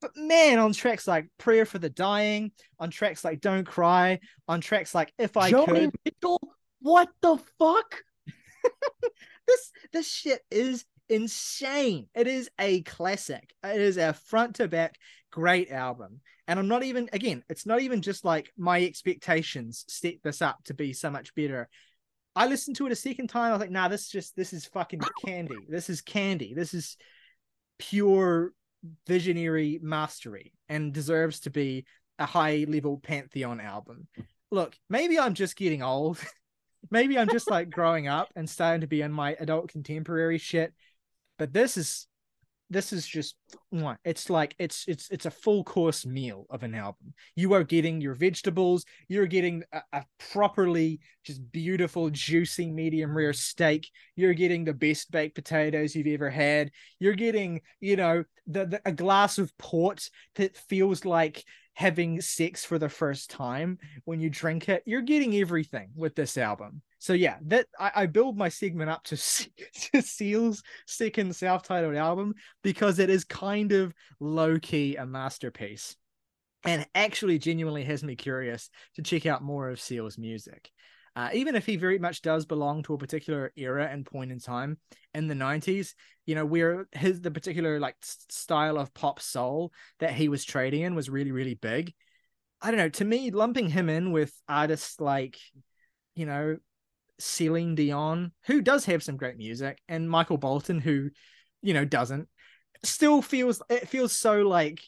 But 0.00 0.10
man, 0.16 0.58
on 0.58 0.74
tracks 0.74 1.08
like 1.08 1.28
Prayer 1.38 1.64
for 1.64 1.78
the 1.78 1.88
Dying, 1.88 2.52
on 2.78 2.90
tracks 2.90 3.24
like 3.24 3.40
Don't 3.40 3.66
Cry, 3.66 4.20
on 4.46 4.60
tracks 4.60 4.94
like 4.94 5.12
If 5.18 5.36
I 5.38 5.50
Joni 5.50 5.66
Could. 5.66 5.94
Mitchell? 6.04 6.40
What 6.80 7.08
the 7.22 7.38
fuck? 7.58 8.02
this 9.46 9.72
this 9.92 10.10
shit 10.10 10.40
is 10.50 10.84
insane. 11.08 12.08
It 12.14 12.26
is 12.26 12.50
a 12.58 12.82
classic. 12.82 13.54
It 13.64 13.80
is 13.80 13.96
a 13.96 14.12
front 14.12 14.56
to 14.56 14.68
back 14.68 14.96
great 15.30 15.70
album. 15.70 16.20
And 16.48 16.58
I'm 16.58 16.68
not 16.68 16.84
even 16.84 17.08
again, 17.12 17.42
it's 17.48 17.66
not 17.66 17.80
even 17.80 18.02
just 18.02 18.24
like 18.24 18.52
my 18.56 18.82
expectations 18.82 19.84
set 19.88 20.14
this 20.22 20.42
up 20.42 20.58
to 20.64 20.74
be 20.74 20.92
so 20.92 21.10
much 21.10 21.34
better. 21.34 21.68
I 22.34 22.46
listened 22.46 22.76
to 22.76 22.86
it 22.86 22.92
a 22.92 22.96
second 22.96 23.28
time. 23.28 23.48
I 23.48 23.52
was 23.52 23.60
like, 23.60 23.70
nah, 23.70 23.88
this 23.88 24.02
is 24.02 24.10
just 24.10 24.36
this 24.36 24.52
is 24.52 24.66
fucking 24.66 25.00
candy. 25.24 25.56
This 25.68 25.88
is 25.88 26.00
candy. 26.00 26.54
This 26.54 26.74
is 26.74 26.96
pure 27.78 28.52
visionary 29.06 29.80
mastery 29.82 30.52
and 30.68 30.92
deserves 30.92 31.40
to 31.40 31.50
be 31.50 31.84
a 32.18 32.26
high 32.26 32.64
level 32.68 32.98
pantheon 32.98 33.60
album. 33.60 34.06
Look, 34.50 34.76
maybe 34.88 35.18
I'm 35.18 35.34
just 35.34 35.56
getting 35.56 35.82
old. 35.82 36.18
maybe 36.90 37.18
I'm 37.18 37.28
just 37.28 37.50
like 37.50 37.70
growing 37.70 38.08
up 38.08 38.28
and 38.36 38.48
starting 38.48 38.82
to 38.82 38.86
be 38.86 39.02
in 39.02 39.12
my 39.12 39.36
adult 39.38 39.68
contemporary 39.68 40.38
shit. 40.38 40.72
But 41.38 41.52
this 41.52 41.76
is 41.76 42.06
this 42.70 42.92
is 42.92 43.06
just 43.06 43.36
it's 44.04 44.28
like 44.28 44.54
it's 44.58 44.84
it's 44.88 45.08
it's 45.10 45.26
a 45.26 45.30
full 45.30 45.62
course 45.62 46.04
meal 46.04 46.46
of 46.50 46.62
an 46.62 46.74
album 46.74 47.14
you 47.36 47.52
are 47.52 47.62
getting 47.62 48.00
your 48.00 48.14
vegetables 48.14 48.84
you're 49.08 49.26
getting 49.26 49.62
a, 49.72 49.82
a, 49.92 50.04
properly 50.32 50.98
just 51.24 51.40
beautiful 51.52 52.10
juicy 52.10 52.70
medium 52.70 53.16
rare 53.16 53.32
steak 53.32 53.88
you're 54.16 54.34
getting 54.34 54.64
the 54.64 54.74
best 54.74 55.10
baked 55.10 55.34
potatoes 55.34 55.94
you've 55.94 56.06
ever 56.08 56.30
had 56.30 56.70
you're 56.98 57.14
getting 57.14 57.60
you 57.80 57.96
know 57.96 58.24
the, 58.46 58.66
the 58.66 58.80
a 58.84 58.92
glass 58.92 59.38
of 59.38 59.56
port 59.58 60.08
that 60.34 60.56
feels 60.56 61.04
like 61.04 61.44
having 61.76 62.20
sex 62.20 62.64
for 62.64 62.78
the 62.78 62.88
first 62.88 63.30
time 63.30 63.78
when 64.04 64.20
you 64.20 64.28
drink 64.28 64.68
it 64.68 64.82
you're 64.86 65.00
getting 65.00 65.36
everything 65.36 65.88
with 65.94 66.14
this 66.14 66.36
album 66.36 66.82
so 66.98 67.12
yeah, 67.12 67.36
that 67.46 67.66
I, 67.78 67.92
I 67.94 68.06
build 68.06 68.36
my 68.36 68.48
segment 68.48 68.90
up 68.90 69.04
to, 69.04 69.16
to 69.92 70.02
Seal's 70.02 70.62
second 70.86 71.36
self-titled 71.36 71.94
album 71.94 72.34
because 72.62 72.98
it 72.98 73.10
is 73.10 73.24
kind 73.24 73.72
of 73.72 73.94
low-key 74.18 74.96
a 74.96 75.06
masterpiece, 75.06 75.96
and 76.64 76.86
actually 76.94 77.38
genuinely 77.38 77.84
has 77.84 78.02
me 78.02 78.16
curious 78.16 78.70
to 78.96 79.02
check 79.02 79.26
out 79.26 79.42
more 79.42 79.68
of 79.70 79.80
Seal's 79.80 80.18
music. 80.18 80.70
Uh, 81.16 81.30
even 81.32 81.56
if 81.56 81.64
he 81.64 81.76
very 81.76 81.98
much 81.98 82.20
does 82.20 82.44
belong 82.44 82.82
to 82.82 82.92
a 82.94 82.98
particular 82.98 83.50
era 83.56 83.88
and 83.90 84.04
point 84.04 84.30
in 84.30 84.38
time 84.38 84.76
in 85.14 85.26
the 85.26 85.34
90s 85.34 85.94
you 86.26 86.34
know 86.34 86.44
where 86.44 86.86
his 86.92 87.22
the 87.22 87.30
particular 87.30 87.80
like 87.80 87.96
style 88.00 88.78
of 88.78 88.92
pop 88.92 89.18
soul 89.18 89.72
that 89.98 90.12
he 90.12 90.28
was 90.28 90.44
trading 90.44 90.82
in 90.82 90.94
was 90.94 91.08
really 91.08 91.32
really 91.32 91.54
big. 91.54 91.94
I 92.60 92.70
don't 92.70 92.78
know 92.78 92.90
to 92.90 93.04
me 93.04 93.30
lumping 93.30 93.70
him 93.70 93.88
in 93.88 94.12
with 94.12 94.32
artists 94.48 95.00
like 95.00 95.38
you 96.14 96.26
know 96.26 96.58
Celine 97.18 97.74
Dion, 97.74 98.32
who 98.46 98.60
does 98.60 98.84
have 98.86 99.02
some 99.02 99.16
great 99.16 99.36
music, 99.36 99.80
and 99.88 100.08
Michael 100.08 100.38
Bolton, 100.38 100.80
who, 100.80 101.10
you 101.62 101.74
know, 101.74 101.84
doesn't, 101.84 102.28
still 102.82 103.22
feels 103.22 103.62
it 103.68 103.88
feels 103.88 104.12
so 104.12 104.42
like 104.42 104.80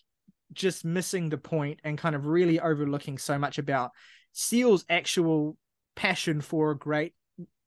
just 0.53 0.85
missing 0.85 1.29
the 1.29 1.39
point 1.39 1.81
and 1.85 1.99
kind 1.99 2.15
of 2.15 2.27
really 2.27 2.61
overlooking 2.61 3.19
so 3.19 3.39
much 3.39 3.59
about 3.59 3.93
Seal's 4.33 4.85
actual 4.89 5.57
passion 5.99 6.41
for 6.41 6.77
great 6.77 7.13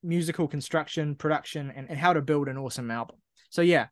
musical 0.01 0.47
construction, 0.47 1.15
production, 1.15 1.69
and, 1.75 1.89
and 1.89 1.99
how 1.99 2.13
to 2.13 2.21
build 2.21 2.47
an 2.47 2.57
awesome 2.57 2.89
album. 2.89 3.17
So 3.49 3.61
yeah, 3.61 3.87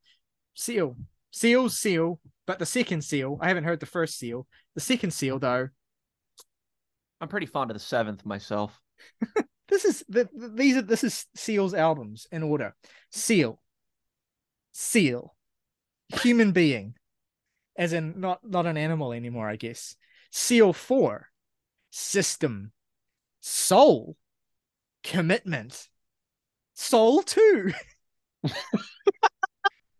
Seal, 0.53 0.95
Seal, 1.31 1.67
Seal, 1.67 2.21
but 2.47 2.57
the 2.57 2.65
second 2.65 3.03
Seal, 3.03 3.37
I 3.41 3.49
haven't 3.49 3.65
heard 3.65 3.81
the 3.81 3.85
first 3.85 4.17
Seal. 4.17 4.47
The 4.75 4.81
second 4.81 5.11
Seal 5.11 5.39
though, 5.39 5.67
I'm 7.19 7.27
pretty 7.27 7.47
fond 7.47 7.69
of 7.69 7.75
the 7.75 7.81
seventh 7.81 8.25
myself. 8.25 8.79
this 9.67 9.83
is 9.83 10.05
the, 10.07 10.29
these 10.33 10.77
are 10.77 10.83
this 10.83 11.03
is 11.03 11.25
Seal's 11.35 11.73
albums 11.73 12.25
in 12.31 12.41
order. 12.41 12.73
Seal, 13.11 13.59
Seal, 14.71 15.35
human 16.21 16.53
being, 16.53 16.93
as 17.77 17.91
in 17.91 18.21
not 18.21 18.39
not 18.47 18.65
an 18.65 18.77
animal 18.77 19.11
anymore, 19.11 19.49
I 19.49 19.57
guess. 19.57 19.97
Seal 20.31 20.71
four, 20.71 21.27
system, 21.91 22.71
soul, 23.41 24.15
commitment, 25.03 25.87
soul 26.73 27.21
two. 27.23 27.73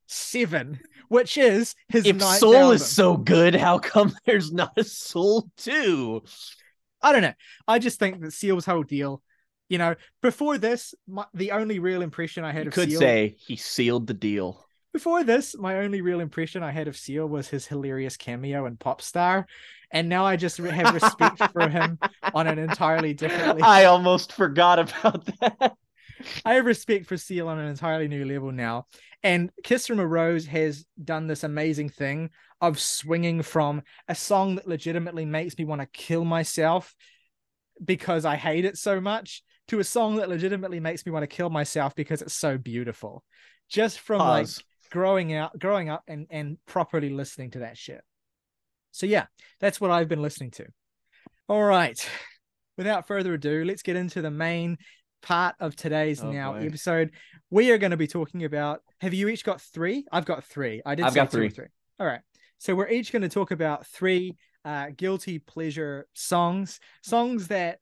Seven, 0.07 0.79
which 1.09 1.37
is 1.37 1.75
his 1.87 2.05
if 2.05 2.19
Soul 2.21 2.55
album. 2.55 2.75
is 2.75 2.85
so 2.85 3.15
good, 3.15 3.55
how 3.55 3.77
come 3.77 4.13
there's 4.25 4.51
not 4.51 4.71
a 4.75 4.83
Soul 4.83 5.49
2? 5.57 6.23
I 7.01 7.11
don't 7.11 7.21
know. 7.21 7.33
I 7.67 7.77
just 7.79 7.99
think 7.99 8.21
that 8.21 8.33
Seal's 8.33 8.65
whole 8.65 8.83
deal, 8.83 9.21
you 9.69 9.77
know, 9.77 9.95
before 10.21 10.57
this, 10.57 10.95
my, 11.07 11.25
the 11.35 11.51
only 11.51 11.77
real 11.77 12.01
impression 12.01 12.43
I 12.43 12.51
had 12.51 12.63
You 12.63 12.67
of 12.69 12.73
could 12.73 12.89
Seal, 12.89 12.99
say 12.99 13.35
he 13.37 13.55
sealed 13.55 14.07
the 14.07 14.15
deal. 14.15 14.65
Before 14.93 15.23
this, 15.23 15.55
my 15.57 15.79
only 15.79 16.01
real 16.01 16.19
impression 16.19 16.63
I 16.63 16.71
had 16.71 16.87
of 16.87 16.97
Seal 16.97 17.27
was 17.27 17.47
his 17.47 17.67
hilarious 17.67 18.17
cameo 18.17 18.65
in 18.65 18.77
Popstar, 18.77 19.45
and 19.91 20.09
now 20.09 20.25
I 20.25 20.35
just 20.35 20.57
have 20.57 20.93
respect 20.93 21.41
for 21.51 21.67
him 21.69 21.99
on 22.33 22.47
an 22.47 22.59
entirely 22.59 23.13
different 23.13 23.47
level. 23.47 23.63
I 23.63 23.85
almost 23.85 24.33
forgot 24.33 24.79
about 24.79 25.25
that. 25.39 25.73
I 26.45 26.55
have 26.55 26.65
respect 26.65 27.05
for 27.05 27.17
Seal 27.17 27.47
on 27.47 27.59
an 27.59 27.67
entirely 27.67 28.07
new 28.07 28.25
level 28.25 28.51
now. 28.51 28.87
And 29.23 29.51
Kiss 29.63 29.87
from 29.87 29.99
a 29.99 30.07
Rose 30.07 30.45
has 30.47 30.85
done 31.01 31.27
this 31.27 31.43
amazing 31.43 31.89
thing 31.89 32.29
of 32.61 32.79
swinging 32.79 33.41
from 33.41 33.83
a 34.07 34.15
song 34.15 34.55
that 34.55 34.67
legitimately 34.67 35.25
makes 35.25 35.57
me 35.57 35.65
want 35.65 35.81
to 35.81 35.87
kill 35.87 36.25
myself 36.25 36.93
because 37.83 38.25
I 38.25 38.35
hate 38.35 38.65
it 38.65 38.77
so 38.77 38.99
much 38.99 39.43
to 39.69 39.79
a 39.79 39.83
song 39.83 40.17
that 40.17 40.29
legitimately 40.29 40.79
makes 40.79 41.05
me 41.05 41.11
want 41.11 41.23
to 41.23 41.27
kill 41.27 41.49
myself 41.49 41.95
because 41.95 42.21
it's 42.21 42.33
so 42.33 42.57
beautiful. 42.57 43.23
Just 43.69 43.99
from 43.99 44.19
like 44.19 44.45
Pause. 44.45 44.63
Growing 44.89 45.33
out, 45.33 45.57
growing 45.59 45.89
up 45.89 46.03
and 46.07 46.27
and 46.29 46.57
properly 46.65 47.09
listening 47.09 47.51
to 47.51 47.59
that 47.59 47.77
shit. 47.77 48.01
So 48.91 49.05
yeah, 49.05 49.25
that's 49.59 49.79
what 49.79 49.91
I've 49.91 50.07
been 50.09 50.21
listening 50.21 50.51
to. 50.51 50.65
All 51.47 51.63
right. 51.63 52.07
Without 52.77 53.07
further 53.07 53.33
ado, 53.33 53.65
let's 53.65 53.81
get 53.81 53.95
into 53.97 54.21
the 54.21 54.31
main 54.31 54.77
part 55.21 55.55
of 55.59 55.75
today's 55.75 56.21
Oh, 56.23 56.31
now 56.31 56.53
boy. 56.53 56.65
episode. 56.65 57.11
We 57.49 57.71
are 57.71 57.77
going 57.77 57.91
to 57.91 57.97
be 57.97 58.07
talking 58.07 58.45
about. 58.45 58.81
Have 59.01 59.13
you 59.13 59.27
each 59.27 59.43
got 59.43 59.61
three? 59.61 60.05
I've 60.11 60.25
got 60.25 60.45
three. 60.45 60.81
I 60.85 60.95
did. 60.95 61.05
I've 61.05 61.13
got 61.15 61.33
or 61.33 61.49
three. 61.49 61.67
All 61.99 62.07
right. 62.07 62.21
So 62.57 62.75
we're 62.75 62.87
each 62.89 63.11
going 63.11 63.21
to 63.23 63.29
talk 63.29 63.51
about 63.51 63.85
three 63.87 64.37
uh, 64.63 64.87
guilty 64.95 65.39
pleasure 65.39 66.07
songs, 66.13 66.79
songs 67.01 67.47
that. 67.49 67.79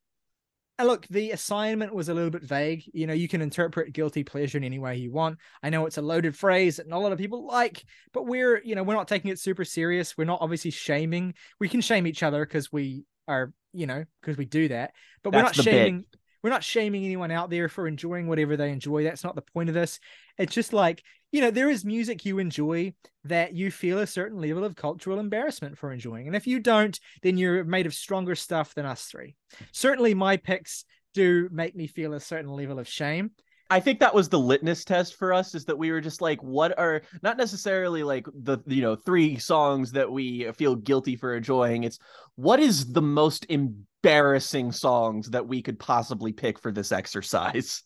And 0.80 0.88
look, 0.88 1.08
the 1.08 1.32
assignment 1.32 1.94
was 1.94 2.08
a 2.08 2.14
little 2.14 2.30
bit 2.30 2.44
vague. 2.44 2.84
You 2.94 3.08
know, 3.08 3.14
you 3.14 3.28
can 3.28 3.42
interpret 3.42 3.94
guilty 3.94 4.24
pleasure 4.24 4.60
in 4.60 4.64
any 4.64 4.78
way 4.78 4.98
you 4.98 5.12
want. 5.12 5.40
I 5.64 5.70
know 5.72 5.86
it's 5.88 5.98
a 5.98 6.04
loaded 6.04 6.36
phrase 6.36 6.78
that 6.78 6.88
not 6.88 6.98
a 6.98 7.00
lot 7.00 7.12
of 7.12 7.18
people 7.18 7.48
like, 7.48 7.84
but 8.14 8.28
we're, 8.28 8.62
you 8.64 8.76
know, 8.76 8.84
we're 8.84 8.94
not 8.94 9.08
taking 9.08 9.32
it 9.32 9.40
super 9.40 9.66
serious. 9.66 10.16
We're 10.16 10.26
not 10.26 10.42
obviously 10.42 10.72
shaming. 10.72 11.34
We 11.60 11.68
can 11.68 11.82
shame 11.82 12.06
each 12.06 12.22
other 12.22 12.46
because 12.46 12.72
we 12.72 13.06
are, 13.28 13.54
you 13.74 13.88
know, 13.88 14.06
because 14.22 14.38
we 14.38 14.46
do 14.46 14.68
that. 14.68 14.92
But 15.24 15.34
we're 15.34 15.42
not 15.42 15.56
shaming. 15.56 16.02
bit. 16.02 16.20
We're 16.48 16.54
not 16.54 16.64
shaming 16.64 17.04
anyone 17.04 17.30
out 17.30 17.50
there 17.50 17.68
for 17.68 17.90
enjoying 17.90 18.26
whatever 18.26 18.56
they 18.56 18.72
enjoy. 18.72 19.04
That's 19.04 19.26
not 19.26 19.36
the 19.36 19.42
point 19.42 19.68
of 19.68 19.76
this. 19.76 20.00
It's 20.38 20.56
just 20.56 20.72
like, 20.72 21.04
you 21.30 21.42
know, 21.42 21.52
there 21.52 21.70
is 21.70 21.84
music 21.84 22.24
you 22.24 22.40
enjoy 22.40 22.94
that 23.26 23.54
you 23.54 23.70
feel 23.70 24.00
a 24.00 24.08
certain 24.08 24.40
level 24.40 24.64
of 24.64 24.78
cultural 24.78 25.20
embarrassment 25.20 25.78
for 25.78 25.92
enjoying. 25.92 26.26
And 26.26 26.38
if 26.38 26.48
you 26.48 26.62
don't, 26.62 26.98
then 27.22 27.38
you're 27.38 27.66
made 27.66 27.86
of 27.86 27.94
stronger 27.94 28.34
stuff 28.34 28.74
than 28.76 28.86
us 28.86 29.04
three. 29.04 29.36
Certainly, 29.74 30.14
my 30.14 30.38
picks 30.38 30.86
do 31.14 31.50
make 31.52 31.76
me 31.76 31.86
feel 31.86 32.14
a 32.14 32.20
certain 32.22 32.52
level 32.52 32.80
of 32.80 32.88
shame. 32.88 33.32
I 33.70 33.80
think 33.80 34.00
that 34.00 34.14
was 34.16 34.30
the 34.30 34.40
litmus 34.40 34.86
test 34.86 35.16
for 35.16 35.34
us 35.34 35.54
is 35.54 35.66
that 35.66 35.78
we 35.78 35.92
were 35.92 36.02
just 36.02 36.22
like, 36.22 36.42
what 36.42 36.78
are 36.80 37.02
not 37.22 37.38
necessarily 37.38 38.04
like 38.04 38.26
the 38.34 38.60
you 38.66 38.82
know 38.82 38.96
three 38.96 39.38
songs 39.38 39.92
that 39.94 40.12
we 40.12 40.52
feel 40.54 40.76
guilty 40.76 41.16
for 41.16 41.36
enjoying. 41.36 41.84
It's 41.84 42.00
what 42.36 42.60
is 42.60 42.94
the 42.94 43.02
most 43.02 43.46
embarrassing 43.50 44.72
songs 44.72 45.30
that 45.32 45.48
we 45.48 45.62
could 45.62 45.80
possibly 45.80 46.32
pick 46.32 46.60
for 46.60 46.72
this 46.72 46.92
exercise. 46.92 47.84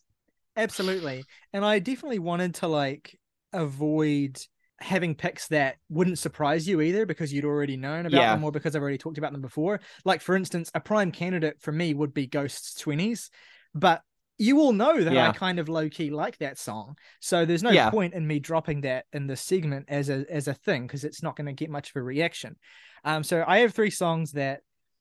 Absolutely. 0.56 1.26
And 1.52 1.64
I 1.64 1.78
definitely 1.78 2.18
wanted 2.18 2.54
to 2.56 2.68
like 2.68 3.18
avoid 3.52 4.38
having 4.80 5.14
picks 5.14 5.48
that 5.48 5.76
wouldn't 5.88 6.18
surprise 6.18 6.66
you 6.66 6.80
either 6.80 7.06
because 7.06 7.32
you'd 7.32 7.44
already 7.44 7.76
known 7.76 8.04
about 8.06 8.18
Yeah. 8.18 8.32
them 8.32 8.42
or 8.44 8.50
because 8.50 8.74
I've 8.74 8.82
already 8.82 8.98
talked 8.98 9.18
about 9.18 9.32
them 9.32 9.40
before. 9.40 9.80
Like, 10.04 10.20
for 10.20 10.34
instance, 10.34 10.70
a 10.74 10.80
prime 10.80 11.12
candidate 11.12 11.60
for 11.60 11.72
me 11.72 11.94
would 11.94 12.12
be 12.12 12.26
Ghosts 12.26 12.74
20s, 12.74 13.30
but 13.74 14.02
you 14.38 14.60
all 14.60 14.72
know 14.72 15.02
that 15.02 15.12
I 15.16 15.32
kind 15.32 15.58
of 15.58 15.68
low 15.68 15.88
key 15.88 16.10
like 16.10 16.38
that 16.38 16.58
song. 16.58 16.96
So 17.20 17.44
there's 17.44 17.62
no 17.62 17.70
Yeah. 17.70 17.90
point 17.90 18.14
in 18.14 18.26
me 18.26 18.40
dropping 18.40 18.80
that 18.82 19.06
in 19.12 19.26
this 19.26 19.40
segment 19.40 19.86
as 19.88 20.08
a 20.08 20.24
as 20.30 20.48
a 20.48 20.54
thing 20.54 20.86
because 20.86 21.04
it's 21.04 21.22
not 21.22 21.36
going 21.36 21.46
to 21.46 21.52
get 21.52 21.70
much 21.70 21.90
of 21.90 21.96
a 21.96 22.02
reaction. 22.02 22.56
Um, 23.04 23.22
so 23.22 23.44
I 23.46 23.58
have 23.58 23.74
three 23.74 23.90
songs 23.90 24.32
that 24.32 24.60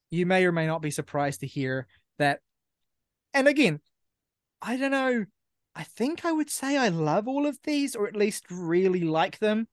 you 0.10 0.26
may 0.26 0.46
or 0.46 0.52
may 0.52 0.68
not 0.68 0.82
be 0.82 0.92
surprised 0.92 1.40
to 1.40 1.48
hear 1.48 1.88
that. 2.20 2.40
And 3.34 3.48
again, 3.48 3.80
I 4.62 4.78
don't 4.78 4.92
know. 4.92 5.26
I 5.76 5.84
think 5.84 6.26
I 6.26 6.32
would 6.32 6.50
say 6.50 6.76
I 6.78 6.90
love 6.90 7.28
all 7.28 7.46
of 7.46 7.58
these, 7.64 7.96
or 7.96 8.08
at 8.08 8.16
least 8.16 8.44
really 8.52 9.02
like 9.02 9.40
them. 9.40 9.68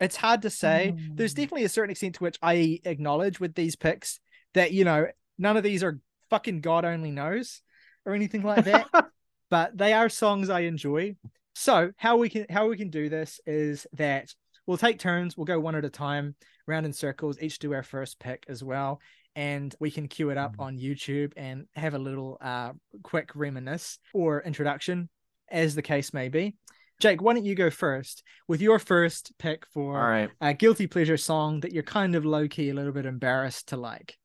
It's 0.00 0.16
hard 0.16 0.42
to 0.42 0.50
say. 0.50 0.92
There's 1.14 1.32
Mm. 1.32 1.36
definitely 1.36 1.64
a 1.64 1.68
certain 1.68 1.92
extent 1.92 2.16
to 2.16 2.24
which 2.24 2.38
I 2.42 2.80
acknowledge 2.84 3.38
with 3.38 3.54
these 3.54 3.76
picks 3.76 4.18
that, 4.54 4.72
you 4.72 4.84
know, 4.84 5.06
none 5.38 5.56
of 5.56 5.62
these 5.62 5.84
are 5.84 6.00
fucking 6.28 6.60
God 6.60 6.84
only 6.84 7.12
knows 7.12 7.62
or 8.04 8.14
anything 8.14 8.42
like 8.42 8.64
that. 8.64 8.86
but 9.50 9.76
they 9.76 9.92
are 9.92 10.08
songs 10.08 10.50
I 10.50 10.60
enjoy. 10.60 11.16
So 11.54 11.92
how 11.96 12.16
we 12.16 12.28
can 12.28 12.46
how 12.50 12.68
we 12.68 12.76
can 12.76 12.90
do 12.90 13.08
this 13.08 13.40
is 13.46 13.86
that 13.92 14.34
we'll 14.66 14.76
take 14.78 14.98
turns, 14.98 15.36
we'll 15.36 15.44
go 15.44 15.60
one 15.60 15.74
at 15.74 15.84
a 15.84 15.90
time, 15.90 16.34
round 16.66 16.86
in 16.86 16.92
circles, 16.92 17.38
each 17.40 17.58
do 17.58 17.72
our 17.72 17.82
first 17.82 18.18
pick 18.18 18.44
as 18.48 18.62
well. 18.62 19.00
And 19.36 19.74
we 19.80 19.90
can 19.90 20.08
queue 20.08 20.30
it 20.30 20.38
up 20.38 20.56
on 20.58 20.78
YouTube 20.78 21.32
and 21.36 21.66
have 21.74 21.94
a 21.94 21.98
little 21.98 22.38
uh 22.40 22.72
quick 23.02 23.30
reminisce 23.34 23.98
or 24.12 24.42
introduction, 24.42 25.08
as 25.50 25.74
the 25.74 25.82
case 25.82 26.12
may 26.12 26.28
be. 26.28 26.56
Jake, 27.00 27.20
why 27.20 27.34
don't 27.34 27.44
you 27.44 27.54
go 27.54 27.70
first 27.70 28.22
with 28.46 28.60
your 28.60 28.78
first 28.78 29.32
pick 29.38 29.66
for 29.66 30.00
All 30.00 30.08
right. 30.08 30.30
a 30.40 30.54
guilty 30.54 30.86
pleasure 30.86 31.16
song 31.16 31.60
that 31.60 31.72
you're 31.72 31.82
kind 31.82 32.14
of 32.14 32.24
low 32.24 32.46
key 32.46 32.70
a 32.70 32.74
little 32.74 32.92
bit 32.92 33.04
embarrassed 33.04 33.68
to 33.68 33.76
like? 33.76 34.16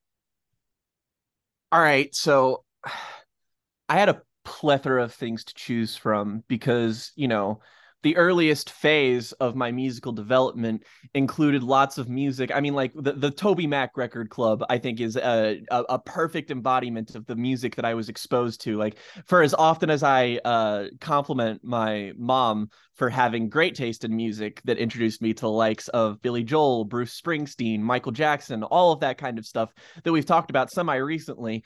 All 1.72 1.82
right. 1.82 2.14
So 2.16 2.64
I 3.90 3.96
had 3.96 4.10
a 4.10 4.22
plethora 4.46 5.04
of 5.04 5.14
things 5.14 5.44
to 5.46 5.54
choose 5.54 5.96
from 5.96 6.44
because, 6.48 7.12
you 7.16 7.28
know, 7.28 7.60
the 8.02 8.16
earliest 8.16 8.70
phase 8.70 9.34
of 9.34 9.56
my 9.56 9.72
musical 9.72 10.14
development 10.14 10.84
included 11.14 11.64
lots 11.64 11.98
of 11.98 12.08
music. 12.08 12.50
I 12.54 12.62
mean, 12.62 12.74
like 12.74 12.94
the, 12.96 13.12
the 13.12 13.32
Toby 13.32 13.68
Mac 13.68 13.98
Record 13.98 14.30
Club, 14.30 14.64
I 14.70 14.78
think 14.78 15.02
is 15.02 15.18
a, 15.18 15.62
a, 15.70 15.84
a 15.90 16.00
perfect 16.00 16.50
embodiment 16.50 17.16
of 17.16 17.26
the 17.26 17.36
music 17.36 17.76
that 17.76 17.84
I 17.84 17.96
was 17.96 18.08
exposed 18.08 18.62
to. 18.62 18.78
Like 18.78 18.98
for 19.26 19.42
as 19.44 19.54
often 19.54 19.90
as 19.90 20.02
I 20.02 20.40
uh, 20.46 20.86
compliment 21.02 21.62
my 21.64 22.14
mom 22.18 22.70
for 22.96 23.10
having 23.10 23.50
great 23.50 23.76
taste 23.76 24.06
in 24.06 24.16
music 24.16 24.62
that 24.64 24.78
introduced 24.78 25.22
me 25.22 25.34
to 25.34 25.42
the 25.42 25.50
likes 25.50 25.90
of 25.90 26.22
Billy 26.22 26.44
Joel, 26.44 26.86
Bruce 26.86 27.20
Springsteen, 27.20 27.82
Michael 27.82 28.14
Jackson, 28.14 28.64
all 28.64 28.94
of 28.94 29.02
that 29.02 29.18
kind 29.18 29.38
of 29.38 29.46
stuff 29.46 29.74
that 30.04 30.12
we've 30.12 30.26
talked 30.26 30.50
about 30.50 30.72
semi 30.72 30.96
recently, 30.96 31.66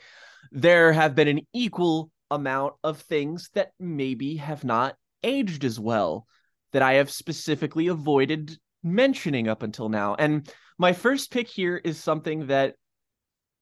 there 0.50 0.92
have 0.92 1.14
been 1.14 1.28
an 1.28 1.40
equal 1.52 2.10
amount 2.30 2.74
of 2.82 3.00
things 3.00 3.50
that 3.54 3.72
maybe 3.78 4.36
have 4.36 4.64
not 4.64 4.96
aged 5.22 5.64
as 5.64 5.78
well 5.78 6.26
that 6.72 6.82
I 6.82 6.94
have 6.94 7.10
specifically 7.10 7.88
avoided 7.88 8.58
mentioning 8.82 9.48
up 9.48 9.62
until 9.62 9.88
now. 9.88 10.14
And 10.16 10.48
my 10.78 10.92
first 10.92 11.30
pick 11.30 11.48
here 11.48 11.76
is 11.76 11.98
something 11.98 12.48
that 12.48 12.74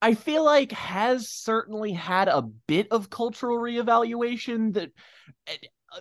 I 0.01 0.15
feel 0.15 0.43
like 0.43 0.71
has 0.73 1.29
certainly 1.29 1.93
had 1.93 2.27
a 2.27 2.41
bit 2.41 2.87
of 2.91 3.09
cultural 3.09 3.57
reevaluation 3.57 4.73
that 4.73 4.91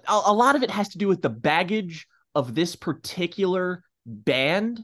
a, 0.09 0.33
lot 0.33 0.57
of 0.57 0.63
it 0.63 0.71
has 0.71 0.89
to 0.91 0.99
do 0.99 1.07
with 1.07 1.23
the 1.23 1.31
baggage 1.31 2.07
of 2.35 2.55
this 2.55 2.75
particular 2.75 3.85
band, 4.07 4.83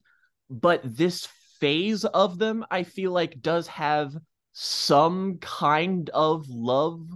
but 0.51 0.83
this 0.85 1.27
phase 1.59 2.05
of 2.05 2.39
them 2.39 2.65
I 2.71 2.85
feel 2.85 3.11
like 3.11 3.41
does 3.41 3.67
have 3.69 4.15
some 4.53 5.39
kind 5.39 6.11
of 6.11 6.47
love 6.49 7.09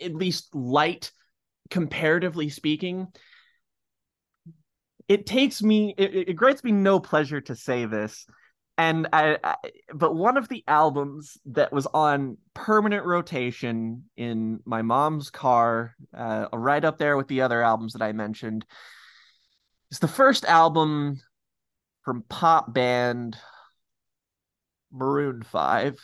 at 0.00 0.14
least 0.14 0.54
light 0.54 1.10
comparatively 1.70 2.48
speaking 2.48 3.08
it 5.08 5.26
takes 5.26 5.62
me 5.62 5.94
it, 5.96 6.28
it 6.28 6.34
grants 6.34 6.64
me 6.64 6.72
no 6.72 7.00
pleasure 7.00 7.40
to 7.42 7.54
say 7.54 7.84
this. 7.86 8.26
And 8.76 9.06
I, 9.12 9.38
I 9.44 9.56
but 9.94 10.16
one 10.16 10.36
of 10.36 10.48
the 10.48 10.64
albums 10.66 11.38
that 11.46 11.72
was 11.72 11.86
on 11.86 12.38
permanent 12.54 13.04
rotation 13.04 14.04
in 14.16 14.60
my 14.64 14.82
mom's 14.82 15.30
car 15.30 15.94
uh, 16.16 16.46
right 16.52 16.84
up 16.84 16.98
there 16.98 17.16
with 17.16 17.28
the 17.28 17.42
other 17.42 17.62
albums 17.62 17.92
that 17.92 18.02
i 18.02 18.10
mentioned 18.10 18.64
is 19.92 20.00
the 20.00 20.08
first 20.08 20.44
album 20.44 21.20
from 22.04 22.24
pop 22.28 22.74
band 22.74 23.36
maroon 24.90 25.42
5 25.42 25.96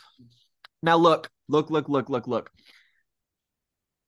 now 0.81 0.95
look 0.95 1.29
look 1.49 1.69
look 1.69 1.89
look 1.89 2.09
look 2.09 2.27
look 2.27 2.51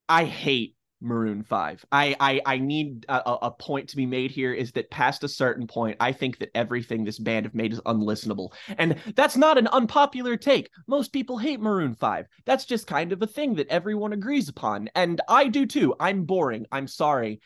i 0.09 0.25
hate 0.25 0.75
Maroon 1.03 1.43
5. 1.43 1.85
I 1.91 2.15
I, 2.19 2.41
I 2.45 2.57
need 2.57 3.05
a, 3.09 3.31
a 3.47 3.51
point 3.51 3.89
to 3.89 3.95
be 3.97 4.05
made 4.05 4.31
here 4.31 4.53
is 4.53 4.71
that 4.71 4.89
past 4.89 5.23
a 5.23 5.27
certain 5.27 5.67
point, 5.67 5.97
I 5.99 6.13
think 6.13 6.39
that 6.39 6.49
everything 6.55 7.03
this 7.03 7.19
band 7.19 7.45
have 7.45 7.53
made 7.53 7.73
is 7.73 7.81
unlistenable. 7.81 8.53
And 8.77 8.95
that's 9.15 9.35
not 9.37 9.57
an 9.57 9.67
unpopular 9.67 10.37
take. 10.37 10.69
Most 10.87 11.11
people 11.11 11.37
hate 11.37 11.59
Maroon 11.59 11.93
5. 11.93 12.25
That's 12.45 12.65
just 12.65 12.87
kind 12.87 13.11
of 13.11 13.21
a 13.21 13.27
thing 13.27 13.55
that 13.55 13.67
everyone 13.67 14.13
agrees 14.13 14.49
upon. 14.49 14.89
And 14.95 15.21
I 15.27 15.49
do 15.49 15.65
too. 15.65 15.93
I'm 15.99 16.23
boring. 16.23 16.65
I'm 16.71 16.87
sorry. 16.87 17.41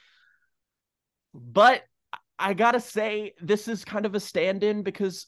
But 1.33 1.83
I 2.39 2.53
gotta 2.53 2.79
say, 2.79 3.33
this 3.41 3.67
is 3.67 3.83
kind 3.83 4.05
of 4.05 4.13
a 4.13 4.19
stand 4.19 4.63
in 4.63 4.83
because 4.83 5.25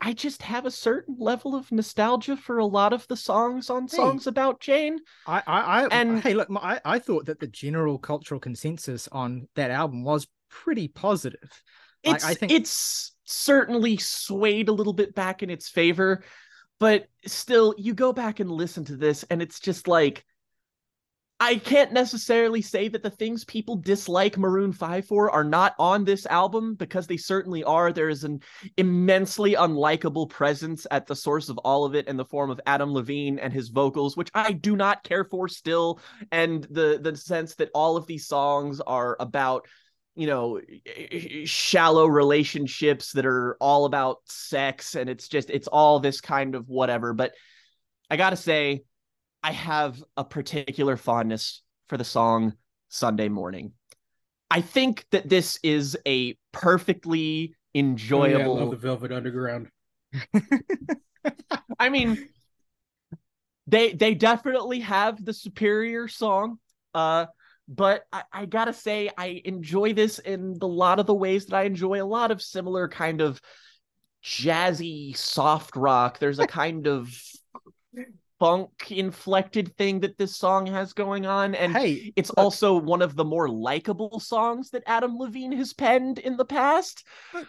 I 0.00 0.12
just 0.12 0.42
have 0.42 0.66
a 0.66 0.70
certain 0.70 1.16
level 1.18 1.54
of 1.54 1.72
nostalgia 1.72 2.36
for 2.36 2.58
a 2.58 2.66
lot 2.66 2.92
of 2.92 3.06
the 3.08 3.16
songs 3.16 3.70
on 3.70 3.82
Hey. 3.84 3.96
songs 3.96 4.26
about 4.26 4.60
Jane. 4.60 4.98
I, 5.26 5.42
I, 5.46 5.60
I 5.60 5.86
And- 5.90 6.20
hey, 6.20 6.34
look, 6.34 6.48
I, 6.54 6.80
I 6.84 6.98
thought 6.98 7.26
that 7.26 7.40
the 7.40 7.46
general 7.46 7.98
cultural 7.98 8.38
consensus 8.40 9.08
on 9.10 9.48
that 9.54 9.70
album 9.70 10.04
was 10.04 10.26
pretty 10.50 10.88
positive. 10.88 11.50
It's 12.02 12.24
I 12.24 12.34
think- 12.34 12.52
it's 12.52 13.14
certainly 13.24 13.96
swayed 13.96 14.68
a 14.68 14.72
little 14.72 14.92
bit 14.92 15.14
back 15.14 15.42
in 15.42 15.50
its 15.50 15.68
favor, 15.68 16.22
but 16.78 17.08
still, 17.26 17.74
you 17.78 17.94
go 17.94 18.12
back 18.12 18.38
and 18.38 18.50
listen 18.50 18.84
to 18.84 18.96
this, 18.96 19.24
and 19.30 19.40
it's 19.40 19.58
just 19.60 19.88
like 19.88 20.24
I 21.38 21.56
can't 21.56 21.92
necessarily 21.92 22.62
say 22.62 22.88
that 22.88 23.02
the 23.02 23.10
things 23.10 23.44
people 23.44 23.76
dislike 23.76 24.38
Maroon 24.38 24.72
5 24.72 25.06
for 25.06 25.30
are 25.30 25.44
not 25.44 25.74
on 25.78 26.04
this 26.04 26.24
album 26.26 26.76
because 26.76 27.06
they 27.06 27.18
certainly 27.18 27.62
are. 27.62 27.92
There 27.92 28.08
is 28.08 28.24
an 28.24 28.40
immensely 28.78 29.52
unlikable 29.52 30.30
presence 30.30 30.86
at 30.90 31.06
the 31.06 31.14
source 31.14 31.50
of 31.50 31.58
all 31.58 31.84
of 31.84 31.94
it 31.94 32.08
in 32.08 32.16
the 32.16 32.24
form 32.24 32.50
of 32.50 32.60
Adam 32.64 32.90
Levine 32.90 33.38
and 33.38 33.52
his 33.52 33.68
vocals, 33.68 34.16
which 34.16 34.30
I 34.34 34.52
do 34.52 34.76
not 34.76 35.04
care 35.04 35.24
for 35.24 35.46
still. 35.46 36.00
And 36.32 36.64
the 36.70 36.98
the 37.02 37.14
sense 37.14 37.54
that 37.56 37.70
all 37.74 37.98
of 37.98 38.06
these 38.06 38.26
songs 38.26 38.80
are 38.80 39.18
about 39.20 39.66
you 40.14 40.26
know 40.26 40.58
shallow 41.44 42.06
relationships 42.06 43.12
that 43.12 43.26
are 43.26 43.58
all 43.60 43.84
about 43.84 44.20
sex 44.24 44.94
and 44.94 45.10
it's 45.10 45.28
just 45.28 45.50
it's 45.50 45.68
all 45.68 46.00
this 46.00 46.22
kind 46.22 46.54
of 46.54 46.70
whatever 46.70 47.12
but 47.12 47.32
i 48.10 48.16
gotta 48.16 48.34
say 48.34 48.82
i 49.42 49.52
have 49.52 50.02
a 50.16 50.24
particular 50.24 50.96
fondness 50.96 51.62
for 51.88 51.96
the 51.96 52.04
song 52.04 52.52
sunday 52.88 53.28
morning 53.28 53.72
i 54.50 54.60
think 54.60 55.04
that 55.10 55.28
this 55.28 55.58
is 55.62 55.96
a 56.06 56.36
perfectly 56.52 57.54
Oh, 57.76 57.78
yeah, 57.78 57.84
I 57.84 57.88
enjoyable 57.90 58.56
love 58.56 58.70
the 58.70 58.76
Velvet 58.76 59.12
Underground. 59.12 59.68
I 61.78 61.90
mean, 61.90 62.28
they 63.66 63.92
they 63.92 64.14
definitely 64.14 64.80
have 64.80 65.22
the 65.22 65.34
superior 65.34 66.08
song. 66.08 66.58
Uh, 66.94 67.26
but 67.68 68.04
I, 68.10 68.22
I 68.32 68.46
gotta 68.46 68.72
say, 68.72 69.10
I 69.18 69.42
enjoy 69.44 69.92
this 69.92 70.18
in 70.20 70.56
a 70.62 70.66
lot 70.66 70.98
of 70.98 71.06
the 71.06 71.14
ways 71.14 71.46
that 71.46 71.56
I 71.56 71.64
enjoy 71.64 72.02
a 72.02 72.04
lot 72.06 72.30
of 72.30 72.40
similar 72.40 72.88
kind 72.88 73.20
of 73.20 73.42
jazzy 74.24 75.14
soft 75.14 75.76
rock. 75.76 76.18
There's 76.18 76.38
a 76.38 76.46
kind 76.46 76.86
of 76.86 77.10
funk 78.38 78.70
inflected 78.90 79.76
thing 79.76 80.00
that 80.00 80.18
this 80.18 80.36
song 80.36 80.66
has 80.66 80.92
going 80.92 81.26
on, 81.26 81.54
and 81.54 81.72
hey, 81.72 82.12
it's 82.16 82.30
look, 82.30 82.38
also 82.38 82.76
one 82.76 83.02
of 83.02 83.16
the 83.16 83.24
more 83.24 83.48
likable 83.48 84.20
songs 84.20 84.70
that 84.70 84.82
Adam 84.86 85.16
Levine 85.18 85.52
has 85.52 85.72
penned 85.72 86.18
in 86.18 86.36
the 86.36 86.44
past. 86.44 87.04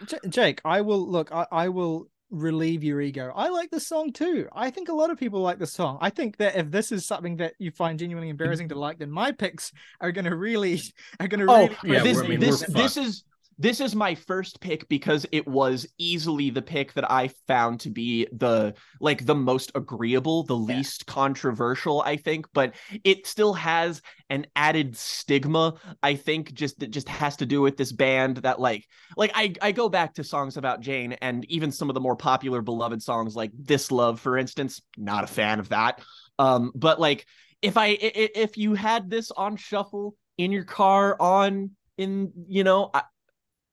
J- 0.06 0.18
Jake, 0.28 0.60
I 0.64 0.80
will 0.80 1.10
look. 1.10 1.32
I, 1.32 1.46
I 1.50 1.68
will 1.68 2.08
relieve 2.30 2.84
your 2.84 3.00
ego. 3.00 3.32
I 3.34 3.48
like 3.48 3.70
this 3.70 3.86
song 3.86 4.12
too. 4.12 4.48
I 4.52 4.70
think 4.70 4.88
a 4.88 4.94
lot 4.94 5.10
of 5.10 5.18
people 5.18 5.40
like 5.40 5.58
this 5.58 5.72
song. 5.72 5.98
I 6.00 6.10
think 6.10 6.36
that 6.38 6.56
if 6.56 6.70
this 6.70 6.92
is 6.92 7.06
something 7.06 7.36
that 7.36 7.54
you 7.58 7.70
find 7.70 7.98
genuinely 7.98 8.28
embarrassing 8.28 8.68
to 8.70 8.78
like, 8.78 8.98
then 8.98 9.10
my 9.10 9.32
picks 9.32 9.72
are 10.00 10.12
gonna 10.12 10.34
really 10.34 10.80
are 11.20 11.28
gonna 11.28 11.46
Oh, 11.48 11.68
really. 11.82 11.96
yeah, 11.96 12.02
this 12.02 12.18
I 12.18 12.28
mean, 12.28 12.40
this 12.40 12.60
this 12.68 12.96
is 12.96 13.24
this 13.58 13.80
is 13.80 13.94
my 13.94 14.14
first 14.14 14.60
pick 14.60 14.88
because 14.88 15.26
it 15.32 15.46
was 15.46 15.86
easily 15.98 16.50
the 16.50 16.62
pick 16.62 16.92
that 16.94 17.10
I 17.10 17.28
found 17.48 17.80
to 17.80 17.90
be 17.90 18.26
the 18.32 18.74
like 19.00 19.26
the 19.26 19.34
most 19.34 19.72
agreeable, 19.74 20.44
the 20.44 20.54
Yeah. 20.56 20.76
least 20.76 21.06
controversial, 21.06 22.00
I 22.02 22.16
think, 22.16 22.46
but 22.52 22.74
it 23.02 23.26
still 23.26 23.52
has 23.54 24.00
an 24.30 24.46
added 24.54 24.96
stigma, 24.96 25.74
I 26.02 26.14
think 26.14 26.54
just 26.54 26.78
that 26.80 26.90
just 26.90 27.08
has 27.08 27.36
to 27.38 27.46
do 27.46 27.60
with 27.60 27.76
this 27.76 27.90
band 27.92 28.38
that 28.38 28.60
like 28.60 28.86
like 29.16 29.32
I 29.34 29.52
I 29.60 29.72
go 29.72 29.88
back 29.88 30.14
to 30.14 30.24
songs 30.24 30.56
about 30.56 30.80
Jane 30.80 31.14
and 31.14 31.44
even 31.50 31.72
some 31.72 31.90
of 31.90 31.94
the 31.94 32.00
more 32.00 32.16
popular 32.16 32.62
beloved 32.62 33.02
songs 33.02 33.34
like 33.34 33.50
This 33.58 33.90
Love 33.90 34.20
for 34.20 34.38
instance, 34.38 34.80
not 34.96 35.24
a 35.24 35.28
fan 35.28 35.58
of 35.58 35.70
that. 35.70 36.00
Um 36.38 36.70
but 36.74 37.00
like 37.00 37.26
if 37.60 37.76
I 37.76 37.88
if 38.00 38.56
you 38.56 38.74
had 38.74 39.10
this 39.10 39.30
on 39.32 39.56
shuffle 39.56 40.14
in 40.36 40.52
your 40.52 40.64
car 40.64 41.16
on 41.20 41.72
in 41.96 42.32
you 42.46 42.62
know 42.62 42.90
I, 42.94 43.02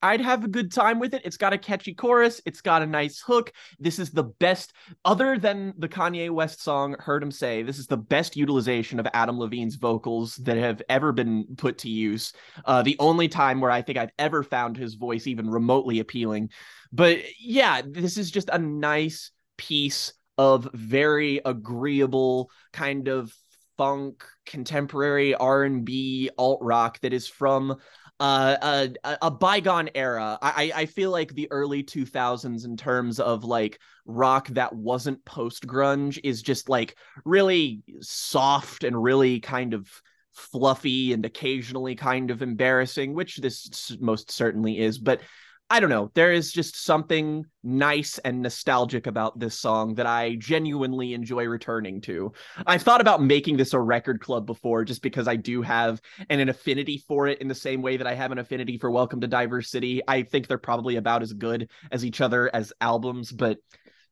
I'd 0.05 0.21
have 0.21 0.43
a 0.43 0.47
good 0.47 0.71
time 0.71 0.99
with 0.99 1.15
it. 1.15 1.23
It's 1.25 1.35
got 1.35 1.53
a 1.53 1.57
catchy 1.57 1.95
chorus. 1.95 2.39
It's 2.45 2.61
got 2.61 2.83
a 2.83 2.85
nice 2.85 3.19
hook. 3.19 3.51
This 3.79 3.97
is 3.97 4.11
the 4.11 4.25
best, 4.25 4.71
other 5.03 5.39
than 5.39 5.73
the 5.79 5.89
Kanye 5.89 6.29
West 6.29 6.61
song 6.61 6.95
"Heard 6.99 7.23
'Em 7.23 7.31
Say." 7.31 7.63
This 7.63 7.79
is 7.79 7.87
the 7.87 7.97
best 7.97 8.35
utilization 8.35 8.99
of 8.99 9.07
Adam 9.15 9.39
Levine's 9.39 9.77
vocals 9.77 10.35
that 10.43 10.57
have 10.57 10.79
ever 10.89 11.11
been 11.11 11.55
put 11.57 11.79
to 11.79 11.89
use. 11.89 12.33
Uh, 12.65 12.83
the 12.83 12.95
only 12.99 13.27
time 13.27 13.59
where 13.59 13.71
I 13.71 13.81
think 13.81 13.97
I've 13.97 14.13
ever 14.19 14.43
found 14.43 14.77
his 14.77 14.93
voice 14.93 15.25
even 15.25 15.49
remotely 15.49 15.99
appealing. 15.99 16.51
But 16.91 17.21
yeah, 17.39 17.81
this 17.83 18.19
is 18.19 18.29
just 18.29 18.49
a 18.53 18.59
nice 18.59 19.31
piece 19.57 20.13
of 20.37 20.69
very 20.73 21.41
agreeable 21.43 22.51
kind 22.73 23.07
of 23.07 23.33
funk 23.77 24.23
contemporary 24.45 25.35
r&b 25.35 26.29
alt 26.37 26.59
rock 26.61 26.99
that 27.01 27.11
is 27.11 27.27
from 27.27 27.75
uh, 28.19 28.87
a, 29.03 29.17
a 29.23 29.31
bygone 29.31 29.89
era. 29.93 30.37
I, 30.41 30.71
I 30.73 30.85
feel 30.85 31.11
like 31.11 31.33
the 31.33 31.51
early 31.51 31.83
2000s 31.83 32.65
in 32.65 32.77
terms 32.77 33.19
of 33.19 33.43
like 33.43 33.79
rock 34.05 34.47
that 34.49 34.73
wasn't 34.73 35.23
post 35.25 35.67
grunge 35.67 36.19
is 36.23 36.41
just 36.41 36.69
like 36.69 36.95
really 37.25 37.81
soft 38.01 38.83
and 38.83 39.01
really 39.01 39.39
kind 39.39 39.73
of 39.73 39.89
fluffy 40.31 41.13
and 41.13 41.25
occasionally 41.25 41.95
kind 41.95 42.29
of 42.29 42.41
embarrassing 42.41 43.13
which 43.13 43.37
this 43.37 43.95
most 44.01 44.29
certainly 44.29 44.79
is 44.79 44.99
but 44.99 45.21
I 45.67 45.79
don't 45.79 45.89
know. 45.89 46.11
There 46.13 46.31
is 46.31 46.51
just 46.51 46.83
something 46.85 47.43
nice 47.63 48.19
and 48.19 48.43
nostalgic 48.43 49.07
about 49.07 49.39
this 49.39 49.57
song 49.57 49.95
that 49.95 50.05
I 50.05 50.35
genuinely 50.35 51.15
enjoy 51.15 51.45
returning 51.45 52.01
to. 52.01 52.33
I've 52.67 52.83
thought 52.83 53.01
about 53.01 53.23
making 53.23 53.57
this 53.57 53.73
a 53.73 53.79
record 53.79 54.21
club 54.21 54.45
before 54.45 54.85
just 54.85 55.01
because 55.01 55.27
I 55.27 55.37
do 55.37 55.63
have 55.63 55.99
an, 56.29 56.39
an 56.39 56.49
affinity 56.49 57.03
for 57.07 57.27
it 57.27 57.41
in 57.41 57.47
the 57.47 57.55
same 57.55 57.81
way 57.81 57.97
that 57.97 58.05
I 58.05 58.13
have 58.13 58.31
an 58.31 58.37
affinity 58.37 58.77
for 58.77 58.91
Welcome 58.91 59.21
to 59.21 59.27
Diverse 59.27 59.71
City. 59.71 60.03
I 60.07 60.21
think 60.21 60.47
they're 60.47 60.59
probably 60.59 60.97
about 60.97 61.23
as 61.23 61.33
good 61.33 61.69
as 61.91 62.05
each 62.05 62.21
other 62.21 62.47
as 62.53 62.71
albums, 62.79 63.31
but 63.31 63.57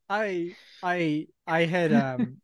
I 0.10 0.56
I 0.82 1.28
I 1.46 1.66
had 1.66 1.94
um 1.94 2.38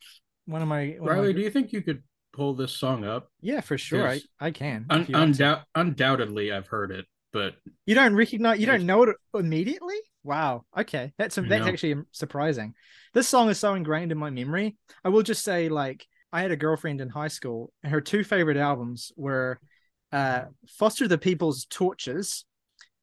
one 0.45 0.61
of 0.61 0.67
my, 0.67 0.97
one 0.99 1.11
of 1.11 1.17
my 1.17 1.23
Ryley, 1.23 1.33
do 1.35 1.41
you 1.41 1.49
think 1.49 1.73
you 1.73 1.81
could 1.81 2.03
pull 2.31 2.53
this 2.53 2.71
song 2.73 3.03
up? 3.05 3.31
yeah 3.41 3.61
for 3.61 3.77
sure 3.77 4.07
I, 4.07 4.21
I 4.39 4.51
can 4.51 4.85
Un- 4.91 5.01
if 5.01 5.09
you 5.09 5.17
want 5.17 5.35
to. 5.35 5.43
undoubt- 5.43 5.63
undoubtedly, 5.73 6.51
I've 6.51 6.67
heard 6.67 6.91
it, 6.91 7.05
but 7.31 7.55
you 7.85 7.95
don't 7.95 8.15
recognize 8.15 8.59
you 8.59 8.65
don't 8.65 8.85
know 8.85 9.03
it 9.03 9.15
immediately 9.33 9.95
wow 10.23 10.63
okay 10.77 11.13
that's 11.17 11.35
that's 11.35 11.47
No. 11.47 11.65
actually 11.65 11.95
surprising 12.11 12.73
this 13.13 13.27
song 13.27 13.49
is 13.49 13.59
so 13.59 13.73
ingrained 13.75 14.11
in 14.11 14.17
my 14.17 14.29
memory 14.29 14.75
I 15.03 15.09
will 15.09 15.23
just 15.23 15.43
say 15.43 15.69
like 15.69 16.05
I 16.31 16.41
had 16.41 16.51
a 16.51 16.55
girlfriend 16.57 17.01
in 17.01 17.09
high 17.09 17.27
school 17.29 17.71
and 17.83 17.91
her 17.91 18.01
two 18.01 18.23
favorite 18.23 18.57
albums 18.57 19.11
were 19.15 19.59
uh 20.11 20.45
Foster 20.67 21.07
the 21.07 21.17
People's 21.17 21.65
Torches 21.65 22.45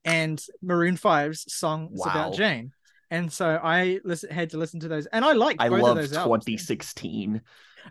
and 0.04 0.42
Maroon 0.62 0.96
5's 0.96 1.52
song 1.52 1.88
Wow. 1.92 2.10
about 2.10 2.34
Jane 2.34 2.72
and 3.10 3.32
so 3.32 3.60
I 3.62 4.00
listen, 4.04 4.30
had 4.30 4.50
to 4.50 4.58
listen 4.58 4.80
to 4.80 4.88
those 4.88 5.06
and 5.06 5.24
I 5.24 5.32
liked 5.32 5.60
I 5.60 5.68
love 5.68 5.96
of 5.96 5.96
those 5.96 6.12
albums. 6.16 6.44
2016. 6.44 7.40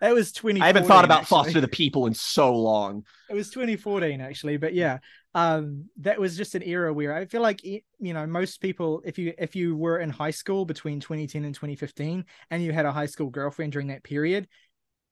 It 0.02 0.14
was 0.14 0.34
20. 0.34 0.60
I 0.60 0.68
haven't 0.68 0.88
thought 0.88 1.06
about 1.06 1.22
actually. 1.22 1.38
Foster 1.38 1.62
the 1.62 1.70
People 1.70 2.06
in 2.08 2.14
so 2.14 2.54
long. 2.54 3.06
It 3.30 3.34
was 3.34 3.50
2014 3.50 4.20
actually, 4.20 4.58
but 4.58 4.74
yeah, 4.74 4.98
um, 5.36 5.90
that 5.98 6.20
was 6.20 6.36
just 6.38 6.56
an 6.56 6.64
era 6.64 6.92
where 6.94 7.14
I 7.14 7.26
feel 7.26 7.42
like 7.42 7.62
you 7.64 7.82
know 8.00 8.26
most 8.26 8.62
people, 8.62 9.02
if 9.06 9.20
you 9.20 9.34
if 9.38 9.56
you 9.56 9.76
were 9.76 10.00
in 10.00 10.10
high 10.10 10.32
school 10.32 10.66
between 10.66 11.00
2010 11.02 11.44
and 11.44 11.54
2015, 11.54 12.26
and 12.50 12.64
you 12.64 12.72
had 12.72 12.86
a 12.86 12.92
high 12.92 13.06
school 13.06 13.30
girlfriend 13.30 13.74
during 13.74 13.88
that 13.88 14.02
period, 14.04 14.48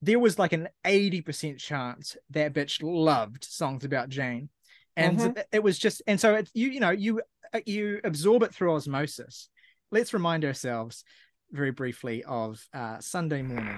there 0.01 0.19
was 0.19 0.39
like 0.39 0.53
an 0.53 0.69
80% 0.85 1.59
chance 1.59 2.15
that 2.31 2.53
bitch 2.53 2.81
loved 2.81 3.43
songs 3.43 3.83
about 3.83 4.07
Jane, 4.09 4.49
and 4.95 5.19
Mhm. 5.19 5.37
it- 5.37 5.47
it 5.51 5.63
was 5.63 5.77
just 5.77 6.01
and 6.07 6.19
so 6.19 6.35
it's 6.35 6.51
you 6.53 6.69
you 6.69 6.79
know 6.79 6.91
you 6.91 7.21
uh, 7.53 7.59
you 7.65 7.99
absorb 8.05 8.43
it 8.43 8.53
through 8.53 8.73
osmosis. 8.73 9.49
Let's 9.91 10.13
remind 10.13 10.45
ourselves 10.45 11.03
very 11.51 11.71
briefly 11.71 12.23
of 12.23 12.65
uh, 12.73 12.99
Sunday 12.99 13.41
morning. 13.43 13.77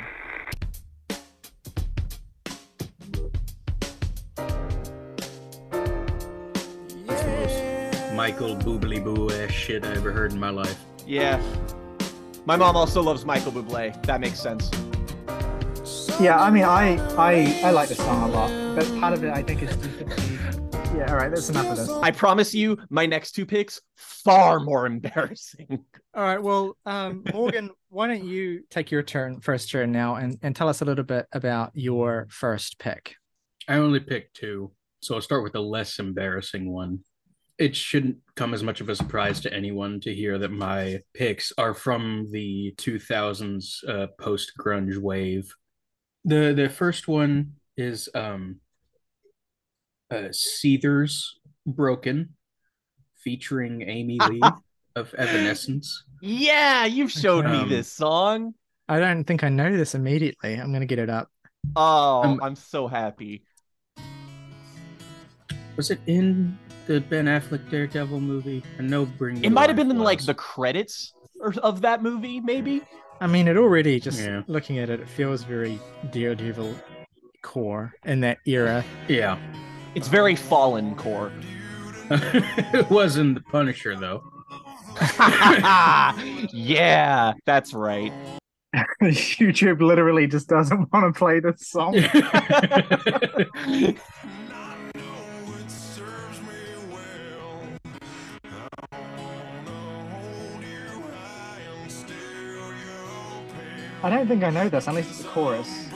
Michael 8.25 8.55
Boobly 8.55 9.03
Boo 9.03 9.29
ass 9.29 9.51
shit 9.51 9.85
I 9.85 9.91
ever 9.91 10.11
heard 10.11 10.31
in 10.31 10.39
my 10.39 10.49
life. 10.49 10.83
Yeah. 11.05 11.39
My 12.47 12.55
mom 12.55 12.75
also 12.75 13.03
loves 13.03 13.23
Michael 13.23 13.51
Bublé. 13.51 14.03
That 14.07 14.19
makes 14.19 14.39
sense. 14.39 14.71
Yeah, 16.19 16.41
I 16.41 16.49
mean, 16.49 16.63
I 16.63 16.97
I 17.17 17.61
I 17.63 17.69
like 17.69 17.89
the 17.89 17.93
song 17.93 18.27
a 18.27 18.33
lot. 18.33 18.49
but 18.75 18.99
part 18.99 19.13
of 19.13 19.23
it 19.23 19.29
I 19.29 19.43
think 19.43 19.61
is. 19.61 19.77
Yeah, 20.97 21.11
all 21.11 21.17
right, 21.17 21.29
that's 21.29 21.49
enough 21.49 21.67
of 21.67 21.77
this. 21.77 21.87
I 21.87 22.09
promise 22.09 22.51
you, 22.55 22.79
my 22.89 23.05
next 23.05 23.33
two 23.33 23.45
picks 23.45 23.79
far 23.95 24.59
more 24.59 24.87
embarrassing. 24.87 25.85
All 26.15 26.23
right, 26.23 26.41
well, 26.41 26.75
um, 26.87 27.23
Morgan, 27.31 27.69
why 27.89 28.07
don't 28.07 28.23
you 28.23 28.63
take 28.71 28.89
your 28.89 29.03
turn 29.03 29.39
first 29.39 29.69
turn 29.69 29.91
now 29.91 30.15
and, 30.15 30.39
and 30.41 30.55
tell 30.55 30.67
us 30.67 30.81
a 30.81 30.85
little 30.85 31.03
bit 31.03 31.27
about 31.31 31.73
your 31.75 32.25
first 32.31 32.79
pick? 32.79 33.17
I 33.67 33.75
only 33.75 33.99
picked 33.99 34.35
two, 34.35 34.71
so 35.01 35.13
I'll 35.13 35.21
start 35.21 35.43
with 35.43 35.53
the 35.53 35.61
less 35.61 35.99
embarrassing 35.99 36.73
one. 36.73 37.03
It 37.57 37.75
shouldn't 37.75 38.17
come 38.35 38.53
as 38.53 38.63
much 38.63 38.81
of 38.81 38.89
a 38.89 38.95
surprise 38.95 39.39
to 39.41 39.53
anyone 39.53 40.01
to 40.01 40.13
hear 40.13 40.37
that 40.39 40.51
my 40.51 40.99
picks 41.13 41.53
are 41.57 41.73
from 41.73 42.27
the 42.31 42.73
2000s 42.77 43.87
uh, 43.87 44.07
post 44.19 44.51
grunge 44.59 44.97
wave. 44.97 45.53
The 46.25 46.53
the 46.53 46.69
first 46.69 47.07
one 47.07 47.53
is 47.77 48.09
um 48.13 48.59
uh, 50.11 50.29
Seether's 50.31 51.39
Broken 51.65 52.35
featuring 53.15 53.83
Amy 53.83 54.19
Lee 54.29 54.41
of 54.95 55.13
Evanescence. 55.15 56.03
Yeah, 56.21 56.85
you've 56.85 57.11
showed 57.11 57.45
me 57.45 57.57
Um, 57.59 57.69
this 57.69 57.91
song. 57.91 58.53
I 58.87 58.99
don't 58.99 59.23
think 59.23 59.43
I 59.43 59.49
know 59.49 59.75
this 59.75 59.95
immediately. 59.95 60.53
I'm 60.55 60.69
going 60.69 60.81
to 60.81 60.85
get 60.85 60.99
it 60.99 61.09
up. 61.09 61.29
Oh, 61.75 62.21
um, 62.23 62.39
I'm 62.43 62.55
so 62.55 62.87
happy. 62.87 63.43
Was 65.75 65.89
it 65.89 65.99
in 66.05 66.57
the 66.87 67.01
Ben 67.01 67.25
Affleck 67.25 67.69
Daredevil 67.69 68.19
movie? 68.19 68.63
I 68.79 68.83
know 68.83 69.05
Bring 69.05 69.43
It 69.43 69.51
might 69.51 69.69
have 69.69 69.75
been 69.75 69.89
in 69.91 69.99
like 69.99 70.23
the 70.25 70.33
credits 70.33 71.13
of 71.63 71.81
that 71.81 72.01
movie, 72.03 72.39
maybe. 72.39 72.81
I 73.21 73.27
mean, 73.27 73.47
it 73.47 73.57
already 73.57 73.99
just 73.99 74.19
Yeah. 74.19 74.41
looking 74.47 74.77
at 74.79 74.89
it, 74.89 74.99
it 74.99 75.09
feels 75.09 75.43
very 75.43 75.79
Daredevil 76.11 76.75
core 77.41 77.93
in 78.05 78.19
that 78.21 78.39
era. 78.45 78.83
Yeah. 79.07 79.37
It's 79.95 80.07
very 80.07 80.35
fallen 80.35 80.95
core. 80.95 81.31
it 82.09 82.89
was 82.89 83.17
in 83.17 83.33
The 83.33 83.41
Punisher 83.41 83.95
though. 83.95 84.23
yeah, 86.53 87.33
that's 87.45 87.73
right. 87.73 88.11
YouTube 89.01 89.81
literally 89.81 90.27
just 90.27 90.47
doesn't 90.49 90.91
want 90.91 91.13
to 91.13 91.17
play 91.17 91.39
this 91.39 91.67
song. 91.67 91.95
I 104.05 104.09
don't 104.11 104.27
think 104.27 104.43
I 104.43 104.51
know 104.51 104.69
this 104.69 104.85
unless 104.85 105.09
it's 105.09 105.21
a 105.21 105.23
chorus. 105.23 105.87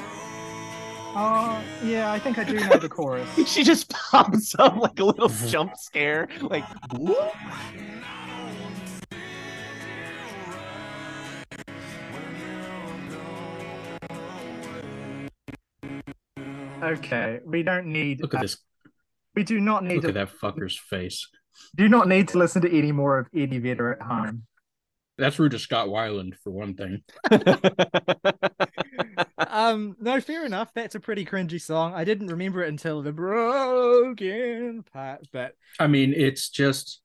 Oh, 1.15 1.61
yeah, 1.83 2.11
I 2.11 2.17
think 2.17 2.39
I 2.39 2.43
do 2.43 2.55
know 2.55 2.77
the 2.77 2.89
chorus. 2.89 3.29
she 3.47 3.63
just 3.63 3.87
pops 3.91 4.55
up 4.57 4.77
like 4.77 4.99
a 4.99 5.03
little 5.05 5.29
jump 5.47 5.77
scare, 5.77 6.27
like 6.41 6.65
whoop. 6.97 7.31
Okay, 16.81 17.39
we 17.45 17.61
don't 17.61 17.85
need. 17.85 18.21
Look 18.21 18.33
at 18.33 18.41
this. 18.41 18.57
we 19.35 19.43
do 19.43 19.59
not 19.59 19.83
need 19.83 19.97
Look 20.03 20.13
to 20.13 20.19
at 20.19 20.29
that 20.29 20.29
fucker's 20.41 20.75
face. 20.79 21.27
do 21.75 21.87
not 21.87 22.07
need 22.07 22.27
to 22.29 22.39
listen 22.39 22.63
to 22.63 22.75
any 22.75 22.91
more 22.91 23.19
of 23.19 23.27
Eddie 23.35 23.59
Vedder 23.59 23.93
at 23.93 24.01
home. 24.01 24.47
That's 25.19 25.37
rude 25.39 25.51
to 25.51 25.59
Scott 25.59 25.87
Weiland 25.87 26.35
for 26.43 26.51
one 26.51 26.75
thing. 26.75 27.03
Um, 29.49 29.95
no, 29.99 30.21
fair 30.21 30.45
enough. 30.45 30.73
That's 30.75 30.95
a 30.95 30.99
pretty 30.99 31.25
cringy 31.25 31.59
song. 31.59 31.93
I 31.95 32.03
didn't 32.03 32.27
remember 32.27 32.63
it 32.63 32.69
until 32.69 33.01
the 33.01 33.11
broken 33.11 34.83
part, 34.83 35.27
but 35.33 35.55
I 35.79 35.87
mean, 35.87 36.13
it's 36.15 36.49
just 36.49 37.01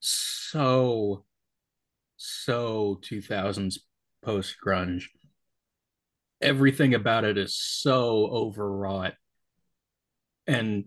so 0.00 1.24
so 2.16 3.00
2000s 3.02 3.78
post 4.22 4.56
grunge. 4.64 5.04
Everything 6.42 6.94
about 6.94 7.24
it 7.24 7.38
is 7.38 7.56
so 7.56 8.26
overwrought. 8.26 9.14
And 10.46 10.86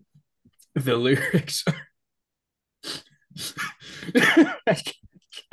the 0.76 0.96
lyrics 0.98 1.64
are 1.68 1.76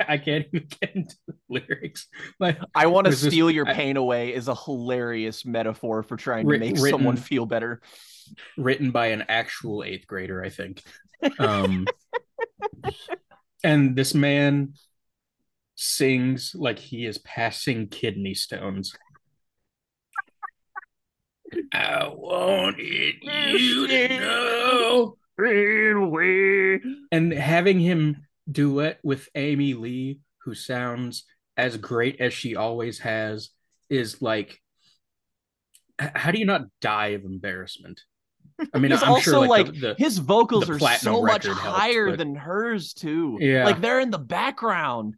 I 0.09 0.17
can't- 0.17 0.47
even 0.53 0.67
get 0.81 0.95
into 0.95 1.15
the 1.27 1.35
lyrics. 1.49 2.07
Like 2.39 2.59
I 2.75 2.87
want 2.87 3.05
to 3.05 3.11
There's 3.11 3.21
this- 3.21 3.31
steal 3.33 3.49
your 3.51 3.67
I- 3.67 3.73
pain 3.73 3.95
away 3.97 4.33
is 4.33 4.47
a 4.47 4.55
hilarious 4.55 5.45
metaphor 5.45 6.03
for 6.03 6.17
trying 6.17 6.47
to 6.49 6.57
make 6.57 6.77
someone 6.77 7.15
feel 7.17 7.45
better. 7.45 7.81
written 8.57 8.91
by 8.91 9.07
an 9.07 9.23
actual 9.27 9.83
eighth 9.83 10.05
grader, 10.07 10.43
I 10.43 10.49
think. 10.49 10.83
Um, 11.39 11.87
and 13.63 13.95
this 13.95 14.13
man 14.13 14.73
sings 15.75 16.53
like 16.55 16.77
he 16.79 17.05
is 17.05 17.17
passing 17.19 17.87
kidney 17.87 18.33
stones. 18.33 18.93
I 21.73 22.07
wanted 22.13 23.15
you 23.23 23.87
to 23.87 24.07
know. 24.19 25.15
And 27.11 27.31
having 27.33 27.79
him 27.79 28.17
duet 28.51 28.99
with 29.03 29.27
Amy 29.35 29.73
Lee, 29.73 30.19
who 30.43 30.53
sounds 30.55 31.25
as 31.57 31.77
great 31.77 32.19
as 32.21 32.33
she 32.33 32.55
always 32.55 32.99
has, 32.99 33.49
is 33.89 34.21
like, 34.21 34.61
how 35.97 36.31
do 36.31 36.39
you 36.39 36.45
not 36.45 36.63
die 36.81 37.07
of 37.09 37.23
embarrassment? 37.25 37.99
I 38.73 38.79
mean, 38.79 38.91
He's 38.91 39.03
I'm 39.03 39.09
also 39.13 39.31
sure 39.31 39.47
like, 39.47 39.67
like 39.67 39.73
the, 39.75 39.79
the- 39.79 39.95
his 39.97 40.17
vocals 40.17 40.69
are 40.69 40.79
so 40.97 41.21
much 41.23 41.45
helped, 41.45 41.59
higher 41.61 42.09
but- 42.09 42.17
than 42.17 42.35
hers 42.35 42.93
too. 42.93 43.37
Yeah. 43.39 43.65
like 43.65 43.81
they're 43.81 43.99
in 43.99 44.11
the 44.11 44.17
background. 44.19 45.15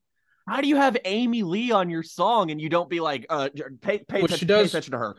How 0.47 0.59
do 0.61 0.67
you 0.67 0.75
have 0.75 0.97
Amy 1.05 1.43
Lee 1.43 1.71
on 1.71 1.89
your 1.89 2.03
song 2.03 2.51
and 2.51 2.59
you 2.59 2.67
don't 2.69 2.89
be 2.89 2.99
like, 2.99 3.25
uh, 3.29 3.49
pay 3.81 3.99
pay, 3.99 4.17
Well, 4.17 4.25
attention, 4.25 4.37
she 4.39 4.45
pay 4.53 4.61
attention 4.63 4.91
to 4.91 4.97
her? 4.97 5.15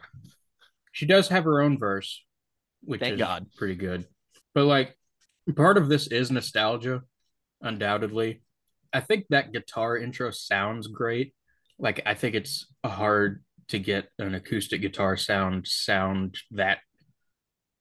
she 0.90 1.06
does 1.06 1.28
have 1.28 1.44
her 1.44 1.62
own 1.62 1.78
verse, 1.78 2.22
which 2.82 3.00
Thank 3.00 3.14
is 3.14 3.18
God. 3.20 3.46
pretty 3.56 3.76
good. 3.76 4.06
But 4.54 4.64
like 4.64 4.96
part 5.56 5.78
of 5.78 5.88
this 5.88 6.08
is 6.08 6.30
nostalgia, 6.30 7.02
undoubtedly. 7.62 8.42
I 8.92 9.00
think 9.00 9.26
that 9.30 9.52
guitar 9.52 9.96
intro 9.96 10.30
sounds 10.30 10.86
great. 10.86 11.34
Like 11.78 12.02
I 12.04 12.14
think 12.14 12.34
it's 12.34 12.66
hard 12.84 13.42
to 13.68 13.78
get 13.78 14.08
an 14.18 14.34
acoustic 14.34 14.82
guitar 14.82 15.16
sound 15.16 15.66
sound 15.66 16.36
that 16.50 16.78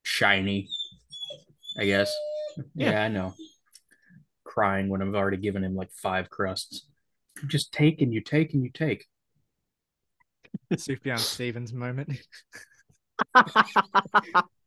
shiny. 0.02 0.68
I 1.78 1.84
guess. 1.84 2.14
Yeah. 2.74 2.92
Yeah, 2.92 3.04
I 3.04 3.08
know. 3.08 3.34
Crying 4.44 4.88
when 4.88 5.02
I've 5.02 5.14
already 5.14 5.38
given 5.38 5.64
him 5.64 5.74
like 5.74 5.90
five 5.92 6.30
crusts. 6.30 6.86
Just 7.46 7.72
take 7.72 8.02
and 8.02 8.12
you 8.12 8.20
take 8.20 8.52
and 8.52 8.62
you 8.62 8.70
take. 8.70 9.06
Sufjan 10.74 11.18
Stevens 11.18 11.72
moment. 11.72 12.18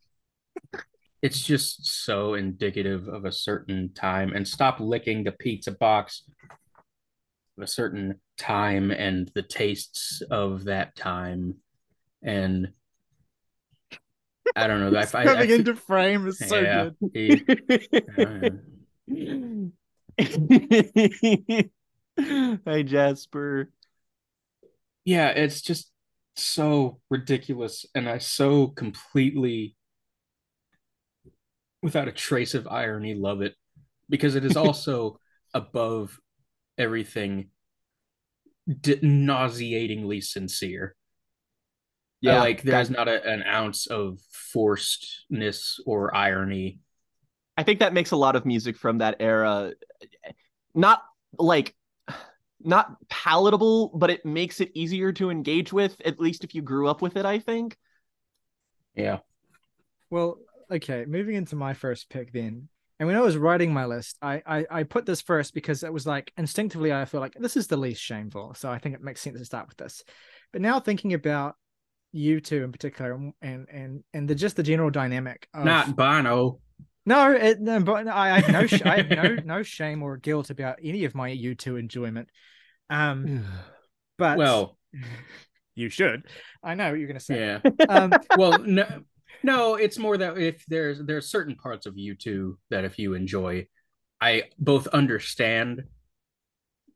it's 1.26 1.42
just 1.42 2.04
so 2.06 2.36
indicative 2.36 3.08
of 3.08 3.26
a 3.26 3.32
certain 3.32 3.92
time 3.96 4.32
and 4.36 4.48
stop 4.48 4.80
licking 4.80 5.24
the 5.24 5.32
pizza 5.32 5.72
box 5.72 6.22
of 7.58 7.64
a 7.64 7.66
certain 7.66 8.22
time 8.38 8.92
and 8.92 9.32
the 9.34 9.42
tastes 9.42 10.22
of 10.30 10.66
that 10.66 10.96
time 10.96 11.56
and 12.22 12.68
i 14.56 14.68
don't 14.68 14.82
know 14.82 14.96
I, 14.96 15.02
I, 15.02 15.22
I, 15.22 15.26
Coming 15.26 15.50
into 15.50 15.76
frame 15.76 16.28
is 16.28 16.38
so 16.38 16.60
yeah, 16.60 16.90
good. 17.02 17.12
he- 17.12 17.44
uh, 18.20 18.50
hey 22.66 22.84
Jasper. 22.84 23.72
yeah 25.06 25.30
it's 25.30 25.62
just 25.62 25.92
so 26.36 27.00
ridiculous 27.10 27.88
and 27.96 28.08
i 28.08 28.20
so 28.20 28.68
completely 28.68 29.76
without 31.86 32.08
a 32.08 32.12
trace 32.12 32.54
of 32.54 32.68
irony 32.68 33.14
love 33.14 33.42
it. 33.42 33.56
Because 34.10 34.36
it 34.36 34.44
is 34.44 34.58
also 34.66 35.20
above 35.54 36.20
everything 36.78 37.50
d- 38.82 39.00
nauseatingly 39.02 40.20
sincere. 40.22 40.96
Yeah, 42.22 42.40
like 42.40 42.64
there's 42.64 42.90
that- 42.90 42.98
not 42.98 43.08
a, 43.08 43.24
an 43.26 43.44
ounce 43.44 43.86
of 43.88 44.20
forcedness 44.56 45.80
or 45.86 46.14
irony. 46.16 46.80
I 47.58 47.64
think 47.64 47.80
that 47.80 47.94
makes 47.94 48.12
a 48.12 48.18
lot 48.18 48.36
of 48.36 48.46
music 48.46 48.76
from 48.76 48.98
that 48.98 49.16
era 49.22 49.72
not 50.74 51.04
like 51.40 51.74
not 52.62 52.98
palatable, 53.08 53.92
but 53.96 54.10
it 54.10 54.26
makes 54.26 54.60
it 54.60 54.72
easier 54.74 55.14
to 55.14 55.30
engage 55.30 55.72
with, 55.72 55.96
at 56.04 56.20
least 56.20 56.44
if 56.44 56.54
you 56.56 56.62
grew 56.62 56.88
up 56.88 57.02
with 57.02 57.16
it, 57.16 57.26
I 57.26 57.40
think. 57.40 57.78
yeah. 58.96 59.20
Well, 60.10 60.40
okay, 60.72 61.06
moving 61.08 61.36
into 61.36 61.56
my 61.56 61.74
first 61.74 62.10
pick 62.10 62.32
then. 62.34 62.70
And 63.00 63.08
when 63.08 63.18
I 63.18 63.22
was 63.22 63.36
writing 63.36 63.74
my 63.74 63.86
list, 63.86 64.18
I, 64.22 64.42
I 64.46 64.66
I 64.72 64.84
put 64.84 65.06
this 65.06 65.22
first 65.22 65.54
because 65.54 65.84
it 65.84 65.92
was 65.92 66.08
like 66.08 66.32
instinctively 66.38 66.94
I 66.94 67.04
feel 67.06 67.20
like 67.20 67.34
this 67.38 67.58
is 67.58 67.68
the 67.68 67.76
least 67.78 68.02
shameful. 68.02 68.54
So 68.56 68.70
I 68.72 68.78
think 68.80 68.96
it 68.96 69.02
makes 69.02 69.20
sense 69.22 69.38
to 69.38 69.44
start 69.46 69.68
with 69.68 69.78
this. 69.78 70.02
But 70.54 70.62
now 70.62 70.80
thinking 70.80 71.14
about 71.14 71.56
you 72.14 72.40
two 72.40 72.64
in 72.64 72.72
particular, 72.72 73.14
and 73.42 73.68
and 73.70 74.04
and 74.14 74.28
the 74.30 74.36
just 74.36 74.56
the 74.56 74.64
general 74.64 74.90
dynamic. 74.90 75.48
Of, 75.54 75.66
Not 75.66 75.96
Bono. 75.98 76.62
no, 77.06 77.32
it, 77.34 77.60
no, 77.60 77.82
but 77.82 78.08
I 78.08 78.40
have 78.40 78.50
no 78.54 78.66
sh- 78.66 78.82
I 78.86 78.98
have 79.02 79.10
no 79.10 79.36
no 79.44 79.64
shame 79.64 80.02
or 80.02 80.16
guilt 80.16 80.50
about 80.50 80.78
any 80.82 81.04
of 81.04 81.14
my 81.14 81.30
U2 81.30 81.78
enjoyment. 81.78 82.30
Um, 82.90 83.44
but 84.18 84.38
Well, 84.38 84.78
you 85.76 85.90
should. 85.90 86.24
I 86.64 86.76
know 86.76 86.92
what 86.92 87.00
you're 87.00 87.10
gonna 87.10 87.20
say. 87.20 87.40
yeah. 87.62 87.72
Um, 87.90 88.14
Well, 88.38 88.60
no, 88.60 88.86
no. 89.44 89.76
It's 89.76 89.98
more 89.98 90.18
that 90.18 90.38
if 90.38 90.66
there's 90.68 91.00
there's 91.00 91.30
certain 91.30 91.56
parts 91.56 91.86
of 91.86 91.96
U2 91.96 92.58
that 92.70 92.86
if 92.86 93.00
you 93.00 93.14
enjoy, 93.14 93.68
I 94.22 94.44
both 94.58 94.88
understand, 94.88 95.84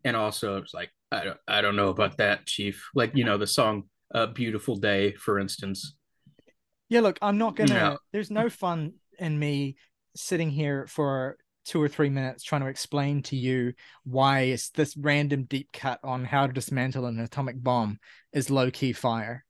and 0.04 0.16
also 0.16 0.58
it's 0.58 0.74
like 0.74 0.90
I 1.12 1.24
don't 1.24 1.38
I 1.48 1.62
don't 1.62 1.76
know 1.76 1.90
about 1.90 2.18
that, 2.18 2.46
Chief. 2.46 2.90
Like 2.94 3.16
you 3.16 3.24
know 3.24 3.38
the 3.38 3.48
song 3.48 3.84
"A 4.12 4.28
Beautiful 4.28 4.76
Day," 4.76 5.14
for 5.14 5.40
instance. 5.40 5.96
Yeah, 6.90 7.02
look, 7.02 7.20
I'm 7.22 7.38
not 7.38 7.56
gonna. 7.56 7.74
No. 7.74 7.98
There's 8.12 8.32
no 8.32 8.50
fun 8.50 8.94
in 9.20 9.38
me 9.38 9.76
sitting 10.16 10.50
here 10.50 10.88
for 10.88 11.38
two 11.66 11.82
or 11.82 11.88
three 11.88 12.10
minutes 12.10 12.44
trying 12.44 12.62
to 12.62 12.68
explain 12.68 13.22
to 13.22 13.36
you 13.36 13.74
why 14.04 14.42
it's 14.42 14.70
this 14.72 14.98
random 14.98 15.44
deep 15.44 15.70
cut 15.72 16.00
on 16.04 16.26
how 16.26 16.48
to 16.48 16.54
dismantle 16.54 17.06
an 17.06 17.20
atomic 17.20 17.62
bomb 17.62 18.00
is 18.34 18.50
low 18.50 18.72
key 18.72 18.92
fire. 18.92 19.46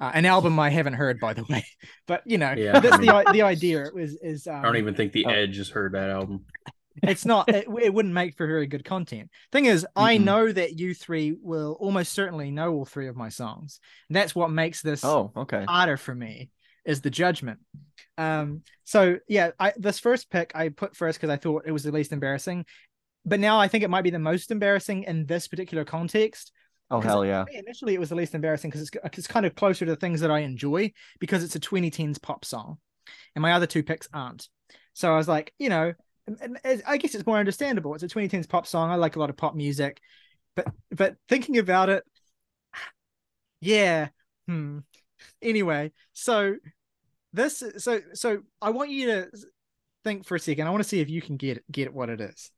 Uh, 0.00 0.12
an 0.14 0.24
album 0.26 0.58
I 0.60 0.70
haven't 0.70 0.94
heard, 0.94 1.18
by 1.18 1.34
the 1.34 1.44
way, 1.44 1.64
but 2.06 2.22
you 2.24 2.38
know, 2.38 2.54
Yeah, 2.56 2.78
that's 2.78 2.94
I 2.94 2.98
mean- 2.98 3.06
the 3.24 3.32
the 3.32 3.42
idea 3.42 3.84
is 3.96 4.16
is 4.22 4.46
um, 4.46 4.56
I 4.56 4.62
don't 4.62 4.76
even 4.76 4.94
think 4.94 5.12
the 5.12 5.26
Oh. 5.26 5.30
Edge 5.30 5.56
has 5.56 5.68
heard 5.70 5.92
that 5.94 6.10
album. 6.10 6.44
it's 7.02 7.24
not 7.24 7.48
it, 7.48 7.66
it 7.82 7.92
wouldn't 7.94 8.14
make 8.14 8.36
for 8.36 8.46
very 8.46 8.66
good 8.66 8.84
content 8.84 9.30
thing 9.52 9.66
is 9.66 9.86
i 9.94 10.16
Mm-mm. 10.16 10.24
know 10.24 10.50
that 10.50 10.76
you 10.80 10.94
three 10.94 11.32
will 11.40 11.76
almost 11.78 12.12
certainly 12.12 12.50
know 12.50 12.72
all 12.74 12.84
three 12.84 13.06
of 13.06 13.14
my 13.14 13.28
songs 13.28 13.78
that's 14.10 14.34
what 14.34 14.50
makes 14.50 14.82
this 14.82 15.04
Oh, 15.04 15.30
okay. 15.36 15.64
harder 15.68 15.96
for 15.96 16.12
me 16.12 16.50
is 16.84 17.00
the 17.00 17.10
judgment 17.10 17.60
um 18.16 18.62
so 18.82 19.18
yeah 19.28 19.50
i 19.60 19.72
this 19.76 20.00
first 20.00 20.28
pick 20.28 20.50
i 20.56 20.70
put 20.70 20.96
first 20.96 21.20
because 21.20 21.30
i 21.30 21.36
thought 21.36 21.62
it 21.66 21.70
was 21.72 21.84
the 21.84 21.92
least 21.92 22.10
embarrassing 22.12 22.64
but 23.24 23.38
now 23.38 23.60
i 23.60 23.68
think 23.68 23.84
it 23.84 23.90
might 23.90 24.02
be 24.02 24.10
the 24.10 24.18
most 24.18 24.50
embarrassing 24.50 25.04
in 25.04 25.24
this 25.26 25.46
particular 25.46 25.84
context 25.84 26.50
Oh 26.90 27.00
hell 27.00 27.24
yeah. 27.24 27.44
initially 27.52 27.94
it 27.94 28.00
was 28.00 28.08
the 28.08 28.14
least 28.14 28.34
embarrassing 28.34 28.70
because 28.70 28.88
it's, 28.88 29.18
it's 29.18 29.26
kind 29.26 29.44
of 29.44 29.54
closer 29.54 29.84
to 29.84 29.90
the 29.90 29.96
things 29.96 30.20
that 30.20 30.30
i 30.30 30.40
enjoy 30.40 30.90
because 31.20 31.44
it's 31.44 31.54
a 31.54 31.60
2010s 31.60 32.18
pop 32.18 32.44
song 32.44 32.78
and 33.34 33.42
my 33.42 33.52
other 33.52 33.66
two 33.66 33.82
picks 33.82 34.08
aren't. 34.12 34.48
So 34.94 35.12
i 35.12 35.16
was 35.16 35.28
like 35.28 35.52
you 35.58 35.68
know 35.68 35.92
and, 36.26 36.38
and 36.40 36.58
as- 36.64 36.82
i 36.86 36.96
guess 36.96 37.14
it's 37.14 37.26
more 37.26 37.38
understandable. 37.38 37.94
It's 37.94 38.02
a 38.02 38.08
2010s 38.08 38.46
pop 38.48 38.66
song. 38.66 38.90
I 38.90 38.94
like 38.96 39.16
a 39.16 39.18
lot 39.18 39.30
of 39.30 39.36
pop 39.36 39.54
music 39.54 40.00
but 40.56 40.66
but 40.90 41.16
thinking 41.28 41.58
about 41.58 41.88
it 41.88 42.04
yeah 43.60 44.08
hmm. 44.46 44.78
Anyway 45.42 45.92
so 46.12 46.56
this 47.32 47.62
so 47.78 48.00
so 48.14 48.38
i 48.62 48.70
want 48.70 48.90
you 48.90 49.06
to 49.06 49.28
think 50.04 50.24
for 50.24 50.36
a 50.36 50.40
second. 50.40 50.66
I 50.66 50.70
want 50.70 50.82
to 50.82 50.88
see 50.88 51.00
if 51.00 51.10
you 51.10 51.20
can 51.20 51.36
get 51.36 51.58
it, 51.58 51.64
get 51.70 51.92
what 51.92 52.08
it 52.08 52.20
is 52.20 52.50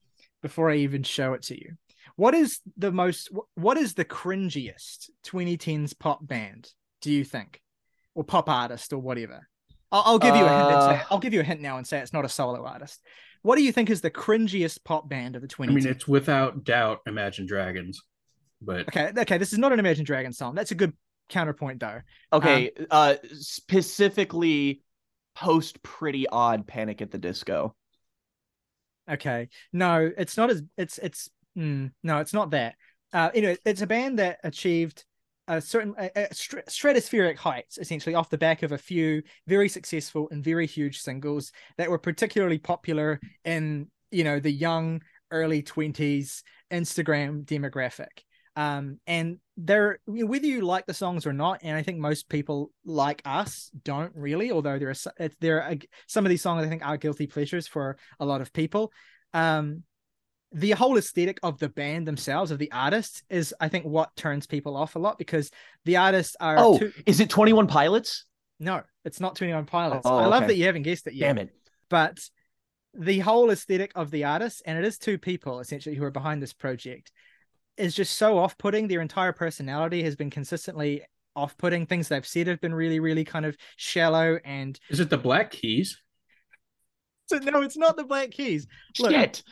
before 0.43 0.71
i 0.71 0.77
even 0.77 1.03
show 1.03 1.33
it 1.35 1.43
to 1.43 1.59
you 1.59 1.75
what 2.21 2.35
is 2.35 2.61
the 2.77 2.93
most 2.93 3.31
what 3.55 3.79
is 3.79 3.95
the 3.95 4.05
cringiest 4.05 5.09
2010s 5.25 5.99
pop 5.99 6.27
band 6.27 6.71
do 7.01 7.11
you 7.11 7.25
think 7.25 7.63
or 8.15 8.23
pop 8.23 8.49
artist 8.51 8.93
or 8.93 8.99
whatever 8.99 9.49
i'll, 9.91 10.03
I'll 10.05 10.19
give 10.19 10.37
you 10.37 10.45
a 10.45 10.51
hint 10.51 10.71
and 10.71 10.83
say, 10.83 11.01
Uh, 11.01 11.05
i'll 11.11 11.19
give 11.19 11.33
you 11.33 11.41
a 11.41 11.45
hint 11.45 11.63
now 11.63 11.79
and 11.79 11.87
say 11.87 11.99
it's 11.99 12.13
not 12.13 12.27
a 12.27 12.29
solo 12.29 12.65
artist 12.67 13.01
what 13.41 13.57
do 13.57 13.63
you 13.63 13.73
think 13.73 13.89
is 13.89 14.03
the 14.03 14.11
cringiest 14.11 14.85
pop 14.85 15.09
band 15.09 15.35
of 15.35 15.41
the 15.41 15.49
2010s 15.49 15.71
I 15.71 15.73
mean, 15.73 15.87
it's 15.87 16.07
without 16.07 16.63
doubt 16.63 17.01
Imagine 17.07 17.47
Dragons, 17.47 18.03
but 18.61 18.89
okay 18.89 19.13
okay 19.17 19.39
this 19.39 19.55
is 19.55 19.59
not 19.59 19.73
an 19.73 19.79
imagine 19.79 20.05
Dragons 20.05 20.37
song 20.37 20.55
that's 20.55 20.73
a 20.73 20.75
good 20.77 20.93
counterpoint 21.31 21.81
though 21.81 22.01
Okay. 22.35 22.71
uh 22.91 23.15
specifically 23.33 24.83
post 25.35 25.83
pretty 25.83 26.29
odd 26.29 26.67
panic 26.67 27.01
at 27.01 27.11
the 27.11 27.19
disco. 27.19 27.75
Okay. 29.11 29.49
No, 29.73 30.11
it's 30.19 30.37
not 30.37 30.51
as 30.51 30.63
it's 30.77 30.99
it's 30.99 31.31
mm, 31.57 31.91
no, 32.03 32.19
it's 32.19 32.35
not 32.35 32.51
that. 32.51 32.75
Uh, 33.13 33.31
anyway, 33.35 33.57
it's 33.65 33.83
a 33.83 33.87
band 33.87 34.19
that 34.19 34.39
achieved 34.45 35.05
a 35.49 35.61
certain 35.61 35.95
a, 35.99 36.11
a 36.15 36.29
stratospheric 36.29 37.37
heights 37.37 37.77
essentially 37.79 38.15
off 38.15 38.31
the 38.31 38.39
back 38.39 38.63
of 38.63 38.71
a 38.71 38.79
few 38.79 39.21
very 39.49 39.69
successful 39.69 40.29
and 40.31 40.45
very 40.45 40.65
huge 40.67 41.01
singles 41.01 41.51
that 41.77 41.91
were 41.91 41.99
particularly 41.99 42.59
popular 42.59 43.19
in 43.45 43.89
you 44.13 44.23
know 44.23 44.39
the 44.39 44.51
young 44.51 45.03
early 45.33 45.63
20s 45.63 46.43
Instagram 46.71 47.45
demographic. 47.45 48.25
Um, 48.57 48.99
and 49.07 49.39
they're 49.57 49.99
whether 50.07 50.47
you 50.47 50.63
like 50.63 50.87
the 50.87 50.95
songs 50.95 51.27
or 51.27 51.33
not, 51.33 51.61
and 51.63 51.77
I 51.77 51.83
think 51.83 51.99
most 51.99 52.29
people 52.29 52.71
like 52.85 53.23
us 53.25 53.71
don't 53.85 54.13
really, 54.15 54.51
although 54.51 54.79
there 54.79 54.91
are 54.91 55.29
there 55.41 55.63
are 55.63 55.77
some 56.07 56.27
of 56.27 56.31
these 56.31 56.43
songs 56.43 56.65
I 56.65 56.69
think 56.69 56.85
are 56.85 56.97
guilty 56.97 57.27
pleasures 57.27 57.67
for 57.67 57.97
a 58.19 58.25
lot 58.25 58.41
of 58.41 58.53
people. 58.53 58.93
Um, 59.33 59.85
the 60.53 60.73
whole 60.73 60.97
aesthetic 60.99 61.39
of 61.43 61.59
the 61.59 61.69
band 61.69 62.07
themselves, 62.09 62.51
of 62.51 62.59
the 62.59 62.73
artists, 62.73 63.23
is 63.31 63.55
I 63.61 63.69
think 63.69 63.85
what 63.85 64.15
turns 64.17 64.47
people 64.47 64.77
off 64.77 64.97
a 64.97 64.99
lot 64.99 65.19
because 65.19 65.51
the 65.85 65.97
artists 65.97 66.37
are 66.41 66.57
Oh, 66.59 66.79
too- 66.79 66.93
is 67.07 67.21
it 67.21 67.31
21 67.31 67.67
Pilots? 67.67 68.25
no, 68.59 68.83
it's 69.05 69.21
not 69.21 69.37
21 69.37 69.65
Pilots. 69.67 70.03
Oh, 70.05 70.17
I 70.19 70.27
love 70.27 70.43
okay. 70.43 70.49
that 70.49 70.57
you 70.57 70.67
haven't 70.67 70.83
guessed 70.83 71.07
it 71.07 71.15
yet 71.15 71.29
Damn 71.29 71.39
it. 71.39 71.51
but 71.89 72.19
the 72.93 73.21
whole 73.21 73.51
aesthetic 73.51 73.93
of 73.95 74.11
the 74.11 74.25
artists, 74.25 74.61
and 74.67 74.77
it 74.77 74.85
is 74.85 74.99
two 74.99 75.17
people 75.19 75.61
essentially 75.61 75.95
who 75.95 76.05
are 76.05 76.11
behind 76.11 76.43
this 76.43 76.53
project 76.53 77.13
is 77.77 77.95
just 77.95 78.19
so 78.19 78.37
off-putting 78.37 78.89
their 78.89 79.01
entire 79.01 79.33
personality 79.33 80.03
has 80.03 80.17
been 80.17 80.29
consistently 80.31 81.03
off-putting 81.37 81.87
things 81.87 82.09
they've 82.09 82.27
said 82.27 82.49
have 82.49 82.61
been 82.61 82.75
really 82.75 82.99
really 82.99 83.25
kind 83.25 83.47
of 83.47 83.57
shallow 83.77 84.39
and 84.45 84.79
is 84.91 84.99
it 85.01 85.09
the 85.09 85.17
Black 85.17 85.53
Keys? 85.53 86.03
So 87.31 87.39
no 87.39 87.63
it's 87.63 87.77
not 87.77 87.97
the 87.97 88.05
black 88.05 88.31
keys 88.31 88.67
Look, 88.99 89.13
Shit. 89.13 89.43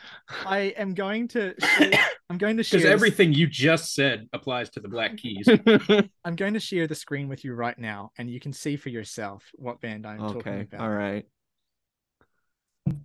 i 0.45 0.73
am 0.77 0.93
going 0.93 1.27
to 1.29 1.53
share, 1.77 1.91
i'm 2.29 2.37
going 2.37 2.57
to 2.57 2.63
share 2.63 2.79
Because 2.79 2.91
everything 2.91 3.33
you 3.33 3.47
just 3.47 3.93
said 3.95 4.27
applies 4.33 4.69
to 4.71 4.79
the 4.79 4.87
Black 4.89 5.17
Keys. 5.17 5.47
i'm 6.25 6.35
going 6.35 6.53
to 6.55 6.59
share 6.59 6.87
the 6.87 6.95
screen 6.95 7.29
with 7.29 7.43
you 7.45 7.53
right 7.53 7.77
now 7.79 8.11
and 8.17 8.29
you 8.29 8.39
can 8.39 8.53
see 8.53 8.75
for 8.75 8.89
yourself 8.89 9.43
what 9.55 9.79
band 9.81 10.05
i'm 10.05 10.17
talking 10.19 10.39
okay. 10.39 10.61
about 10.61 10.81
All 10.81 10.89
right. 10.89 11.25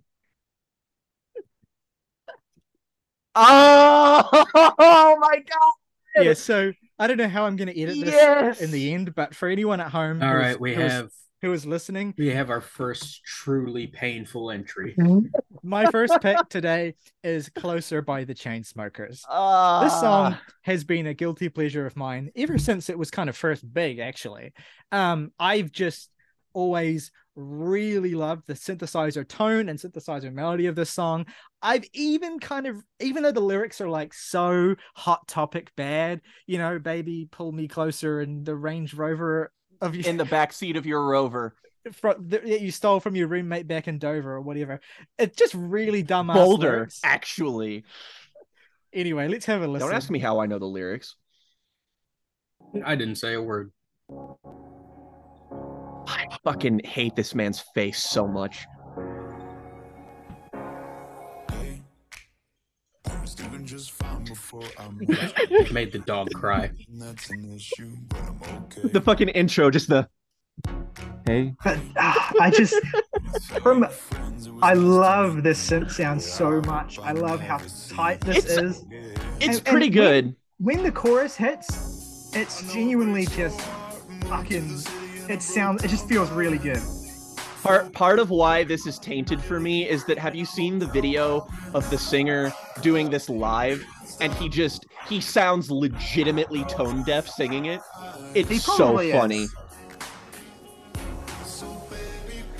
Oh, 3.37 5.17
my 5.19 5.37
god. 5.37 6.23
yeah 6.23 6.33
so 6.33 6.71
i 6.97 7.07
don't 7.07 7.17
know 7.17 7.27
how 7.27 7.45
i'm 7.45 7.55
going 7.57 7.67
to 7.67 7.77
edit 7.79 7.95
this 8.05 8.13
Yes. 8.13 8.61
in 8.61 8.71
the 8.71 8.93
end 8.93 9.13
but 9.13 9.35
for 9.35 9.49
anyone 9.49 9.81
at 9.81 9.89
home 9.91 10.21
All 10.23 10.29
who 10.29 10.35
is- 10.37 10.41
right, 10.43 10.59
we 10.59 10.73
have 10.75 11.09
who 11.41 11.51
is 11.53 11.65
listening 11.65 12.13
we 12.17 12.29
have 12.29 12.49
our 12.49 12.61
first 12.61 13.23
truly 13.23 13.87
painful 13.87 14.51
entry. 14.51 14.95
My 15.63 15.89
first 15.91 16.13
pick 16.21 16.37
today 16.49 16.95
is 17.23 17.49
Closer 17.49 18.01
by 18.01 18.23
the 18.23 18.33
Chainsmokers. 18.33 19.21
Uh, 19.29 19.83
This 19.83 19.99
song 19.99 20.37
has 20.63 20.83
been 20.83 21.07
a 21.07 21.13
guilty 21.13 21.49
pleasure 21.49 21.85
of 21.85 21.95
mine 21.95 22.31
ever 22.35 22.57
since 22.57 22.89
it 22.89 22.97
was 22.97 23.11
kind 23.11 23.29
of 23.29 23.35
first 23.37 23.71
big, 23.73 23.99
actually. 23.99 24.53
Um, 24.91 25.31
I've 25.39 25.71
just 25.71 26.09
always 26.53 27.11
really 27.35 28.15
loved 28.15 28.43
the 28.47 28.53
synthesizer 28.53 29.27
tone 29.27 29.67
and 29.67 29.77
synthesizer 29.77 30.31
melody 30.31 30.67
of 30.67 30.75
this 30.75 30.89
song. 30.89 31.25
I've 31.61 31.83
even 31.93 32.39
kind 32.39 32.65
of, 32.65 32.81
even 33.01 33.23
though 33.23 33.31
the 33.33 33.41
lyrics 33.41 33.81
are 33.81 33.89
like 33.89 34.13
so 34.13 34.75
hot 34.95 35.27
topic 35.27 35.71
bad, 35.75 36.21
you 36.47 36.57
know, 36.57 36.79
baby, 36.79 37.27
pull 37.29 37.51
me 37.51 37.67
closer 37.67 38.21
and 38.21 38.45
the 38.45 38.55
Range 38.55 38.93
Rover 38.93 39.51
of 39.85 39.95
you 39.95 40.03
in 40.05 40.17
the 40.17 40.25
back 40.25 40.51
seat 40.53 40.75
of 40.75 40.85
your 40.85 41.05
rover. 41.05 41.55
from 41.93 42.29
that 42.29 42.47
you 42.47 42.71
stole 42.71 42.99
from 42.99 43.15
your 43.15 43.27
roommate 43.27 43.67
back 43.67 43.87
in 43.87 43.99
Dover 43.99 44.33
or 44.33 44.41
whatever. 44.41 44.81
It's 45.17 45.35
just 45.35 45.53
really 45.53 46.03
dumb. 46.03 46.27
Boulder, 46.27 46.89
actually. 47.03 47.85
Anyway, 48.93 49.27
let's 49.27 49.45
have 49.45 49.61
a 49.61 49.67
listen. 49.67 49.87
Don't 49.87 49.95
ask 49.95 50.09
me 50.09 50.19
how 50.19 50.39
I 50.39 50.45
know 50.45 50.59
the 50.59 50.65
lyrics. 50.65 51.15
I 52.83 52.95
didn't 52.95 53.15
say 53.15 53.33
a 53.33 53.41
word. 53.41 53.71
I 56.07 56.27
fucking 56.43 56.81
hate 56.83 57.15
this 57.15 57.35
man's 57.35 57.63
face 57.73 58.01
so 58.01 58.27
much. 58.27 58.65
Fine 64.61 64.97
before 64.97 65.65
Made 65.73 65.91
the 65.91 65.99
dog 65.99 66.29
cry. 66.33 66.71
That's 66.89 67.29
an 67.29 67.53
issue, 67.55 67.91
but 68.09 68.19
I'm 68.19 68.63
okay. 68.65 68.87
The 68.89 69.01
fucking 69.01 69.29
intro, 69.29 69.69
just 69.69 69.89
the 69.89 70.07
hey. 71.25 71.53
But 71.63 71.79
ah, 71.97 72.31
I 72.41 72.49
just, 72.51 72.75
from, 73.61 73.87
Friends, 73.87 74.47
it 74.47 74.53
was 74.53 74.63
I 74.63 74.73
love 74.73 75.43
this 75.43 75.69
synth 75.69 75.91
sound 75.91 76.21
so 76.21 76.61
much. 76.61 76.99
I 76.99 77.11
love 77.11 77.39
how 77.39 77.59
tight 77.89 78.21
this 78.21 78.37
It's- 78.45 78.57
is. 78.57 78.85
It's 79.39 79.57
And- 79.57 79.65
pretty 79.65 79.87
and 79.87 79.93
good. 79.95 80.35
When 80.57 80.83
the 80.83 80.91
chorus 80.91 81.35
hits, 81.35 82.31
it's 82.33 82.71
genuinely 82.73 83.25
just 83.25 83.59
fucking. 84.29 84.79
It 85.27 85.41
sounds. 85.41 85.83
It 85.83 85.89
just 85.89 86.07
feels 86.07 86.29
really 86.31 86.57
good. 86.57 86.79
Part 87.61 87.91
part 87.93 88.19
of 88.19 88.29
why 88.29 88.63
this 88.63 88.85
is 88.87 88.97
tainted 88.99 89.41
for 89.41 89.59
me 89.59 89.89
is 89.89 90.05
that 90.05 90.17
have 90.17 90.33
you 90.35 90.45
seen 90.45 90.79
the 90.79 90.85
video 90.85 91.45
of 91.73 91.89
the 91.89 91.97
singer 91.97 92.53
doing 92.81 93.09
this 93.09 93.27
live? 93.27 93.83
And 94.21 94.33
he 94.33 94.49
just 94.49 94.85
he 95.07 95.19
sounds 95.21 95.69
legitimately 95.69 96.63
tone 96.65 97.03
deaf 97.03 97.27
singing 97.27 97.65
it. 97.65 97.81
It's 98.33 98.63
so 98.63 98.99
is. 98.99 99.11
funny. 99.13 99.47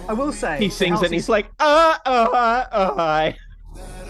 I 0.08 0.14
will 0.14 0.32
say 0.32 0.60
He 0.60 0.70
sings 0.70 1.02
it 1.02 1.06
and 1.06 1.14
he's 1.14 1.30
like, 1.30 1.48
uh, 1.60 1.98
uh, 2.06 2.10
uh. 2.72 3.32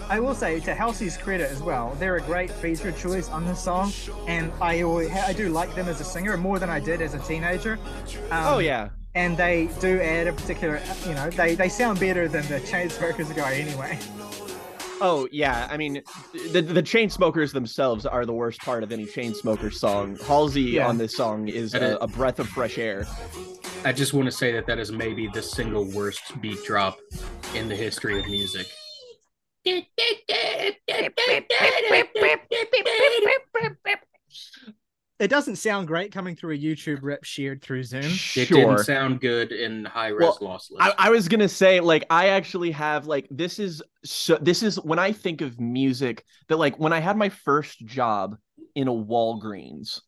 I 0.08 0.20
will 0.20 0.34
say 0.34 0.60
to 0.60 0.74
Halsey's 0.74 1.16
credit 1.16 1.50
as 1.50 1.62
well, 1.62 1.96
they're 1.98 2.16
a 2.16 2.20
great 2.20 2.50
feature 2.50 2.92
choice 2.92 3.28
on 3.28 3.44
this 3.44 3.60
song, 3.60 3.92
and 4.28 4.52
I 4.60 4.82
always, 4.82 5.10
I 5.10 5.32
do 5.32 5.48
like 5.48 5.74
them 5.74 5.88
as 5.88 6.00
a 6.00 6.04
singer 6.04 6.36
more 6.36 6.60
than 6.60 6.70
I 6.70 6.78
did 6.78 7.02
as 7.02 7.14
a 7.14 7.18
teenager. 7.20 7.78
Um, 8.30 8.44
Oh 8.54 8.58
yeah. 8.58 8.90
and 9.16 9.36
they 9.36 9.68
do 9.80 10.00
add 10.00 10.28
a 10.28 10.32
particular, 10.32 10.80
you 11.08 11.14
know, 11.14 11.28
they 11.30 11.54
they 11.56 11.68
sound 11.68 11.98
better 11.98 12.28
than 12.28 12.46
the 12.46 12.60
Chainsmokers 12.60 13.34
guy 13.34 13.54
anyway. 13.54 13.98
Oh 15.00 15.28
yeah, 15.30 15.68
I 15.70 15.76
mean, 15.76 16.02
the 16.52 16.62
the 16.62 16.82
chain 16.82 17.10
smokers 17.10 17.52
themselves 17.52 18.06
are 18.06 18.24
the 18.24 18.32
worst 18.32 18.60
part 18.60 18.82
of 18.82 18.92
any 18.92 19.04
chain 19.04 19.34
smoker 19.34 19.70
song. 19.70 20.16
Halsey 20.26 20.62
Yeah. 20.62 20.88
on 20.88 20.96
this 20.96 21.16
song 21.16 21.48
is 21.48 21.74
a, 21.74 21.98
a 22.00 22.06
breath 22.06 22.38
of 22.38 22.48
fresh 22.48 22.78
air. 22.78 23.06
I 23.84 23.92
just 23.92 24.14
want 24.14 24.26
to 24.26 24.32
say 24.32 24.52
that 24.52 24.66
that 24.66 24.78
is 24.78 24.90
maybe 24.90 25.28
the 25.28 25.42
single 25.42 25.84
worst 25.84 26.40
beat 26.40 26.62
drop 26.64 26.98
in 27.54 27.68
the 27.68 27.76
history 27.76 28.18
of 28.18 28.26
music. 28.26 28.66
It 35.18 35.28
doesn't 35.28 35.56
sound 35.56 35.86
great 35.86 36.12
coming 36.12 36.36
through 36.36 36.54
a 36.54 36.58
YouTube 36.58 36.98
rip 37.02 37.24
shared 37.24 37.62
through 37.62 37.84
Zoom. 37.84 38.04
It 38.04 38.10
Sure. 38.10 38.44
didn't 38.46 38.78
sound 38.80 39.20
good 39.20 39.50
in 39.50 39.84
high 39.86 40.08
res 40.08 40.36
Well, 40.40 40.58
lossless. 40.58 40.76
I, 40.78 40.92
I 40.98 41.10
was 41.10 41.28
gonna 41.28 41.48
say, 41.48 41.80
like, 41.80 42.04
I 42.10 42.28
actually 42.28 42.70
have 42.72 43.06
like 43.06 43.26
this 43.30 43.58
is 43.58 43.82
so 44.04 44.36
this 44.40 44.62
is 44.62 44.78
when 44.80 44.98
I 44.98 45.12
think 45.12 45.40
of 45.40 45.58
music 45.58 46.24
that 46.48 46.58
like 46.58 46.78
when 46.78 46.92
I 46.92 47.00
had 47.00 47.16
my 47.16 47.30
first 47.30 47.84
job 47.86 48.36
in 48.74 48.88
a 48.88 48.92
Walgreens, 48.92 50.00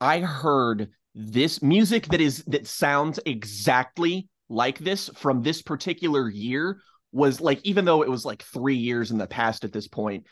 I 0.00 0.20
heard 0.20 0.90
this 1.16 1.60
music 1.62 2.06
that 2.08 2.20
is 2.20 2.44
that 2.44 2.66
sounds 2.66 3.18
exactly 3.26 4.28
like 4.48 4.78
this 4.78 5.10
from 5.16 5.42
this 5.42 5.62
particular 5.62 6.28
year 6.28 6.80
was 7.12 7.40
like 7.40 7.60
even 7.64 7.84
though 7.84 8.02
it 8.02 8.10
was 8.10 8.24
like 8.24 8.42
three 8.42 8.76
years 8.76 9.10
in 9.10 9.18
the 9.18 9.26
past 9.26 9.64
at 9.64 9.72
this 9.72 9.88
point 9.88 10.26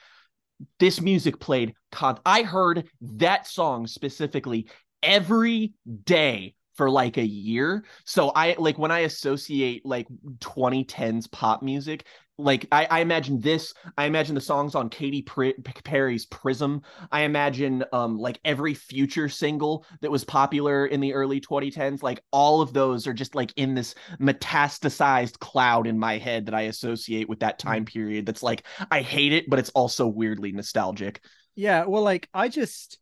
this 0.78 1.01
music 1.01 1.39
played 1.40 1.74
con 1.90 2.18
i 2.24 2.43
heard 2.43 2.89
that 3.01 3.47
song 3.47 3.86
specifically 3.86 4.68
every 5.02 5.72
day 6.05 6.55
for 6.74 6.89
like 6.89 7.18
a 7.18 7.26
year. 7.26 7.84
So 8.05 8.32
i 8.34 8.55
like 8.59 8.78
when 8.78 8.90
i 8.90 9.01
associate 9.01 9.84
like 9.84 10.06
2010s 10.39 11.30
pop 11.30 11.62
music 11.62 12.06
like 12.38 12.66
i, 12.72 12.86
I 12.90 13.00
imagine 13.00 13.40
this 13.40 13.74
i 13.98 14.06
imagine 14.06 14.34
the 14.34 14.40
songs 14.40 14.74
on 14.74 14.88
katy 14.88 15.22
perry's 15.22 16.26
prism 16.26 16.82
i 17.10 17.20
imagine 17.22 17.84
um 17.92 18.18
like 18.18 18.40
every 18.44 18.74
future 18.74 19.28
single 19.28 19.84
that 20.00 20.10
was 20.10 20.24
popular 20.24 20.86
in 20.86 21.00
the 21.00 21.12
early 21.12 21.40
2010s 21.40 22.02
like 22.02 22.22
all 22.30 22.60
of 22.62 22.72
those 22.72 23.06
are 23.06 23.12
just 23.12 23.34
like 23.34 23.52
in 23.56 23.74
this 23.74 23.94
metastasized 24.20 25.38
cloud 25.40 25.86
in 25.86 25.98
my 25.98 26.18
head 26.18 26.46
that 26.46 26.54
i 26.54 26.62
associate 26.62 27.28
with 27.28 27.40
that 27.40 27.59
time 27.59 27.84
period 27.84 28.24
that's 28.24 28.42
like 28.42 28.64
i 28.90 29.00
hate 29.02 29.32
it 29.32 29.48
but 29.48 29.59
it's 29.59 29.70
also 29.70 30.06
weirdly 30.06 30.52
nostalgic 30.52 31.20
Yeah, 31.54 31.84
well, 31.86 32.02
like 32.02 32.28
I 32.32 32.48
just, 32.48 32.98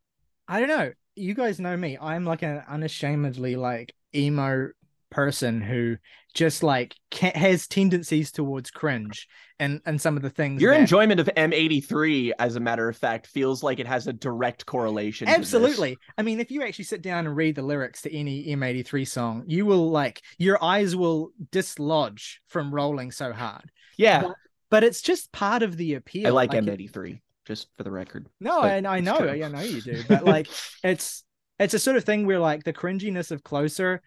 I 0.49 0.61
don't 0.61 0.69
know. 0.69 0.93
You 1.15 1.35
guys 1.35 1.61
know 1.61 1.77
me. 1.77 1.99
I'm 2.01 2.25
like 2.25 2.43
an 2.43 2.63
unashamedly 2.69 3.57
like 3.57 3.95
emo 4.15 4.71
person 5.11 5.61
who 5.61 5.97
just 6.35 6.63
like 6.63 6.95
ca 7.11 7.33
has 7.35 7.67
tendencies 7.67 8.31
towards 8.31 8.71
cringe 8.71 9.27
and 9.59 9.81
and 9.85 10.01
some 10.01 10.17
of 10.17 10.23
the 10.23 10.31
things. 10.31 10.63
Your 10.63 10.73
that- 10.73 10.81
enjoyment 10.81 11.19
of 11.21 11.29
M83, 11.37 12.33
as 12.39 12.57
a 12.57 12.61
matter 12.61 12.89
of 12.89 12.97
fact, 12.97 13.27
feels 13.27 13.63
like 13.63 13.79
it 13.81 13.87
has 13.87 14.07
a 14.07 14.13
direct 14.13 14.65
correlation. 14.67 15.29
Absolutely. 15.29 15.99
I 16.17 16.23
mean, 16.23 16.41
if 16.41 16.51
you 16.51 16.63
actually 16.63 16.85
sit 16.85 17.03
down 17.03 17.27
and 17.27 17.37
read 17.37 17.57
the 17.57 17.63
lyrics 17.63 18.03
to 18.03 18.15
any 18.17 18.47
M83 18.47 19.07
song, 19.09 19.45
you 19.47 19.67
will 19.67 19.91
like 19.91 20.23
your 20.39 20.63
eyes 20.63 20.95
will 20.97 21.31
dislodge 21.51 22.41
from 22.49 22.73
rolling 22.75 23.11
so 23.11 23.33
hard. 23.33 23.71
Yeah, 23.97 24.31
But 24.71 24.85
it's 24.85 25.03
just 25.03 25.31
part 25.33 25.63
of 25.63 25.77
the 25.77 25.95
appeal. 25.95 26.27
I 26.29 26.31
like 26.31 26.55
it- 26.55 26.65
M83, 26.65 27.21
just 27.45 27.69
for 27.77 27.83
the 27.83 27.91
record. 27.91 28.29
No, 28.41 28.63
but 28.63 28.73
and 28.73 28.87
I 28.87 28.99
it's 28.99 29.05
know. 29.05 29.19
I 29.19 29.49
know 29.49 29.61
you 29.61 29.83
do, 29.83 30.03
but 30.09 30.25
like 30.25 30.47
it's 30.85 31.25
it's 31.59 31.75
a 31.75 31.79
sort 31.79 31.97
of 31.99 32.05
thing 32.05 32.25
where 32.27 32.39
like 32.39 32.65
the 32.65 32.73
cringiness 32.73 33.31
of 33.31 33.43
closer, 33.43 34.01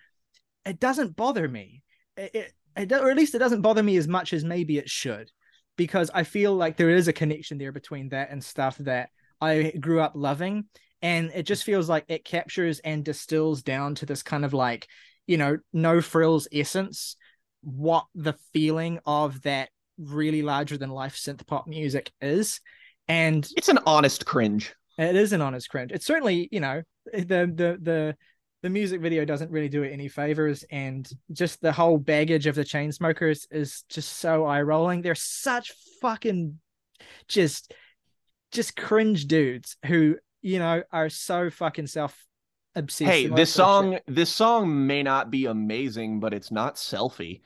it 0.65 0.79
doesn't 0.79 1.15
bother 1.15 1.47
me. 1.47 1.83
It, 2.17 2.35
it, 2.35 2.53
it 2.75 2.91
or 2.91 3.09
at 3.09 3.17
least 3.17 3.35
it 3.35 3.39
doesn't 3.39 3.61
bother 3.61 3.83
me 3.83 3.97
as 3.97 4.07
much 4.07 4.33
as 4.33 4.43
maybe 4.43 4.77
it 4.77 4.89
should, 4.89 5.31
because 5.77 6.09
I 6.13 6.23
feel 6.23 6.55
like 6.55 6.77
there 6.77 6.89
is 6.89 7.07
a 7.07 7.13
connection 7.13 7.57
there 7.57 7.71
between 7.71 8.09
that 8.09 8.29
and 8.31 8.43
stuff 8.43 8.77
that 8.79 9.09
I 9.41 9.73
grew 9.79 9.99
up 9.99 10.13
loving, 10.15 10.65
and 11.01 11.31
it 11.33 11.43
just 11.43 11.63
feels 11.63 11.89
like 11.89 12.05
it 12.07 12.23
captures 12.25 12.79
and 12.79 13.03
distills 13.03 13.61
down 13.61 13.95
to 13.95 14.05
this 14.05 14.23
kind 14.23 14.45
of 14.45 14.53
like, 14.53 14.87
you 15.27 15.37
know, 15.37 15.57
no 15.73 16.01
frills 16.01 16.47
essence, 16.51 17.15
what 17.61 18.05
the 18.15 18.33
feeling 18.53 18.99
of 19.05 19.41
that 19.43 19.69
really 19.97 20.41
larger 20.41 20.77
than 20.77 20.89
life 20.89 21.15
synth 21.15 21.45
pop 21.45 21.67
music 21.67 22.11
is. 22.21 22.61
And 23.07 23.47
It's 23.57 23.69
an 23.69 23.79
honest 23.85 24.25
cringe. 24.25 24.73
it 24.97 25.15
is 25.15 25.33
an 25.33 25.41
honest 25.41 25.69
cringe. 25.69 25.91
It's 25.91 26.05
certainly, 26.05 26.47
you 26.51 26.59
know, 26.61 26.83
the 27.11 27.21
the 27.53 27.77
the 27.81 28.15
the 28.63 28.69
music 28.69 29.01
video 29.01 29.25
doesn't 29.25 29.51
really 29.51 29.69
do 29.69 29.83
it 29.83 29.91
any 29.91 30.07
favors, 30.07 30.63
and 30.71 31.07
just 31.31 31.61
the 31.61 31.71
whole 31.71 31.97
baggage 31.97 32.47
of 32.47 32.55
the 32.55 32.63
Chainsmokers 32.63 33.45
is 33.51 33.83
just 33.89 34.17
so 34.17 34.45
eye 34.45 34.61
rolling. 34.61 35.01
They're 35.01 35.13
such 35.15 35.73
fucking 36.01 36.57
just 37.27 37.73
just 38.51 38.75
cringe 38.75 39.25
dudes 39.25 39.75
who, 39.85 40.15
you 40.41 40.59
know, 40.59 40.83
are 40.91 41.09
so 41.09 41.49
fucking 41.49 41.87
self 41.87 42.17
obsessed. 42.75 43.11
Hey, 43.11 43.27
this 43.27 43.53
that 43.53 43.63
sort 43.63 43.67
of 43.67 43.83
song, 43.93 43.99
this 44.07 44.29
song 44.31 44.87
may 44.87 45.03
not 45.03 45.29
be 45.29 45.45
amazing, 45.45 46.19
but 46.19 46.33
it's 46.33 46.51
not 46.51 46.75
selfie. 46.75 47.41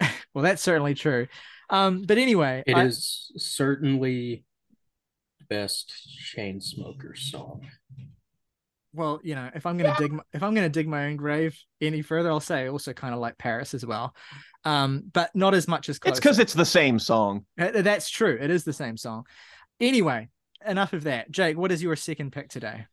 Well, 0.34 0.42
that's 0.42 0.62
certainly 0.62 0.94
true. 0.94 1.26
Um, 1.68 2.02
but 2.02 2.16
anyway, 2.16 2.62
It 2.66 2.74
I- 2.74 2.84
is 2.86 3.30
certainly 3.36 4.44
best 5.48 5.92
chain 6.34 6.58
smoker 6.60 7.14
song. 7.14 7.66
Well, 8.94 9.20
you 9.22 9.34
know, 9.34 9.50
if 9.54 9.66
I'm 9.66 9.76
gonna 9.78 9.94
dig 9.98 10.12
my, 10.12 10.22
if 10.32 10.42
I'm 10.42 10.54
gonna 10.54 10.68
dig 10.68 10.86
my 10.86 11.06
own 11.06 11.16
grave 11.16 11.58
any 11.80 12.02
further, 12.02 12.30
I'll 12.30 12.40
say 12.40 12.68
also 12.68 12.92
kind 12.92 13.14
of 13.14 13.20
like 13.20 13.38
Paris 13.38 13.74
as 13.74 13.86
well. 13.86 14.14
Um, 14.64 15.04
but 15.12 15.34
not 15.34 15.54
as 15.54 15.66
much 15.66 15.88
as 15.88 15.98
It's 16.04 16.18
because 16.18 16.38
it's 16.38 16.54
the 16.54 16.64
same 16.64 16.98
song. 16.98 17.46
That's 17.56 18.10
true. 18.10 18.38
It 18.40 18.50
is 18.50 18.64
the 18.64 18.72
same 18.72 18.96
song. 18.96 19.26
Anyway, 19.80 20.28
enough 20.66 20.92
of 20.92 21.04
that. 21.04 21.30
Jake, 21.30 21.56
what 21.56 21.72
is 21.72 21.82
your 21.82 21.96
second 21.96 22.32
pick 22.32 22.48
today? 22.48 22.86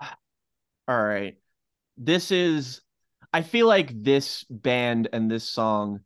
All 0.88 1.02
right. 1.02 1.36
This 1.96 2.30
is 2.30 2.82
I 3.32 3.42
feel 3.42 3.66
like 3.66 3.90
this 4.02 4.44
band 4.50 5.08
and 5.12 5.30
this 5.30 5.48
song 5.48 6.00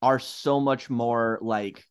are 0.00 0.18
so 0.18 0.60
much 0.60 0.88
more 0.88 1.38
like 1.42 1.84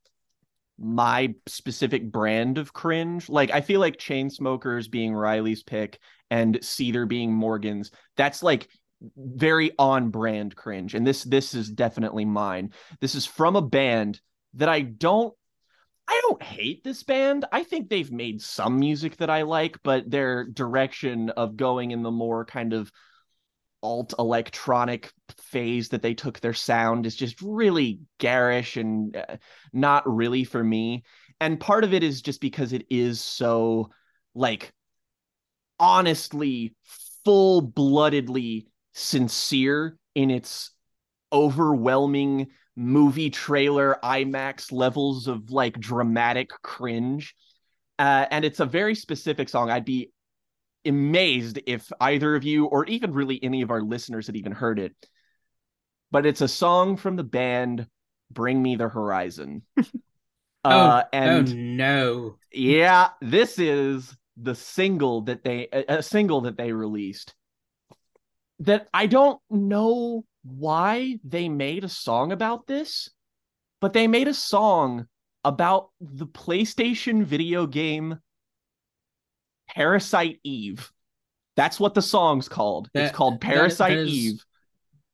my 0.81 1.33
specific 1.47 2.11
brand 2.11 2.57
of 2.57 2.73
cringe. 2.73 3.29
Like 3.29 3.51
I 3.51 3.61
feel 3.61 3.79
like 3.79 3.97
Chainsmokers 3.97 4.89
being 4.89 5.13
Ryley's 5.13 5.63
pick 5.63 5.99
and 6.29 6.63
Cedar 6.63 7.05
being 7.05 7.33
Morgan's, 7.33 7.91
that's 8.17 8.41
like 8.41 8.67
very 9.15 9.71
on 9.77 10.09
brand 10.09 10.55
cringe. 10.55 10.95
And 10.95 11.05
this 11.05 11.23
this 11.23 11.53
is 11.53 11.69
definitely 11.69 12.25
mine. 12.25 12.71
This 12.99 13.15
is 13.15 13.25
from 13.25 13.55
a 13.55 13.61
band 13.61 14.19
that 14.55 14.69
I 14.69 14.81
don't 14.81 15.33
I 16.07 16.19
don't 16.23 16.43
hate 16.43 16.83
this 16.83 17.03
band. 17.03 17.45
I 17.51 17.63
think 17.63 17.87
they've 17.87 18.11
made 18.11 18.41
some 18.41 18.79
music 18.79 19.17
that 19.17 19.29
I 19.29 19.43
like, 19.43 19.77
but 19.83 20.09
their 20.09 20.45
direction 20.45 21.29
of 21.29 21.55
going 21.55 21.91
in 21.91 22.03
the 22.03 22.11
more 22.11 22.43
kind 22.43 22.73
of 22.73 22.91
alt 23.81 24.13
electronic 24.19 25.11
phase 25.37 25.89
that 25.89 26.01
they 26.01 26.13
took 26.13 26.39
their 26.39 26.53
sound 26.53 27.05
is 27.05 27.15
just 27.15 27.41
really 27.41 27.99
garish 28.19 28.77
and 28.77 29.15
uh, 29.15 29.37
not 29.73 30.03
really 30.05 30.43
for 30.43 30.63
me. 30.63 31.03
And 31.39 31.59
part 31.59 31.83
of 31.83 31.93
it 31.93 32.03
is 32.03 32.21
just 32.21 32.41
because 32.41 32.73
it 32.73 32.85
is 32.89 33.19
so 33.19 33.89
like 34.35 34.71
honestly 35.79 36.75
full-bloodedly 37.25 38.67
sincere 38.93 39.97
in 40.15 40.29
its 40.29 40.71
overwhelming 41.33 42.47
movie 42.75 43.29
trailer 43.29 43.97
IMAX 44.03 44.71
levels 44.71 45.27
of 45.27 45.49
like 45.49 45.79
dramatic 45.79 46.49
cringe. 46.61 47.35
Uh, 47.99 48.25
and 48.31 48.45
it's 48.45 48.59
a 48.59 48.65
very 48.65 48.95
specific 48.95 49.49
song. 49.49 49.69
I'd 49.69 49.85
be 49.85 50.11
amazed 50.85 51.59
if 51.65 51.91
either 51.99 52.35
of 52.35 52.43
you 52.43 52.65
or 52.65 52.85
even 52.85 53.13
really 53.13 53.41
any 53.43 53.61
of 53.61 53.71
our 53.71 53.81
listeners 53.81 54.27
had 54.27 54.35
even 54.35 54.51
heard 54.51 54.79
it. 54.79 54.93
But 56.11 56.25
it's 56.25 56.41
a 56.41 56.47
song 56.47 56.97
from 56.97 57.15
the 57.15 57.23
band 57.23 57.87
Bring 58.31 58.61
Me 58.61 58.75
the 58.75 58.89
Horizon. 58.89 59.63
uh, 60.63 61.03
and 61.13 61.49
oh 61.49 61.53
no. 61.53 62.35
yeah, 62.51 63.09
this 63.21 63.59
is 63.59 64.15
the 64.37 64.55
single 64.55 65.21
that 65.21 65.43
they 65.43 65.67
a 65.71 66.01
single 66.03 66.41
that 66.41 66.57
they 66.57 66.71
released. 66.71 67.33
That 68.59 68.87
I 68.93 69.07
don't 69.07 69.39
know 69.49 70.25
why 70.43 71.19
they 71.23 71.49
made 71.49 71.83
a 71.83 71.89
song 71.89 72.31
about 72.31 72.67
this, 72.67 73.09
but 73.79 73.93
they 73.93 74.07
made 74.07 74.27
a 74.27 74.33
song 74.33 75.07
about 75.43 75.89
the 75.99 76.27
PlayStation 76.27 77.23
video 77.23 77.65
game 77.65 78.19
Parasite 79.75 80.39
Eve. 80.43 80.91
That's 81.55 81.79
what 81.79 81.93
the 81.93 82.01
song's 82.01 82.47
called. 82.49 82.89
That- 82.93 83.05
it's 83.07 83.15
called 83.15 83.41
Parasite 83.41 84.07
Eve. 84.07 84.43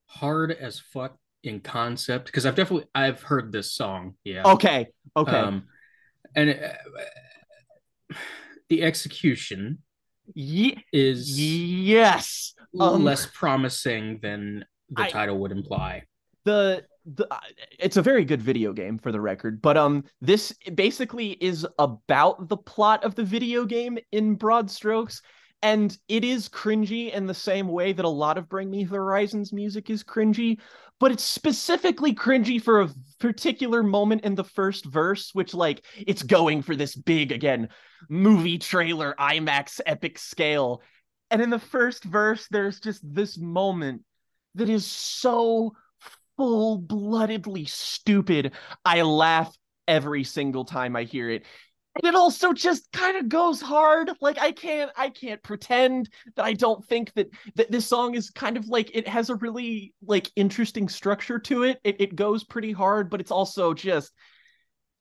Hard 0.07 0.51
as 0.51 0.79
fuck 0.79 1.17
in 1.43 1.59
concept 1.59 2.25
because 2.27 2.45
I've 2.45 2.55
definitely 2.55 2.87
I've 2.95 3.21
heard 3.21 3.51
this 3.51 3.71
song. 3.73 4.15
Yeah. 4.23 4.43
Okay. 4.45 4.87
Okay. 5.15 5.35
Um, 5.35 5.63
and 6.35 6.49
uh, 6.51 8.15
the 8.69 8.83
execution 8.83 9.79
Ye- 10.33 10.83
is 10.91 11.39
yes. 11.39 12.53
Um, 12.79 13.03
less 13.03 13.25
promising 13.25 14.19
than 14.21 14.65
the 14.89 15.03
I- 15.03 15.09
title 15.09 15.37
would 15.39 15.51
imply. 15.51 16.03
the 16.45 16.83
the 17.15 17.27
uh, 17.33 17.39
it's 17.79 17.97
a 17.97 18.01
very 18.01 18.25
good 18.25 18.41
video 18.41 18.73
game 18.73 18.97
for 18.97 19.11
the 19.11 19.21
record 19.21 19.61
but 19.61 19.77
um 19.77 20.03
this 20.21 20.53
basically 20.75 21.31
is 21.41 21.65
about 21.79 22.49
the 22.49 22.57
plot 22.57 23.03
of 23.03 23.15
the 23.15 23.23
video 23.23 23.65
game 23.65 23.97
in 24.11 24.35
broad 24.35 24.69
strokes 24.69 25.21
and 25.63 25.97
it 26.07 26.23
is 26.23 26.47
cringy 26.47 27.11
in 27.13 27.25
the 27.25 27.33
same 27.33 27.67
way 27.67 27.91
that 27.93 28.05
a 28.05 28.09
lot 28.09 28.37
of 28.37 28.49
bring 28.49 28.69
me 28.69 28.83
horizons 28.83 29.53
music 29.53 29.89
is 29.89 30.03
cringy 30.03 30.59
but 30.99 31.11
it's 31.11 31.23
specifically 31.23 32.13
cringy 32.13 32.61
for 32.61 32.81
a 32.81 32.89
particular 33.19 33.83
moment 33.83 34.23
in 34.23 34.35
the 34.35 34.43
first 34.43 34.85
verse 34.85 35.31
which 35.33 35.53
like 35.53 35.85
it's 35.95 36.23
going 36.23 36.61
for 36.61 36.75
this 36.75 36.95
big 36.95 37.31
again 37.31 37.69
movie 38.09 38.57
trailer 38.57 39.15
imax 39.19 39.79
epic 39.85 40.17
scale. 40.17 40.81
And 41.29 41.41
in 41.41 41.49
the 41.49 41.59
first 41.59 42.03
verse 42.03 42.47
there's 42.49 42.79
just 42.79 43.01
this 43.03 43.37
moment 43.37 44.03
that 44.55 44.69
is 44.69 44.85
so 44.85 45.73
full 46.37 46.77
bloodedly 46.77 47.65
stupid. 47.65 48.53
I 48.85 49.01
laugh 49.01 49.55
every 49.87 50.23
single 50.23 50.65
time 50.65 50.95
I 50.95 51.03
hear 51.03 51.29
it. 51.29 51.43
And 51.95 52.13
it 52.13 52.15
also 52.15 52.53
just 52.53 52.91
kind 52.91 53.17
of 53.17 53.27
goes 53.27 53.59
hard. 53.59 54.11
Like 54.21 54.37
I 54.39 54.51
can't 54.51 54.91
I 54.95 55.09
can't 55.09 55.41
pretend 55.41 56.09
that 56.35 56.45
I 56.45 56.53
don't 56.53 56.85
think 56.85 57.11
that 57.13 57.29
that 57.55 57.71
this 57.71 57.87
song 57.87 58.13
is 58.13 58.29
kind 58.29 58.55
of 58.55 58.67
like 58.67 58.91
it 58.95 59.07
has 59.07 59.31
a 59.31 59.35
really 59.35 59.93
like 60.05 60.29
interesting 60.35 60.89
structure 60.89 61.39
to 61.39 61.63
it. 61.63 61.79
It 61.83 61.99
it 61.99 62.15
goes 62.15 62.43
pretty 62.43 62.71
hard, 62.71 63.09
but 63.09 63.19
it's 63.19 63.31
also 63.31 63.73
just 63.73 64.11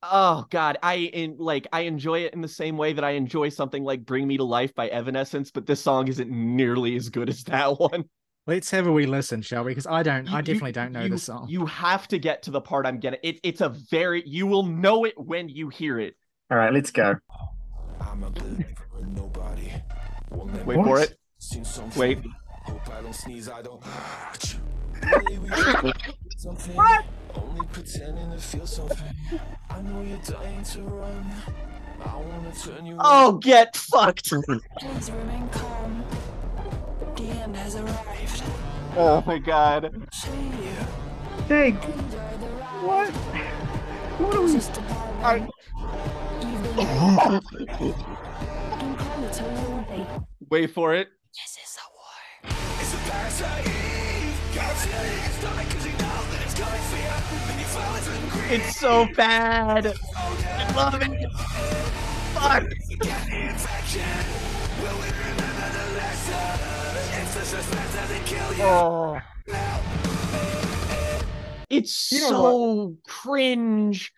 Oh 0.03 0.45
God, 0.51 0.77
I 0.83 0.95
in 0.95 1.37
like 1.39 1.67
I 1.73 1.81
enjoy 1.81 2.19
it 2.19 2.33
in 2.33 2.41
the 2.41 2.47
same 2.47 2.77
way 2.77 2.93
that 2.93 3.03
I 3.03 3.11
enjoy 3.11 3.49
something 3.49 3.83
like 3.83 4.05
"Bring 4.05 4.27
Me 4.27 4.37
to 4.37 4.43
Life" 4.43 4.73
by 4.75 4.87
Evanescence, 4.89 5.51
but 5.51 5.65
this 5.65 5.81
song 5.81 6.07
isn't 6.07 6.29
nearly 6.29 6.95
as 6.95 7.09
good 7.09 7.29
as 7.29 7.43
that 7.45 7.79
one. 7.79 8.05
Let's 8.47 8.71
have 8.71 8.87
a 8.87 8.91
wee 8.91 9.05
listen, 9.05 9.41
shall 9.41 9.65
we? 9.65 9.71
Because 9.71 9.85
I 9.87 10.03
don't, 10.03 10.31
I 10.33 10.39
definitely 10.41 10.69
you- 10.69 10.73
don't 10.73 10.91
know 10.93 11.03
you, 11.03 11.09
the 11.09 11.17
song. 11.17 11.47
You 11.49 11.65
have 11.65 12.07
to 12.07 12.17
get 12.17 12.43
to 12.43 12.51
the 12.51 12.61
part 12.61 12.85
I'm 12.85 12.97
getting. 12.99 13.19
It, 13.21 13.39
it's 13.43 13.59
a 13.59 13.67
very 13.69 14.23
you 14.25 14.47
will 14.47 14.63
know 14.63 15.03
it 15.03 15.13
when 15.17 15.49
you 15.49 15.67
hear 15.67 15.99
it. 15.99 16.15
All 16.49 16.57
right, 16.57 16.71
let's 16.73 16.89
go. 16.91 17.15
I'm 17.99 18.23
a 18.23 18.29
believer 18.29 18.87
in 19.01 19.13
nobody. 19.13 19.73
Wait 20.31 20.77
me 20.77 20.83
for 20.83 21.01
it. 21.01 21.17
Wait. 21.97 22.19
Hope 22.63 22.89
I 22.89 23.01
don't 23.01 23.13
sneeze, 23.13 23.49
I 23.49 23.61
don't. 23.61 23.81
Really, 25.03 25.39
we. 25.39 25.49
Only 27.35 27.67
pretending 27.71 28.31
to 28.31 28.37
feel 28.37 28.65
something. 28.65 28.97
I 29.69 29.81
know 29.81 30.01
you're 30.01 30.17
dying 30.19 30.63
to 30.63 30.81
run. 30.83 31.33
I 32.05 32.15
wanna 32.15 32.53
turn 32.53 32.85
you 32.85 32.95
Oh, 32.99 33.37
get 33.39 33.75
fucked. 33.75 34.31
Please 37.17 37.27
remain 37.29 37.35
calm. 37.35 37.37
The 37.37 37.43
end 37.43 37.55
has 37.57 37.75
arrived. 37.75 38.43
Oh 38.95 39.23
my 39.25 39.37
god. 39.39 40.07
See 40.13 40.29
you. 40.31 40.75
Hey, 41.47 41.67
Enjoy 41.69 41.81
the 41.87 42.47
ride. 42.47 42.83
what? 42.83 43.09
What 44.19 44.35
are 44.35 44.41
we? 44.41 44.53
Just 44.53 44.77
a 44.77 44.81
moment. 44.81 45.51
You've 46.41 46.63
been 46.63 46.75
can 48.79 48.95
call 48.95 49.23
it 49.23 49.39
a 49.41 49.43
lonely. 49.45 50.05
Wait 50.49 50.67
for 50.71 50.93
it. 50.93 51.07
This 51.33 51.57
is 51.63 51.77
a 51.77 51.87
war. 51.93 52.17
It's 52.79 52.93
a 52.93 52.97
parasite. 53.09 53.65
Can't 54.53 54.77
feel 54.77 54.99
it 54.99 55.11
in 55.11 55.17
your 55.17 55.33
stomach 55.39 55.67
'cause 55.69 55.85
you 55.85 55.91
know 55.93 56.19
that 56.31 56.41
it's 56.43 56.53
coming 56.59 56.81
for 56.89 56.97
you. 56.97 57.15
And 57.49 57.59
you 57.59 57.65
feel 57.65 57.95
it's 57.95 58.07
been 58.07 58.29
green. 58.29 58.61
It's 58.61 58.79
so 58.79 59.07
bad. 59.15 59.93
I 60.15 60.73
love 60.75 61.01
it. 61.01 61.31
Fuck. 62.33 62.63
Oh. 68.59 69.21
It's 71.69 72.11
You 72.11 72.21
know 72.21 72.27
so 72.29 72.97
cringe. 73.07 74.11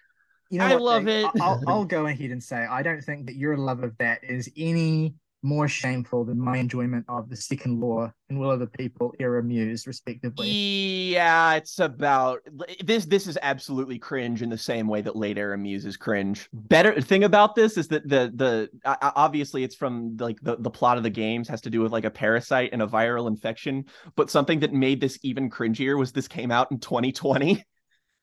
You 0.49 0.59
know 0.59 0.65
I 0.65 0.73
what, 0.73 0.81
love 0.81 1.03
Nick? 1.03 1.25
it. 1.35 1.41
I'll, 1.41 1.61
I'll 1.67 1.85
go 1.85 2.07
ahead 2.07 2.31
and 2.31 2.43
say 2.43 2.57
I 2.57 2.81
don't 2.81 3.01
think 3.01 3.27
that 3.27 3.35
your 3.35 3.57
love 3.57 3.83
of 3.83 3.97
that 3.97 4.23
is 4.23 4.49
any 4.55 5.15
more 5.41 5.67
shameful 5.67 6.25
than 6.25 6.39
my 6.39 6.57
enjoyment 6.57 7.05
of 7.07 7.29
the 7.29 7.35
second 7.35 7.79
law 7.79 8.11
and 8.29 8.39
Will 8.39 8.51
of 8.51 8.59
the 8.59 8.67
People 8.67 9.13
era 9.19 9.41
Muse, 9.41 9.87
respectively. 9.87 10.49
Yeah, 10.49 11.55
it's 11.55 11.79
about 11.79 12.41
this. 12.83 13.05
This 13.05 13.27
is 13.27 13.37
absolutely 13.41 13.97
cringe 13.97 14.41
in 14.41 14.49
the 14.49 14.57
same 14.57 14.87
way 14.87 15.01
that 15.01 15.15
late 15.15 15.37
era 15.37 15.57
muse 15.57 15.85
is 15.85 15.97
cringe. 15.97 16.49
Better 16.53 17.01
thing 17.01 17.23
about 17.23 17.55
this 17.55 17.77
is 17.77 17.87
that 17.89 18.07
the 18.07 18.31
the 18.35 18.69
obviously 18.85 19.63
it's 19.63 19.75
from 19.75 20.17
like 20.17 20.39
the 20.41 20.57
the 20.57 20.69
plot 20.69 20.97
of 20.97 21.03
the 21.03 21.09
games 21.09 21.47
has 21.47 21.61
to 21.61 21.69
do 21.69 21.81
with 21.81 21.91
like 21.91 22.05
a 22.05 22.11
parasite 22.11 22.69
and 22.73 22.81
a 22.81 22.87
viral 22.87 23.27
infection. 23.27 23.85
But 24.15 24.29
something 24.29 24.59
that 24.59 24.73
made 24.73 25.01
this 25.01 25.17
even 25.23 25.49
cringier 25.49 25.97
was 25.97 26.11
this 26.11 26.27
came 26.27 26.51
out 26.51 26.71
in 26.71 26.79
2020 26.79 27.63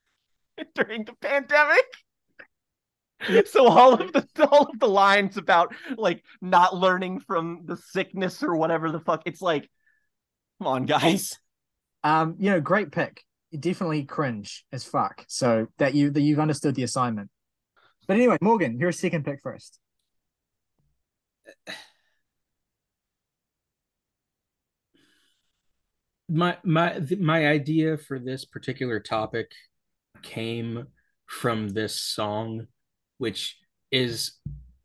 during 0.75 1.03
the 1.05 1.13
pandemic. 1.19 1.85
So 3.47 3.67
all 3.67 3.93
of 3.93 4.13
the 4.13 4.27
all 4.51 4.67
of 4.67 4.79
the 4.79 4.87
lines 4.87 5.37
about 5.37 5.73
like 5.97 6.23
not 6.41 6.75
learning 6.75 7.19
from 7.21 7.61
the 7.65 7.75
sickness 7.75 8.43
or 8.43 8.55
whatever 8.55 8.91
the 8.91 8.99
fuck 8.99 9.23
it's 9.25 9.41
like, 9.41 9.69
come 10.59 10.67
on 10.67 10.85
guys. 10.85 11.37
Um, 12.03 12.35
you 12.39 12.51
know, 12.51 12.61
great 12.61 12.91
pick. 12.91 13.23
Definitely 13.57 14.03
cringe 14.03 14.65
as 14.71 14.83
fuck. 14.83 15.25
So 15.27 15.67
that 15.77 15.95
you 15.95 16.11
that 16.11 16.21
you've 16.21 16.39
understood 16.39 16.75
the 16.75 16.83
assignment. 16.83 17.29
But 18.07 18.17
anyway, 18.17 18.37
Morgan, 18.39 18.77
your 18.77 18.91
second 18.91 19.25
pick 19.25 19.41
first. 19.41 19.79
my 26.29 26.57
my 26.63 26.99
my 27.19 27.47
idea 27.47 27.97
for 27.97 28.19
this 28.19 28.45
particular 28.45 28.99
topic 28.99 29.51
came 30.21 30.87
from 31.25 31.69
this 31.69 31.99
song 31.99 32.67
which 33.17 33.57
is 33.91 34.33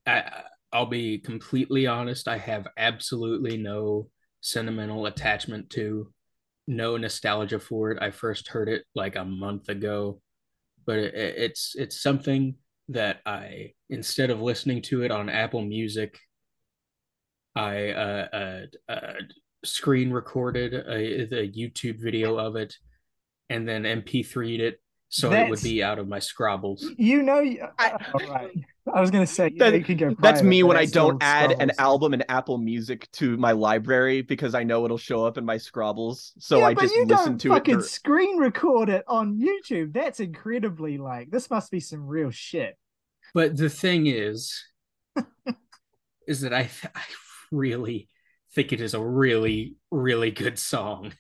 I, 0.07 0.25
I'll 0.73 0.87
be 0.87 1.19
completely 1.19 1.87
honest 1.87 2.29
I 2.29 2.39
have 2.39 2.67
absolutely 2.77 3.57
no 3.57 4.09
sentimental 4.41 5.07
attachment 5.07 5.71
to 5.71 6.13
no 6.67 6.97
nostalgia 6.97 7.59
for 7.59 7.91
it. 7.91 7.99
I 8.01 8.11
first 8.11 8.49
heard 8.49 8.69
it 8.69 8.85
like 8.95 9.17
a 9.17 9.25
month 9.25 9.69
ago 9.69 10.21
but 10.87 10.99
it, 10.99 11.15
it's 11.15 11.75
it's 11.77 12.03
something 12.03 12.57
that 12.89 13.21
I 13.27 13.73
instead 13.91 14.31
of 14.31 14.41
listening 14.41 14.83
to 14.83 15.03
it 15.03 15.11
on 15.11 15.29
Apple 15.29 15.63
Music 15.63 16.19
I 17.55 17.91
uh, 17.91 18.29
uh, 18.33 18.93
uh 18.93 19.13
screen 19.65 20.11
recorded 20.11 20.75
a 20.75 21.27
the 21.27 21.49
YouTube 21.49 22.03
video 22.03 22.37
of 22.37 22.57
it 22.57 22.75
and 23.49 23.69
then 23.69 23.83
MP3'd 23.83 24.61
it 24.61 24.82
so 25.15 25.31
it 25.31 25.51
would 25.51 25.63
be 25.63 25.83
out 25.83 25.99
of 25.99 26.09
my 26.09 26.19
Scrobbles. 26.19 26.83
You 26.97 27.23
know, 27.23 27.41
you- 27.41 27.63
I- 27.79 27.91
uh, 27.91 27.99
all 28.15 28.31
right. 28.33 28.51
I 28.93 29.01
was 29.01 29.11
gonna 29.11 29.27
say 29.27 29.51
That- 29.59 29.71
know, 29.71 29.77
you 29.77 29.85
can 29.85 29.97
go. 29.99 30.17
That's 30.19 30.43
me 30.43 30.63
when 30.63 30.77
I 30.79 30.87
don't 30.87 31.23
add 31.23 31.53
an 31.61 31.71
album 31.79 32.15
in 32.15 32.25
Apple 32.31 32.57
Music 32.57 33.11
to 33.13 33.37
my 33.37 33.53
library 33.53 34.23
because 34.23 34.55
I 34.55 34.65
know 34.65 34.85
it'll 34.87 34.97
show 34.99 35.25
up 35.27 35.37
in 35.37 35.45
my 35.45 35.57
Scrobbles. 35.57 36.33
So 36.39 36.59
yeah, 36.61 36.67
I 36.69 36.75
just 36.75 36.95
you 36.95 37.05
listen 37.05 37.33
don't 37.33 37.41
to 37.43 37.49
it. 37.53 37.55
fucking 37.57 37.75
dur- 37.77 37.83
screen 37.83 38.39
record 38.39 38.89
it 38.89 39.05
on 39.07 39.39
YouTube. 39.39 39.93
That's 39.93 40.19
incredibly 40.19 40.97
like 40.97 41.31
this 41.31 41.51
must 41.51 41.71
be 41.71 41.79
some 41.79 42.07
real 42.07 42.31
shit. 42.31 42.77
But 43.35 43.57
the 43.57 43.69
thing 43.69 44.07
is, 44.07 44.65
is 46.27 46.41
that 46.41 46.55
I 46.55 46.71
I 46.95 47.03
really 47.51 48.09
think 48.55 48.73
it 48.73 48.81
is 48.81 48.95
a 48.95 49.01
really 49.01 49.77
really 49.91 50.31
good 50.31 50.59
song, 50.59 51.13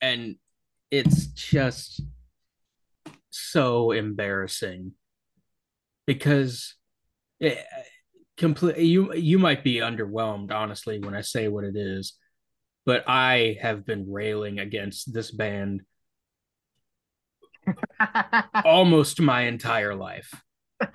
and 0.00 0.36
it's 0.90 1.26
just 1.26 2.02
so 3.38 3.92
embarrassing 3.92 4.92
because 6.06 6.74
eh, 7.40 7.48
it, 7.48 7.66
complete 8.36 8.78
you 8.78 9.14
you 9.14 9.38
might 9.38 9.64
be 9.64 9.76
underwhelmed 9.76 10.52
honestly 10.52 10.98
when 10.98 11.14
I 11.14 11.22
say 11.22 11.48
what 11.48 11.64
it 11.64 11.76
is, 11.76 12.14
but 12.84 13.04
I 13.08 13.58
have 13.60 13.86
been 13.86 14.10
railing 14.10 14.58
against 14.58 15.12
this 15.12 15.30
band 15.30 15.82
almost 18.64 19.20
my 19.20 19.42
entire 19.42 19.94
life. 19.94 20.34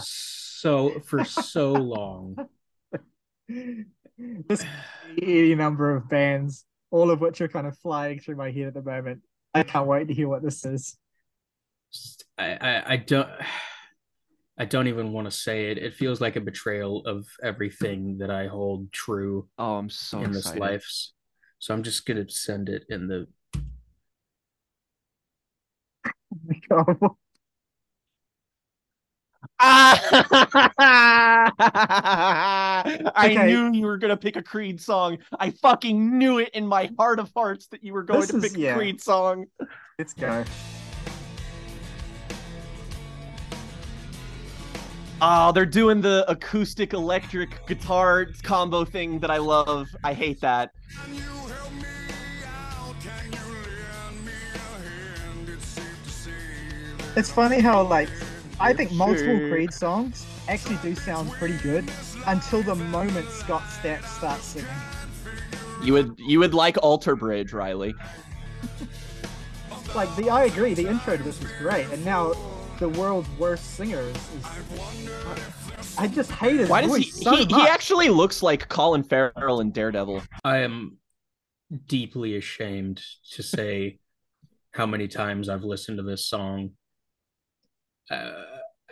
so 0.00 1.00
for 1.00 1.24
so 1.24 1.72
long 1.72 2.36
this 4.48 4.64
any 5.22 5.54
number 5.54 5.94
of 5.94 6.08
bands, 6.08 6.64
all 6.90 7.10
of 7.10 7.20
which 7.20 7.40
are 7.40 7.48
kind 7.48 7.66
of 7.66 7.76
flying 7.78 8.20
through 8.20 8.36
my 8.36 8.50
head 8.50 8.66
at 8.66 8.74
the 8.74 8.82
moment. 8.82 9.22
I 9.54 9.62
can't 9.62 9.86
wait 9.86 10.08
to 10.08 10.14
hear 10.14 10.28
what 10.28 10.42
this 10.42 10.64
is. 10.64 10.96
I, 12.38 12.56
I 12.60 12.92
i 12.92 12.96
don't 12.96 13.28
i 14.58 14.64
don't 14.64 14.88
even 14.88 15.12
want 15.12 15.26
to 15.26 15.30
say 15.30 15.70
it 15.70 15.78
it 15.78 15.94
feels 15.94 16.20
like 16.20 16.36
a 16.36 16.40
betrayal 16.40 17.04
of 17.06 17.26
everything 17.42 18.18
that 18.18 18.30
i 18.30 18.46
hold 18.46 18.92
true 18.92 19.48
Oh, 19.58 19.76
I'm 19.76 19.90
so 19.90 20.22
in 20.22 20.32
this 20.32 20.46
excited. 20.46 20.60
life 20.60 20.86
so 21.58 21.74
i'm 21.74 21.82
just 21.82 22.06
gonna 22.06 22.28
send 22.28 22.68
it 22.68 22.84
in 22.88 23.08
the 23.08 23.26
God. 26.68 26.98
I 29.60 30.00
Okay. 33.30 33.46
knew 33.46 33.72
you 33.72 33.86
were 33.86 33.98
gonna 33.98 34.16
pick 34.16 34.36
a 34.36 34.42
Creed 34.42 34.80
song. 34.80 35.18
I 35.38 35.50
fucking 35.50 36.16
knew 36.18 36.38
it 36.38 36.50
in 36.50 36.66
my 36.66 36.90
heart 36.98 37.18
of 37.18 37.30
hearts 37.34 37.66
that 37.68 37.82
you 37.82 37.92
were 37.92 38.02
going 38.02 38.20
This 38.20 38.30
to 38.30 38.36
is- 38.38 38.42
pick 38.44 38.56
a 38.56 38.60
yeah. 38.60 38.76
Creed 38.76 39.00
song. 39.00 39.46
Let's 39.98 40.14
go. 40.14 40.44
Oh, 45.20 45.50
they're 45.50 45.66
doing 45.66 46.00
the 46.00 46.24
acoustic 46.28 46.92
electric 46.92 47.66
guitar 47.66 48.26
combo 48.42 48.84
thing 48.84 49.18
that 49.18 49.30
I 49.30 49.38
love. 49.38 49.88
I 50.04 50.14
hate 50.14 50.40
that. 50.42 50.70
It's 57.16 57.32
funny 57.32 57.58
how 57.58 57.82
like 57.82 58.08
I 58.60 58.72
think 58.72 58.92
multiple 58.92 59.38
Creed 59.48 59.72
songs 59.72 60.24
actually 60.48 60.76
do 60.76 60.94
sound 60.94 61.32
pretty 61.32 61.58
good 61.58 61.90
until 62.26 62.62
the 62.62 62.76
moment 62.76 63.28
Scott 63.28 63.62
Stapp 63.62 64.04
starts 64.04 64.44
singing. 64.44 64.68
You 65.82 65.94
would 65.94 66.14
you 66.18 66.38
would 66.38 66.54
like 66.54 66.76
Alter 66.80 67.16
Bridge, 67.16 67.52
Ryley. 67.52 67.92
Like 69.96 70.14
the 70.14 70.30
I 70.30 70.44
agree, 70.44 70.74
the 70.74 70.86
intro 70.86 71.16
to 71.16 71.22
this 71.24 71.40
was 71.40 71.50
great, 71.58 71.88
and 71.90 72.04
now 72.04 72.34
the 72.78 72.88
world's 72.90 73.28
worst 73.38 73.74
singer 73.74 74.00
is. 74.00 74.16
is 74.16 75.98
I 75.98 76.06
just 76.06 76.30
hate 76.30 76.60
his 76.60 76.68
Why 76.68 76.82
does 76.82 76.94
he 76.96 77.02
so 77.04 77.34
he, 77.36 77.44
much. 77.46 77.62
he 77.62 77.68
actually 77.68 78.08
looks 78.08 78.42
like 78.42 78.68
Colin 78.68 79.02
Farrell 79.02 79.60
in 79.60 79.72
Daredevil. 79.72 80.22
I 80.44 80.58
am 80.58 80.98
deeply 81.86 82.36
ashamed 82.36 83.02
to 83.32 83.42
say 83.42 83.98
how 84.72 84.86
many 84.86 85.08
times 85.08 85.48
I've 85.48 85.64
listened 85.64 85.98
to 85.98 86.04
this 86.04 86.26
song. 86.26 86.70
Uh, 88.10 88.32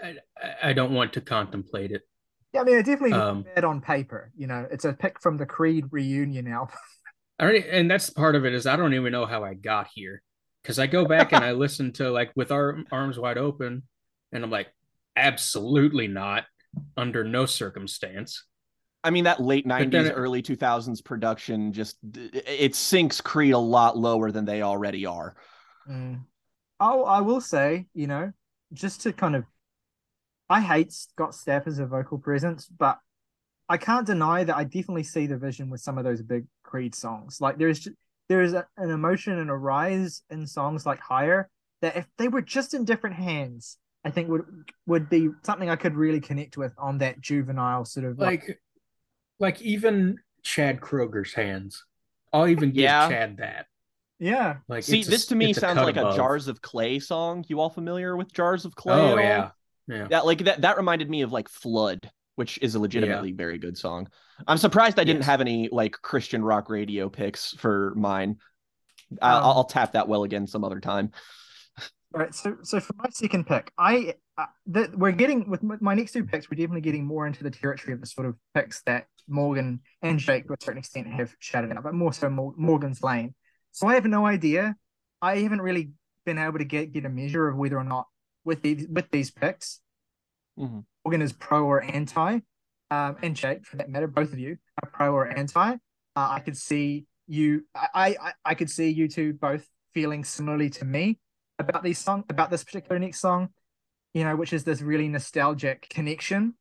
I, 0.02 0.14
I 0.62 0.72
don't 0.72 0.92
want 0.92 1.12
to 1.14 1.20
contemplate 1.20 1.92
it. 1.92 2.02
Yeah, 2.52 2.62
I 2.62 2.64
mean, 2.64 2.78
it 2.78 2.86
definitely 2.86 3.12
Um, 3.12 3.38
looks 3.38 3.50
bad 3.54 3.64
on 3.64 3.80
paper. 3.80 4.32
You 4.36 4.46
know, 4.46 4.66
it's 4.70 4.84
a 4.84 4.92
pick 4.92 5.20
from 5.20 5.36
the 5.36 5.46
Creed 5.46 5.86
reunion 5.90 6.48
album. 6.48 6.76
I 7.38 7.44
already, 7.44 7.64
and 7.70 7.90
that's 7.90 8.10
part 8.10 8.34
of 8.34 8.44
it 8.46 8.54
is 8.54 8.66
I 8.66 8.76
don't 8.76 8.94
even 8.94 9.12
know 9.12 9.26
how 9.26 9.44
I 9.44 9.54
got 9.54 9.88
here 9.94 10.22
because 10.66 10.80
I 10.80 10.88
go 10.88 11.04
back 11.04 11.32
and 11.32 11.44
I 11.44 11.52
listen 11.52 11.92
to 11.92 12.10
like 12.10 12.32
with 12.34 12.50
our 12.50 12.78
arms 12.90 13.20
wide 13.20 13.38
open, 13.38 13.84
and 14.32 14.42
I'm 14.42 14.50
like, 14.50 14.66
absolutely 15.14 16.08
not 16.08 16.44
under 16.96 17.22
no 17.22 17.46
circumstance. 17.46 18.44
I 19.04 19.10
mean 19.10 19.24
that 19.24 19.40
late 19.40 19.64
90s 19.64 20.06
it- 20.06 20.12
early 20.16 20.42
2000s 20.42 21.04
production 21.04 21.72
just 21.72 21.98
it 22.12 22.74
sinks 22.74 23.20
Creed 23.20 23.52
a 23.52 23.58
lot 23.58 23.96
lower 23.96 24.32
than 24.32 24.44
they 24.44 24.62
already 24.62 25.06
are. 25.06 25.36
Mm. 25.88 26.22
Oh, 26.80 27.04
I 27.04 27.20
will 27.20 27.40
say, 27.40 27.86
you 27.94 28.08
know, 28.08 28.32
just 28.72 29.02
to 29.02 29.12
kind 29.12 29.36
of, 29.36 29.44
I 30.50 30.60
hate 30.60 30.92
Scott 30.92 31.30
Stapp 31.30 31.68
as 31.68 31.78
a 31.78 31.86
vocal 31.86 32.18
presence, 32.18 32.66
but 32.66 32.98
I 33.68 33.76
can't 33.76 34.04
deny 34.04 34.42
that 34.42 34.56
I 34.56 34.64
definitely 34.64 35.04
see 35.04 35.28
the 35.28 35.36
vision 35.38 35.70
with 35.70 35.80
some 35.80 35.96
of 35.96 36.02
those 36.04 36.22
big 36.22 36.46
Creed 36.64 36.96
songs. 36.96 37.40
Like 37.40 37.56
there's 37.56 37.78
ju- 37.78 37.94
there 38.28 38.42
is 38.42 38.52
a, 38.52 38.66
an 38.76 38.90
emotion 38.90 39.38
and 39.38 39.50
a 39.50 39.54
rise 39.54 40.22
in 40.30 40.46
songs 40.46 40.84
like 40.86 41.00
Higher 41.00 41.48
that 41.82 41.96
if 41.96 42.06
they 42.18 42.28
were 42.28 42.42
just 42.42 42.74
in 42.74 42.84
different 42.84 43.16
hands, 43.16 43.78
I 44.04 44.10
think 44.10 44.28
would 44.28 44.44
would 44.86 45.08
be 45.10 45.30
something 45.44 45.68
I 45.70 45.76
could 45.76 45.94
really 45.96 46.20
connect 46.20 46.56
with 46.56 46.72
on 46.78 46.98
that 46.98 47.20
juvenile 47.20 47.84
sort 47.84 48.06
of 48.06 48.18
like, 48.18 48.46
Like, 48.48 48.60
like 49.38 49.62
even 49.62 50.18
Chad 50.42 50.80
Kroeger's 50.80 51.34
hands. 51.34 51.84
I'll 52.32 52.48
even 52.48 52.70
give 52.70 52.82
Yeah. 52.84 53.08
Chad 53.08 53.36
that. 53.38 53.66
yeah. 54.18 54.56
Like, 54.68 54.84
See, 54.84 55.00
it's 55.00 55.08
a- 55.08 55.10
this 55.10 55.26
to 55.26 55.34
me 55.34 55.52
sounds 55.52 55.74
cut 55.78 55.84
like 55.86 55.96
above. 55.96 56.14
a 56.14 56.16
Jars 56.16 56.48
of 56.48 56.62
Clay 56.62 56.98
song. 56.98 57.44
You 57.48 57.60
all 57.60 57.70
familiar 57.70 58.16
with 58.16 58.32
Jars 58.32 58.64
of 58.64 58.74
Clay? 58.74 58.94
Oh 58.94 59.18
yeah, 59.18 59.50
yeah. 59.88 60.08
That 60.08 60.24
like 60.26 60.38
that 60.44 60.62
that 60.62 60.76
reminded 60.76 61.10
me 61.10 61.22
of 61.22 61.32
like 61.32 61.48
Flood, 61.48 62.10
which 62.36 62.58
is 62.62 62.74
a 62.74 62.78
legitimately 62.80 63.32
very 63.32 63.58
good 63.58 63.76
song. 63.76 64.08
I'm 64.46 64.58
surprised 64.58 64.98
I 64.98 65.04
didn't 65.04 65.22
have 65.22 65.40
any 65.40 65.68
like 65.70 65.92
Christian 66.02 66.44
rock 66.44 66.68
radio 66.68 67.08
picks 67.08 67.52
for 67.54 67.94
mine. 67.96 68.36
I- 69.22 69.36
Um, 69.36 69.44
I'll, 69.44 69.50
I'll 69.58 69.64
tap 69.64 69.92
that 69.92 70.08
well 70.08 70.24
again 70.24 70.46
some 70.46 70.64
other 70.64 70.80
time. 70.80 71.10
All 72.14 72.20
right, 72.20 72.34
so 72.34 72.56
so 72.62 72.80
for 72.80 72.94
my 72.96 73.06
second 73.10 73.46
pick, 73.46 73.72
I 73.78 74.14
uh, 74.38 74.46
the, 74.66 74.90
we're 74.94 75.12
getting 75.12 75.48
with 75.50 75.62
my- 75.62 75.94
next 75.94 76.12
two 76.12 76.24
picks, 76.24 76.50
we're 76.50 76.56
definitely 76.56 76.80
getting 76.80 77.04
more 77.04 77.26
into 77.26 77.42
the 77.44 77.50
territory 77.50 77.92
of 77.94 78.00
the 78.00 78.06
sort 78.06 78.26
of 78.26 78.36
picks 78.54 78.82
that 78.82 79.06
Morgan 79.28 79.80
and 80.02 80.18
Jake, 80.18 80.46
to 80.46 80.52
a 80.52 80.56
certain 80.60 80.78
extent, 80.78 81.08
have 81.08 81.34
shouted 81.40 81.72
out, 81.72 81.82
but 81.82 81.94
more 81.94 82.12
so 82.12 82.30
Morgan's 82.30 83.02
lane. 83.02 83.34
So 83.72 83.86
I 83.88 83.94
have 83.94 84.06
no 84.06 84.24
idea. 84.26 84.76
I 85.20 85.38
haven't 85.38 85.60
really 85.60 85.90
been 86.24 86.38
able 86.38 86.58
to 86.58 86.64
get 86.64 86.92
get 86.92 87.04
a 87.04 87.08
measure 87.08 87.48
of 87.48 87.56
whether 87.56 87.76
or 87.78 87.84
not 87.84 88.06
with 88.44 88.62
these 88.62 88.86
with 88.88 89.10
these 89.10 89.30
picks, 89.30 89.80
Mhm. 90.58 90.84
Morgan 91.04 91.22
is 91.22 91.32
pro 91.32 91.64
or 91.64 91.82
anti, 91.82 92.40
um, 92.90 93.16
and 93.22 93.34
Jake 93.34 93.64
for 93.64 93.76
that 93.76 93.90
matter, 93.90 94.06
both 94.06 94.32
of 94.32 94.38
you 94.38 94.58
are 94.82 94.90
pro 94.90 95.12
or 95.12 95.26
anti. 95.26 95.72
Uh, 95.72 95.76
I 96.14 96.40
could 96.40 96.56
see 96.56 97.06
you, 97.26 97.64
I, 97.74 98.16
I 98.20 98.32
I 98.44 98.54
could 98.54 98.70
see 98.70 98.90
you 98.90 99.08
two 99.08 99.32
both 99.32 99.66
feeling 99.92 100.24
similarly 100.24 100.70
to 100.70 100.84
me 100.84 101.18
about 101.58 101.82
these 101.82 101.98
song 101.98 102.24
about 102.28 102.50
this 102.50 102.64
particular 102.64 102.98
next 102.98 103.20
song, 103.20 103.48
you 104.14 104.24
know, 104.24 104.36
which 104.36 104.52
is 104.52 104.64
this 104.64 104.80
really 104.80 105.08
nostalgic 105.08 105.88
connection. 105.88 106.54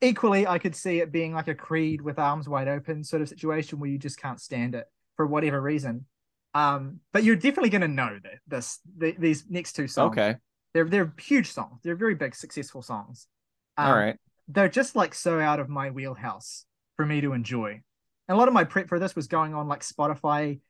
Equally, 0.00 0.46
I 0.46 0.58
could 0.58 0.74
see 0.74 0.98
it 0.98 1.12
being 1.12 1.32
like 1.32 1.48
a 1.48 1.54
Creed 1.54 2.00
with 2.00 2.18
arms 2.18 2.48
wide 2.48 2.68
open 2.68 3.04
sort 3.04 3.22
of 3.22 3.28
situation 3.28 3.78
where 3.78 3.88
you 3.88 3.98
just 3.98 4.20
can't 4.20 4.40
stand 4.40 4.74
it 4.74 4.86
for 5.16 5.26
whatever 5.26 5.60
reason. 5.60 6.06
Um, 6.54 7.00
but 7.12 7.24
you're 7.24 7.36
definitely 7.36 7.70
going 7.70 7.82
to 7.82 7.88
know 7.88 8.18
that 8.22 8.38
this 8.46 8.80
the, 8.98 9.14
these 9.18 9.44
next 9.48 9.74
two 9.74 9.86
songs. 9.88 10.18
Okay. 10.18 10.36
they're 10.74 10.84
they're 10.84 11.12
huge 11.18 11.52
songs. 11.52 11.80
They're 11.82 11.96
very 11.96 12.14
big, 12.14 12.34
successful 12.34 12.82
songs. 12.82 13.26
Um, 13.76 13.86
All 13.86 13.96
right. 13.96 14.16
They're 14.48 14.68
just 14.68 14.96
like 14.96 15.14
so 15.14 15.40
out 15.40 15.60
of 15.60 15.68
my 15.68 15.90
wheelhouse 15.90 16.64
for 16.96 17.06
me 17.06 17.20
to 17.20 17.32
enjoy. 17.32 17.80
And 18.28 18.36
a 18.36 18.38
lot 18.38 18.48
of 18.48 18.54
my 18.54 18.64
prep 18.64 18.88
for 18.88 18.98
this 18.98 19.16
was 19.16 19.26
going 19.26 19.54
on 19.54 19.68
like 19.68 19.80
Spotify 19.80 20.60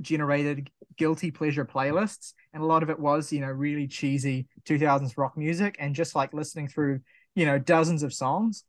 generated 0.00 0.70
guilty 0.96 1.30
pleasure 1.30 1.64
playlists, 1.64 2.32
and 2.52 2.62
a 2.62 2.66
lot 2.66 2.82
of 2.82 2.90
it 2.90 2.98
was 2.98 3.32
you 3.32 3.40
know 3.40 3.48
really 3.48 3.86
cheesy 3.86 4.46
2000s 4.64 5.16
rock 5.16 5.36
music, 5.36 5.76
and 5.78 5.94
just 5.94 6.14
like 6.14 6.32
listening 6.32 6.68
through 6.68 7.00
you 7.34 7.46
know 7.46 7.58
dozens 7.58 8.02
of 8.02 8.14
songs, 8.14 8.64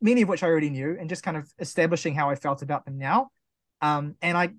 many 0.00 0.22
of 0.22 0.28
which 0.28 0.42
I 0.42 0.48
already 0.48 0.70
knew, 0.70 0.96
and 0.98 1.08
just 1.08 1.22
kind 1.22 1.36
of 1.36 1.50
establishing 1.58 2.14
how 2.14 2.30
I 2.30 2.34
felt 2.34 2.62
about 2.62 2.84
them 2.84 2.98
now. 2.98 3.30
Um, 3.80 4.16
and 4.20 4.36
I 4.36 4.50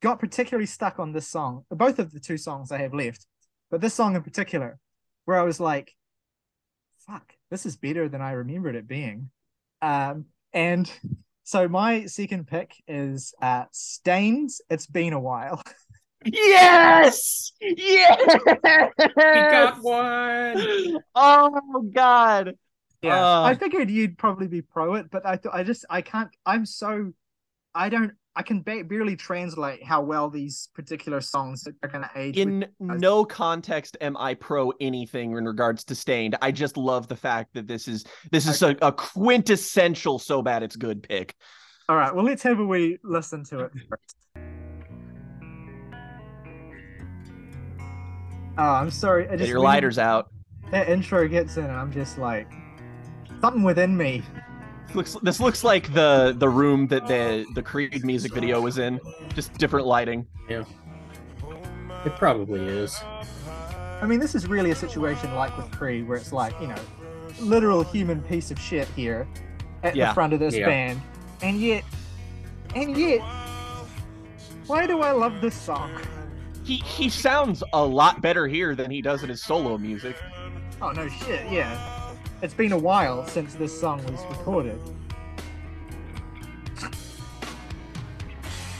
got 0.00 0.18
particularly 0.18 0.66
stuck 0.66 0.98
on 0.98 1.12
this 1.12 1.28
song, 1.28 1.64
both 1.70 1.98
of 1.98 2.12
the 2.12 2.20
two 2.20 2.38
songs 2.38 2.72
I 2.72 2.78
have 2.78 2.94
left, 2.94 3.26
but 3.70 3.80
this 3.80 3.94
song 3.94 4.16
in 4.16 4.22
particular, 4.22 4.78
where 5.26 5.38
I 5.38 5.42
was 5.42 5.60
like, 5.60 5.94
fuck, 7.06 7.34
this 7.52 7.66
is 7.66 7.76
better 7.76 8.08
than 8.08 8.22
I 8.22 8.32
remembered 8.32 8.74
it 8.74 8.88
being. 8.88 9.28
Um, 9.82 10.24
and 10.54 10.90
so 11.44 11.68
my 11.68 12.06
second 12.06 12.46
pick 12.46 12.74
is 12.88 13.34
uh 13.42 13.64
Staind's. 13.70 14.62
It's 14.70 14.86
been 14.86 15.12
a 15.12 15.20
while. 15.20 15.62
Yes! 16.24 17.50
Yes! 17.60 18.16
He 18.46 18.54
got 18.62 19.82
one. 19.82 20.98
Oh 21.16 21.90
god. 21.92 22.54
Uh, 23.04 23.42
I 23.42 23.54
figured 23.56 23.90
you'd 23.90 24.16
probably 24.16 24.46
be 24.46 24.62
pro 24.62 24.94
it, 24.94 25.10
but 25.10 25.26
I 25.26 25.34
th- 25.34 25.52
I 25.52 25.64
just 25.64 25.84
I 25.90 26.00
can't. 26.00 26.30
I'm 26.46 26.64
so 26.64 27.12
I 27.74 27.88
don't. 27.88 28.12
I 28.34 28.42
can 28.42 28.62
ba- 28.62 28.84
barely 28.84 29.14
translate 29.14 29.84
how 29.84 30.00
well 30.00 30.30
these 30.30 30.70
particular 30.74 31.20
songs 31.20 31.68
are 31.82 31.88
going 31.88 32.02
to 32.02 32.10
age. 32.16 32.38
in 32.38 32.66
no 32.80 33.24
context 33.24 33.96
am 34.00 34.16
I 34.16 34.34
pro 34.34 34.72
anything 34.80 35.36
in 35.36 35.44
regards 35.44 35.84
to 35.84 35.94
Staind. 35.94 36.36
I 36.40 36.50
just 36.50 36.78
love 36.78 37.08
the 37.08 37.16
fact 37.16 37.52
that 37.54 37.66
this 37.66 37.86
is 37.88 38.04
this 38.30 38.46
is 38.46 38.62
a, 38.62 38.74
a 38.80 38.90
quintessential 38.90 40.18
so 40.18 40.40
bad 40.40 40.62
it's 40.62 40.76
good 40.76 41.02
pick. 41.02 41.34
All 41.90 41.96
right, 41.96 42.14
well 42.14 42.24
let's 42.24 42.42
have 42.42 42.58
a 42.58 42.64
wee 42.64 42.98
listen 43.04 43.44
to 43.44 43.60
it 43.60 43.72
first. 43.90 44.16
Oh, 48.58 48.62
I'm 48.64 48.90
sorry. 48.90 49.26
Just 49.36 49.48
your 49.48 49.60
lighters 49.60 49.98
out. 49.98 50.30
That 50.70 50.88
intro 50.88 51.26
gets 51.28 51.56
in, 51.56 51.64
and 51.64 51.72
I'm 51.72 51.92
just 51.92 52.18
like 52.18 52.50
something 53.40 53.62
within 53.62 53.96
me. 53.96 54.22
Looks 54.94 55.16
this 55.22 55.40
looks 55.40 55.64
like 55.64 55.92
the 55.94 56.34
the 56.36 56.48
room 56.48 56.86
that 56.88 57.06
the 57.06 57.46
the 57.54 57.62
Creed 57.62 58.04
music 58.04 58.34
video 58.34 58.60
was 58.60 58.78
in. 58.78 59.00
Just 59.34 59.54
different 59.54 59.86
lighting. 59.86 60.26
Yeah, 60.50 60.64
it 62.04 62.14
probably 62.16 62.60
is. 62.60 62.94
I 64.02 64.06
mean, 64.06 64.20
this 64.20 64.34
is 64.34 64.46
really 64.46 64.70
a 64.70 64.74
situation 64.74 65.34
like 65.34 65.56
with 65.56 65.70
Creed, 65.70 66.06
where 66.06 66.18
it's 66.18 66.32
like 66.32 66.52
you 66.60 66.66
know, 66.66 66.76
literal 67.40 67.82
human 67.84 68.20
piece 68.22 68.50
of 68.50 68.58
shit 68.58 68.86
here 68.88 69.26
at 69.82 69.96
Yeah. 69.96 70.08
the 70.08 70.14
front 70.14 70.32
of 70.34 70.40
this 70.40 70.54
Yeah. 70.54 70.66
band, 70.66 71.00
and 71.40 71.58
yet, 71.58 71.84
and 72.74 72.96
yet, 72.96 73.20
why 74.66 74.86
do 74.86 75.00
I 75.00 75.12
love 75.12 75.40
this 75.40 75.54
song? 75.54 75.90
He 76.64 76.76
he 76.76 77.08
sounds 77.08 77.62
a 77.72 77.82
lot 77.82 78.20
better 78.20 78.46
here 78.46 78.74
than 78.74 78.90
he 78.90 79.00
does 79.00 79.22
in 79.22 79.30
his 79.30 79.42
solo 79.42 79.78
music. 79.78 80.16
Oh 80.82 80.90
no 80.90 81.08
shit, 81.08 81.50
yeah. 81.50 81.91
It's 82.42 82.54
been 82.54 82.72
a 82.72 82.78
while 82.78 83.24
since 83.28 83.54
this 83.54 83.80
song 83.80 84.04
was 84.04 84.20
recorded. 84.24 84.76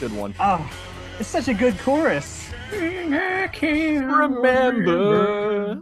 Good 0.01 0.13
one. 0.17 0.35
Oh, 0.41 0.69
it's 1.21 1.29
such 1.29 1.47
a 1.47 1.55
good 1.55 1.79
chorus. 1.79 2.51
I 2.73 3.49
can't 3.53 4.07
remember. 4.07 5.81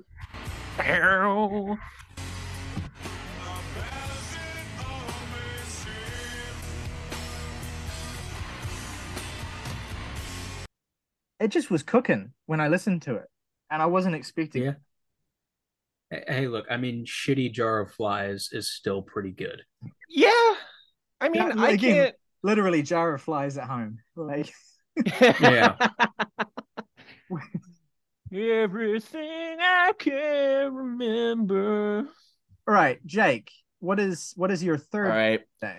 It 11.41 11.49
just 11.49 11.71
was 11.71 11.83
cooking 11.83 12.35
when 12.45 12.61
I 12.61 12.69
listened 12.69 13.01
to 13.03 13.15
it, 13.17 13.31
and 13.71 13.81
I 13.81 13.87
wasn't 13.87 14.17
expecting. 14.17 14.65
Yeah. 14.65 14.75
Hey, 16.11 16.25
hey, 16.27 16.47
look, 16.49 16.67
I 16.71 16.77
mean, 16.77 17.05
shitty 17.07 17.53
jar 17.53 17.81
of 17.81 17.93
flies 17.93 18.49
is 18.53 18.73
still 18.73 19.03
pretty 19.03 19.31
good. 19.33 19.63
Yeah. 20.09 20.55
I 21.21 21.29
mean, 21.29 21.35
Yeah, 21.35 21.55
I 21.57 21.71
again, 21.71 21.95
can't. 21.95 22.15
Literally, 22.43 22.83
jar 22.83 23.15
of 23.15 23.23
flies 23.23 23.59
at 23.59 23.65
home. 23.69 23.99
Like, 24.17 24.53
Yeah. 25.41 25.77
Everything 28.33 29.57
I 29.61 29.93
can 29.99 30.73
remember. 30.75 31.99
all 32.67 32.75
right, 32.75 33.05
Jake. 33.05 33.51
What 33.81 33.99
is 33.99 34.33
what 34.37 34.51
is 34.51 34.63
your 34.63 34.79
third 34.79 35.09
right. 35.09 35.41
day? 35.61 35.79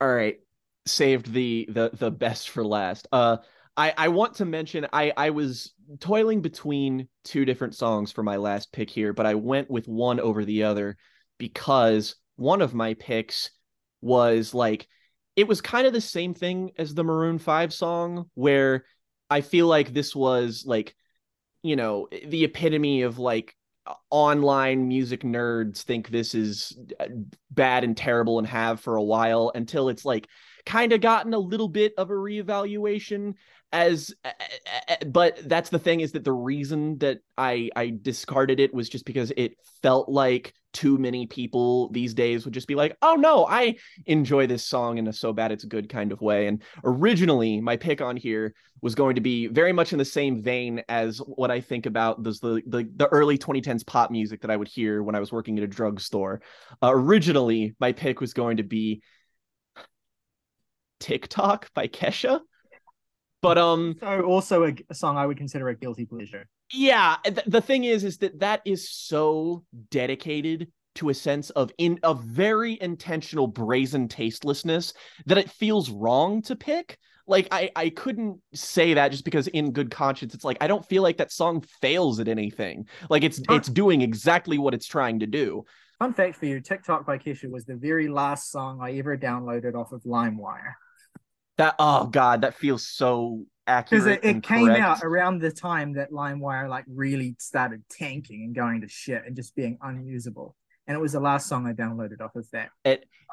All 0.00 0.08
right. 0.12 0.38
Saved 0.86 1.32
the 1.32 1.66
the 1.70 1.90
the 1.92 2.10
best 2.10 2.50
for 2.50 2.64
last. 2.64 3.08
Uh 3.12 3.38
I 3.78 3.94
I 3.96 4.08
want 4.08 4.34
to 4.34 4.44
mention 4.44 4.86
I 4.92 5.12
I 5.16 5.30
was 5.30 5.72
toiling 6.00 6.42
between 6.42 7.08
two 7.24 7.44
different 7.44 7.76
songs 7.76 8.12
for 8.12 8.22
my 8.22 8.36
last 8.36 8.72
pick 8.72 8.90
here, 8.90 9.12
but 9.14 9.24
I 9.24 9.36
went 9.36 9.70
with 9.70 9.86
one 9.88 10.20
over 10.20 10.44
the 10.44 10.64
other 10.64 10.98
because 11.38 12.16
one 12.36 12.60
of 12.60 12.74
my 12.74 12.94
picks 12.94 13.50
was 14.02 14.52
like 14.52 14.86
it 15.36 15.46
was 15.46 15.60
kind 15.60 15.86
of 15.86 15.92
the 15.92 16.00
same 16.00 16.34
thing 16.34 16.72
as 16.76 16.94
the 16.94 17.04
Maroon 17.04 17.38
5 17.38 17.72
song 17.72 18.28
where 18.34 18.84
I 19.30 19.40
feel 19.40 19.68
like 19.68 19.94
this 19.94 20.14
was 20.14 20.64
like 20.66 20.94
you 21.62 21.76
know 21.76 22.08
the 22.26 22.44
epitome 22.44 23.02
of 23.02 23.18
like 23.18 23.54
online 24.10 24.88
music 24.88 25.22
nerds 25.22 25.82
think 25.82 26.08
this 26.08 26.34
is 26.34 26.76
uh, 27.00 27.06
bad 27.50 27.84
and 27.84 27.96
terrible 27.96 28.38
and 28.38 28.46
have 28.46 28.80
for 28.80 28.96
a 28.96 29.02
while 29.02 29.50
until 29.54 29.88
it's 29.88 30.04
like 30.04 30.28
kind 30.66 30.92
of 30.92 31.00
gotten 31.00 31.32
a 31.32 31.38
little 31.38 31.68
bit 31.68 31.94
of 31.96 32.10
a 32.10 32.14
reevaluation 32.14 33.34
as 33.72 34.14
but 35.06 35.38
that's 35.46 35.70
the 35.70 35.78
thing 35.78 36.00
is 36.00 36.12
that 36.12 36.24
the 36.24 36.32
reason 36.32 36.98
that 36.98 37.18
I 37.36 37.70
I 37.76 37.92
discarded 38.00 38.60
it 38.60 38.72
was 38.72 38.88
just 38.88 39.04
because 39.04 39.32
it 39.36 39.56
felt 39.82 40.08
like 40.08 40.54
too 40.72 40.98
many 40.98 41.26
people 41.26 41.90
these 41.90 42.14
days 42.14 42.44
would 42.44 42.54
just 42.54 42.68
be 42.68 42.74
like, 42.74 42.96
"Oh 43.02 43.14
no, 43.14 43.46
I 43.46 43.76
enjoy 44.06 44.46
this 44.46 44.64
song 44.64 44.98
in 44.98 45.06
a 45.06 45.12
so 45.12 45.32
bad 45.32 45.52
it's 45.52 45.64
good 45.64 45.88
kind 45.88 46.12
of 46.12 46.20
way." 46.20 46.46
And 46.46 46.62
originally, 46.84 47.60
my 47.60 47.76
pick 47.76 48.00
on 48.00 48.16
here 48.16 48.54
was 48.80 48.94
going 48.94 49.16
to 49.16 49.20
be 49.20 49.48
very 49.48 49.72
much 49.72 49.92
in 49.92 49.98
the 49.98 50.04
same 50.04 50.42
vein 50.42 50.82
as 50.88 51.18
what 51.18 51.50
I 51.50 51.60
think 51.60 51.86
about 51.86 52.22
those 52.22 52.40
the 52.40 52.62
the, 52.66 52.88
the 52.96 53.08
early 53.08 53.36
2010s 53.36 53.86
pop 53.86 54.10
music 54.10 54.40
that 54.42 54.50
I 54.50 54.56
would 54.56 54.68
hear 54.68 55.02
when 55.02 55.14
I 55.14 55.20
was 55.20 55.32
working 55.32 55.58
at 55.58 55.64
a 55.64 55.68
drugstore. 55.68 56.40
Uh, 56.82 56.90
originally, 56.92 57.74
my 57.80 57.92
pick 57.92 58.20
was 58.20 58.32
going 58.32 58.58
to 58.58 58.62
be 58.62 59.02
TikTok 61.00 61.72
by 61.74 61.88
Kesha. 61.88 62.40
But 63.42 63.58
um 63.58 63.96
So 64.00 64.22
also 64.22 64.64
a, 64.64 64.74
a 64.90 64.94
song 64.94 65.16
I 65.16 65.26
would 65.26 65.36
consider 65.36 65.68
a 65.68 65.76
guilty 65.76 66.04
pleasure. 66.06 66.48
yeah 66.72 67.16
th- 67.24 67.46
the 67.46 67.60
thing 67.60 67.84
is 67.84 68.04
is 68.04 68.18
that 68.18 68.40
that 68.40 68.60
is 68.64 68.90
so 68.90 69.64
dedicated 69.90 70.70
to 70.96 71.08
a 71.10 71.14
sense 71.14 71.50
of 71.50 71.70
in 71.78 71.98
a 72.02 72.12
very 72.14 72.76
intentional 72.80 73.46
brazen 73.46 74.08
tastelessness 74.08 74.92
that 75.26 75.38
it 75.38 75.48
feels 75.50 75.88
wrong 75.90 76.42
to 76.42 76.56
pick 76.56 76.98
like 77.26 77.46
i 77.52 77.70
i 77.76 77.88
couldn't 77.88 78.38
say 78.52 78.94
that 78.94 79.10
just 79.12 79.24
because 79.24 79.46
in 79.48 79.72
good 79.72 79.90
conscience 79.90 80.34
it's 80.34 80.44
like 80.44 80.58
i 80.60 80.66
don't 80.66 80.84
feel 80.84 81.02
like 81.02 81.16
that 81.18 81.30
song 81.32 81.62
fails 81.80 82.18
at 82.20 82.28
anything 82.28 82.86
like 83.08 83.22
it's 83.22 83.40
Huh. 83.48 83.54
it's 83.56 83.68
doing 83.68 84.02
exactly 84.02 84.58
what 84.58 84.74
it's 84.74 84.86
trying 84.86 85.20
to 85.20 85.26
do 85.26 85.64
Fun 85.98 86.12
fact 86.12 86.36
for 86.36 86.46
you: 86.46 86.60
TikTok 86.60 87.04
by 87.06 87.18
Kesha 87.18 87.50
was 87.50 87.64
the 87.64 87.74
very 87.76 88.06
last 88.08 88.52
song 88.52 88.78
I 88.80 88.92
ever 88.98 89.16
downloaded 89.16 89.74
off 89.74 89.90
of 89.92 90.02
LimeWire 90.04 90.74
that 91.58 91.74
oh 91.78 92.06
god 92.06 92.40
that 92.40 92.54
feels 92.54 92.86
so 92.88 93.44
because 93.66 94.06
accurate 94.06 94.24
it, 94.24 94.36
it 94.36 94.42
came 94.42 94.66
correct. 94.66 94.80
out 94.80 94.98
around 95.02 95.40
the 95.40 95.50
time 95.50 95.92
that 95.92 96.10
LimeWire 96.10 96.70
like 96.70 96.86
really 96.88 97.36
started 97.38 97.82
tanking 97.90 98.44
and 98.44 98.54
going 98.54 98.80
to 98.80 98.88
shit 98.88 99.22
and 99.26 99.36
just 99.36 99.54
being 99.54 99.76
unusable. 99.82 100.56
And 100.86 100.96
it 100.96 101.00
was 101.00 101.12
the 101.12 101.20
last 101.20 101.48
song 101.48 101.66
I 101.66 101.74
downloaded 101.74 102.22
off 102.22 102.34
of 102.34 102.48
that. 102.52 102.70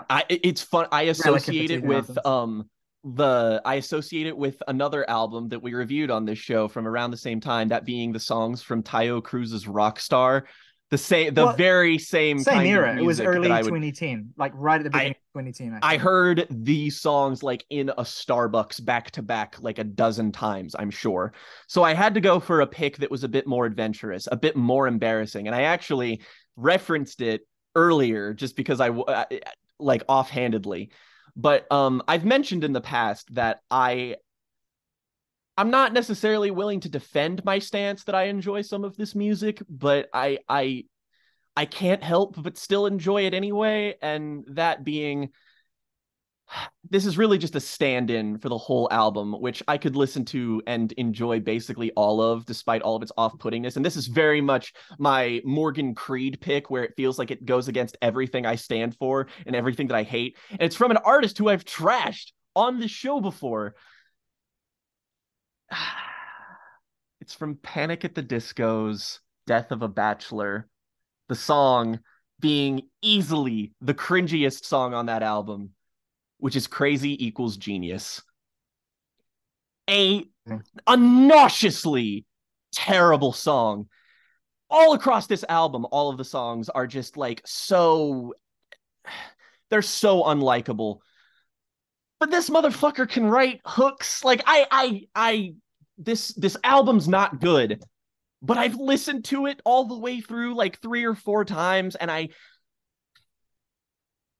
I 0.10 0.26
it- 0.28 0.42
it's 0.44 0.62
fun. 0.62 0.88
I 0.92 1.04
associate 1.04 1.72
it 1.72 1.84
with 1.84 2.08
2000s. 2.10 2.26
um 2.30 2.70
the 3.06 3.62
I 3.64 3.76
associate 3.76 4.28
it 4.28 4.36
with 4.38 4.62
another 4.68 5.10
album 5.10 5.48
that 5.50 5.62
we 5.62 5.74
reviewed 5.74 6.12
on 6.12 6.26
this 6.26 6.40
show 6.40 6.68
from 6.68 6.86
around 6.86 7.12
the 7.12 7.18
same 7.18 7.40
time. 7.40 7.70
That 7.70 7.86
being 7.86 8.12
the 8.12 8.20
songs 8.20 8.62
from 8.62 8.84
Taio 8.84 9.24
Cruz's 9.24 9.66
Rokstarr. 9.66 10.44
The 10.92 11.00
same, 11.00 11.34
the 11.34 11.46
Well, 11.46 11.56
very 11.56 11.98
same 11.98 12.38
Same 12.38 12.66
era. 12.68 12.96
It 12.96 13.02
was 13.02 13.20
early 13.20 13.50
would 13.50 13.64
2010, 13.64 14.34
like 14.38 14.52
right 14.56 14.80
at 14.86 14.92
the 14.92 14.96
I- 14.96 15.00
beginning 15.00 15.12
of 15.12 15.34
2010. 15.34 15.80
I 15.82 15.90
think. 15.92 16.02
heard 16.04 16.48
these 16.52 17.02
songs 17.02 17.42
like 17.42 17.66
in 17.72 17.90
a 17.90 18.04
Starbucks 18.04 18.86
back 18.86 19.10
to 19.12 19.24
back 19.24 19.56
like 19.60 19.80
a 19.80 19.84
dozen 19.84 20.32
times, 20.32 20.76
I'm 20.78 20.92
sure. 20.92 21.34
So 21.68 21.82
I 21.84 21.96
had 21.96 22.14
to 22.14 22.22
go 22.22 22.40
for 22.40 22.62
a 22.62 22.68
pick 22.68 22.98
that 22.98 23.10
was 23.10 23.24
a 23.24 23.28
bit 23.28 23.48
more 23.48 23.66
adventurous, 23.66 24.28
a 24.32 24.36
bit 24.38 24.56
more 24.56 24.88
embarrassing. 24.88 25.48
And 25.48 25.56
I 25.56 25.64
actually 25.64 26.22
referenced 26.56 27.20
it 27.22 27.42
earlier 27.74 28.34
just 28.34 28.56
because 28.56 28.80
I 28.80 28.92
like 29.80 30.04
offhandedly. 30.08 30.92
But 31.36 31.70
um 31.72 32.04
I've 32.08 32.26
mentioned 32.26 32.64
in 32.64 32.74
the 32.74 32.80
past 32.80 33.34
that 33.34 33.60
I 33.72 34.18
I'm 35.58 35.70
not 35.70 35.94
necessarily 35.94 36.52
willing 36.52 36.82
to 36.82 36.90
defend 36.90 37.44
my 37.46 37.60
stance 37.60 38.04
that 38.06 38.16
I 38.16 38.24
enjoy 38.24 38.62
some 38.62 38.84
of 38.84 38.98
this 38.98 39.16
music, 39.16 39.62
but 39.70 40.10
I 40.14 40.40
I 40.50 40.86
I 41.56 41.66
can't 41.66 42.04
help 42.04 42.36
but 42.42 42.58
still 42.58 42.86
enjoy 42.86 43.26
it 43.26 43.34
anyway. 43.34 43.96
And 44.02 44.44
that 44.50 44.84
being 44.84 45.30
this 46.90 47.06
is 47.06 47.18
really 47.18 47.38
just 47.38 47.56
a 47.56 47.60
stand-in 47.60 48.38
for 48.38 48.50
the 48.50 48.58
whole 48.58 48.88
album 48.92 49.34
which 49.42 49.64
i 49.68 49.78
could 49.78 49.96
listen 49.96 50.24
to 50.24 50.62
and 50.68 50.92
enjoy 50.94 51.40
basically 51.40 51.92
all 51.96 52.22
of 52.22 52.46
despite 52.46 52.84
all 52.84 52.96
of 52.96 53.02
its 53.02 53.12
off-puttingness. 53.18 53.76
And 53.76 53.86
this 53.86 53.96
is 53.96 54.08
very 54.08 54.42
much 54.42 54.74
my 55.00 55.42
morgan 55.46 55.96
creed 55.96 56.40
pick 56.42 56.70
where 56.70 56.84
it 56.84 56.94
feels 56.96 57.18
like 57.18 57.32
it 57.32 57.46
goes 57.46 57.68
against 57.68 57.98
everything 58.02 58.46
i 58.46 58.56
stand 58.56 58.96
for 58.98 59.28
and 59.46 59.56
everything 59.56 59.88
that 59.88 59.98
i 59.98 60.04
hate. 60.04 60.38
And 60.52 60.62
it's 60.62 60.76
from 60.76 60.92
an 60.92 60.98
artist 60.98 61.38
who 61.38 61.50
i've 61.50 61.66
trashed 61.66 62.32
on 62.56 62.80
the 62.80 62.88
show 62.88 63.20
before 63.20 63.76
it's 67.22 67.34
from 67.34 67.56
panic 67.56 68.06
at 68.06 68.16
the 68.16 68.22
disco's 68.22 69.20
death 69.48 69.72
of 69.72 69.82
a 69.82 69.88
bachelor 69.88 70.68
the 71.30 71.36
song 71.36 72.00
being 72.40 72.82
easily 73.02 73.74
the 73.82 73.94
cringiest 73.94 74.66
song 74.66 74.94
on 74.94 75.06
that 75.06 75.24
album 75.24 75.72
which 76.38 76.56
is 76.56 76.68
crazy 76.68 77.26
equals 77.26 77.58
genius. 77.58 78.22
A, 79.90 80.20
mm-hmm. 80.22 80.58
a 80.88 80.98
nauseously 80.98 82.26
terrible 82.74 83.34
song. 83.34 83.88
All 84.70 84.94
across 84.94 85.28
this 85.28 85.46
album, 85.48 85.86
all 85.92 86.10
of 86.10 86.18
the 86.18 86.24
songs 86.24 86.70
are 86.70 86.88
just 86.88 87.18
like 87.18 87.42
so. 87.46 88.34
They're 89.72 89.82
so 89.82 90.24
unlikable. 90.24 91.00
But 92.20 92.32
this 92.32 92.50
motherfucker 92.50 93.10
can 93.10 93.26
write 93.26 93.62
hooks. 93.66 94.24
Like 94.24 94.42
I, 94.46 94.66
I, 94.72 95.02
I. 95.16 95.54
This 95.98 96.34
this 96.34 96.58
album's 96.64 97.08
not 97.08 97.40
good, 97.40 97.82
but 98.42 98.58
I've 98.58 98.76
listened 98.76 99.24
to 99.26 99.46
it 99.46 99.62
all 99.64 99.86
the 99.86 99.98
way 99.98 100.20
through 100.20 100.54
like 100.56 100.82
three 100.82 101.06
or 101.06 101.16
four 101.16 101.46
times, 101.46 101.96
and 101.96 102.12
I 102.12 102.30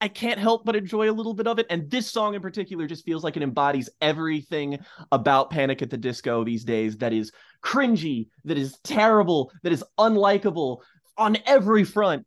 I 0.02 0.10
can't 0.10 0.40
help 0.40 0.66
but 0.66 0.76
enjoy 0.76 1.10
a 1.10 1.14
little 1.14 1.34
bit 1.34 1.48
of 1.48 1.60
it. 1.60 1.66
And 1.70 1.90
this 1.90 2.12
song 2.12 2.36
in 2.36 2.42
particular 2.42 2.88
just 2.88 3.06
feels 3.06 3.24
like 3.24 3.38
it 3.38 3.44
embodies 3.44 3.90
everything 4.02 4.80
about 5.12 5.50
Panic 5.50 5.82
at 5.82 5.90
the 5.90 5.98
Disco 5.98 6.44
these 6.44 6.66
days 6.66 6.98
that 6.98 7.14
is 7.14 7.32
cringy, 7.64 8.28
that 8.44 8.58
is 8.58 8.78
terrible, 8.84 9.52
that 9.64 9.72
is 9.72 9.84
unlikable 9.98 10.80
on 11.18 11.38
every 11.46 11.86
front. 11.86 12.26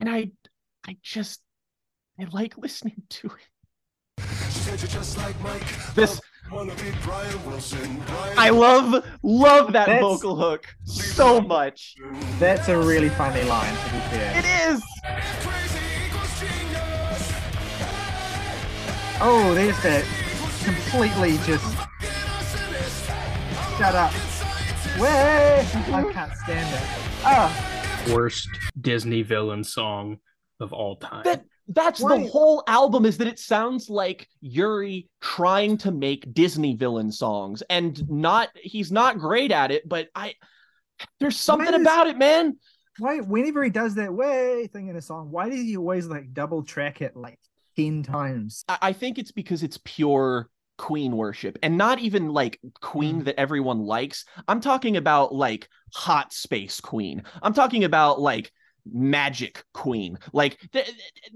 And 0.00 0.08
I 0.08 0.30
I 0.86 0.96
just 1.02 1.42
I 2.20 2.26
like 2.30 2.56
listening 2.56 3.02
to 3.10 3.26
it. 3.26 3.53
This 5.94 6.20
oh, 6.20 6.54
Wanna 6.54 6.74
be 6.74 6.92
Brian 7.02 7.46
Wilson. 7.46 8.02
Brian 8.06 8.38
I 8.38 8.50
love 8.50 9.04
love 9.22 9.72
that 9.72 9.86
That's- 9.86 10.00
vocal 10.02 10.36
hook 10.36 10.66
so 10.84 11.40
much. 11.40 11.94
That's 12.38 12.68
a 12.68 12.76
really 12.76 13.08
funny 13.08 13.42
line, 13.44 13.74
to 13.74 13.92
be 13.92 13.98
fair. 14.10 14.38
It 14.38 14.44
is. 14.44 14.82
Crazy 15.40 15.78
equals 16.06 16.40
genius. 16.40 17.32
Oh, 19.20 19.52
there's 19.54 19.82
that 19.82 20.04
completely 20.64 21.38
just 21.38 21.64
shut 23.78 23.94
up. 23.94 24.12
Way! 25.00 25.66
I 25.92 26.12
can't 26.12 26.32
stand 26.34 26.74
it. 26.74 26.82
Oh, 27.24 28.14
Worst 28.14 28.48
Disney 28.80 29.22
villain 29.22 29.64
song 29.64 30.18
of 30.60 30.72
all 30.72 30.96
time. 30.96 31.24
That 31.24 31.44
that's 31.68 32.00
the 32.00 32.28
whole 32.30 32.62
album 32.66 33.06
is 33.06 33.18
that 33.18 33.26
it 33.28 33.38
sounds 33.38 33.88
like 33.88 34.28
Urie 34.40 35.08
trying 35.20 35.78
to 35.78 35.90
make 35.90 36.32
Disney 36.34 36.74
villain 36.76 37.10
songs 37.10 37.62
and 37.70 38.08
not 38.10 38.50
he's 38.54 38.92
not 38.92 39.18
great 39.18 39.50
at 39.50 39.70
it, 39.70 39.88
but 39.88 40.08
I 40.14 40.34
there's 41.20 41.36
something 41.38 41.74
is- 41.74 41.80
about 41.80 42.06
it, 42.06 42.18
man. 42.18 42.58
why 42.98 43.18
whenever 43.18 43.64
he 43.64 43.70
does 43.70 43.94
that 43.96 44.12
way 44.12 44.68
thing 44.72 44.88
in 44.88 44.96
a 44.96 45.02
song, 45.02 45.30
why 45.30 45.48
does 45.48 45.60
he 45.60 45.76
always 45.76 46.06
like 46.06 46.32
double 46.32 46.62
track 46.62 47.00
it 47.02 47.16
like 47.16 47.38
ten 47.76 48.02
times? 48.02 48.64
I, 48.68 48.78
I 48.82 48.92
think 48.92 49.18
it's 49.18 49.32
because 49.32 49.62
it's 49.62 49.78
pure 49.84 50.48
queen 50.76 51.16
worship 51.16 51.56
and 51.62 51.78
not 51.78 51.98
even 52.00 52.28
like 52.30 52.58
queen 52.80 53.22
Mm. 53.22 53.24
that 53.26 53.40
everyone 53.40 53.78
likes. 53.80 54.24
I'm 54.48 54.60
talking 54.60 54.96
about 54.96 55.32
like 55.34 55.68
hot 55.94 56.32
space 56.32 56.80
queen. 56.80 57.22
I'm 57.42 57.54
talking 57.54 57.84
about 57.84 58.20
like 58.20 58.52
magic 58.92 59.64
queen. 59.72 60.18
Like 60.32 60.58
th- 60.72 60.86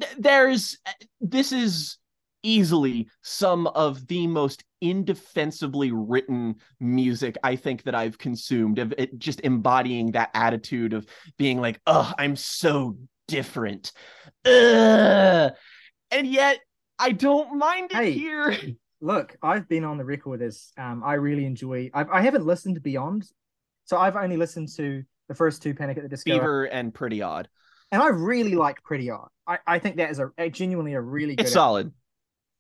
th- 0.01 0.15
there's 0.19 0.79
this 1.21 1.53
is 1.53 1.99
easily 2.43 3.09
some 3.23 3.67
of 3.69 4.07
the 4.07 4.27
most 4.27 4.63
indefensibly 4.81 5.91
written 5.93 6.55
music 6.79 7.37
I 7.43 7.57
think 7.57 7.83
that 7.83 7.95
I've 7.97 8.17
consumed 8.17 8.79
of 8.79 8.95
it 8.97 9.19
just 9.19 9.41
embodying 9.41 10.13
that 10.13 10.31
attitude 10.35 10.93
of 10.93 11.07
being 11.37 11.61
like, 11.61 11.81
"Oh, 11.87 12.13
I'm 12.19 12.37
so 12.37 12.97
different." 13.27 13.93
Ugh. 14.45 15.53
And 16.11 16.27
yet 16.27 16.61
I 16.99 17.13
don't 17.13 17.59
mind 17.59 17.91
it 17.93 17.97
Hey. 17.97 18.13
here. 18.13 18.57
Look, 19.01 19.37
I've 19.43 19.69
been 19.69 19.85
on 19.85 19.97
the 19.99 20.05
record 20.05 20.43
as 20.43 20.73
um, 20.77 21.03
I 21.05 21.15
really 21.15 21.45
enjoy. 21.45 21.89
I've, 21.95 22.11
I 22.11 22.21
haven't 22.21 22.45
listened 22.47 22.75
to 22.75 22.81
Beyond, 22.81 23.31
so 23.85 23.97
I've 23.97 24.17
only 24.17 24.37
listened 24.37 24.69
to 24.77 25.05
the 25.29 25.35
first 25.35 25.63
two 25.63 25.75
Panic 25.75 25.97
at 25.97 26.03
the 26.03 26.09
Disco, 26.09 26.33
Fever 26.33 26.65
and 26.65 26.93
Pretty 26.93 27.23
Odd. 27.23 27.49
and 27.93 28.03
I 28.03 28.09
really 28.09 28.55
like 28.55 28.83
Pretty 28.83 29.11
Odd. 29.11 29.29
I, 29.47 29.59
I 29.67 29.79
think 29.79 29.97
that 29.97 30.11
is 30.11 30.19
a, 30.19 30.31
a 30.39 30.51
genuinely 30.51 30.95
a 30.95 31.01
really 31.01 31.37
good. 31.37 31.45
It's 31.45 31.53
solid. 31.53 31.93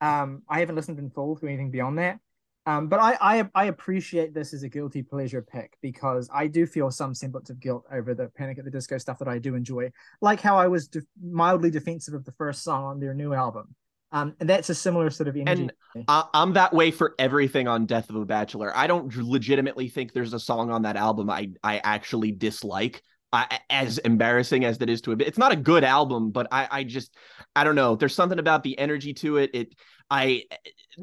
Um, 0.00 0.42
I 0.48 0.60
haven't 0.60 0.76
listened 0.76 0.98
in 0.98 1.10
full 1.10 1.36
to 1.36 1.46
anything 1.46 1.70
beyond 1.70 1.98
that. 1.98 2.18
Um, 2.66 2.88
but 2.88 3.00
I, 3.00 3.16
I 3.20 3.48
I 3.54 3.64
appreciate 3.64 4.34
this 4.34 4.52
as 4.52 4.62
a 4.62 4.68
guilty 4.68 5.02
pleasure 5.02 5.40
pick 5.40 5.78
because 5.80 6.28
I 6.32 6.48
do 6.48 6.66
feel 6.66 6.90
some 6.90 7.14
semblance 7.14 7.48
of 7.48 7.60
guilt 7.60 7.84
over 7.90 8.14
the 8.14 8.28
Panic 8.36 8.58
at 8.58 8.64
the 8.66 8.70
Disco 8.70 8.98
stuff 8.98 9.18
that 9.20 9.28
I 9.28 9.38
do 9.38 9.54
enjoy, 9.54 9.90
like 10.20 10.42
how 10.42 10.58
I 10.58 10.68
was 10.68 10.86
de- 10.88 11.00
mildly 11.18 11.70
defensive 11.70 12.12
of 12.12 12.26
the 12.26 12.32
first 12.32 12.62
song 12.62 12.84
on 12.84 13.00
their 13.00 13.14
new 13.14 13.32
album. 13.32 13.74
Um, 14.10 14.34
and 14.40 14.48
that's 14.48 14.70
a 14.70 14.74
similar 14.74 15.10
sort 15.10 15.28
of 15.28 15.36
energy. 15.36 15.62
And. 15.62 15.72
I- 16.08 16.24
I'm 16.32 16.52
that 16.54 16.72
way 16.72 16.90
for 16.90 17.14
everything 17.18 17.68
on 17.68 17.86
Death 17.86 18.08
of 18.10 18.16
a 18.16 18.24
Bachelor. 18.24 18.74
I 18.76 18.86
don't 18.86 19.14
legitimately 19.16 19.88
think 19.88 20.12
there's 20.12 20.32
a 20.32 20.40
song 20.40 20.70
on 20.70 20.82
that 20.82 20.96
album 20.96 21.28
I 21.30 21.50
I 21.62 21.78
actually 21.78 22.32
dislike. 22.32 23.02
I, 23.30 23.58
as 23.68 23.98
embarrassing 23.98 24.64
as 24.64 24.78
that 24.78 24.88
is 24.88 25.02
to 25.02 25.12
admit, 25.12 25.28
it's 25.28 25.36
not 25.36 25.52
a 25.52 25.56
good 25.56 25.84
album, 25.84 26.30
but 26.30 26.46
I 26.50 26.68
I 26.70 26.84
just 26.84 27.14
I 27.54 27.64
don't 27.64 27.74
know. 27.74 27.94
There's 27.96 28.14
something 28.14 28.38
about 28.38 28.62
the 28.62 28.78
energy 28.78 29.12
to 29.14 29.36
it. 29.36 29.50
It 29.52 29.74
I 30.10 30.44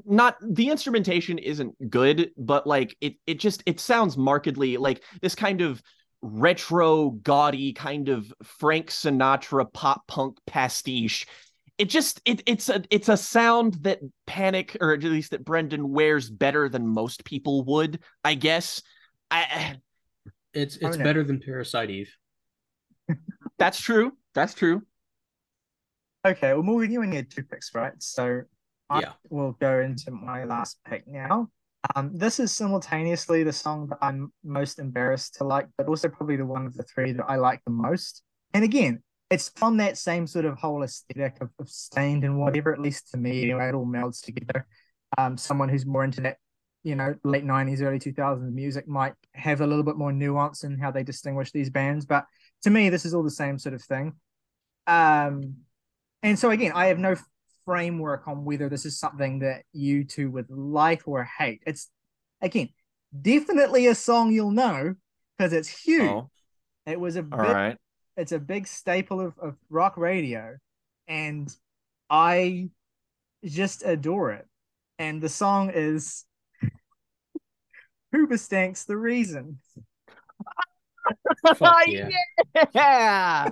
not 0.05 0.37
the 0.41 0.69
instrumentation 0.69 1.37
isn't 1.37 1.89
good, 1.89 2.31
but 2.37 2.65
like 2.65 2.97
it 3.01 3.15
it 3.27 3.39
just 3.39 3.61
it 3.65 3.79
sounds 3.79 4.17
markedly 4.17 4.77
like 4.77 5.03
this 5.21 5.35
kind 5.35 5.61
of 5.61 5.81
retro 6.21 7.11
gaudy 7.11 7.73
kind 7.73 8.09
of 8.09 8.33
Frank 8.43 8.89
Sinatra 8.89 9.71
pop 9.71 10.07
punk 10.07 10.37
pastiche 10.47 11.27
it 11.77 11.89
just 11.89 12.21
it, 12.25 12.41
it's 12.45 12.69
a 12.69 12.83
it's 12.89 13.09
a 13.09 13.17
sound 13.17 13.75
that 13.81 13.99
panic 14.25 14.77
or 14.81 14.93
at 14.93 15.03
least 15.03 15.31
that 15.31 15.43
brendon 15.43 15.91
wears 15.91 16.29
better 16.29 16.69
than 16.69 16.87
most 16.87 17.25
people 17.25 17.63
would 17.65 17.99
i 18.23 18.33
guess 18.33 18.81
i 19.31 19.75
It's 20.53 20.77
it's 20.77 20.95
no. 20.95 21.03
better 21.03 21.21
than 21.21 21.41
Parasite 21.41 21.89
Eve. 21.89 22.15
that's 23.57 23.79
true 23.79 24.13
that's 24.33 24.53
true 24.53 24.83
Okay, 26.25 26.53
well, 26.53 26.63
Morgan, 26.63 26.91
you 26.91 27.03
only 27.03 27.17
had 27.17 27.29
two 27.29 27.43
picks, 27.43 27.75
right? 27.75 27.93
So 27.99 28.41
I 28.89 29.01
Yeah. 29.01 29.13
will 29.29 29.51
go 29.51 29.79
into 29.81 30.09
my 30.09 30.43
last 30.45 30.79
pick 30.83 31.07
now. 31.07 31.51
Um, 31.95 32.17
this 32.17 32.39
is 32.39 32.51
simultaneously 32.51 33.43
the 33.43 33.53
song 33.53 33.87
that 33.89 33.99
I'm 34.01 34.33
most 34.43 34.79
embarrassed 34.79 35.35
to 35.35 35.43
like, 35.43 35.67
but 35.77 35.87
also 35.87 36.09
probably 36.09 36.35
the 36.35 36.45
one 36.45 36.65
of 36.65 36.73
the 36.73 36.81
three 36.81 37.11
that 37.11 37.25
I 37.27 37.35
like 37.35 37.61
the 37.63 37.71
most. 37.71 38.23
And 38.55 38.63
again, 38.63 39.03
it's 39.29 39.49
from 39.55 39.77
that 39.77 39.97
same 39.97 40.27
sort 40.27 40.45
of 40.45 40.57
whole 40.57 40.83
aesthetic 40.83 41.41
of, 41.41 41.49
of 41.59 41.69
Staind 41.69 42.23
and 42.23 42.39
whatever, 42.39 42.71
at 42.71 42.79
least 42.79 43.11
to 43.11 43.17
me, 43.17 43.43
anyway, 43.43 43.69
it 43.69 43.75
all 43.75 43.85
melds 43.85 44.23
together. 44.23 44.67
Um, 45.17 45.37
someone 45.37 45.69
who's 45.69 45.85
more 45.85 46.03
into 46.03 46.21
that, 46.21 46.37
you 46.83 46.95
know, 46.95 47.15
late 47.23 47.43
90s, 47.43 47.81
early 47.81 47.99
2000s 47.99 48.53
music 48.53 48.87
might 48.87 49.13
have 49.33 49.61
a 49.61 49.67
little 49.67 49.83
bit 49.83 49.97
more 49.97 50.11
nuance 50.11 50.63
in 50.63 50.77
how 50.77 50.91
they 50.91 51.03
distinguish 51.03 51.51
these 51.51 51.69
bands. 51.69 52.05
But 52.05 52.25
to 52.63 52.69
me, 52.69 52.89
this 52.89 53.05
is 53.05 53.13
all 53.13 53.23
the 53.23 53.31
same 53.31 53.57
sort 53.57 53.73
of 53.73 53.81
thing. 53.81 54.13
Um, 54.85 55.55
and 56.21 56.37
so 56.37 56.51
again, 56.51 56.73
I 56.75 56.87
have 56.87 56.99
no 56.99 57.15
framework 57.65 58.27
on 58.27 58.45
whether 58.45 58.69
this 58.69 58.85
is 58.85 58.99
something 58.99 59.39
that 59.39 59.63
you 59.73 60.03
two 60.03 60.29
would 60.31 60.49
like 60.49 61.07
or 61.07 61.23
hate. 61.23 61.63
It's 61.65 61.89
again 62.41 62.69
definitely 63.19 63.87
a 63.87 63.95
song 63.95 64.31
you'll 64.31 64.51
know 64.51 64.93
because 65.37 65.53
it's 65.53 65.67
huge. 65.67 66.09
oh 66.09 66.29
It 66.85 66.99
was 66.99 67.15
a 67.15 67.23
all 67.31 67.39
big, 67.39 67.49
right 67.49 67.77
it's 68.17 68.31
a 68.31 68.39
big 68.39 68.67
staple 68.67 69.19
of, 69.21 69.37
of 69.39 69.55
rock 69.69 69.97
radio, 69.97 70.57
and 71.07 71.53
I 72.09 72.69
just 73.43 73.83
adore 73.85 74.31
it. 74.31 74.47
And 74.99 75.21
the 75.21 75.29
song 75.29 75.71
is 75.73 76.25
Hoobastank's 78.15 78.85
the 78.85 78.97
reason. 78.97 79.59
Fuck 81.57 81.83
yeah. 81.87 82.09
yeah 82.73 83.49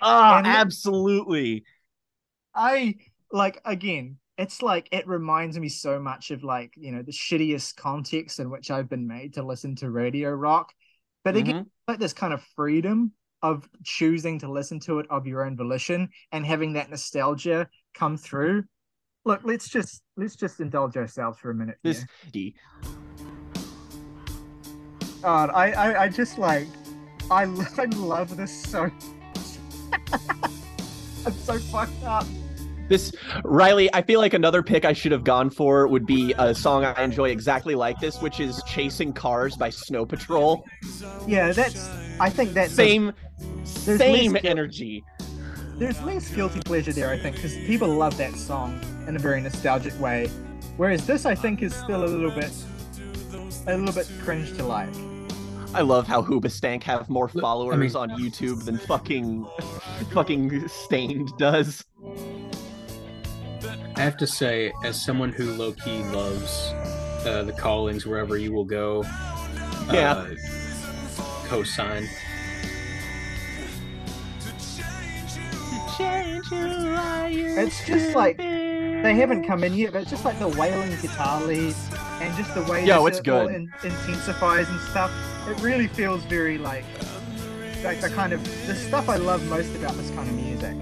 oh 0.00 0.34
And- 0.38 0.46
absolutely 0.46 1.64
I 2.54 2.94
like 3.32 3.60
again, 3.64 4.16
it's 4.38 4.62
like 4.62 4.88
it 4.92 5.06
reminds 5.06 5.58
me 5.58 5.68
so 5.68 6.00
much 6.00 6.30
of 6.30 6.42
like, 6.44 6.72
you 6.76 6.92
know, 6.92 7.02
the 7.02 7.12
shittiest 7.12 7.76
context 7.76 8.38
in 8.40 8.48
which 8.48 8.70
I've 8.70 8.88
been 8.88 9.06
made 9.06 9.34
to 9.34 9.42
listen 9.42 9.76
to 9.76 9.90
radio 9.90 10.30
rock. 10.30 10.72
But 11.24 11.36
again, 11.36 11.64
Mhm. 11.64 11.66
like 11.88 11.98
this 11.98 12.12
kind 12.14 12.32
of 12.32 12.42
freedom 12.54 13.12
of 13.42 13.68
choosing 13.84 14.38
to 14.40 14.50
listen 14.50 14.80
to 14.80 14.98
it 14.98 15.06
of 15.10 15.26
your 15.26 15.44
own 15.44 15.56
volition 15.56 16.08
and 16.32 16.44
having 16.46 16.72
that 16.74 16.90
nostalgia 16.90 17.68
come 17.94 18.16
through. 18.16 18.64
Look, 19.24 19.40
let's 19.44 19.68
just 19.68 20.02
let's 20.16 20.36
just 20.36 20.60
indulge 20.60 20.96
ourselves 20.96 21.38
for 21.38 21.50
a 21.50 21.54
minute. 21.54 21.78
this. 21.82 21.98
God, 25.22 25.50
I, 25.50 25.72
I 25.72 26.02
I 26.04 26.08
just 26.08 26.38
like 26.38 26.68
I 27.30 27.42
I 27.78 27.84
love 27.96 28.36
this 28.36 28.62
so 28.64 28.90
I'm 30.12 31.32
so 31.32 31.58
fucked 31.58 32.04
up. 32.04 32.26
This 32.88 33.12
Ryley, 33.44 33.88
I 33.92 34.02
feel 34.02 34.20
like 34.20 34.34
another 34.34 34.62
pick 34.62 34.84
I 34.84 34.92
should 34.92 35.12
have 35.12 35.24
gone 35.24 35.50
for 35.50 35.86
would 35.88 36.06
be 36.06 36.34
a 36.38 36.54
song 36.54 36.84
I 36.84 37.02
enjoy 37.02 37.30
exactly 37.30 37.74
like 37.74 37.98
this, 37.98 38.20
which 38.22 38.38
is 38.40 38.62
"Chasing 38.66 39.12
Cars" 39.12 39.56
by 39.56 39.70
Snow 39.70 40.06
Patrol. 40.06 40.64
Yeah, 41.26 41.52
that's 41.52 41.88
I 42.20 42.30
think 42.30 42.52
that's 42.52 42.72
Same, 42.72 43.12
There's 43.84 43.98
same 43.98 44.32
least- 44.34 44.44
energy. 44.44 45.04
there's 45.78 46.00
less 46.02 46.28
guilty 46.30 46.60
pleasure 46.60 46.92
there, 46.92 47.10
I 47.10 47.18
think, 47.18 47.36
because 47.36 47.54
people 47.66 47.88
love 47.88 48.16
that 48.18 48.34
song 48.36 48.80
in 49.08 49.16
a 49.16 49.18
very 49.18 49.40
nostalgic 49.40 49.98
way. 50.00 50.28
Whereas 50.76 51.06
this, 51.06 51.26
I 51.26 51.34
think, 51.34 51.62
is 51.62 51.74
still 51.74 52.04
a 52.04 52.06
little 52.06 52.30
bit, 52.30 52.52
a 53.66 53.76
little 53.76 53.94
bit 53.94 54.08
cringe 54.22 54.56
to 54.58 54.64
like. 54.64 54.94
I 55.74 55.80
love 55.82 56.06
how 56.06 56.22
Hoobastank 56.22 56.82
have 56.84 57.10
more 57.10 57.26
Look, 57.34 57.36
I 57.36 57.40
followers 57.40 57.94
mean- 57.94 57.96
on 57.96 58.10
YouTube 58.20 58.64
than 58.64 58.78
fucking, 58.78 59.46
fucking 60.12 60.68
Staind 60.68 61.30
does. 61.36 61.84
I 63.96 64.00
have 64.00 64.16
to 64.18 64.26
say, 64.26 64.72
as 64.84 65.02
someone 65.02 65.32
who 65.32 65.52
low 65.52 65.72
key 65.72 66.02
loves 66.04 66.72
uh, 67.26 67.42
the 67.46 67.52
callings 67.52 68.06
wherever 68.06 68.36
you 68.36 68.52
will 68.52 68.64
go, 68.64 69.02
Yeah. 69.90 70.12
uh, 70.12 70.26
cosign. 71.48 72.06
It's 76.48 77.84
just 77.86 78.14
like 78.14 78.36
they 78.38 79.14
haven't 79.14 79.44
come 79.46 79.64
in 79.64 79.74
yet, 79.74 79.92
but 79.92 80.02
it's 80.02 80.10
just 80.10 80.24
like 80.24 80.38
the 80.38 80.48
wailing 80.48 80.90
guitar 81.00 81.42
leads 81.44 81.88
and 82.20 82.34
just 82.36 82.54
the 82.54 82.62
way 82.64 82.84
Yo, 82.86 83.06
it's 83.06 83.18
it 83.18 83.24
good. 83.24 83.54
in- 83.54 83.72
intensifies 83.82 84.68
and 84.68 84.80
stuff. 84.80 85.10
It 85.48 85.60
really 85.60 85.86
feels 85.88 86.22
very 86.24 86.58
like 86.58 86.84
like 87.84 88.00
the 88.00 88.08
kind 88.10 88.32
of 88.32 88.42
the 88.66 88.74
stuff 88.74 89.08
I 89.08 89.16
love 89.16 89.44
most 89.48 89.74
about 89.76 89.94
this 89.94 90.10
kind 90.10 90.28
of 90.28 90.34
music 90.34 90.74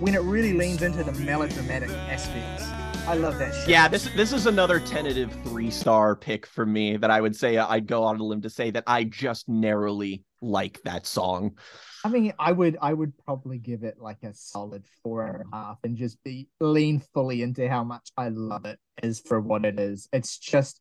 when 0.00 0.14
it 0.14 0.22
really 0.22 0.54
leans 0.54 0.82
into 0.82 1.04
the 1.04 1.12
melodramatic 1.12 1.90
aspects. 1.90 2.64
I 3.06 3.14
love 3.14 3.38
that 3.38 3.54
shit. 3.54 3.68
Yeah, 3.68 3.86
this 3.86 4.08
this 4.16 4.32
is 4.32 4.46
another 4.46 4.80
tentative 4.80 5.30
three 5.44 5.70
star 5.70 6.16
pick 6.16 6.46
for 6.46 6.64
me 6.64 6.96
that 6.96 7.10
I 7.10 7.20
would 7.20 7.36
say 7.36 7.58
I'd 7.58 7.86
go 7.86 8.02
on 8.04 8.18
a 8.18 8.24
limb 8.24 8.40
to 8.42 8.50
say 8.50 8.70
that 8.70 8.84
I 8.86 9.04
just 9.04 9.48
narrowly 9.48 10.24
like 10.40 10.80
that 10.84 11.06
song. 11.06 11.58
I 12.04 12.08
mean, 12.08 12.32
I 12.38 12.52
would, 12.52 12.78
I 12.80 12.94
would 12.94 13.12
probably 13.26 13.58
give 13.58 13.82
it 13.82 13.98
like 13.98 14.22
a 14.22 14.32
solid 14.32 14.86
four 15.02 15.26
and 15.26 15.44
a 15.44 15.56
half, 15.56 15.78
and 15.84 15.96
just 15.96 16.22
be 16.24 16.48
lean 16.60 17.02
fully 17.12 17.42
into 17.42 17.68
how 17.68 17.84
much 17.84 18.10
I 18.16 18.30
love 18.30 18.64
it 18.64 18.78
is 19.02 19.20
for 19.20 19.38
what 19.38 19.66
it 19.66 19.78
is. 19.78 20.08
It's 20.12 20.38
just, 20.38 20.80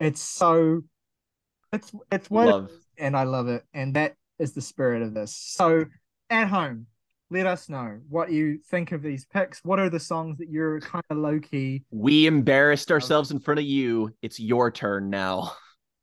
it's 0.00 0.22
so, 0.22 0.82
it's 1.72 1.92
it's 2.10 2.30
what, 2.30 2.46
Love. 2.46 2.70
is, 2.70 2.86
and 2.96 3.14
I 3.14 3.24
love 3.24 3.48
it, 3.48 3.62
and 3.74 3.94
that 3.94 4.14
is 4.38 4.54
the 4.54 4.62
spirit 4.62 5.02
of 5.02 5.12
this. 5.12 5.36
So, 5.36 5.84
at 6.30 6.48
home, 6.48 6.86
let 7.30 7.46
us 7.46 7.68
know 7.68 8.00
what 8.08 8.30
you 8.30 8.58
think 8.70 8.92
of 8.92 9.02
these 9.02 9.24
picks. 9.24 9.60
What 9.64 9.80
are 9.80 9.90
the 9.90 9.98
songs 9.98 10.38
that 10.38 10.48
you're 10.50 10.80
kind 10.80 11.04
of 11.10 11.16
low 11.16 11.40
key? 11.40 11.84
We 11.90 12.26
embarrassed 12.26 12.92
ourselves 12.92 13.30
in 13.30 13.40
front 13.40 13.60
of 13.60 13.66
you. 13.66 14.14
It's 14.22 14.38
your 14.38 14.70
turn 14.70 15.10
now. 15.10 15.52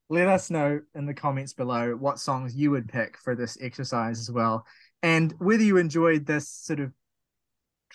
Let 0.10 0.27
us 0.27 0.49
know 0.49 0.81
in 0.93 1.06
the 1.06 1.14
comments 1.14 1.53
below 1.53 1.95
what 1.95 2.19
songs 2.19 2.53
you 2.56 2.72
would 2.72 2.89
pick 2.89 3.18
for 3.18 3.34
this 3.35 3.57
exercise 3.61 4.19
as 4.19 4.30
well. 4.30 4.65
and 5.03 5.34
whether 5.39 5.64
you 5.64 5.77
enjoyed 5.77 6.26
this 6.26 6.49
sort 6.49 6.80
of 6.80 6.91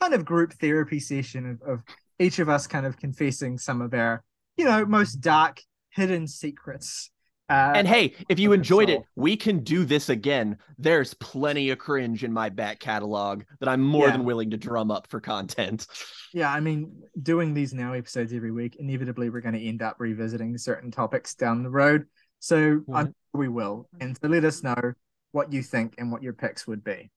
kind 0.01 0.15
of 0.15 0.25
group 0.25 0.53
therapy 0.55 1.01
session 1.01 1.59
of, 1.63 1.69
of 1.69 1.83
each 2.19 2.39
of 2.39 2.49
us 2.49 2.67
kind 2.67 2.87
of 2.87 2.97
confessing 2.97 3.59
some 3.59 3.81
of 3.81 3.95
our, 3.95 4.25
you 4.57 4.65
know, 4.65 4.85
most 4.85 5.17
dark 5.17 5.61
hidden 5.91 6.27
secrets. 6.27 7.11
Uh, 7.49 7.73
And 7.77 7.87
hey, 7.87 8.15
if 8.29 8.39
you 8.41 8.53
enjoyed 8.53 8.91
it, 8.91 9.03
we 9.15 9.37
can 9.37 9.61
do 9.61 9.85
this 9.85 10.09
again. 10.09 10.59
There's 10.79 11.15
plenty 11.15 11.71
of 11.71 11.79
cringe 11.79 12.25
in 12.25 12.33
my 12.33 12.49
back 12.49 12.81
catalog 12.81 13.45
that 13.61 13.69
I'm 13.69 13.81
more 13.83 14.07
Yeah. 14.09 14.13
than 14.13 14.25
willing 14.25 14.51
to 14.51 14.57
drum 14.57 14.91
up 14.91 15.07
for 15.09 15.21
content. 15.21 15.87
yeah, 16.33 16.53
I 16.53 16.61
mean, 16.61 17.03
doing 17.23 17.55
these 17.55 17.73
now 17.73 17.93
episodes 17.93 18.33
every 18.33 18.51
week, 18.51 18.77
inevitably 18.77 19.31
we're 19.31 19.41
going 19.41 19.55
to 19.55 19.63
end 19.65 19.81
up 19.81 19.97
revisiting 19.99 20.59
certain 20.59 20.91
topics 20.91 21.35
down 21.35 21.63
the 21.63 21.71
road. 21.71 22.07
So 22.41 22.83
I'm 22.93 23.07
Mhm. 23.09 23.15
sure 23.33 23.41
we 23.41 23.49
will. 23.49 23.89
And 24.01 24.17
so 24.21 24.29
let 24.29 24.45
us 24.45 24.63
know 24.63 24.93
what 25.33 25.53
you 25.53 25.63
think 25.63 25.95
and 25.99 26.11
what 26.11 26.23
your 26.23 26.33
picks 26.33 26.67
would 26.67 26.83
be. 26.83 27.11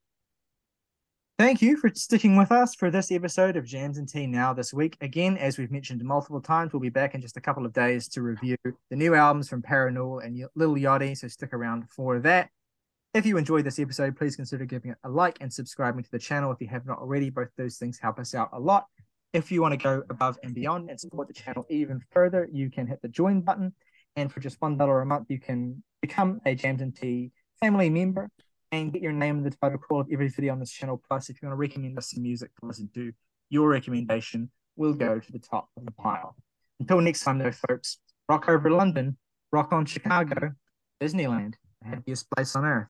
Thank 1.40 1.62
you 1.62 1.78
for 1.78 1.90
sticking 1.96 2.36
with 2.36 2.52
us 2.52 2.76
for 2.76 2.92
this 2.92 3.14
episode 3.14 3.56
of 3.56 3.64
Jams 3.64 3.98
and 3.98 4.10
Tea 4.10 4.28
Now 4.28 4.52
this 4.52 4.74
week. 4.74 4.98
Again, 5.00 5.38
as 5.38 5.58
we've 5.58 5.72
mentioned 5.72 6.04
multiple 6.04 6.42
times, 6.42 6.74
we'll 6.74 6.82
be 6.82 6.90
back 6.90 7.16
in 7.16 7.22
just 7.22 7.38
a 7.38 7.40
couple 7.40 7.66
of 7.66 7.72
days 7.72 8.10
to 8.10 8.22
review 8.22 8.58
the 8.66 8.76
new 8.98 9.16
albums 9.16 9.48
from 9.48 9.62
Parannoul 9.62 10.22
and 10.22 10.44
Lil 10.56 10.76
Yachty, 10.76 11.16
so 11.16 11.30
stick 11.30 11.54
around 11.54 11.90
for 11.90 12.20
that. 12.20 12.50
If 13.14 13.26
you 13.26 13.38
enjoyed 13.38 13.64
this 13.64 13.80
episode, 13.80 14.18
please 14.18 14.36
consider 14.36 14.66
giving 14.66 14.92
it 14.92 14.98
a 15.06 15.10
like 15.10 15.38
and 15.40 15.52
subscribing 15.52 16.04
to 16.04 16.12
the 16.12 16.20
channel 16.20 16.52
if 16.52 16.60
you 16.60 16.68
have 16.68 16.86
not 16.86 16.98
already. 16.98 17.30
Both 17.30 17.52
those 17.58 17.78
things 17.78 17.98
help 17.98 18.20
us 18.20 18.36
out 18.36 18.50
a 18.52 18.60
lot. 18.60 18.88
If 19.32 19.50
you 19.50 19.62
want 19.62 19.72
to 19.72 19.78
go 19.78 20.04
above 20.10 20.38
and 20.44 20.54
beyond 20.54 20.90
and 20.90 21.00
support 21.00 21.30
the 21.30 21.34
channel 21.34 21.66
even 21.70 22.02
further, 22.12 22.50
you 22.52 22.70
can 22.70 22.86
hit 22.86 23.02
the 23.02 23.08
join 23.08 23.40
button. 23.40 23.74
And 24.18 24.30
for 24.30 24.42
just 24.42 24.60
$1 24.60 25.02
a 25.02 25.06
month, 25.06 25.28
you 25.30 25.40
can 25.40 25.84
become 26.02 26.42
a 26.46 26.54
Jams 26.54 26.82
and 26.82 26.94
Tea 26.94 27.32
family 27.62 27.90
member 27.90 28.30
and 28.72 28.94
get 28.94 29.02
your 29.02 29.12
name 29.12 29.38
in 29.38 29.44
the 29.44 29.52
title 29.52 29.78
call 29.78 30.02
of 30.02 30.08
every 30.12 30.28
video 30.28 30.54
on 30.54 30.60
this 30.60 30.72
channel. 30.72 31.02
Plus, 31.08 31.30
if 31.30 31.42
you 31.42 31.48
want 31.48 31.54
to 31.54 31.60
recommend 31.60 31.98
us 31.98 32.12
some 32.12 32.24
music 32.24 32.52
to 32.60 32.66
listen 32.66 32.90
to, 32.94 33.12
your 33.50 33.70
recommendation 33.70 34.50
will 34.76 34.94
go 34.94 35.20
to 35.20 35.32
the 35.32 35.40
top 35.40 35.70
of 35.76 35.86
the 35.86 35.92
pile. 35.92 36.36
Until 36.80 37.02
next 37.02 37.24
time, 37.24 37.40
though, 37.40 37.52
folks, 37.52 37.98
rock 38.30 38.48
over 38.48 38.70
London, 38.70 39.18
rock 39.52 39.74
on 39.74 39.86
Chicago, 39.86 40.54
Disneyland, 41.02 41.56
the 41.82 41.90
happiest 41.90 42.30
place 42.32 42.56
on 42.56 42.66
earth. 42.66 42.88